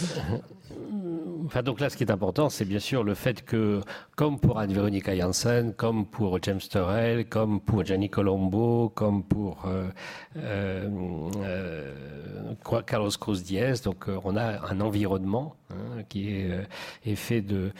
Enfin, 1.46 1.64
donc 1.64 1.80
là, 1.80 1.90
ce 1.90 1.98
qui 1.98 2.04
est 2.04 2.12
important, 2.12 2.50
c'est 2.50 2.66
bien 2.66 2.80
sûr 2.80 3.04
le 3.04 3.14
fait 3.14 3.44
que, 3.44 3.82
comme 4.16 4.40
pour 4.40 4.60
Anne-Véronica 4.60 5.16
Janssen, 5.18 5.74
comme 5.74 6.06
pour 6.06 6.42
James 6.44 6.60
Turrell, 6.60 7.28
comme 7.28 7.60
pour 7.60 7.84
Gianni 7.84 8.10
Colombo, 8.10 8.90
comme 8.90 9.24
pour 9.24 9.68
Carlos 12.86 13.10
Cruz 13.20 13.42
Diaz, 13.44 13.82
donc 13.82 14.08
on 14.26 14.36
a 14.36 14.72
un 14.72 14.82
environnement 14.82 15.56
hein, 15.70 16.04
qui 16.10 16.30
est, 16.30 16.52
euh, 16.52 17.16
fait 17.16 17.44
euh, 17.52 17.72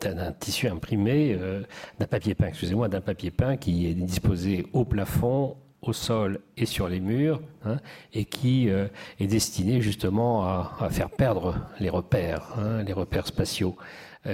d'un 0.00 0.32
tissu 0.32 0.68
imprimé, 0.68 1.36
euh, 1.38 1.62
d'un 1.98 2.06
papier 2.06 2.34
peint, 2.34 2.48
excusez-moi, 2.48 2.88
d'un 2.88 3.00
papier 3.00 3.30
peint 3.30 3.56
qui 3.56 3.86
est 3.86 3.94
disposé 3.94 4.66
au 4.72 4.84
plafond, 4.84 5.56
au 5.82 5.92
sol 5.92 6.40
et 6.56 6.66
sur 6.66 6.88
les 6.88 7.00
murs, 7.00 7.42
hein, 7.64 7.78
et 8.14 8.24
qui 8.24 8.68
est 8.68 9.26
destiné 9.26 9.82
justement 9.82 10.44
à, 10.44 10.88
faire 10.90 11.10
perdre 11.10 11.56
les 11.78 11.90
repères, 11.90 12.54
hein, 12.56 12.82
les 12.82 12.94
repères 12.94 13.26
spatiaux. 13.26 13.76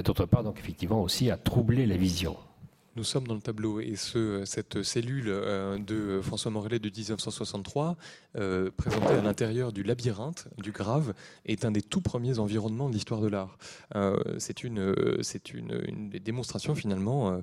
D'autre 0.04 0.26
part, 0.26 0.44
donc 0.44 0.60
effectivement 0.60 1.02
aussi 1.02 1.28
à 1.28 1.36
troubler 1.36 1.86
la 1.86 1.96
vision. 1.96 2.36
Nous 3.00 3.04
sommes 3.04 3.26
dans 3.26 3.34
le 3.34 3.40
tableau 3.40 3.80
et 3.80 3.96
ce, 3.96 4.44
cette 4.44 4.82
cellule 4.82 5.28
euh, 5.28 5.78
de 5.78 6.20
François 6.20 6.50
Morellet 6.50 6.78
de 6.78 6.90
1963, 6.90 7.96
euh, 8.36 8.70
présentée 8.76 9.14
à 9.14 9.22
l'intérieur 9.22 9.72
du 9.72 9.82
labyrinthe 9.82 10.48
du 10.58 10.70
Grave, 10.70 11.14
est 11.46 11.64
un 11.64 11.70
des 11.70 11.80
tout 11.80 12.02
premiers 12.02 12.38
environnements 12.38 12.90
de 12.90 12.92
l'histoire 12.92 13.22
de 13.22 13.28
l'art. 13.28 13.56
Euh, 13.94 14.18
c'est 14.36 14.64
une, 14.64 14.94
c'est 15.22 15.54
une, 15.54 16.10
démonstration 16.10 16.74
finalement 16.74 17.40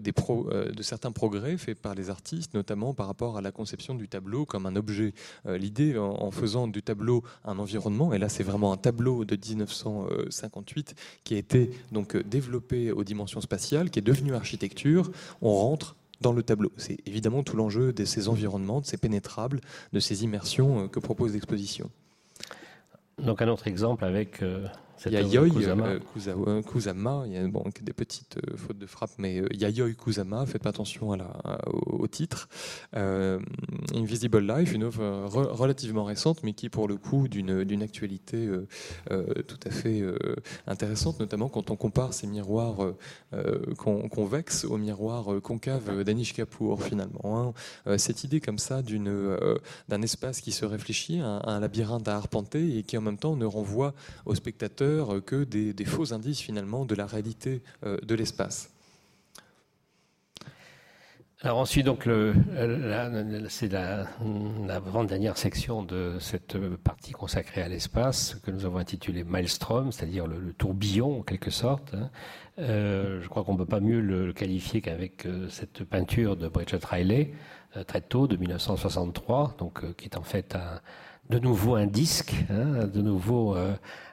des 0.00 0.10
pro, 0.10 0.50
de 0.50 0.82
certains 0.82 1.12
progrès 1.12 1.56
faits 1.56 1.80
par 1.80 1.94
les 1.94 2.10
artistes, 2.10 2.54
notamment 2.54 2.92
par 2.92 3.06
rapport 3.06 3.36
à 3.36 3.40
la 3.40 3.52
conception 3.52 3.94
du 3.94 4.08
tableau 4.08 4.44
comme 4.46 4.66
un 4.66 4.74
objet. 4.74 5.14
L'idée 5.44 5.96
en, 5.96 6.32
faisant 6.32 6.66
du 6.66 6.82
tableau 6.82 7.22
un 7.44 7.60
environnement, 7.60 8.12
et 8.12 8.18
là 8.18 8.28
c'est 8.28 8.42
vraiment 8.42 8.72
un 8.72 8.76
tableau 8.76 9.24
de 9.24 9.36
1958 9.36 10.96
qui 11.22 11.34
a 11.34 11.38
été 11.38 11.70
donc 11.92 12.16
développé 12.16 12.90
aux 12.90 13.04
dimensions 13.04 13.40
spatiales, 13.40 13.90
qui 13.90 14.00
est 14.00 14.02
devenu 14.02 14.34
architecture 14.34 14.71
on 15.40 15.54
rentre 15.54 15.96
dans 16.20 16.32
le 16.32 16.42
tableau. 16.42 16.72
C'est 16.76 16.98
évidemment 17.06 17.42
tout 17.42 17.56
l'enjeu 17.56 17.92
de 17.92 18.04
ces 18.04 18.28
environnements, 18.28 18.80
de 18.80 18.86
ces 18.86 18.96
pénétrables, 18.96 19.60
de 19.92 20.00
ces 20.00 20.24
immersions 20.24 20.84
euh, 20.84 20.88
que 20.88 21.00
propose 21.00 21.34
l'exposition. 21.34 21.90
Donc 23.18 23.42
un 23.42 23.48
autre 23.48 23.66
exemple 23.66 24.04
avec 24.04 24.42
euh, 24.42 24.66
il 25.06 25.12
y 25.12 25.16
a 25.16 25.22
Yoi 25.22 25.44
euh, 25.44 26.62
Kusama. 26.62 27.24
il 27.26 27.32
y 27.32 27.36
a 27.36 27.46
bon, 27.48 27.64
des 27.80 27.92
petites 27.92 28.36
euh, 28.36 28.56
fautes 28.56 28.78
de 28.78 28.86
frappe, 28.86 29.10
mais 29.18 29.40
euh, 29.40 29.48
il 29.50 29.60
y 29.60 29.64
a 29.64 29.68
Yoi 29.68 29.92
Kusama, 29.92 30.46
faites 30.46 30.62
pas 30.62 30.70
attention 30.70 31.12
à 31.12 31.16
la, 31.16 31.32
au, 31.66 32.06
titre. 32.06 32.48
Invisible 32.92 34.40
Life, 34.40 34.72
une 34.72 34.84
œuvre 34.84 35.26
relativement 35.26 36.04
récente, 36.04 36.42
mais 36.42 36.52
qui 36.52 36.68
pour 36.68 36.88
le 36.88 36.96
coup 36.96 37.28
d'une 37.28 37.82
actualité 37.82 38.48
tout 39.08 39.58
à 39.64 39.70
fait 39.70 40.02
intéressante, 40.66 41.20
notamment 41.20 41.48
quand 41.48 41.70
on 41.70 41.76
compare 41.76 42.12
ces 42.12 42.26
miroirs 42.26 42.94
convexes 44.10 44.64
aux 44.64 44.78
miroirs 44.78 45.40
concaves 45.42 46.04
d'Anish 46.04 46.34
Kapoor 46.34 46.82
finalement. 46.82 47.54
Hein. 47.86 47.98
Cette 47.98 48.24
idée 48.24 48.40
comme 48.40 48.58
ça 48.58 48.82
d'un 48.82 50.02
espace 50.02 50.40
qui 50.40 50.52
se 50.52 50.64
réfléchit, 50.64 51.20
un, 51.20 51.40
un 51.44 51.60
labyrinthe 51.60 52.08
à 52.08 52.16
arpenter 52.16 52.78
et 52.78 52.82
qui 52.82 52.98
en 52.98 53.02
même 53.02 53.18
temps 53.18 53.36
ne 53.36 53.46
renvoie 53.46 53.94
au 54.26 54.34
spectateur 54.34 54.91
que 55.24 55.44
des, 55.44 55.84
faux 55.84 56.12
indices 56.12 56.40
finalement 56.40 56.84
de 56.84 56.94
la 56.94 57.06
réalité 57.06 57.62
euh, 57.84 57.98
de 58.02 58.14
l'espace. 58.14 58.70
Alors 61.44 61.58
ensuite, 61.58 61.84
donc, 61.86 62.08
c'est 63.48 63.68
la, 63.68 64.06
dernière 65.08 65.36
section 65.36 65.82
de 65.82 66.16
cette 66.20 66.56
partie 66.76 67.10
consacrée 67.10 67.62
à 67.62 67.68
l'espace 67.68 68.36
que 68.44 68.52
nous 68.52 68.64
avons 68.64 68.78
intitulée 68.78 69.24
Maelstrom, 69.24 69.90
c'est-à-dire 69.90 70.28
le, 70.28 70.52
tourbillon 70.52 71.18
en 71.18 71.22
quelque 71.22 71.50
sorte. 71.50 71.94
Hein. 71.94 72.10
Euh, 72.60 73.20
je 73.20 73.28
crois 73.28 73.42
qu'on 73.42 73.54
ne 73.54 73.58
peut 73.58 73.66
pas 73.66 73.80
mieux 73.80 74.00
le, 74.00 74.32
qualifier 74.32 74.82
qu'avec 74.82 75.26
euh, 75.26 75.48
cette 75.48 75.82
peinture 75.82 76.36
de 76.36 76.46
Bridget 76.46 76.84
Riley, 76.84 77.32
très 77.88 78.02
tôt, 78.02 78.28
de 78.28 78.36
1963, 78.36 79.56
donc, 79.58 79.96
qui 79.96 80.04
est 80.04 80.16
en 80.16 80.22
fait 80.22 80.54
de 81.30 81.38
nouveau 81.38 81.74
un 81.76 81.86
disque, 81.86 82.34
hein, 82.50 82.86
de 82.86 83.00
nouveau 83.00 83.56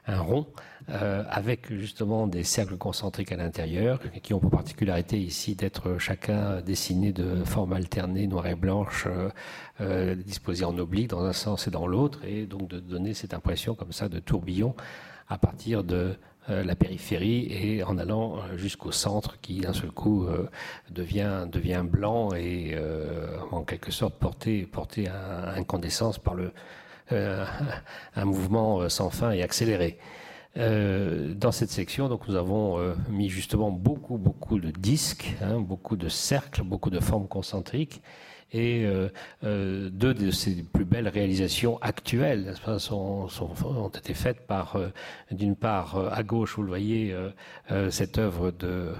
un 0.09 0.21
rond, 0.21 0.47
euh, 0.89 1.23
avec 1.29 1.71
justement 1.71 2.25
des 2.25 2.43
cercles 2.43 2.77
concentriques 2.77 3.31
à 3.31 3.37
l'intérieur, 3.37 3.99
qui 4.23 4.33
ont 4.33 4.39
pour 4.39 4.49
particularité 4.49 5.19
ici 5.19 5.55
d'être 5.55 5.97
chacun 5.99 6.61
dessiné 6.61 7.11
de 7.13 7.43
forme 7.43 7.73
alternée, 7.73 8.25
noire 8.27 8.47
et 8.47 8.55
blanche, 8.55 9.05
euh, 9.07 9.29
euh, 9.81 10.15
en 10.63 10.77
oblique 10.77 11.09
dans 11.09 11.23
un 11.23 11.33
sens 11.33 11.67
et 11.67 11.71
dans 11.71 11.85
l'autre, 11.85 12.25
et 12.25 12.45
donc 12.45 12.67
de 12.67 12.79
donner 12.79 13.13
cette 13.13 13.33
impression 13.33 13.75
comme 13.75 13.91
ça 13.91 14.09
de 14.09 14.19
tourbillon 14.19 14.75
à 15.27 15.37
partir 15.37 15.83
de 15.83 16.15
la 16.47 16.75
périphérie 16.75 17.47
et 17.51 17.83
en 17.83 17.99
allant 17.99 18.37
jusqu'au 18.55 18.91
centre 18.91 19.39
qui 19.39 19.59
d'un 19.59 19.73
seul 19.73 19.91
coup 19.91 20.25
devient, 20.89 21.45
devient 21.51 21.83
blanc 21.85 22.33
et 22.33 22.75
en 23.51 23.61
quelque 23.61 23.91
sorte 23.91 24.15
porté, 24.15 24.65
porté 24.65 25.07
à 25.07 25.51
incandescence 25.51 26.17
par 26.17 26.33
le, 26.33 26.51
un 27.11 28.25
mouvement 28.25 28.87
sans 28.89 29.09
fin 29.09 29.31
et 29.31 29.41
accéléré. 29.41 29.97
Euh, 30.57 31.33
dans 31.35 31.51
cette 31.51 31.69
section, 31.69 32.09
donc, 32.09 32.27
nous 32.27 32.35
avons 32.35 32.79
euh, 32.79 32.95
mis 33.09 33.29
justement 33.29 33.71
beaucoup, 33.71 34.17
beaucoup 34.17 34.59
de 34.59 34.71
disques, 34.71 35.35
hein, 35.41 35.59
beaucoup 35.59 35.95
de 35.95 36.09
cercles, 36.09 36.63
beaucoup 36.63 36.89
de 36.89 36.99
formes 36.99 37.27
concentriques. 37.27 38.01
Et 38.51 38.83
euh, 38.83 39.89
deux 39.91 40.15
de 40.15 40.31
ces 40.31 40.63
plus 40.63 40.83
belles 40.83 41.07
réalisations 41.07 41.77
actuelles 41.83 42.55
sont, 42.79 43.27
sont, 43.27 43.51
ont 43.63 43.89
été 43.89 44.15
faites 44.15 44.47
par, 44.47 44.75
d'une 45.29 45.55
part, 45.55 46.11
à 46.11 46.23
gauche, 46.23 46.55
vous 46.55 46.63
le 46.63 46.69
voyez, 46.69 47.15
cette 47.91 48.17
œuvre 48.17 48.49
de 48.49 48.95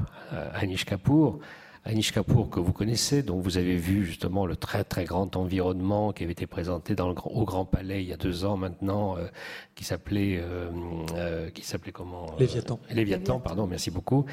Anish 0.53 0.86
Kapoor, 0.86 1.40
Anish 1.86 2.12
Kapoor 2.12 2.50
que 2.50 2.60
vous 2.60 2.74
connaissez, 2.74 3.24
dont 3.24 3.40
vous 3.40 3.58
avez 3.58 3.76
vu 3.76 4.06
justement 4.06 4.46
le 4.46 4.56
très 4.56 4.84
très 4.84 5.06
grand 5.06 5.36
environnement 5.36 6.12
qui 6.12 6.24
avait 6.24 6.34
été 6.34 6.46
présenté 6.46 6.94
dans 6.94 7.08
le, 7.08 7.16
au 7.26 7.46
Grand 7.46 7.66
Palais 7.66 8.04
il 8.04 8.10
y 8.10 8.14
a 8.14 8.18
deux 8.18 8.44
ans 8.46 8.58
maintenant, 8.58 9.18
euh, 9.18 9.28
qui 9.76 9.86
s'appelait 9.86 10.40
euh, 10.42 10.70
euh, 11.16 11.50
qui 11.52 11.64
s'appelait 11.64 11.94
comment 11.94 12.36
Léviathan. 12.38 12.80
Léviathan, 12.92 13.40
pardon, 13.40 13.66
merci 13.66 13.92
beaucoup. 13.92 14.26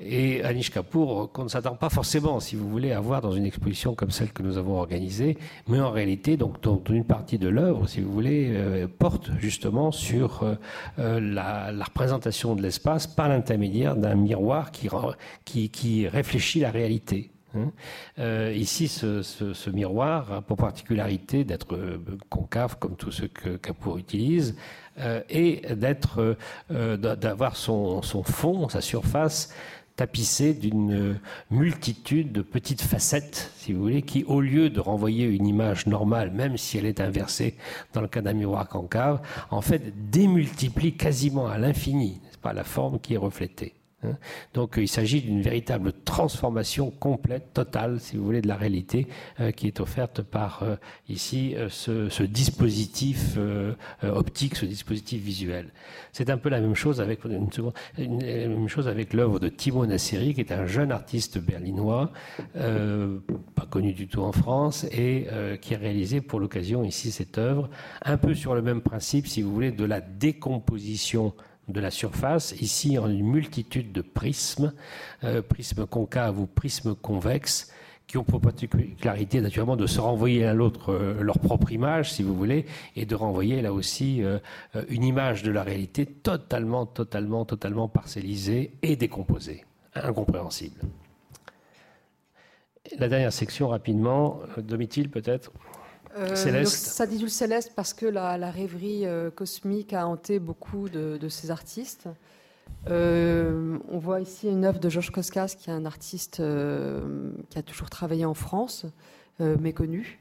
et 0.00 0.42
Anish 0.42 0.70
Kapoor, 0.70 1.30
qu'on 1.32 1.44
ne 1.44 1.48
s'attend 1.48 1.76
pas 1.76 1.90
forcément, 1.90 2.40
si 2.40 2.56
vous 2.56 2.68
voulez, 2.68 2.92
à 2.92 3.00
voir 3.00 3.20
dans 3.20 3.32
une 3.32 3.46
exposition 3.46 3.94
comme 3.94 4.10
celle 4.10 4.32
que 4.32 4.42
nous 4.42 4.58
avons 4.58 4.78
organisée, 4.78 5.38
mais 5.68 5.80
en 5.80 5.90
réalité, 5.90 6.36
donc, 6.36 6.60
dont 6.60 6.82
une 6.88 7.04
partie 7.04 7.38
de 7.38 7.48
l'œuvre, 7.48 7.88
si 7.88 8.00
vous 8.00 8.12
voulez, 8.12 8.86
porte 8.98 9.30
justement 9.38 9.92
sur 9.92 10.44
la, 10.98 11.72
la, 11.72 11.84
représentation 11.84 12.56
de 12.56 12.62
l'espace 12.62 13.06
par 13.06 13.28
l'intermédiaire 13.28 13.96
d'un 13.96 14.16
miroir 14.16 14.72
qui, 14.72 14.88
qui, 15.44 15.70
qui 15.70 16.08
réfléchit 16.16 16.60
la 16.60 16.70
réalité. 16.70 17.30
Hein. 17.54 17.70
Euh, 18.18 18.52
ici, 18.54 18.88
ce, 18.88 19.70
miroir 19.70 20.32
a 20.32 20.42
pour 20.42 20.56
particularité 20.56 21.44
d'être 21.44 21.74
euh, 21.74 21.98
concave, 22.28 22.78
comme 22.78 22.96
tous 22.96 23.12
ceux 23.12 23.28
que 23.28 23.56
Capour 23.56 23.98
utilise, 23.98 24.56
euh, 24.98 25.20
et 25.28 25.62
d'avoir 25.74 27.56
son, 27.56 28.02
fond, 28.24 28.68
sa 28.68 28.80
surface 28.80 29.54
tapissée 29.96 30.52
d'une 30.52 31.18
multitude 31.50 32.30
de 32.30 32.42
petites 32.42 32.82
facettes, 32.82 33.50
si 33.56 33.72
vous 33.72 33.80
voulez, 33.80 34.02
qui, 34.02 34.24
au 34.24 34.42
lieu 34.42 34.68
de 34.68 34.78
renvoyer 34.78 35.24
une 35.24 35.46
image 35.46 35.86
normale, 35.86 36.30
même 36.32 36.58
si 36.58 36.76
elle 36.76 36.84
est 36.84 37.00
inversée 37.00 37.56
dans 37.94 38.02
le 38.02 38.08
cas 38.08 38.20
d'un 38.20 38.34
miroir 38.34 38.68
concave, 38.68 39.22
en 39.50 39.62
fait 39.62 40.10
démultiplie 40.10 40.96
quasiment 40.96 41.46
à 41.46 41.56
l'infini, 41.56 42.20
pas 42.42 42.52
la 42.52 42.64
forme 42.64 43.00
qui 43.00 43.14
est 43.14 43.22
reflétée. 43.28 43.72
Hein. 44.06 44.16
Donc 44.54 44.74
il 44.76 44.88
s'agit 44.88 45.20
d'une 45.20 45.42
véritable 45.42 45.92
transformation 46.04 46.90
complète, 46.90 47.52
totale, 47.52 48.00
si 48.00 48.16
vous 48.16 48.24
voulez, 48.24 48.40
de 48.40 48.48
la 48.48 48.56
réalité 48.56 49.06
euh, 49.40 49.50
qui 49.50 49.66
est 49.66 49.80
offerte 49.80 50.22
par 50.22 50.62
euh, 50.62 50.76
ici 51.08 51.54
euh, 51.56 51.68
ce, 51.68 52.22
dispositif 52.22 53.38
optique, 54.02 54.56
ce 54.56 54.66
dispositif 54.66 55.22
visuel. 55.22 55.70
C'est 56.12 56.30
un 56.30 56.38
peu 56.38 56.48
la 56.48 56.60
même 56.60 56.74
chose 56.74 57.00
avec 57.00 57.24
une, 57.24 57.48
la 57.98 58.48
même 58.48 58.68
chose 58.68 58.88
avec 58.88 59.12
l'œuvre 59.12 59.38
de 59.38 59.48
Timo 59.48 59.86
Nasseri, 59.86 60.34
qui 60.34 60.40
est 60.40 60.52
un 60.52 60.66
jeune 60.66 60.92
artiste 60.92 61.38
berlinois, 61.38 62.10
pas 62.54 63.66
connu 63.70 63.92
du 63.92 64.08
tout 64.08 64.22
en 64.22 64.32
France, 64.32 64.84
et 64.92 65.26
qui 65.60 65.74
a 65.74 65.78
réalisé 65.78 66.20
pour 66.20 66.40
l'occasion 66.40 66.84
ici 66.84 67.10
cette 67.10 67.38
œuvre, 67.38 67.68
un 68.04 68.16
peu 68.16 68.34
sur 68.34 68.54
le 68.54 68.62
même 68.62 68.80
principe, 68.80 69.26
si 69.26 69.42
vous 69.42 69.52
voulez, 69.52 69.70
de 69.70 69.84
la 69.84 70.00
décomposition 70.00 71.34
de 71.68 71.80
la 71.80 71.90
surface, 71.90 72.54
ici 72.60 72.98
en 72.98 73.08
une 73.08 73.26
multitude 73.26 73.92
de 73.92 74.00
prismes, 74.00 74.72
euh, 75.24 75.42
prismes 75.42 75.86
concaves 75.86 76.38
ou 76.38 76.46
prismes 76.46 76.94
convexes, 76.94 77.72
qui 78.06 78.18
ont 78.18 78.24
pour 78.24 78.40
particularité 78.40 79.40
naturellement 79.40 79.76
de 79.76 79.86
se 79.88 80.00
renvoyer 80.00 80.44
à 80.44 80.54
l'autre 80.54 80.92
euh, 80.92 81.20
leur 81.22 81.40
propre 81.40 81.72
image, 81.72 82.12
si 82.12 82.22
vous 82.22 82.36
voulez, 82.36 82.66
et 82.94 83.04
de 83.04 83.14
renvoyer 83.16 83.62
là 83.62 83.72
aussi 83.72 84.22
euh, 84.22 84.38
une 84.88 85.02
image 85.02 85.42
de 85.42 85.50
la 85.50 85.64
réalité 85.64 86.06
totalement, 86.06 86.86
totalement, 86.86 87.44
totalement 87.44 87.88
parcellisée 87.88 88.72
et 88.82 88.94
décomposée, 88.94 89.64
incompréhensible. 89.94 90.80
La 92.98 93.08
dernière 93.08 93.32
section, 93.32 93.68
rapidement, 93.68 94.38
Domitil 94.58 95.10
peut-être? 95.10 95.50
Euh, 96.16 96.34
céleste. 96.34 96.86
ça 96.86 97.06
dit 97.06 97.28
céleste 97.28 97.72
parce 97.76 97.92
que 97.92 98.06
la, 98.06 98.50
rêverie 98.50 99.06
euh, 99.06 99.30
cosmique 99.30 99.92
a 99.92 100.06
hanté 100.06 100.38
beaucoup 100.38 100.88
de, 100.88 101.28
ces 101.28 101.50
artistes. 101.50 102.08
Euh, 102.88 103.78
on 103.90 103.98
voit 103.98 104.20
ici 104.20 104.48
une 104.48 104.64
œuvre 104.64 104.78
de 104.78 104.88
Georges 104.88 105.10
Koskas, 105.10 105.56
qui 105.58 105.70
est 105.70 105.72
un 105.72 105.84
artiste 105.84 106.42
qui 107.50 107.58
a 107.58 107.62
toujours 107.62 107.90
travaillé 107.90 108.24
en 108.24 108.34
France, 108.34 108.86
méconnu, 109.40 110.18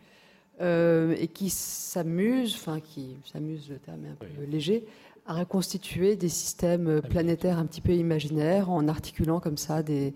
et 0.60 1.30
qui 1.34 1.50
s'amuse, 1.50 2.56
enfin 2.56 2.80
qui 2.80 3.18
s'amuse, 3.32 3.70
le 3.70 3.78
terme 3.78 4.06
est 4.06 4.10
un 4.10 4.16
peu 4.16 4.44
léger, 4.50 4.86
à 5.28 5.34
reconstituer 5.34 6.16
des 6.16 6.30
systèmes 6.30 7.02
planétaires 7.02 7.58
un 7.58 7.66
petit 7.66 7.82
peu 7.82 7.94
imaginaires 7.94 8.70
en 8.70 8.88
articulant 8.88 9.40
comme 9.40 9.58
ça 9.58 9.82
des, 9.82 10.14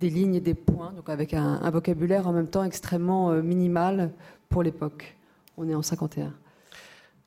lignes 0.00 0.36
et 0.36 0.40
des 0.40 0.54
points, 0.54 0.92
donc 0.92 1.08
avec 1.08 1.34
un 1.34 1.70
vocabulaire 1.70 2.28
en 2.28 2.32
même 2.32 2.48
temps 2.48 2.64
extrêmement 2.64 3.32
minimal 3.42 4.12
pour 4.48 4.62
l'époque. 4.62 5.16
On 5.56 5.68
est 5.68 5.74
en 5.74 5.82
51. 5.82 6.32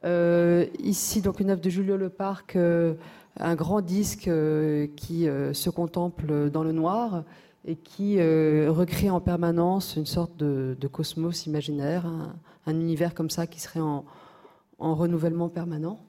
Euh, 0.04 0.66
ici, 0.80 1.22
donc 1.22 1.40
une 1.40 1.52
œuvre 1.52 1.62
de 1.62 1.70
Julio 1.70 1.96
Leparc, 1.96 2.56
euh, 2.56 2.96
un 3.40 3.56
grand 3.56 3.82
disque 3.82 4.28
euh, 4.28 4.88
qui 4.96 5.28
se 5.54 5.70
contemple 5.70 6.50
dans 6.50 6.64
le 6.64 6.72
noir 6.72 7.24
et 7.66 7.76
qui 7.76 8.20
recrée 8.68 9.12
en 9.12 9.20
permanence 9.20 9.96
une 9.96 10.08
sorte 10.08 10.36
de, 10.38 10.88
cosmos 10.92 11.46
imaginaire, 11.46 12.08
un, 12.66 12.72
univers 12.72 13.14
comme 13.14 13.30
ça 13.30 13.46
qui 13.46 13.60
serait 13.60 13.80
en, 13.80 14.04
en 14.80 14.96
renouvellement 14.96 15.48
permanent. 15.48 16.00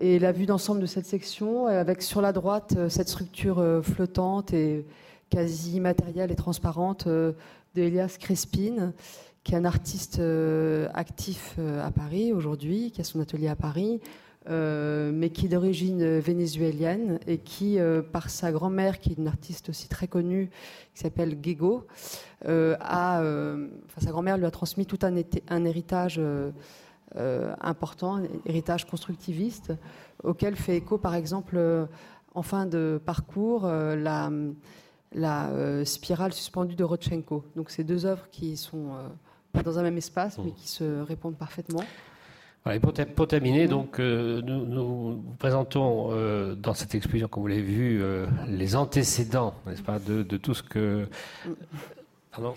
Et 0.00 0.18
la 0.18 0.32
vue 0.32 0.44
d'ensemble 0.44 0.80
de 0.80 0.86
cette 0.86 1.06
section, 1.06 1.66
avec 1.66 2.02
sur 2.02 2.20
la 2.20 2.32
droite 2.32 2.88
cette 2.88 3.08
structure 3.08 3.64
flottante 3.82 4.52
et 4.52 4.84
quasi 5.30 5.78
matérielle 5.78 6.32
et 6.32 6.36
transparente 6.36 7.06
de 7.06 7.34
Elias 7.76 8.16
Crespin, 8.18 8.92
qui 9.46 9.54
est 9.54 9.58
un 9.58 9.64
artiste 9.64 10.18
euh, 10.18 10.88
actif 10.92 11.54
euh, 11.60 11.86
à 11.86 11.92
Paris 11.92 12.32
aujourd'hui, 12.32 12.90
qui 12.90 13.00
a 13.00 13.04
son 13.04 13.20
atelier 13.20 13.46
à 13.46 13.54
Paris, 13.54 14.00
euh, 14.50 15.12
mais 15.14 15.30
qui 15.30 15.46
est 15.46 15.48
d'origine 15.48 16.18
vénézuélienne 16.18 17.20
et 17.28 17.38
qui, 17.38 17.78
par 18.10 18.28
sa 18.28 18.50
grand-mère, 18.50 18.98
qui 18.98 19.10
est 19.12 19.18
une 19.18 19.28
artiste 19.28 19.68
aussi 19.68 19.88
très 19.88 20.08
connue, 20.08 20.50
qui 20.94 21.02
s'appelle 21.02 21.38
Gego, 21.40 21.86
a, 22.44 23.22
sa 23.98 24.10
grand-mère 24.10 24.36
lui 24.36 24.46
a 24.46 24.50
transmis 24.50 24.84
tout 24.84 24.98
un, 25.02 25.64
héritage 25.64 26.20
important, 27.14 28.16
un 28.16 28.24
héritage 28.46 28.84
constructiviste, 28.84 29.72
auquel 30.24 30.56
fait 30.56 30.76
écho, 30.76 30.98
par 30.98 31.14
exemple, 31.14 31.86
en 32.34 32.42
fin 32.42 32.66
de 32.66 33.00
parcours, 33.04 33.66
la, 33.66 34.30
la 35.12 35.84
spirale 35.84 36.32
suspendue 36.32 36.74
de 36.74 36.82
Rodchenko. 36.82 37.44
Donc, 37.54 37.70
ces 37.70 37.84
deux 37.84 38.06
œuvres 38.06 38.28
qui 38.30 38.56
sont 38.56 38.90
dans 39.62 39.78
un 39.78 39.82
même 39.82 39.98
espace, 39.98 40.38
mais 40.38 40.52
qui 40.52 40.68
se 40.68 41.02
répondent 41.02 41.36
parfaitement. 41.36 41.84
pour, 43.14 43.28
terminer, 43.28 43.68
donc, 43.68 44.00
euh, 44.00 44.42
nous, 44.42 45.22
présentons 45.38 46.08
euh, 46.10 46.54
dans 46.54 46.74
cette 46.74 46.94
exposition, 46.94 47.28
comme 47.28 47.42
vous 47.42 47.48
l'avez 47.48 47.62
vu, 47.62 48.02
euh, 48.02 48.26
les 48.48 48.76
antécédents, 48.76 49.54
n'est-ce 49.66 49.82
pas, 49.82 49.98
de, 49.98 50.22
tout 50.36 50.54
ce 50.54 50.62
que. 50.62 51.08
Pardon 52.32 52.54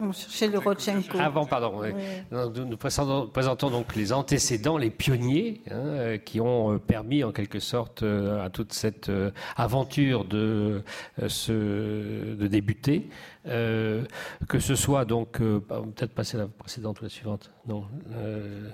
on 0.00 0.12
cherchait 0.12 0.48
le 0.48 0.58
Rodchenko. 0.58 1.18
Avant, 1.18 1.46
pardon. 1.46 1.82
Nous, 2.30 2.76
présentons, 2.76 3.70
donc 3.70 3.94
les 3.94 4.12
antécédents, 4.12 4.78
les 4.78 4.90
pionniers, 4.90 5.62
hein, 5.70 6.18
qui 6.24 6.40
ont 6.40 6.78
permis 6.78 7.24
en 7.24 7.32
quelque 7.32 7.60
sorte 7.60 8.02
à 8.02 8.50
toute 8.50 8.72
cette 8.72 9.10
aventure 9.56 10.24
de, 10.24 10.82
de 11.18 12.46
débuter. 12.46 13.08
Euh, 13.48 14.04
que 14.48 14.58
ce 14.58 14.74
soit 14.74 15.04
donc, 15.04 15.40
euh, 15.40 15.60
peut-être 15.60 16.12
passer 16.12 16.36
la 16.36 16.46
précédente 16.46 17.00
ou 17.00 17.04
la 17.04 17.10
suivante. 17.10 17.50
Non. 17.66 17.84
Euh, 18.12 18.70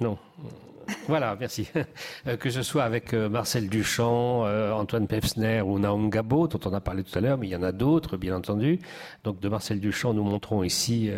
non. 0.00 0.18
Voilà, 1.06 1.36
merci. 1.38 1.68
que 2.38 2.50
ce 2.50 2.62
soit 2.62 2.84
avec 2.84 3.12
Marcel 3.12 3.68
Duchamp, 3.68 4.42
Antoine 4.72 5.06
Pefsner 5.06 5.62
ou 5.62 5.78
Naum 5.78 6.10
Gabo, 6.10 6.48
dont 6.48 6.60
on 6.64 6.72
a 6.72 6.80
parlé 6.80 7.02
tout 7.02 7.16
à 7.18 7.20
l'heure, 7.20 7.38
mais 7.38 7.46
il 7.46 7.50
y 7.50 7.56
en 7.56 7.62
a 7.62 7.72
d'autres, 7.72 8.16
bien 8.16 8.36
entendu. 8.36 8.78
Donc 9.24 9.40
de 9.40 9.48
Marcel 9.48 9.80
Duchamp, 9.80 10.12
nous 10.12 10.24
montrons 10.24 10.62
ici 10.62 11.10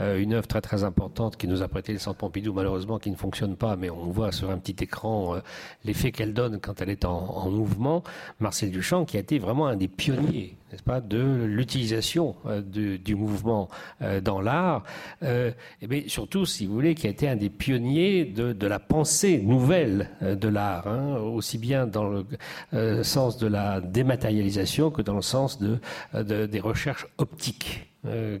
une 0.00 0.34
œuvre 0.34 0.46
très 0.46 0.60
très 0.60 0.84
importante 0.84 1.36
qui 1.36 1.46
nous 1.48 1.62
a 1.62 1.68
prêté 1.68 1.92
le 1.92 1.98
Centre 1.98 2.18
Pompidou, 2.18 2.52
malheureusement, 2.52 2.98
qui 2.98 3.10
ne 3.10 3.16
fonctionne 3.16 3.56
pas, 3.56 3.76
mais 3.76 3.90
on 3.90 4.06
voit 4.06 4.32
sur 4.32 4.50
un 4.50 4.58
petit 4.58 4.82
écran 4.82 5.36
l'effet 5.84 6.10
qu'elle 6.10 6.34
donne 6.34 6.60
quand 6.60 6.80
elle 6.80 6.90
est 6.90 7.04
en 7.04 7.50
mouvement. 7.50 8.02
Marcel 8.40 8.70
Duchamp, 8.70 9.04
qui 9.04 9.16
a 9.16 9.20
été 9.20 9.38
vraiment 9.38 9.66
un 9.66 9.76
des 9.76 9.88
pionniers 9.88 10.56
n'est-ce 10.70 10.82
pas, 10.82 11.00
de 11.00 11.44
l'utilisation 11.44 12.36
euh, 12.46 12.60
du, 12.60 13.14
mouvement 13.14 13.68
euh, 14.02 14.20
dans 14.20 14.40
l'art, 14.40 14.84
euh, 15.22 15.50
et 15.82 16.08
surtout, 16.08 16.44
si 16.44 16.66
vous 16.66 16.74
voulez, 16.74 16.94
qui 16.94 17.06
a 17.06 17.10
été 17.10 17.28
un 17.28 17.36
des 17.36 17.50
pionniers 17.50 18.24
de, 18.24 18.66
la 18.66 18.78
pensée 18.78 19.38
nouvelle 19.38 20.10
de 20.20 20.48
l'art, 20.48 20.86
hein, 20.86 21.16
aussi 21.16 21.58
bien 21.58 21.86
dans 21.86 22.08
le 22.72 23.02
sens 23.02 23.38
de 23.38 23.46
la 23.46 23.80
dématérialisation 23.80 24.90
que 24.90 25.00
dans 25.00 25.14
le 25.14 25.22
sens 25.22 25.58
de, 25.58 25.78
des 26.46 26.60
recherches 26.60 27.06
optiques 27.16 27.88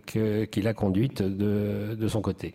qu'il 0.06 0.68
a 0.68 0.74
conduites 0.74 1.22
de 1.22 2.08
son 2.08 2.20
côté. 2.20 2.54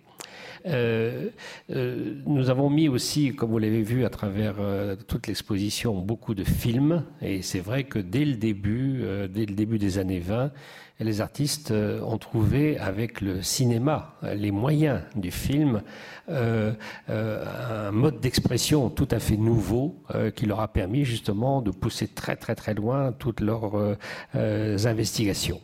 Euh, 0.66 1.30
euh, 1.72 2.16
nous 2.26 2.50
avons 2.50 2.70
mis 2.70 2.88
aussi, 2.88 3.36
comme 3.36 3.52
vous 3.52 3.60
l'avez 3.60 3.82
vu 3.82 4.06
à 4.06 4.10
travers 4.10 4.56
euh, 4.60 4.96
toute 4.96 5.28
l'exposition, 5.28 5.96
beaucoup 6.00 6.36
de 6.36 6.44
films. 6.44 7.04
Et 7.22 7.42
c'est 7.42 7.60
vrai 7.60 7.84
que 7.84 8.00
dès 8.00 8.26
le 8.26 8.36
début, 8.36 9.04
dès 9.30 9.46
le 9.46 9.54
début 9.56 9.78
des 9.78 9.98
années 9.98 10.20
20, 10.20 10.52
les 11.00 11.22
artistes 11.22 11.72
ont 11.72 12.18
trouvé 12.18 12.78
avec 12.78 13.20
le 13.20 13.42
cinéma, 13.42 14.16
les 14.36 14.52
moyens 14.52 15.02
du 15.16 15.32
film, 15.32 15.82
un 16.30 17.92
mode 17.92 18.20
d'expression 18.20 18.90
tout 18.90 19.08
à 19.12 19.20
fait 19.20 19.36
nouveau 19.36 20.04
qui 20.36 20.46
leur 20.46 20.62
a 20.62 20.68
permis 20.72 21.04
justement 21.04 21.62
de 21.62 21.72
pousser 21.72 22.08
très 22.08 22.36
très 22.36 22.56
très 22.56 22.74
loin 22.74 23.12
toutes 23.12 23.42
leurs 23.42 23.98
investigations. 24.34 25.60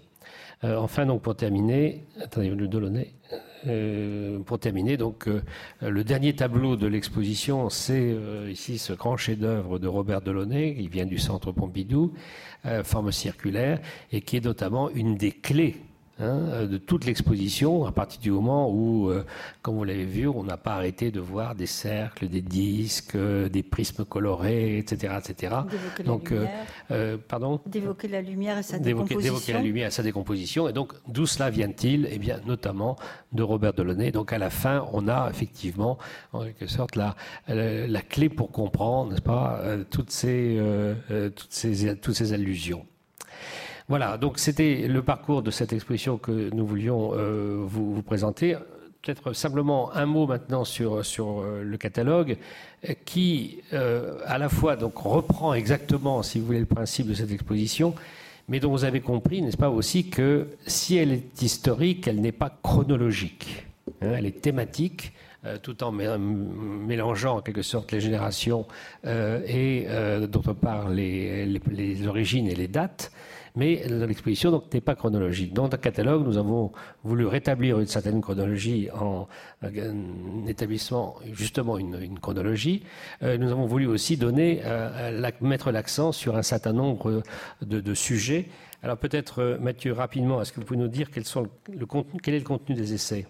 enfin, 0.63 1.05
donc 1.05 1.21
pour 1.21 1.35
terminer, 1.35 2.05
attendez, 2.21 2.49
le 2.49 2.67
Delaunay. 2.67 3.13
Euh, 3.68 4.40
pour 4.40 4.60
terminer, 4.60 4.98
donc, 4.98 5.27
euh, 5.27 5.41
le 5.81 6.03
dernier 6.03 6.34
tableau 6.34 6.76
de 6.76 6.88
l'exposition, 6.88 7.69
c'est 7.69 8.14
euh, 8.14 8.49
ici 8.52 8.77
ce 8.77 8.94
grand 8.94 9.18
chef-d'œuvre 9.18 9.80
de 9.80 9.88
Robert 9.88 10.22
Delaunay, 10.22 10.76
qui 10.76 10.88
vient 10.88 11.06
du 11.06 11.18
Centre 11.18 11.52
Pompidou, 11.52 12.14
forme 12.84 13.11
circulaire, 13.11 13.80
et 14.11 14.19
qui 14.22 14.38
est 14.38 14.44
notamment 14.44 14.90
une 14.90 15.15
des 15.15 15.31
clés 15.31 15.77
Hein, 16.22 16.66
de 16.66 16.78
toute 16.78 17.06
l'exposition, 17.06 17.86
à 17.86 17.94
partir 17.94 18.20
du 18.20 18.30
moment 18.32 18.70
où, 18.70 19.10
euh, 19.10 19.24
comme 19.62 19.76
vous 19.76 19.86
l'avez 19.86 20.04
vu, 20.04 20.28
on 20.28 20.44
n'a 20.44 20.58
pas 20.58 20.74
arrêté 20.74 21.12
de 21.12 21.22
voir 21.22 21.56
des 21.56 21.66
cercles, 21.66 22.28
des 22.28 22.41
disques, 22.41 23.16
euh, 23.16 23.48
des 23.48 23.64
prismes 23.64 24.04
colorés, 24.04 24.78
etc., 24.80 25.14
etc. 25.18 25.56
donc, 26.04 26.34
euh, 26.91 27.18
pardon? 27.26 27.62
D'évoquer 27.66 28.10
la 28.10 28.22
lumière 28.22 28.58
et 28.58 28.64
sa 28.64 28.80
décomposition. 28.80 29.22
D'évoquer 29.22 29.54
la 29.54 29.62
lumière 29.62 29.88
et 29.88 29.91
sa 29.91 30.04
décomposition. 30.04 30.68
Et 30.68 30.74
donc, 30.74 30.91
d'où 31.08 31.26
cela 31.26 31.50
vient-il? 31.50 32.10
Eh 32.12 32.20
bien, 32.20 32.41
notamment 32.46 32.98
de 33.32 33.41
Robert 33.41 33.74
Delaunay. 33.74 34.12
Donc, 34.12 34.34
à 34.34 34.38
la 34.38 34.50
fin, 34.50 34.86
on 34.91 35.08
a 35.08 35.30
effectivement, 35.30 35.98
en 36.34 36.44
quelque 36.44 36.68
sorte, 36.68 36.98
la, 36.98 37.16
la, 37.48 38.02
clé 38.02 38.28
pour 38.28 38.52
comprendre, 38.52 39.12
n'est-ce 39.12 39.22
pas, 39.22 39.62
toutes 39.90 40.12
ces, 40.12 40.60
toutes 41.36 41.52
ces, 41.52 41.96
toutes 41.96 42.16
ces 42.16 42.34
allusions. 42.34 42.86
Voilà, 43.90 44.18
donc 44.18 44.40
c'était 44.40 44.88
le 44.88 45.02
parcours 45.02 45.41
de 45.41 45.52
cette 45.52 45.74
exposition 45.74 46.18
que 46.18 46.49
nous 46.53 46.66
voulions 46.66 47.11
euh, 47.14 47.57
vous, 47.60 48.02
présenter. 48.03 48.56
peut-être 49.02 49.34
simplement 49.34 49.91
un 49.94 50.06
mot 50.06 50.28
maintenant 50.28 50.64
sur, 50.64 51.03
sur 51.03 51.44
le 51.44 51.78
catalogue 51.78 52.38
qui, 53.03 53.61
à 53.72 54.38
la 54.38 54.48
fois, 54.48 54.76
donc, 54.76 54.95
reprend 54.98 55.53
exactement, 55.53 56.24
si 56.24 56.40
vous 56.40 56.45
voulez, 56.45 56.60
le 56.60 56.66
principe 56.66 57.07
de 57.07 57.14
cette 57.14 57.32
exposition, 57.32 57.94
mais 58.49 58.60
dont 58.60 58.72
vous 58.72 58.84
avez 58.84 58.99
compris, 58.99 59.41
n'est-ce 59.41 59.57
pas 59.57 59.70
aussi, 59.70 60.10
que 60.10 60.48
si 60.66 60.98
elle 60.98 61.11
est 61.11 61.41
historique, 61.41 62.07
elle 62.07 62.20
n'est 62.20 62.32
pas 62.32 62.52
chronologique. 62.64 63.68
Hein, 64.02 64.14
elle 64.18 64.26
est 64.26 64.41
thématique, 64.41 65.14
euh, 65.45 65.57
tout 65.57 65.84
en 65.84 65.91
mélangeant 65.91 67.38
en 67.38 67.41
quelque 67.41 67.61
sorte 67.61 67.91
les 67.91 68.02
générations 68.02 68.68
euh, 69.06 69.41
et 69.48 69.86
euh, 69.88 70.28
d'autre 70.28 70.53
part 70.53 70.90
les, 70.90 71.45
les, 71.45 72.07
origines 72.07 72.48
et 72.48 72.56
les 72.56 72.68
dates. 72.68 73.11
Mais 73.60 73.84
l'exposition 73.90 74.64
n'est 74.73 74.80
pas 74.80 74.95
chronologique. 74.95 75.53
Dans 75.53 75.68
le 75.68 75.77
catalogue, 75.77 76.26
nous 76.26 76.38
avons 76.38 76.72
voulu 77.03 77.26
rétablir 77.26 77.80
une 77.80 77.88
certaine 77.88 78.22
chronologie 78.22 78.90
en, 78.91 79.27
établissant 80.48 81.15
justement 81.34 81.77
une, 81.77 82.18
chronologie. 82.19 82.84
nous 83.22 83.52
avons 83.52 83.65
voulu 83.65 83.86
aussi 83.86 84.15
donner, 84.15 84.61
mettre 85.41 85.72
l'accent 85.72 86.14
sur 86.14 86.38
un 86.38 86.41
certain 86.41 86.72
nombre 86.72 87.22
de, 87.61 87.94
sujets. 87.94 88.48
Alors 88.81 88.98
peut-être, 88.98 89.57
Mathieu, 89.60 89.91
rapidement, 89.91 90.41
est-ce 90.41 90.53
que 90.53 90.61
vous 90.61 90.65
pouvez 90.65 90.80
nous 90.80 90.88
dire 90.88 91.10
quel 91.11 91.23
est 91.26 92.40
le 92.40 92.45
contenu 92.45 92.76
des 92.76 92.94
essais? 92.94 93.27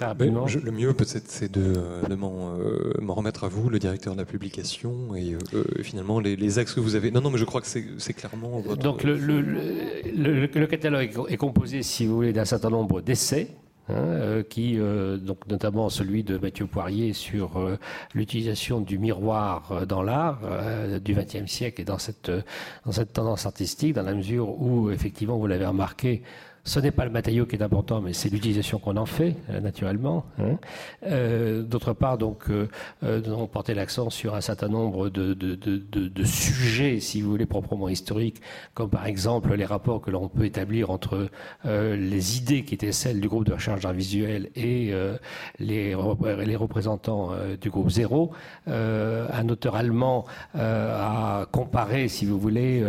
Le 0.00 0.70
mieux 0.70 0.92
peut-être 0.92 1.28
c'est 1.28 1.50
de, 1.50 1.74
de 2.08 2.12
euh, 2.12 2.92
m'en 3.00 3.14
remettre 3.14 3.44
à 3.44 3.48
vous, 3.48 3.68
le 3.68 3.78
directeur 3.78 4.14
de 4.14 4.18
la 4.18 4.24
publication, 4.24 5.14
et 5.14 5.34
euh, 5.54 5.64
finalement 5.82 6.20
les, 6.20 6.58
axes 6.58 6.74
que 6.74 6.80
vous 6.80 6.94
avez. 6.94 7.10
Non, 7.10 7.20
non, 7.20 7.30
mais 7.30 7.38
je 7.38 7.44
crois 7.44 7.60
que 7.60 7.66
c'est 7.66 8.12
clairement. 8.12 8.60
Votre... 8.60 8.82
Donc 8.82 9.02
le, 9.04 9.16
le, 9.16 10.66
catalogue 10.66 11.10
est 11.28 11.36
composé, 11.36 11.82
si 11.82 12.06
vous 12.06 12.14
voulez, 12.14 12.32
d'un 12.32 12.44
certain 12.44 12.70
nombre 12.70 13.00
d'essais. 13.00 13.48
Hein, 13.88 13.94
euh, 13.94 14.42
qui, 14.42 14.76
donc 15.24 15.46
notamment 15.46 15.88
celui 15.90 16.24
de 16.24 16.38
Mathieu 16.38 16.66
Poirier 16.66 17.12
sur 17.12 17.78
l'utilisation 18.14 18.80
du 18.80 18.98
miroir 18.98 19.86
dans 19.86 20.02
l'art 20.02 20.40
du 21.00 21.14
XXe 21.14 21.46
siècle 21.46 21.82
et 21.82 21.84
dans 21.84 21.98
cette, 21.98 22.32
dans 22.84 22.90
cette 22.90 23.12
tendance 23.12 23.46
artistique, 23.46 23.94
dans 23.94 24.02
la 24.02 24.14
mesure 24.14 24.60
où, 24.60 24.90
effectivement, 24.90 25.38
vous 25.38 25.46
l'avez 25.46 25.66
remarqué, 25.66 26.22
ce 26.66 26.80
n'est 26.80 26.90
pas 26.90 27.04
le 27.04 27.12
matériau 27.12 27.46
qui 27.46 27.54
est 27.54 27.62
important, 27.62 28.00
mais 28.00 28.12
c'est 28.12 28.28
l'utilisation 28.28 28.80
qu'on 28.80 28.96
en 28.96 29.06
fait, 29.06 29.36
euh, 29.50 29.60
naturellement. 29.60 30.26
Hein. 30.40 30.58
Euh, 31.06 31.62
d'autre 31.62 31.92
part, 31.92 32.18
donc, 32.18 32.50
euh, 32.50 32.66
avons 33.02 33.46
porté 33.46 33.72
l'accent 33.72 34.10
sur 34.10 34.34
un 34.34 34.40
certain 34.40 34.68
nombre 34.68 35.08
de, 35.08 35.32
de, 35.32 35.54
de, 35.54 35.78
de, 35.78 36.24
sujets, 36.24 36.98
si 36.98 37.22
vous 37.22 37.30
voulez, 37.30 37.46
proprement 37.46 37.88
historiques, 37.88 38.42
comme 38.74 38.90
par 38.90 39.06
exemple 39.06 39.54
les 39.54 39.64
rapports 39.64 40.00
que 40.00 40.10
l'on 40.10 40.28
peut 40.28 40.44
établir 40.44 40.90
entre 40.90 41.28
les 41.64 42.36
idées 42.36 42.64
qui 42.64 42.74
étaient 42.74 42.90
celles 42.90 43.20
du 43.20 43.28
groupe 43.28 43.44
de 43.44 43.52
recherche 43.52 43.82
d'art 43.82 43.92
visuel 43.92 44.50
et 44.56 44.92
les, 45.60 45.96
les 46.44 46.56
représentants 46.56 47.30
du 47.60 47.70
groupe 47.70 47.90
Zéro. 47.90 48.32
un 48.66 49.48
auteur 49.48 49.76
allemand 49.76 50.24
a 50.54 51.46
comparé, 51.52 52.08
si 52.08 52.26
vous 52.26 52.38
voulez, 52.38 52.84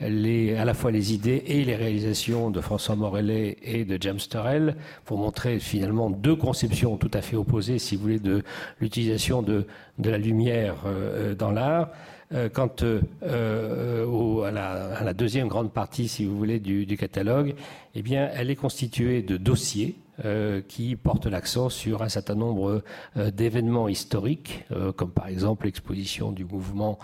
les, 0.00 0.56
à 0.56 0.64
la 0.64 0.74
fois 0.74 0.90
les 0.90 1.14
idées 1.14 1.44
et 1.46 1.64
les 1.64 1.76
réalisations 1.76 2.50
de 2.50 2.60
François 2.60 2.96
Morel 2.96 3.19
et 3.28 3.84
de 3.84 3.98
James 4.00 4.18
Turrell 4.18 4.76
pour 5.04 5.18
montrer 5.18 5.58
finalement 5.58 6.08
deux 6.08 6.36
conceptions 6.36 6.96
tout 6.96 7.10
à 7.12 7.20
fait 7.20 7.36
opposées, 7.36 7.78
si 7.78 7.96
vous 7.96 8.02
voulez, 8.02 8.18
de 8.18 8.42
l'utilisation 8.80 9.42
de, 9.42 9.66
de, 9.98 10.10
la 10.10 10.18
lumière 10.18 10.76
euh, 10.86 11.34
dans 11.34 11.50
l'art. 11.50 11.88
Euh, 12.32 12.48
quant 12.48 12.70
euh, 12.82 14.44
à, 14.44 15.04
la, 15.04 15.14
deuxième 15.14 15.48
grande 15.48 15.72
partie, 15.72 16.06
si 16.06 16.24
vous 16.24 16.36
voulez, 16.38 16.60
du, 16.60 16.86
du 16.86 16.96
catalogue, 16.96 17.54
eh 17.96 18.02
bien, 18.02 18.30
elle 18.32 18.50
est 18.50 18.56
constituée 18.56 19.20
de 19.22 19.36
dossiers 19.36 19.96
euh, 20.24 20.60
qui 20.60 20.96
porte 20.96 21.24
l'accent 21.24 21.70
sur 21.70 22.02
un 22.02 22.10
certain 22.10 22.34
nombre 22.34 22.82
euh, 23.16 23.30
d'événements 23.30 23.88
historiques, 23.88 24.64
euh, 24.70 24.92
comme 24.92 25.12
par 25.12 25.28
exemple 25.28 25.64
l'exposition 25.64 26.30
du 26.30 26.44
mouvement 26.44 26.98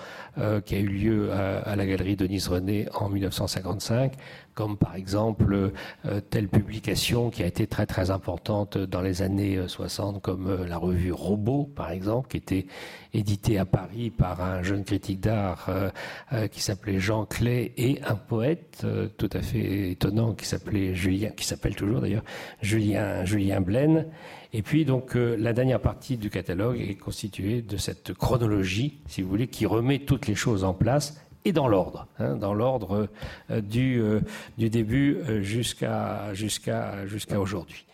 qui 0.67 0.75
a 0.75 0.79
eu 0.79 0.89
lieu 0.89 1.33
à, 1.33 1.77
la 1.77 1.87
galerie 1.87 2.15
Denise 2.15 2.49
René 2.49 2.89
en 2.95 3.09
1955, 3.09 4.13
comme 4.55 4.77
par 4.77 4.95
exemple 4.95 5.73
telle 6.31 6.49
publication 6.49 7.31
qui 7.31 7.43
a 7.43 7.47
été 7.47 7.67
très 7.67 7.87
très 7.87 8.11
importante 8.11 8.77
dans 8.77 9.01
les 9.01 9.23
années 9.23 9.59
60, 9.67 10.21
comme 10.21 10.65
la 10.65 10.77
revue 10.77 11.13
Robot, 11.13 11.71
par 11.75 11.91
exemple, 11.91 12.29
qui 12.29 12.37
était 12.37 12.67
éditée 13.15 13.59
à 13.59 13.65
Paris 13.65 14.11
par 14.11 14.43
un 14.43 14.63
jeune 14.63 14.85
critique 14.85 15.21
d'art 15.21 15.71
qui 16.51 16.61
s'appelait 16.61 17.01
Jean 17.01 17.25
Clay 17.25 17.73
et 17.79 18.03
un 18.07 18.17
poète 18.17 18.87
tout 19.17 19.31
à 19.33 19.41
fait 19.41 19.91
étonnant 19.93 20.35
qui 20.35 20.45
s'appelait 20.45 20.95
Julien, 20.95 21.31
qui 21.31 21.47
s'appelle 21.47 21.77
toujours 21.77 22.01
d'ailleurs 22.01 22.25
Julien 22.61 23.06
Julien, 23.25 23.61
Blaine. 23.61 24.07
Et 24.53 24.63
puis 24.63 24.85
donc 24.85 25.17
euh, 25.17 25.37
la 25.39 25.53
dernière 25.53 25.81
partie 25.81 26.17
du 26.17 26.31
catalogue 26.31 26.81
est 26.81 26.95
constituée 26.95 27.63
de 27.63 27.77
cette 27.77 28.15
chronologie, 28.15 29.01
si 29.07 29.23
vous 29.23 29.29
voulez, 29.29 29.49
qui 29.49 29.67
remet 29.67 29.99
toutes 29.99 30.27
les 30.27 30.35
choses 30.35 30.65
en 30.65 30.73
place 30.73 31.21
et 31.45 31.53
dans 31.53 31.69
l'ordre, 31.69 32.07
hein, 32.19 32.37
dans 32.37 32.55
l'ordre 32.55 33.09
euh, 33.51 33.61
du, 33.61 34.01
euh, 34.01 34.21
du 34.59 34.71
début 34.71 35.19
jusqu'à 35.43 36.33
jusqu'à 36.35 37.07
jusqu'à 37.07 37.41
aujourd'hui. 37.41 37.87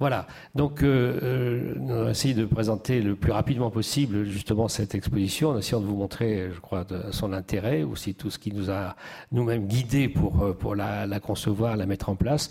Voilà. 0.00 0.28
Donc, 0.54 0.84
euh, 0.84 1.18
euh, 1.22 1.74
on 1.80 2.04
va 2.04 2.10
essayer 2.10 2.32
de 2.32 2.44
présenter 2.44 3.02
le 3.02 3.16
plus 3.16 3.32
rapidement 3.32 3.70
possible 3.70 4.24
justement 4.26 4.68
cette 4.68 4.94
exposition, 4.94 5.50
en 5.50 5.58
essayant 5.58 5.80
de 5.80 5.86
vous 5.86 5.96
montrer, 5.96 6.50
je 6.54 6.60
crois, 6.60 6.84
de 6.84 7.10
son 7.10 7.32
intérêt, 7.32 7.82
aussi 7.82 8.14
tout 8.14 8.30
ce 8.30 8.38
qui 8.38 8.52
nous 8.52 8.70
a 8.70 8.94
nous-mêmes 9.32 9.66
guidés 9.66 10.08
pour 10.08 10.42
euh, 10.42 10.52
pour 10.52 10.76
la, 10.76 11.06
la, 11.06 11.18
concevoir, 11.18 11.76
la 11.76 11.86
mettre 11.86 12.10
en 12.10 12.14
place. 12.14 12.50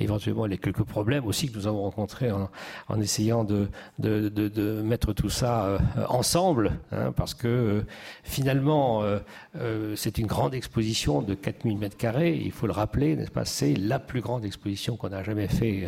Éventuellement, 0.00 0.46
les 0.46 0.58
quelques 0.58 0.82
problèmes 0.82 1.24
aussi 1.24 1.48
que 1.48 1.56
nous 1.56 1.68
avons 1.68 1.82
rencontrés 1.82 2.32
en, 2.32 2.50
en 2.88 3.00
essayant 3.00 3.44
de, 3.44 3.68
de, 4.00 4.28
de, 4.28 4.48
de, 4.48 4.82
mettre 4.82 5.12
tout 5.12 5.30
ça 5.30 5.66
euh, 5.66 5.78
ensemble, 6.08 6.72
hein, 6.90 7.12
parce 7.12 7.34
que 7.34 7.84
finalement, 8.24 9.02
c'est 9.94 10.18
une 10.18 10.26
grande 10.26 10.54
exposition 10.54 11.22
de 11.22 11.34
4000 11.34 11.78
mètres 11.78 11.96
carrés. 11.96 12.34
Il 12.34 12.52
faut 12.52 12.66
le 12.66 12.72
rappeler, 12.72 13.16
n'est-ce 13.16 13.30
pas? 13.30 13.44
C'est 13.44 13.74
la 13.74 13.98
plus 13.98 14.20
grande 14.20 14.44
exposition 14.44 14.96
qu'on 14.96 15.12
a 15.12 15.22
jamais 15.22 15.48
fait 15.48 15.86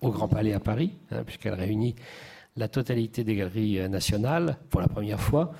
au 0.00 0.10
Grand 0.10 0.28
Palais 0.28 0.52
à 0.52 0.60
Paris, 0.60 0.92
hein, 1.10 1.22
puisqu'elle 1.24 1.54
réunit 1.54 1.94
la 2.56 2.68
totalité 2.68 3.24
des 3.24 3.36
galeries 3.36 3.78
euh, 3.78 3.88
nationales 3.88 4.56
pour 4.70 4.80
la 4.80 4.88
première 4.88 5.20
fois. 5.20 5.52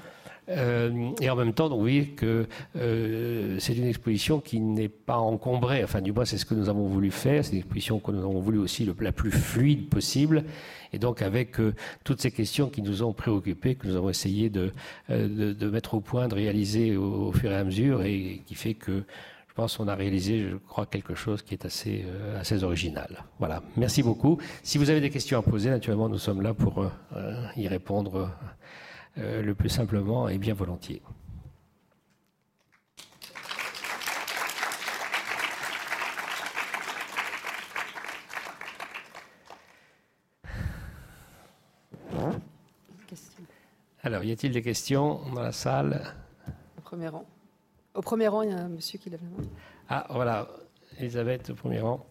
Euh, 0.48 1.10
et 1.20 1.28
en 1.28 1.34
même 1.34 1.52
temps, 1.52 1.68
donc, 1.68 1.78
vous 1.78 1.82
voyez 1.82 2.06
que 2.06 2.46
euh, 2.76 3.56
c'est 3.58 3.74
une 3.74 3.86
exposition 3.86 4.38
qui 4.40 4.60
n'est 4.60 4.88
pas 4.88 5.16
encombrée. 5.16 5.82
Enfin, 5.82 6.00
du 6.00 6.12
moins, 6.12 6.24
c'est 6.24 6.38
ce 6.38 6.44
que 6.44 6.54
nous 6.54 6.68
avons 6.68 6.86
voulu 6.86 7.10
faire. 7.10 7.44
C'est 7.44 7.52
une 7.52 7.58
exposition 7.58 7.98
que 7.98 8.12
nous 8.12 8.20
avons 8.20 8.38
voulu 8.38 8.58
aussi 8.58 8.84
le, 8.84 8.94
la 9.00 9.10
plus 9.10 9.32
fluide 9.32 9.88
possible. 9.88 10.44
Et 10.92 11.00
donc, 11.00 11.20
avec 11.20 11.56
toutes 12.04 12.20
ces 12.20 12.30
questions 12.30 12.68
qui 12.70 12.80
nous 12.80 13.02
ont 13.02 13.12
préoccupés, 13.12 13.74
que 13.74 13.88
nous 13.88 13.96
avons 13.96 14.08
essayé 14.08 14.48
de, 14.48 14.72
de, 15.08 15.68
mettre 15.68 15.94
au 15.94 16.00
point, 16.00 16.28
de 16.28 16.34
réaliser 16.36 16.96
au, 16.96 17.32
fur 17.32 17.50
et 17.50 17.56
à 17.56 17.64
mesure, 17.64 18.04
et 18.04 18.42
qui 18.46 18.54
fait 18.54 18.74
que 18.74 19.02
pense 19.56 19.78
qu'on 19.78 19.88
a 19.88 19.94
réalisé, 19.94 20.50
je 20.50 20.56
crois, 20.56 20.84
quelque 20.86 21.14
chose 21.14 21.42
qui 21.42 21.54
est 21.54 21.64
assez, 21.64 22.04
euh, 22.06 22.38
assez 22.38 22.62
original. 22.62 23.24
Voilà. 23.38 23.62
Merci 23.76 24.02
beaucoup. 24.02 24.38
Si 24.62 24.76
vous 24.76 24.90
avez 24.90 25.00
des 25.00 25.10
questions 25.10 25.38
à 25.38 25.42
poser, 25.42 25.70
naturellement, 25.70 26.10
nous 26.10 26.18
sommes 26.18 26.42
là 26.42 26.52
pour 26.52 26.82
euh, 26.82 26.90
euh, 27.16 27.46
y 27.56 27.66
répondre 27.66 28.30
le 29.16 29.54
plus 29.54 29.70
simplement 29.70 30.28
et 30.28 30.36
bien 30.36 30.52
volontiers. 30.52 31.00
Alors, 44.02 44.22
y 44.22 44.30
a-t-il 44.32 44.52
des 44.52 44.60
questions 44.60 45.20
dans 45.34 45.40
la 45.40 45.52
salle? 45.52 46.14
Au 46.76 46.82
premier 46.82 47.08
rang. 47.08 47.24
Au 47.96 48.02
premier 48.02 48.28
rang, 48.28 48.42
il 48.42 48.50
y 48.50 48.52
a 48.52 48.58
un 48.58 48.68
monsieur 48.68 48.98
qui 48.98 49.08
lève 49.08 49.22
la 49.22 49.30
main. 49.30 49.48
Ah, 49.88 50.06
voilà. 50.10 50.48
Elisabeth, 50.98 51.48
au 51.48 51.54
premier 51.54 51.80
rang. 51.80 52.06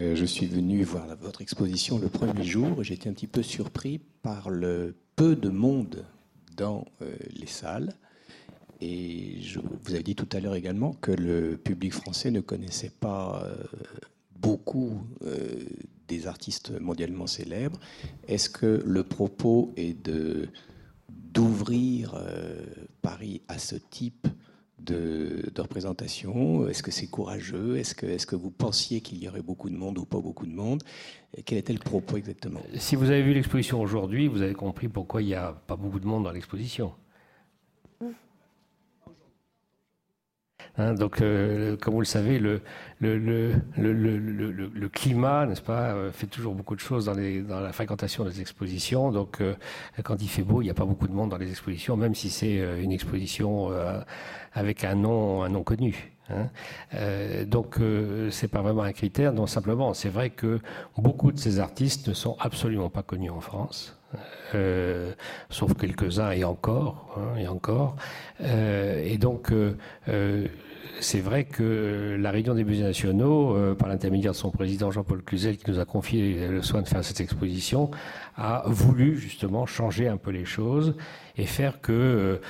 Euh, 0.00 0.16
je 0.16 0.24
suis 0.24 0.46
venu 0.46 0.82
voir 0.82 1.06
votre 1.16 1.40
exposition 1.40 1.98
le 1.98 2.08
premier 2.08 2.42
jour 2.42 2.80
et 2.80 2.84
j'étais 2.84 3.08
un 3.08 3.12
petit 3.12 3.28
peu 3.28 3.42
surpris 3.42 4.00
par 4.22 4.50
le 4.50 4.96
peu 5.14 5.36
de 5.36 5.50
monde 5.50 6.04
dans 6.56 6.84
euh, 7.00 7.14
les 7.32 7.46
salles. 7.46 7.92
Et 8.80 9.40
je, 9.40 9.60
vous 9.60 9.94
avez 9.94 10.02
dit 10.02 10.16
tout 10.16 10.28
à 10.32 10.40
l'heure 10.40 10.56
également 10.56 10.94
que 10.94 11.12
le 11.12 11.56
public 11.56 11.92
français 11.92 12.32
ne 12.32 12.40
connaissait 12.40 12.90
pas 12.90 13.44
euh, 13.44 13.54
beaucoup 14.34 15.02
des 16.08 16.26
artistes 16.26 16.72
mondialement 16.80 17.26
célèbres. 17.26 17.78
Est-ce 18.26 18.48
que 18.48 18.82
le 18.84 19.04
propos 19.04 19.72
est 19.76 19.92
de 20.02 20.48
d'ouvrir 21.32 22.14
euh, 22.14 22.64
Paris 23.02 23.42
à 23.48 23.58
ce 23.58 23.76
type 23.76 24.26
de, 24.78 25.52
représentation? 25.58 26.68
Est-ce 26.68 26.82
que 26.82 26.90
c'est 26.90 27.06
courageux? 27.06 27.76
Est-ce 27.76 27.94
que, 27.94 28.06
est 28.06 28.24
que 28.24 28.36
vous 28.36 28.50
pensiez 28.50 29.00
qu'il 29.00 29.22
y 29.22 29.28
aurait 29.28 29.42
beaucoup 29.42 29.70
de 29.70 29.76
monde 29.76 29.98
ou 29.98 30.04
pas 30.04 30.20
beaucoup 30.20 30.46
de 30.46 30.52
monde? 30.52 30.82
Quel 31.44 31.58
était 31.58 31.72
le 31.72 31.78
propos 31.78 32.16
exactement? 32.16 32.60
Si 32.76 32.96
vous 32.96 33.10
avez 33.10 33.22
vu 33.22 33.34
l'exposition 33.34 33.80
aujourd'hui, 33.80 34.26
vous 34.26 34.42
avez 34.42 34.54
compris 34.54 34.88
pourquoi 34.88 35.22
il 35.22 35.26
n'y 35.26 35.34
a 35.34 35.52
pas 35.52 35.76
beaucoup 35.76 36.00
de 36.00 36.06
monde 36.06 36.24
dans 36.24 36.32
l'exposition. 36.32 36.92
Hein. 40.78 40.94
donc, 40.94 41.20
euh, 41.20 41.76
comme 41.76 41.94
vous 41.94 42.00
le 42.00 42.06
savez, 42.06 42.38
le, 42.38 42.60
climat, 44.92 45.46
n'est-ce 45.46 45.62
pas, 45.62 45.92
euh, 45.92 46.12
fait 46.12 46.26
toujours 46.26 46.54
beaucoup 46.54 46.74
de 46.74 46.80
choses 46.80 47.06
dans, 47.06 47.14
la 47.14 47.72
fréquentation 47.72 48.24
des 48.24 48.40
expositions. 48.40 49.10
Donc, 49.12 49.40
euh, 49.40 49.54
quand 50.02 50.20
il 50.20 50.28
fait 50.28 50.42
beau, 50.42 50.62
il 50.62 50.64
n'y 50.64 50.70
a 50.70 50.74
pas 50.74 50.84
beaucoup 50.84 51.08
de 51.08 51.12
monde 51.12 51.30
dans 51.30 51.38
les 51.38 51.50
expositions, 51.50 51.96
même 51.96 52.14
si 52.14 52.30
c'est 52.30 52.82
une 52.82 52.92
exposition 52.92 53.70
avec 54.52 54.84
un 54.84 54.94
nom, 54.94 55.42
un 55.42 55.48
nom 55.48 55.62
connu. 55.62 56.12
Hein. 56.30 56.48
Euh, 56.94 57.44
donc 57.44 57.78
c'est 58.30 58.48
pas 58.48 58.62
vraiment 58.62 58.82
un 58.82 58.92
critère. 58.92 59.32
Non, 59.32 59.46
simplement, 59.46 59.94
c'est 59.94 60.08
vrai 60.08 60.30
que 60.30 60.60
beaucoup 60.96 61.32
de 61.32 61.38
ces 61.38 61.58
artistes 61.58 62.08
ne 62.08 62.14
sont 62.14 62.36
absolument 62.40 62.90
pas 62.90 63.02
connus 63.02 63.30
en 63.30 63.40
France. 63.40 63.99
Euh, 64.54 65.12
sauf 65.48 65.74
quelques-uns 65.74 66.32
et 66.32 66.44
encore, 66.44 67.16
hein, 67.16 67.38
et 67.38 67.46
encore. 67.46 67.96
Euh, 68.40 69.02
et 69.04 69.16
donc, 69.16 69.52
euh, 69.52 70.48
c'est 71.00 71.20
vrai 71.20 71.44
que 71.44 72.16
la 72.18 72.30
Réunion 72.30 72.54
des 72.54 72.64
musées 72.64 72.82
nationaux, 72.82 73.56
par 73.76 73.88
l'intermédiaire 73.88 74.32
de 74.32 74.36
son 74.36 74.50
président 74.50 74.90
Jean-Paul 74.90 75.22
Cluzel, 75.22 75.56
qui 75.56 75.70
nous 75.70 75.78
a 75.78 75.84
confié 75.84 76.48
le 76.48 76.62
soin 76.62 76.82
de 76.82 76.88
faire 76.88 77.04
cette 77.04 77.20
exposition, 77.20 77.90
a 78.36 78.64
voulu 78.66 79.16
justement 79.16 79.66
changer 79.66 80.08
un 80.08 80.16
peu 80.16 80.30
les 80.30 80.44
choses 80.44 80.94
et 81.38 81.46
faire 81.46 81.80
que, 81.80 82.40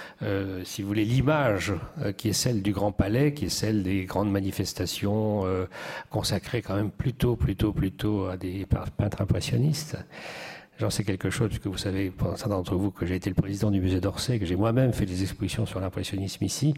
si 0.65 0.83
vous 0.83 0.89
voulez, 0.89 1.05
l'image 1.05 1.75
qui 2.17 2.29
est 2.31 2.33
celle 2.33 2.63
du 2.63 2.73
Grand 2.73 2.93
Palais, 2.93 3.35
qui 3.35 3.45
est 3.45 3.51
celle 3.51 3.85
des 3.85 4.05
grandes 4.05 4.33
manifestations 4.33 5.45
consacrées 6.09 6.63
quand 6.63 6.75
même 6.75 6.91
plutôt, 6.91 7.37
plutôt, 7.37 7.73
plutôt 7.73 8.27
à 8.27 8.37
des 8.37 8.67
peintres 8.97 9.23
impressionnistes, 9.23 9.97
J'en 10.81 10.89
sais 10.89 11.05
quelque 11.05 11.29
chose, 11.29 11.49
puisque 11.49 11.67
vous 11.67 11.77
savez, 11.77 12.09
pour 12.09 12.39
certains 12.39 12.57
d'entre 12.57 12.75
vous, 12.75 12.91
que 12.91 13.05
j'ai 13.05 13.15
été 13.15 13.29
le 13.29 13.35
président 13.35 13.71
du 13.71 13.83
musée 13.83 14.01
d'Orsay, 14.01 14.39
que 14.39 14.47
j'ai 14.47 14.57
moi-même 14.57 14.95
fait 14.95 15.05
des 15.05 15.21
expositions 15.21 15.67
sur 15.67 15.79
l'impressionnisme 15.79 16.43
ici. 16.43 16.73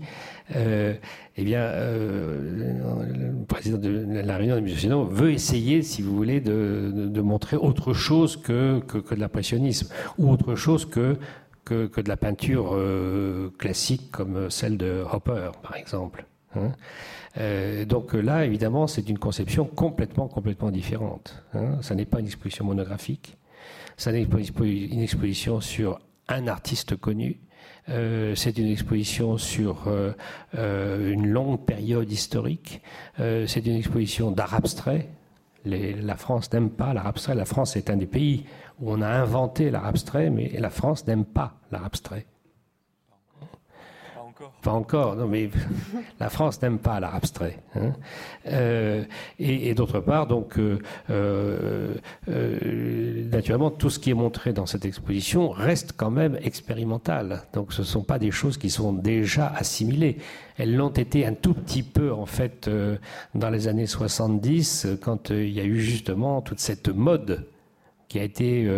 Euh, 0.56 0.94
eh 1.36 1.44
bien, 1.44 1.60
euh, 1.60 2.74
le 3.14 3.44
président 3.44 3.78
de 3.78 3.88
la 4.18 4.36
Réunion 4.36 4.56
des 4.56 4.60
musées 4.60 4.88
veut 5.08 5.30
essayer, 5.30 5.82
si 5.82 6.02
vous 6.02 6.16
voulez, 6.16 6.40
de, 6.40 7.20
montrer 7.20 7.56
autre 7.56 7.92
chose 7.92 8.36
que, 8.36 8.80
que, 8.80 9.14
de 9.14 9.20
l'impressionnisme, 9.20 9.94
ou 10.18 10.32
autre 10.32 10.56
chose 10.56 10.84
que, 10.84 11.16
que, 11.64 12.00
de 12.00 12.08
la 12.08 12.16
peinture 12.16 12.70
euh, 12.72 13.50
classique 13.56 14.10
comme 14.10 14.50
celle 14.50 14.78
de 14.78 15.04
Hopper, 15.12 15.52
par 15.62 15.76
exemple. 15.76 16.26
Hein. 16.56 16.72
Euh, 17.38 17.84
donc 17.84 18.14
là, 18.14 18.44
évidemment, 18.44 18.88
c'est 18.88 19.08
une 19.08 19.18
conception 19.18 19.64
complètement, 19.64 20.26
complètement 20.26 20.72
différente. 20.72 21.40
Hein. 21.54 21.80
Ça 21.82 21.94
n'est 21.94 22.04
pas 22.04 22.18
une 22.18 22.26
exposition 22.26 22.64
monographique. 22.64 23.36
C'est 23.96 24.10
une 24.10 25.00
exposition 25.00 25.60
sur 25.60 26.00
un 26.28 26.46
artiste 26.46 26.96
connu. 26.96 27.40
Euh, 27.88 28.34
c'est 28.36 28.58
une 28.58 28.68
exposition 28.68 29.38
sur 29.38 29.88
euh, 29.88 30.12
euh, 30.56 31.12
une 31.12 31.26
longue 31.26 31.64
période 31.64 32.10
historique. 32.10 32.80
c'est 33.18 33.66
une 33.66 33.76
exposition 33.76 34.30
d'art 34.30 34.54
abstrait. 34.54 35.08
la 35.64 36.16
France 36.16 36.52
n'aime 36.52 36.70
pas 36.70 36.94
l'art 36.94 37.06
abstrait. 37.06 37.34
La 37.34 37.44
France 37.44 37.76
est 37.76 37.90
un 37.90 37.96
des 37.96 38.06
pays 38.06 38.46
où 38.80 38.92
on 38.92 39.00
a 39.00 39.08
inventé 39.08 39.70
l'art 39.70 39.86
abstrait, 39.86 40.30
mais 40.30 40.50
la 40.58 40.70
France 40.70 41.06
n'aime 41.06 41.24
pas 41.24 41.54
l'art 41.70 41.84
abstrait. 41.84 42.26
Pas 44.62 44.72
encore, 44.72 45.16
non, 45.16 45.26
mais 45.26 45.50
la 46.20 46.30
France 46.30 46.60
n'aime 46.62 46.78
pas 46.78 47.00
l'art 47.00 47.14
abstrait. 47.14 47.58
Hein. 47.74 47.92
Euh, 48.46 49.04
et, 49.38 49.74
d'autre 49.74 50.00
part, 50.00 50.26
donc, 50.26 50.58
euh, 50.58 50.78
euh, 51.10 51.94
naturellement, 53.30 53.70
tout 53.70 53.90
ce 53.90 53.98
qui 53.98 54.10
est 54.10 54.14
montré 54.14 54.52
dans 54.52 54.66
cette 54.66 54.84
exposition 54.84 55.50
reste 55.50 55.94
quand 55.96 56.10
même 56.10 56.38
expérimental. 56.42 57.42
Donc, 57.52 57.72
ce 57.72 57.82
ne 57.82 57.86
sont 57.86 58.02
pas 58.02 58.18
des 58.18 58.30
choses 58.30 58.56
qui 58.56 58.70
sont 58.70 58.92
déjà 58.92 59.48
assimilées. 59.48 60.18
Elles 60.56 60.76
l'ont 60.76 60.90
été 60.90 61.26
un 61.26 61.34
tout 61.34 61.54
petit 61.54 61.82
peu, 61.82 62.12
en 62.12 62.26
fait, 62.26 62.70
dans 63.34 63.50
les 63.50 63.68
années 63.68 63.86
70, 63.86 64.86
quand 65.02 65.30
il 65.30 65.50
y 65.50 65.60
a 65.60 65.64
eu 65.64 65.80
justement 65.80 66.42
toute 66.42 66.60
cette 66.60 66.88
mode 66.88 67.46
qui 68.08 68.18
a 68.18 68.22
été 68.22 68.70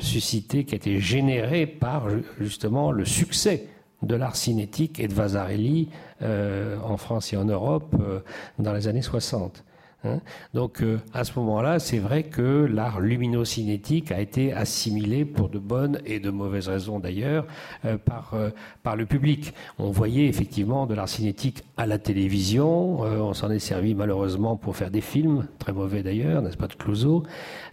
suscitée, 0.00 0.64
qui 0.64 0.74
a 0.74 0.76
été 0.76 0.98
générée 0.98 1.66
par 1.66 2.08
justement 2.40 2.90
le 2.90 3.04
succès 3.04 3.68
de 4.02 4.14
l'art 4.14 4.36
cinétique 4.36 5.00
et 5.00 5.08
de 5.08 5.14
Vasarely 5.14 5.88
euh, 6.22 6.78
en 6.82 6.96
France 6.96 7.32
et 7.32 7.36
en 7.36 7.44
Europe 7.44 7.94
euh, 8.00 8.20
dans 8.58 8.72
les 8.72 8.88
années 8.88 9.02
60. 9.02 9.64
Hein. 10.04 10.20
Donc 10.54 10.80
euh, 10.80 11.00
à 11.12 11.24
ce 11.24 11.36
moment-là, 11.40 11.80
c'est 11.80 11.98
vrai 11.98 12.22
que 12.22 12.68
l'art 12.72 13.00
lumino-cinétique 13.00 14.12
a 14.12 14.20
été 14.20 14.52
assimilé 14.52 15.24
pour 15.24 15.48
de 15.48 15.58
bonnes 15.58 15.98
et 16.06 16.20
de 16.20 16.30
mauvaises 16.30 16.68
raisons 16.68 17.00
d'ailleurs 17.00 17.46
euh, 17.84 17.98
par, 17.98 18.34
euh, 18.34 18.50
par 18.84 18.94
le 18.94 19.06
public. 19.06 19.52
On 19.78 19.90
voyait 19.90 20.26
effectivement 20.26 20.86
de 20.86 20.94
l'art 20.94 21.08
cinétique 21.08 21.64
à 21.76 21.86
la 21.86 21.98
télévision, 21.98 23.00
on 23.00 23.34
s'en 23.34 23.50
est 23.50 23.58
servi 23.58 23.94
malheureusement 23.94 24.56
pour 24.56 24.76
faire 24.76 24.90
des 24.90 25.00
films, 25.00 25.46
très 25.58 25.72
mauvais 25.72 26.02
d'ailleurs, 26.02 26.42
n'est-ce 26.42 26.56
pas, 26.56 26.66
de 26.66 26.74
Clouseau, 26.74 27.24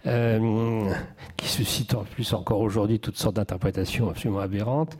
qui 0.04 1.48
suscitent 1.48 1.94
en 1.94 2.04
plus 2.04 2.32
encore 2.32 2.60
aujourd'hui 2.60 3.00
toutes 3.00 3.16
sortes 3.16 3.36
d'interprétations 3.36 4.08
absolument 4.10 4.40
aberrantes. 4.40 4.96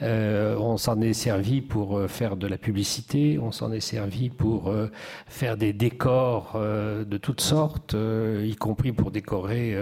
on 0.00 0.76
s'en 0.76 1.00
est 1.00 1.14
servi 1.14 1.62
pour 1.62 2.02
faire 2.08 2.36
de 2.36 2.46
la 2.46 2.58
publicité, 2.58 3.38
on 3.38 3.50
s'en 3.50 3.72
est 3.72 3.80
servi 3.80 4.28
pour 4.28 4.72
faire 5.26 5.56
des 5.56 5.72
décors 5.72 6.58
de 7.04 7.18
toutes 7.18 7.40
sortes, 7.40 7.94
euh, 7.94 8.46
y 8.46 8.56
compris 8.56 8.92
pour 8.92 9.10
décorer 9.10 9.74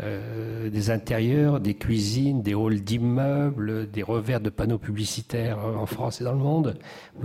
euh, 0.00 0.68
des 0.68 0.90
intérieurs, 0.90 1.60
des 1.60 1.74
cuisines, 1.74 2.42
des 2.42 2.54
halls 2.54 2.80
d'immeubles, 2.80 3.90
des 3.90 4.02
revers 4.02 4.40
de 4.40 4.50
panneaux 4.50 4.78
publicitaires 4.78 5.58
en 5.58 5.86
France 5.86 6.20
et 6.20 6.24
dans 6.24 6.32
le 6.32 6.38
monde. 6.38 6.76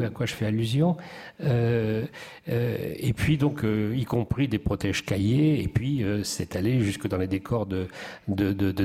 À 0.02 0.10
quoi 0.10 0.26
je 0.26 0.34
fais 0.34 0.46
allusion. 0.46 0.98
et 1.42 3.14
puis 3.16 3.38
donc, 3.38 3.64
y 3.64 4.06
compris 4.06 4.48
des 4.48 4.60
protèges 4.60 5.06
cahiers, 5.06 5.62
et 5.62 5.68
puis 5.68 6.04
c'est 6.24 6.56
allé 6.56 6.80
jusque 6.82 7.08
dans 7.08 7.18
les 7.18 7.28
décors 7.28 7.66
de, 7.66 7.88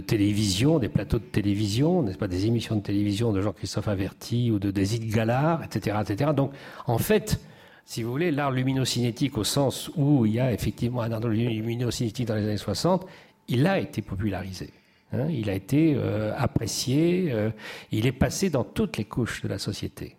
télévision, 0.00 0.78
des 0.78 0.88
plateaux 0.88 1.18
de 1.18 1.24
télévision, 1.24 2.02
n'est-ce 2.02 2.18
pas, 2.18 2.28
des 2.28 2.46
émissions 2.46 2.76
de 2.76 2.82
télévision 2.82 3.32
de 3.32 3.40
Jean-Christophe 3.40 3.88
Averti 3.88 4.50
ou 4.50 4.58
de 4.58 4.70
Desit 4.70 5.06
Gallard, 5.06 5.62
etc., 5.64 5.96
etc. 6.02 6.32
Donc, 6.34 6.52
en 6.86 6.98
fait, 6.98 7.40
si 7.88 8.02
vous 8.02 8.10
voulez, 8.10 8.30
l'art 8.30 8.50
luminocinétique 8.50 9.38
au 9.38 9.44
sens 9.44 9.90
où 9.96 10.26
il 10.26 10.34
y 10.34 10.40
a 10.40 10.52
effectivement 10.52 11.00
un 11.00 11.10
art 11.10 11.26
luminocinétique 11.26 12.28
dans 12.28 12.34
les 12.34 12.42
années 12.42 12.58
60, 12.58 13.06
il 13.48 13.66
a 13.66 13.78
été 13.78 14.02
popularisé. 14.02 14.74
Hein. 15.10 15.28
il 15.30 15.48
a 15.48 15.54
été 15.54 15.94
euh, 15.96 16.34
apprécié, 16.36 17.32
euh, 17.32 17.48
il 17.90 18.04
est 18.04 18.12
passé 18.12 18.50
dans 18.50 18.62
toutes 18.62 18.98
les 18.98 19.06
couches 19.06 19.40
de 19.40 19.48
la 19.48 19.56
société. 19.56 20.16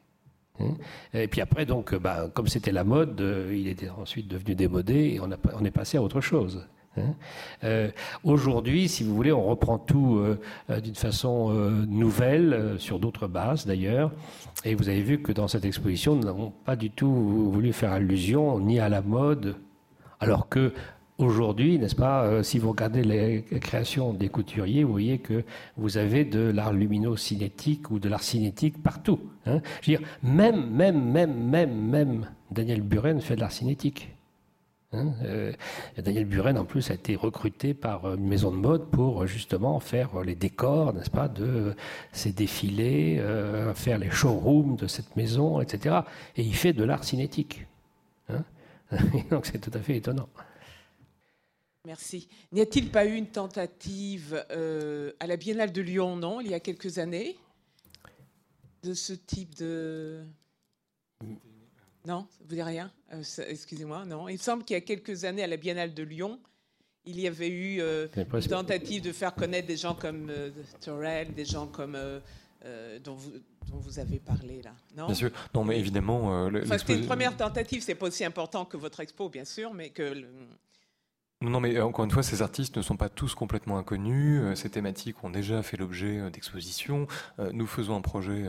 Hein. 0.59 0.73
et 1.13 1.27
puis 1.27 1.41
après, 1.41 1.67
donc, 1.67 1.93
bah, 1.93 2.31
comme 2.33 2.47
c'était 2.47 2.71
la 2.71 2.83
mode, 2.83 3.21
euh, 3.21 3.55
il 3.55 3.67
était 3.67 3.89
ensuite 3.89 4.27
devenu 4.27 4.55
démodé 4.55 5.13
et 5.13 5.19
on 5.19 5.29
est 5.63 5.71
passé 5.71 5.99
à 5.99 6.01
autre 6.01 6.21
chose. 6.21 6.67
Hein. 6.97 7.13
Euh, 7.63 7.91
aujourd'hui, 8.23 8.89
si 8.89 9.03
vous 9.03 9.15
voulez, 9.15 9.31
on 9.31 9.43
reprend 9.43 9.77
tout 9.77 10.17
euh, 10.17 10.39
euh, 10.69 10.79
d'une 10.79 10.95
façon 10.95 11.49
nouvelle, 11.87 12.75
sur 12.77 12.99
d'autres 12.99 13.27
bases 13.27 13.65
d'ailleurs. 13.65 14.11
Et 14.65 14.75
vous 14.75 14.89
avez 14.89 15.01
vu 15.01 15.21
que 15.21 15.31
dans 15.31 15.47
cette 15.47 15.65
exposition, 15.65 16.15
nous 16.15 16.23
n'avons 16.23 16.51
pas 16.65 16.75
du 16.75 16.89
tout 16.89 17.11
voulu 17.51 17.73
faire 17.73 17.91
allusion 17.91 18.59
ni 18.59 18.79
à 18.79 18.89
la 18.89 19.01
mode, 19.01 19.55
alors 20.19 20.49
que 20.49 20.73
aujourd'hui, 21.17 21.77
n'est-ce 21.77 21.95
pas, 21.95 22.43
si 22.43 22.59
vous 22.59 22.69
regardez 22.69 23.03
les 23.03 23.43
créations 23.59 24.13
des 24.13 24.29
couturiers, 24.29 24.83
vous 24.83 24.91
voyez 24.91 25.19
que 25.19 25.43
vous 25.77 25.97
avez 25.97 26.23
de 26.23 26.39
l'art 26.39 26.73
lumino-cinétique 26.73 27.91
ou 27.91 27.99
de 27.99 28.09
l'art 28.09 28.23
cinétique 28.23 28.81
partout. 28.81 29.19
Hein. 29.45 29.61
Je 29.81 29.91
veux 29.91 29.97
dire, 29.97 30.07
même, 30.23 30.69
même, 30.69 31.11
même, 31.11 31.49
même, 31.49 31.89
même 31.89 32.29
Daniel 32.51 32.81
Buren 32.81 33.19
fait 33.21 33.35
de 33.35 33.41
l'art 33.41 33.51
cinétique. 33.51 34.09
Hein, 34.91 35.13
euh, 35.23 35.53
Daniel 35.97 36.25
Buren, 36.25 36.57
en 36.57 36.65
plus, 36.65 36.89
a 36.89 36.95
été 36.95 37.15
recruté 37.15 37.75
par 37.75 38.15
une 38.15 38.27
maison 38.27 38.49
de 38.49 38.57
mode 38.57 38.89
pour 38.89 39.27
justement 39.27 39.79
faire 39.79 40.21
les 40.21 40.33
décors, 40.33 40.93
n'est-ce 40.93 41.11
pas, 41.11 41.27
de 41.27 41.75
ces 42.11 42.31
défilés, 42.31 43.17
euh, 43.19 43.73
faire 43.75 43.99
les 43.99 44.09
showrooms 44.09 44.75
de 44.77 44.87
cette 44.87 45.15
maison, 45.15 45.61
etc. 45.61 45.99
Et 46.37 46.41
il 46.41 46.55
fait 46.55 46.73
de 46.73 46.83
l'art 46.83 47.03
cinétique. 47.03 47.67
Hein. 48.29 48.43
Donc 49.29 49.45
c'est 49.45 49.59
tout 49.59 49.71
à 49.75 49.79
fait 49.79 49.97
étonnant. 49.97 50.29
Merci. 51.85 52.27
N'y 52.51 52.61
a-t-il 52.61 52.89
pas 52.89 53.05
eu 53.05 53.13
une 53.13 53.27
tentative 53.27 54.43
euh, 54.51 55.13
à 55.19 55.27
la 55.27 55.37
Biennale 55.37 55.71
de 55.71 55.81
Lyon, 55.81 56.15
non, 56.15 56.41
il 56.41 56.49
y 56.49 56.53
a 56.53 56.59
quelques 56.59 56.97
années, 56.97 57.37
de 58.83 58.93
ce 58.93 59.13
type 59.13 59.55
de... 59.55 60.23
Non, 62.09 62.25
vous 62.39 62.55
dites 62.55 62.63
rien? 62.63 62.91
Euh, 63.13 63.21
Excusez-moi, 63.47 64.03
non. 64.03 64.27
Il 64.27 64.33
me 64.33 64.37
semble 64.39 64.63
qu'il 64.63 64.73
y 64.73 64.77
a 64.77 64.81
quelques 64.81 65.25
années, 65.25 65.43
à 65.43 65.47
la 65.47 65.57
Biennale 65.57 65.93
de 65.93 66.01
Lyon, 66.01 66.39
il 67.05 67.19
y 67.19 67.27
avait 67.27 67.49
eu 67.49 67.81
euh, 67.81 68.07
une 68.17 68.47
tentative 68.47 69.03
de 69.03 69.11
faire 69.11 69.35
connaître 69.35 69.67
des 69.67 69.77
gens 69.77 69.93
comme 69.93 70.27
euh, 70.31 70.49
Torel, 70.81 71.35
des 71.35 71.45
gens 71.45 71.67
comme 71.67 71.95
dont 73.03 73.13
vous, 73.13 73.31
dont, 73.69 73.77
vous, 73.77 73.99
avez 73.99 74.17
parlé 74.17 74.63
là. 74.63 74.73
Non? 74.97 75.05
Bien 75.05 75.13
sûr. 75.13 75.29
Non, 75.53 75.63
mais 75.63 75.77
évidemment. 75.77 76.49
c'était 76.79 76.95
une 76.95 77.05
première 77.05 77.37
tentative. 77.37 77.83
C'est 77.83 77.93
pas 77.93 78.07
aussi 78.07 78.25
important 78.25 78.65
que 78.65 78.75
votre 78.75 79.01
expo, 79.01 79.29
bien 79.29 79.45
sûr, 79.45 79.71
mais 79.71 79.91
que 79.91 80.25
Non, 81.41 81.61
mais 81.61 81.77
euh, 81.77 81.85
encore 81.85 82.03
une 82.03 82.11
fois, 82.11 82.21
ces 82.21 82.41
artistes 82.41 82.75
ne 82.75 82.81
sont 82.81 82.97
pas 82.97 83.07
tous 83.07 83.33
complètement 83.33 83.77
inconnus. 83.77 84.41
Euh, 84.43 84.55
ces 84.55 84.69
thématiques 84.69 85.23
ont 85.23 85.29
déjà 85.29 85.63
fait 85.63 85.77
l'objet 85.77 86.19
euh, 86.19 86.29
d'expositions. 86.29 87.07
Nous 87.53 87.65
faisons 87.65 87.95
un 87.95 88.01
projet 88.01 88.43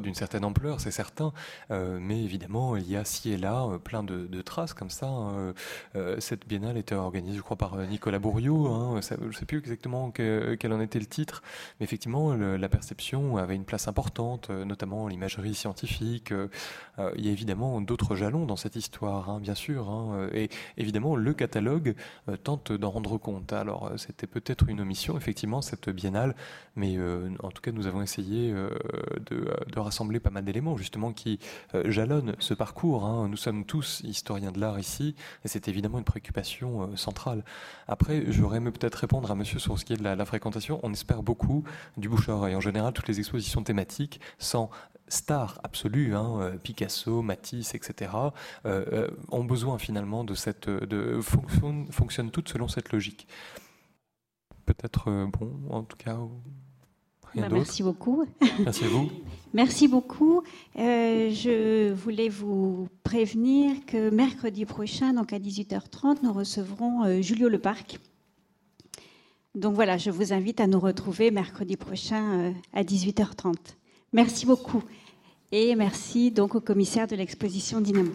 d'une 0.00 0.14
certaine 0.14 0.44
ampleur, 0.44 0.80
c'est 0.80 0.90
certain. 0.90 1.32
Mais 1.70 2.20
évidemment, 2.24 2.76
il 2.76 2.90
y 2.90 2.96
a 2.96 3.04
ci 3.04 3.30
et 3.30 3.36
là 3.36 3.78
plein 3.84 4.02
de, 4.02 4.42
traces 4.42 4.74
comme 4.74 4.90
ça. 4.90 5.06
Hein. 5.06 5.54
Cette 6.18 6.48
biennale 6.48 6.76
était 6.76 6.96
organisée, 6.96 7.36
je 7.36 7.42
crois, 7.42 7.56
par 7.56 7.76
Nicolas 7.76 8.18
Bourriot. 8.18 8.66
Hein. 8.66 9.00
Je 9.00 9.24
ne 9.24 9.32
sais 9.32 9.46
plus 9.46 9.58
exactement 9.58 10.10
quel 10.10 10.72
en 10.72 10.80
était 10.80 10.98
le 10.98 11.06
titre. 11.06 11.42
Mais 11.78 11.84
effectivement, 11.84 12.34
la 12.34 12.68
perception 12.68 13.36
avait 13.36 13.54
une 13.54 13.64
place 13.64 13.86
importante, 13.86 14.50
notamment 14.50 15.06
l'imagerie 15.06 15.54
scientifique. 15.54 16.32
Il 16.98 17.24
y 17.24 17.28
a 17.28 17.32
évidemment 17.32 17.80
d'autres 17.80 18.16
jalons 18.16 18.46
dans 18.46 18.56
cette 18.56 18.74
histoire, 18.74 19.30
hein, 19.30 19.38
bien 19.40 19.54
sûr. 19.54 19.88
Et 20.32 20.48
évidemment, 20.76 21.14
le 21.14 21.34
catalogue 21.34 21.91
euh, 22.28 22.36
tente 22.36 22.72
d'en 22.72 22.90
rendre 22.90 23.18
compte. 23.18 23.52
Alors 23.52 23.86
euh, 23.86 23.96
c'était 23.96 24.26
peut-être 24.26 24.68
une 24.68 24.80
omission, 24.80 25.16
effectivement, 25.16 25.62
cette 25.62 25.90
biennale, 25.90 26.34
mais 26.76 26.96
euh, 26.96 27.30
en 27.42 27.50
tout 27.50 27.62
cas 27.62 27.72
nous 27.72 27.86
avons 27.86 28.02
essayé 28.02 28.52
de, 28.52 29.80
rassembler 29.80 30.20
pas 30.20 30.30
mal 30.30 30.44
d'éléments 30.44 30.76
justement 30.76 31.12
qui 31.12 31.40
jalonnent 31.86 32.36
ce 32.38 32.54
parcours. 32.54 33.04
Hein. 33.04 33.28
Nous 33.28 33.36
sommes 33.36 33.64
tous 33.64 34.00
historiens 34.04 34.52
de 34.52 34.60
l'art 34.60 34.78
ici, 34.78 35.16
et 35.44 35.48
c'est 35.48 35.66
évidemment 35.66 35.98
une 35.98 36.04
préoccupation 36.04 36.96
centrale. 36.96 37.44
Après, 37.88 38.24
j'aurais 38.28 38.58
aimé 38.58 38.70
peut-être 38.70 38.94
répondre 38.94 39.30
à 39.30 39.34
monsieur 39.34 39.58
sur 39.58 39.78
ce 39.78 39.84
qui 39.84 39.94
est 39.94 39.96
de 39.96 40.04
la, 40.04 40.24
fréquentation. 40.24 40.78
On 40.84 40.92
espère 40.92 41.22
beaucoup 41.22 41.64
du 41.96 42.08
bouchard 42.08 42.46
et 42.46 42.54
en 42.54 42.60
général 42.60 42.92
toutes 42.92 43.08
les 43.08 43.18
expositions 43.18 43.62
thématiques 43.64 44.20
sans 44.38 44.70
stars 45.12 45.60
absolues, 45.62 46.14
hein, 46.14 46.52
Picasso, 46.62 47.22
Matisse, 47.22 47.74
etc., 47.74 48.10
ont 48.64 49.44
besoin 49.44 49.78
finalement 49.78 50.24
de 50.24 50.34
cette 50.34 50.68
de 50.68 51.20
fonction 51.20 51.86
fonctionnent 51.90 52.30
toutes 52.30 52.48
selon 52.48 52.68
cette 52.68 52.92
logique. 52.92 53.26
Peut-être, 54.66 55.08
euh, 55.08 55.26
bon, 55.26 55.52
en 55.70 55.82
tout 55.82 55.96
cas, 55.96 56.18
bah. 57.34 57.48
Merci 57.50 57.82
beaucoup. 57.82 58.26
Merci 58.60 58.84
à 58.84 58.88
vous. 58.88 59.10
Merci 59.54 59.88
beaucoup. 59.88 60.42
Euh, 60.78 61.30
je 61.30 61.92
voulais 61.92 62.28
vous 62.28 62.88
prévenir 63.04 63.86
que 63.86 64.10
mercredi 64.10 64.66
prochain, 64.66 65.14
donc 65.14 65.32
à 65.32 65.38
18h30, 65.38 66.18
nous 66.22 66.32
recevrons 66.32 67.04
euh, 67.04 67.22
Julio 67.22 67.48
Leparc. 67.48 67.98
Donc 69.54 69.74
voilà, 69.74 69.98
je 69.98 70.10
vous 70.10 70.32
invite 70.32 70.60
à 70.60 70.66
nous 70.66 70.80
retrouver 70.80 71.30
mercredi 71.30 71.76
prochain 71.76 72.54
à 72.72 72.82
18h30. 72.82 73.54
Merci 74.12 74.46
beaucoup. 74.46 74.82
Et 75.54 75.74
merci 75.76 76.30
donc 76.30 76.54
au 76.54 76.60
commissaire 76.62 77.06
de 77.06 77.14
l'exposition 77.14 77.82
Dynamo. 77.82 78.12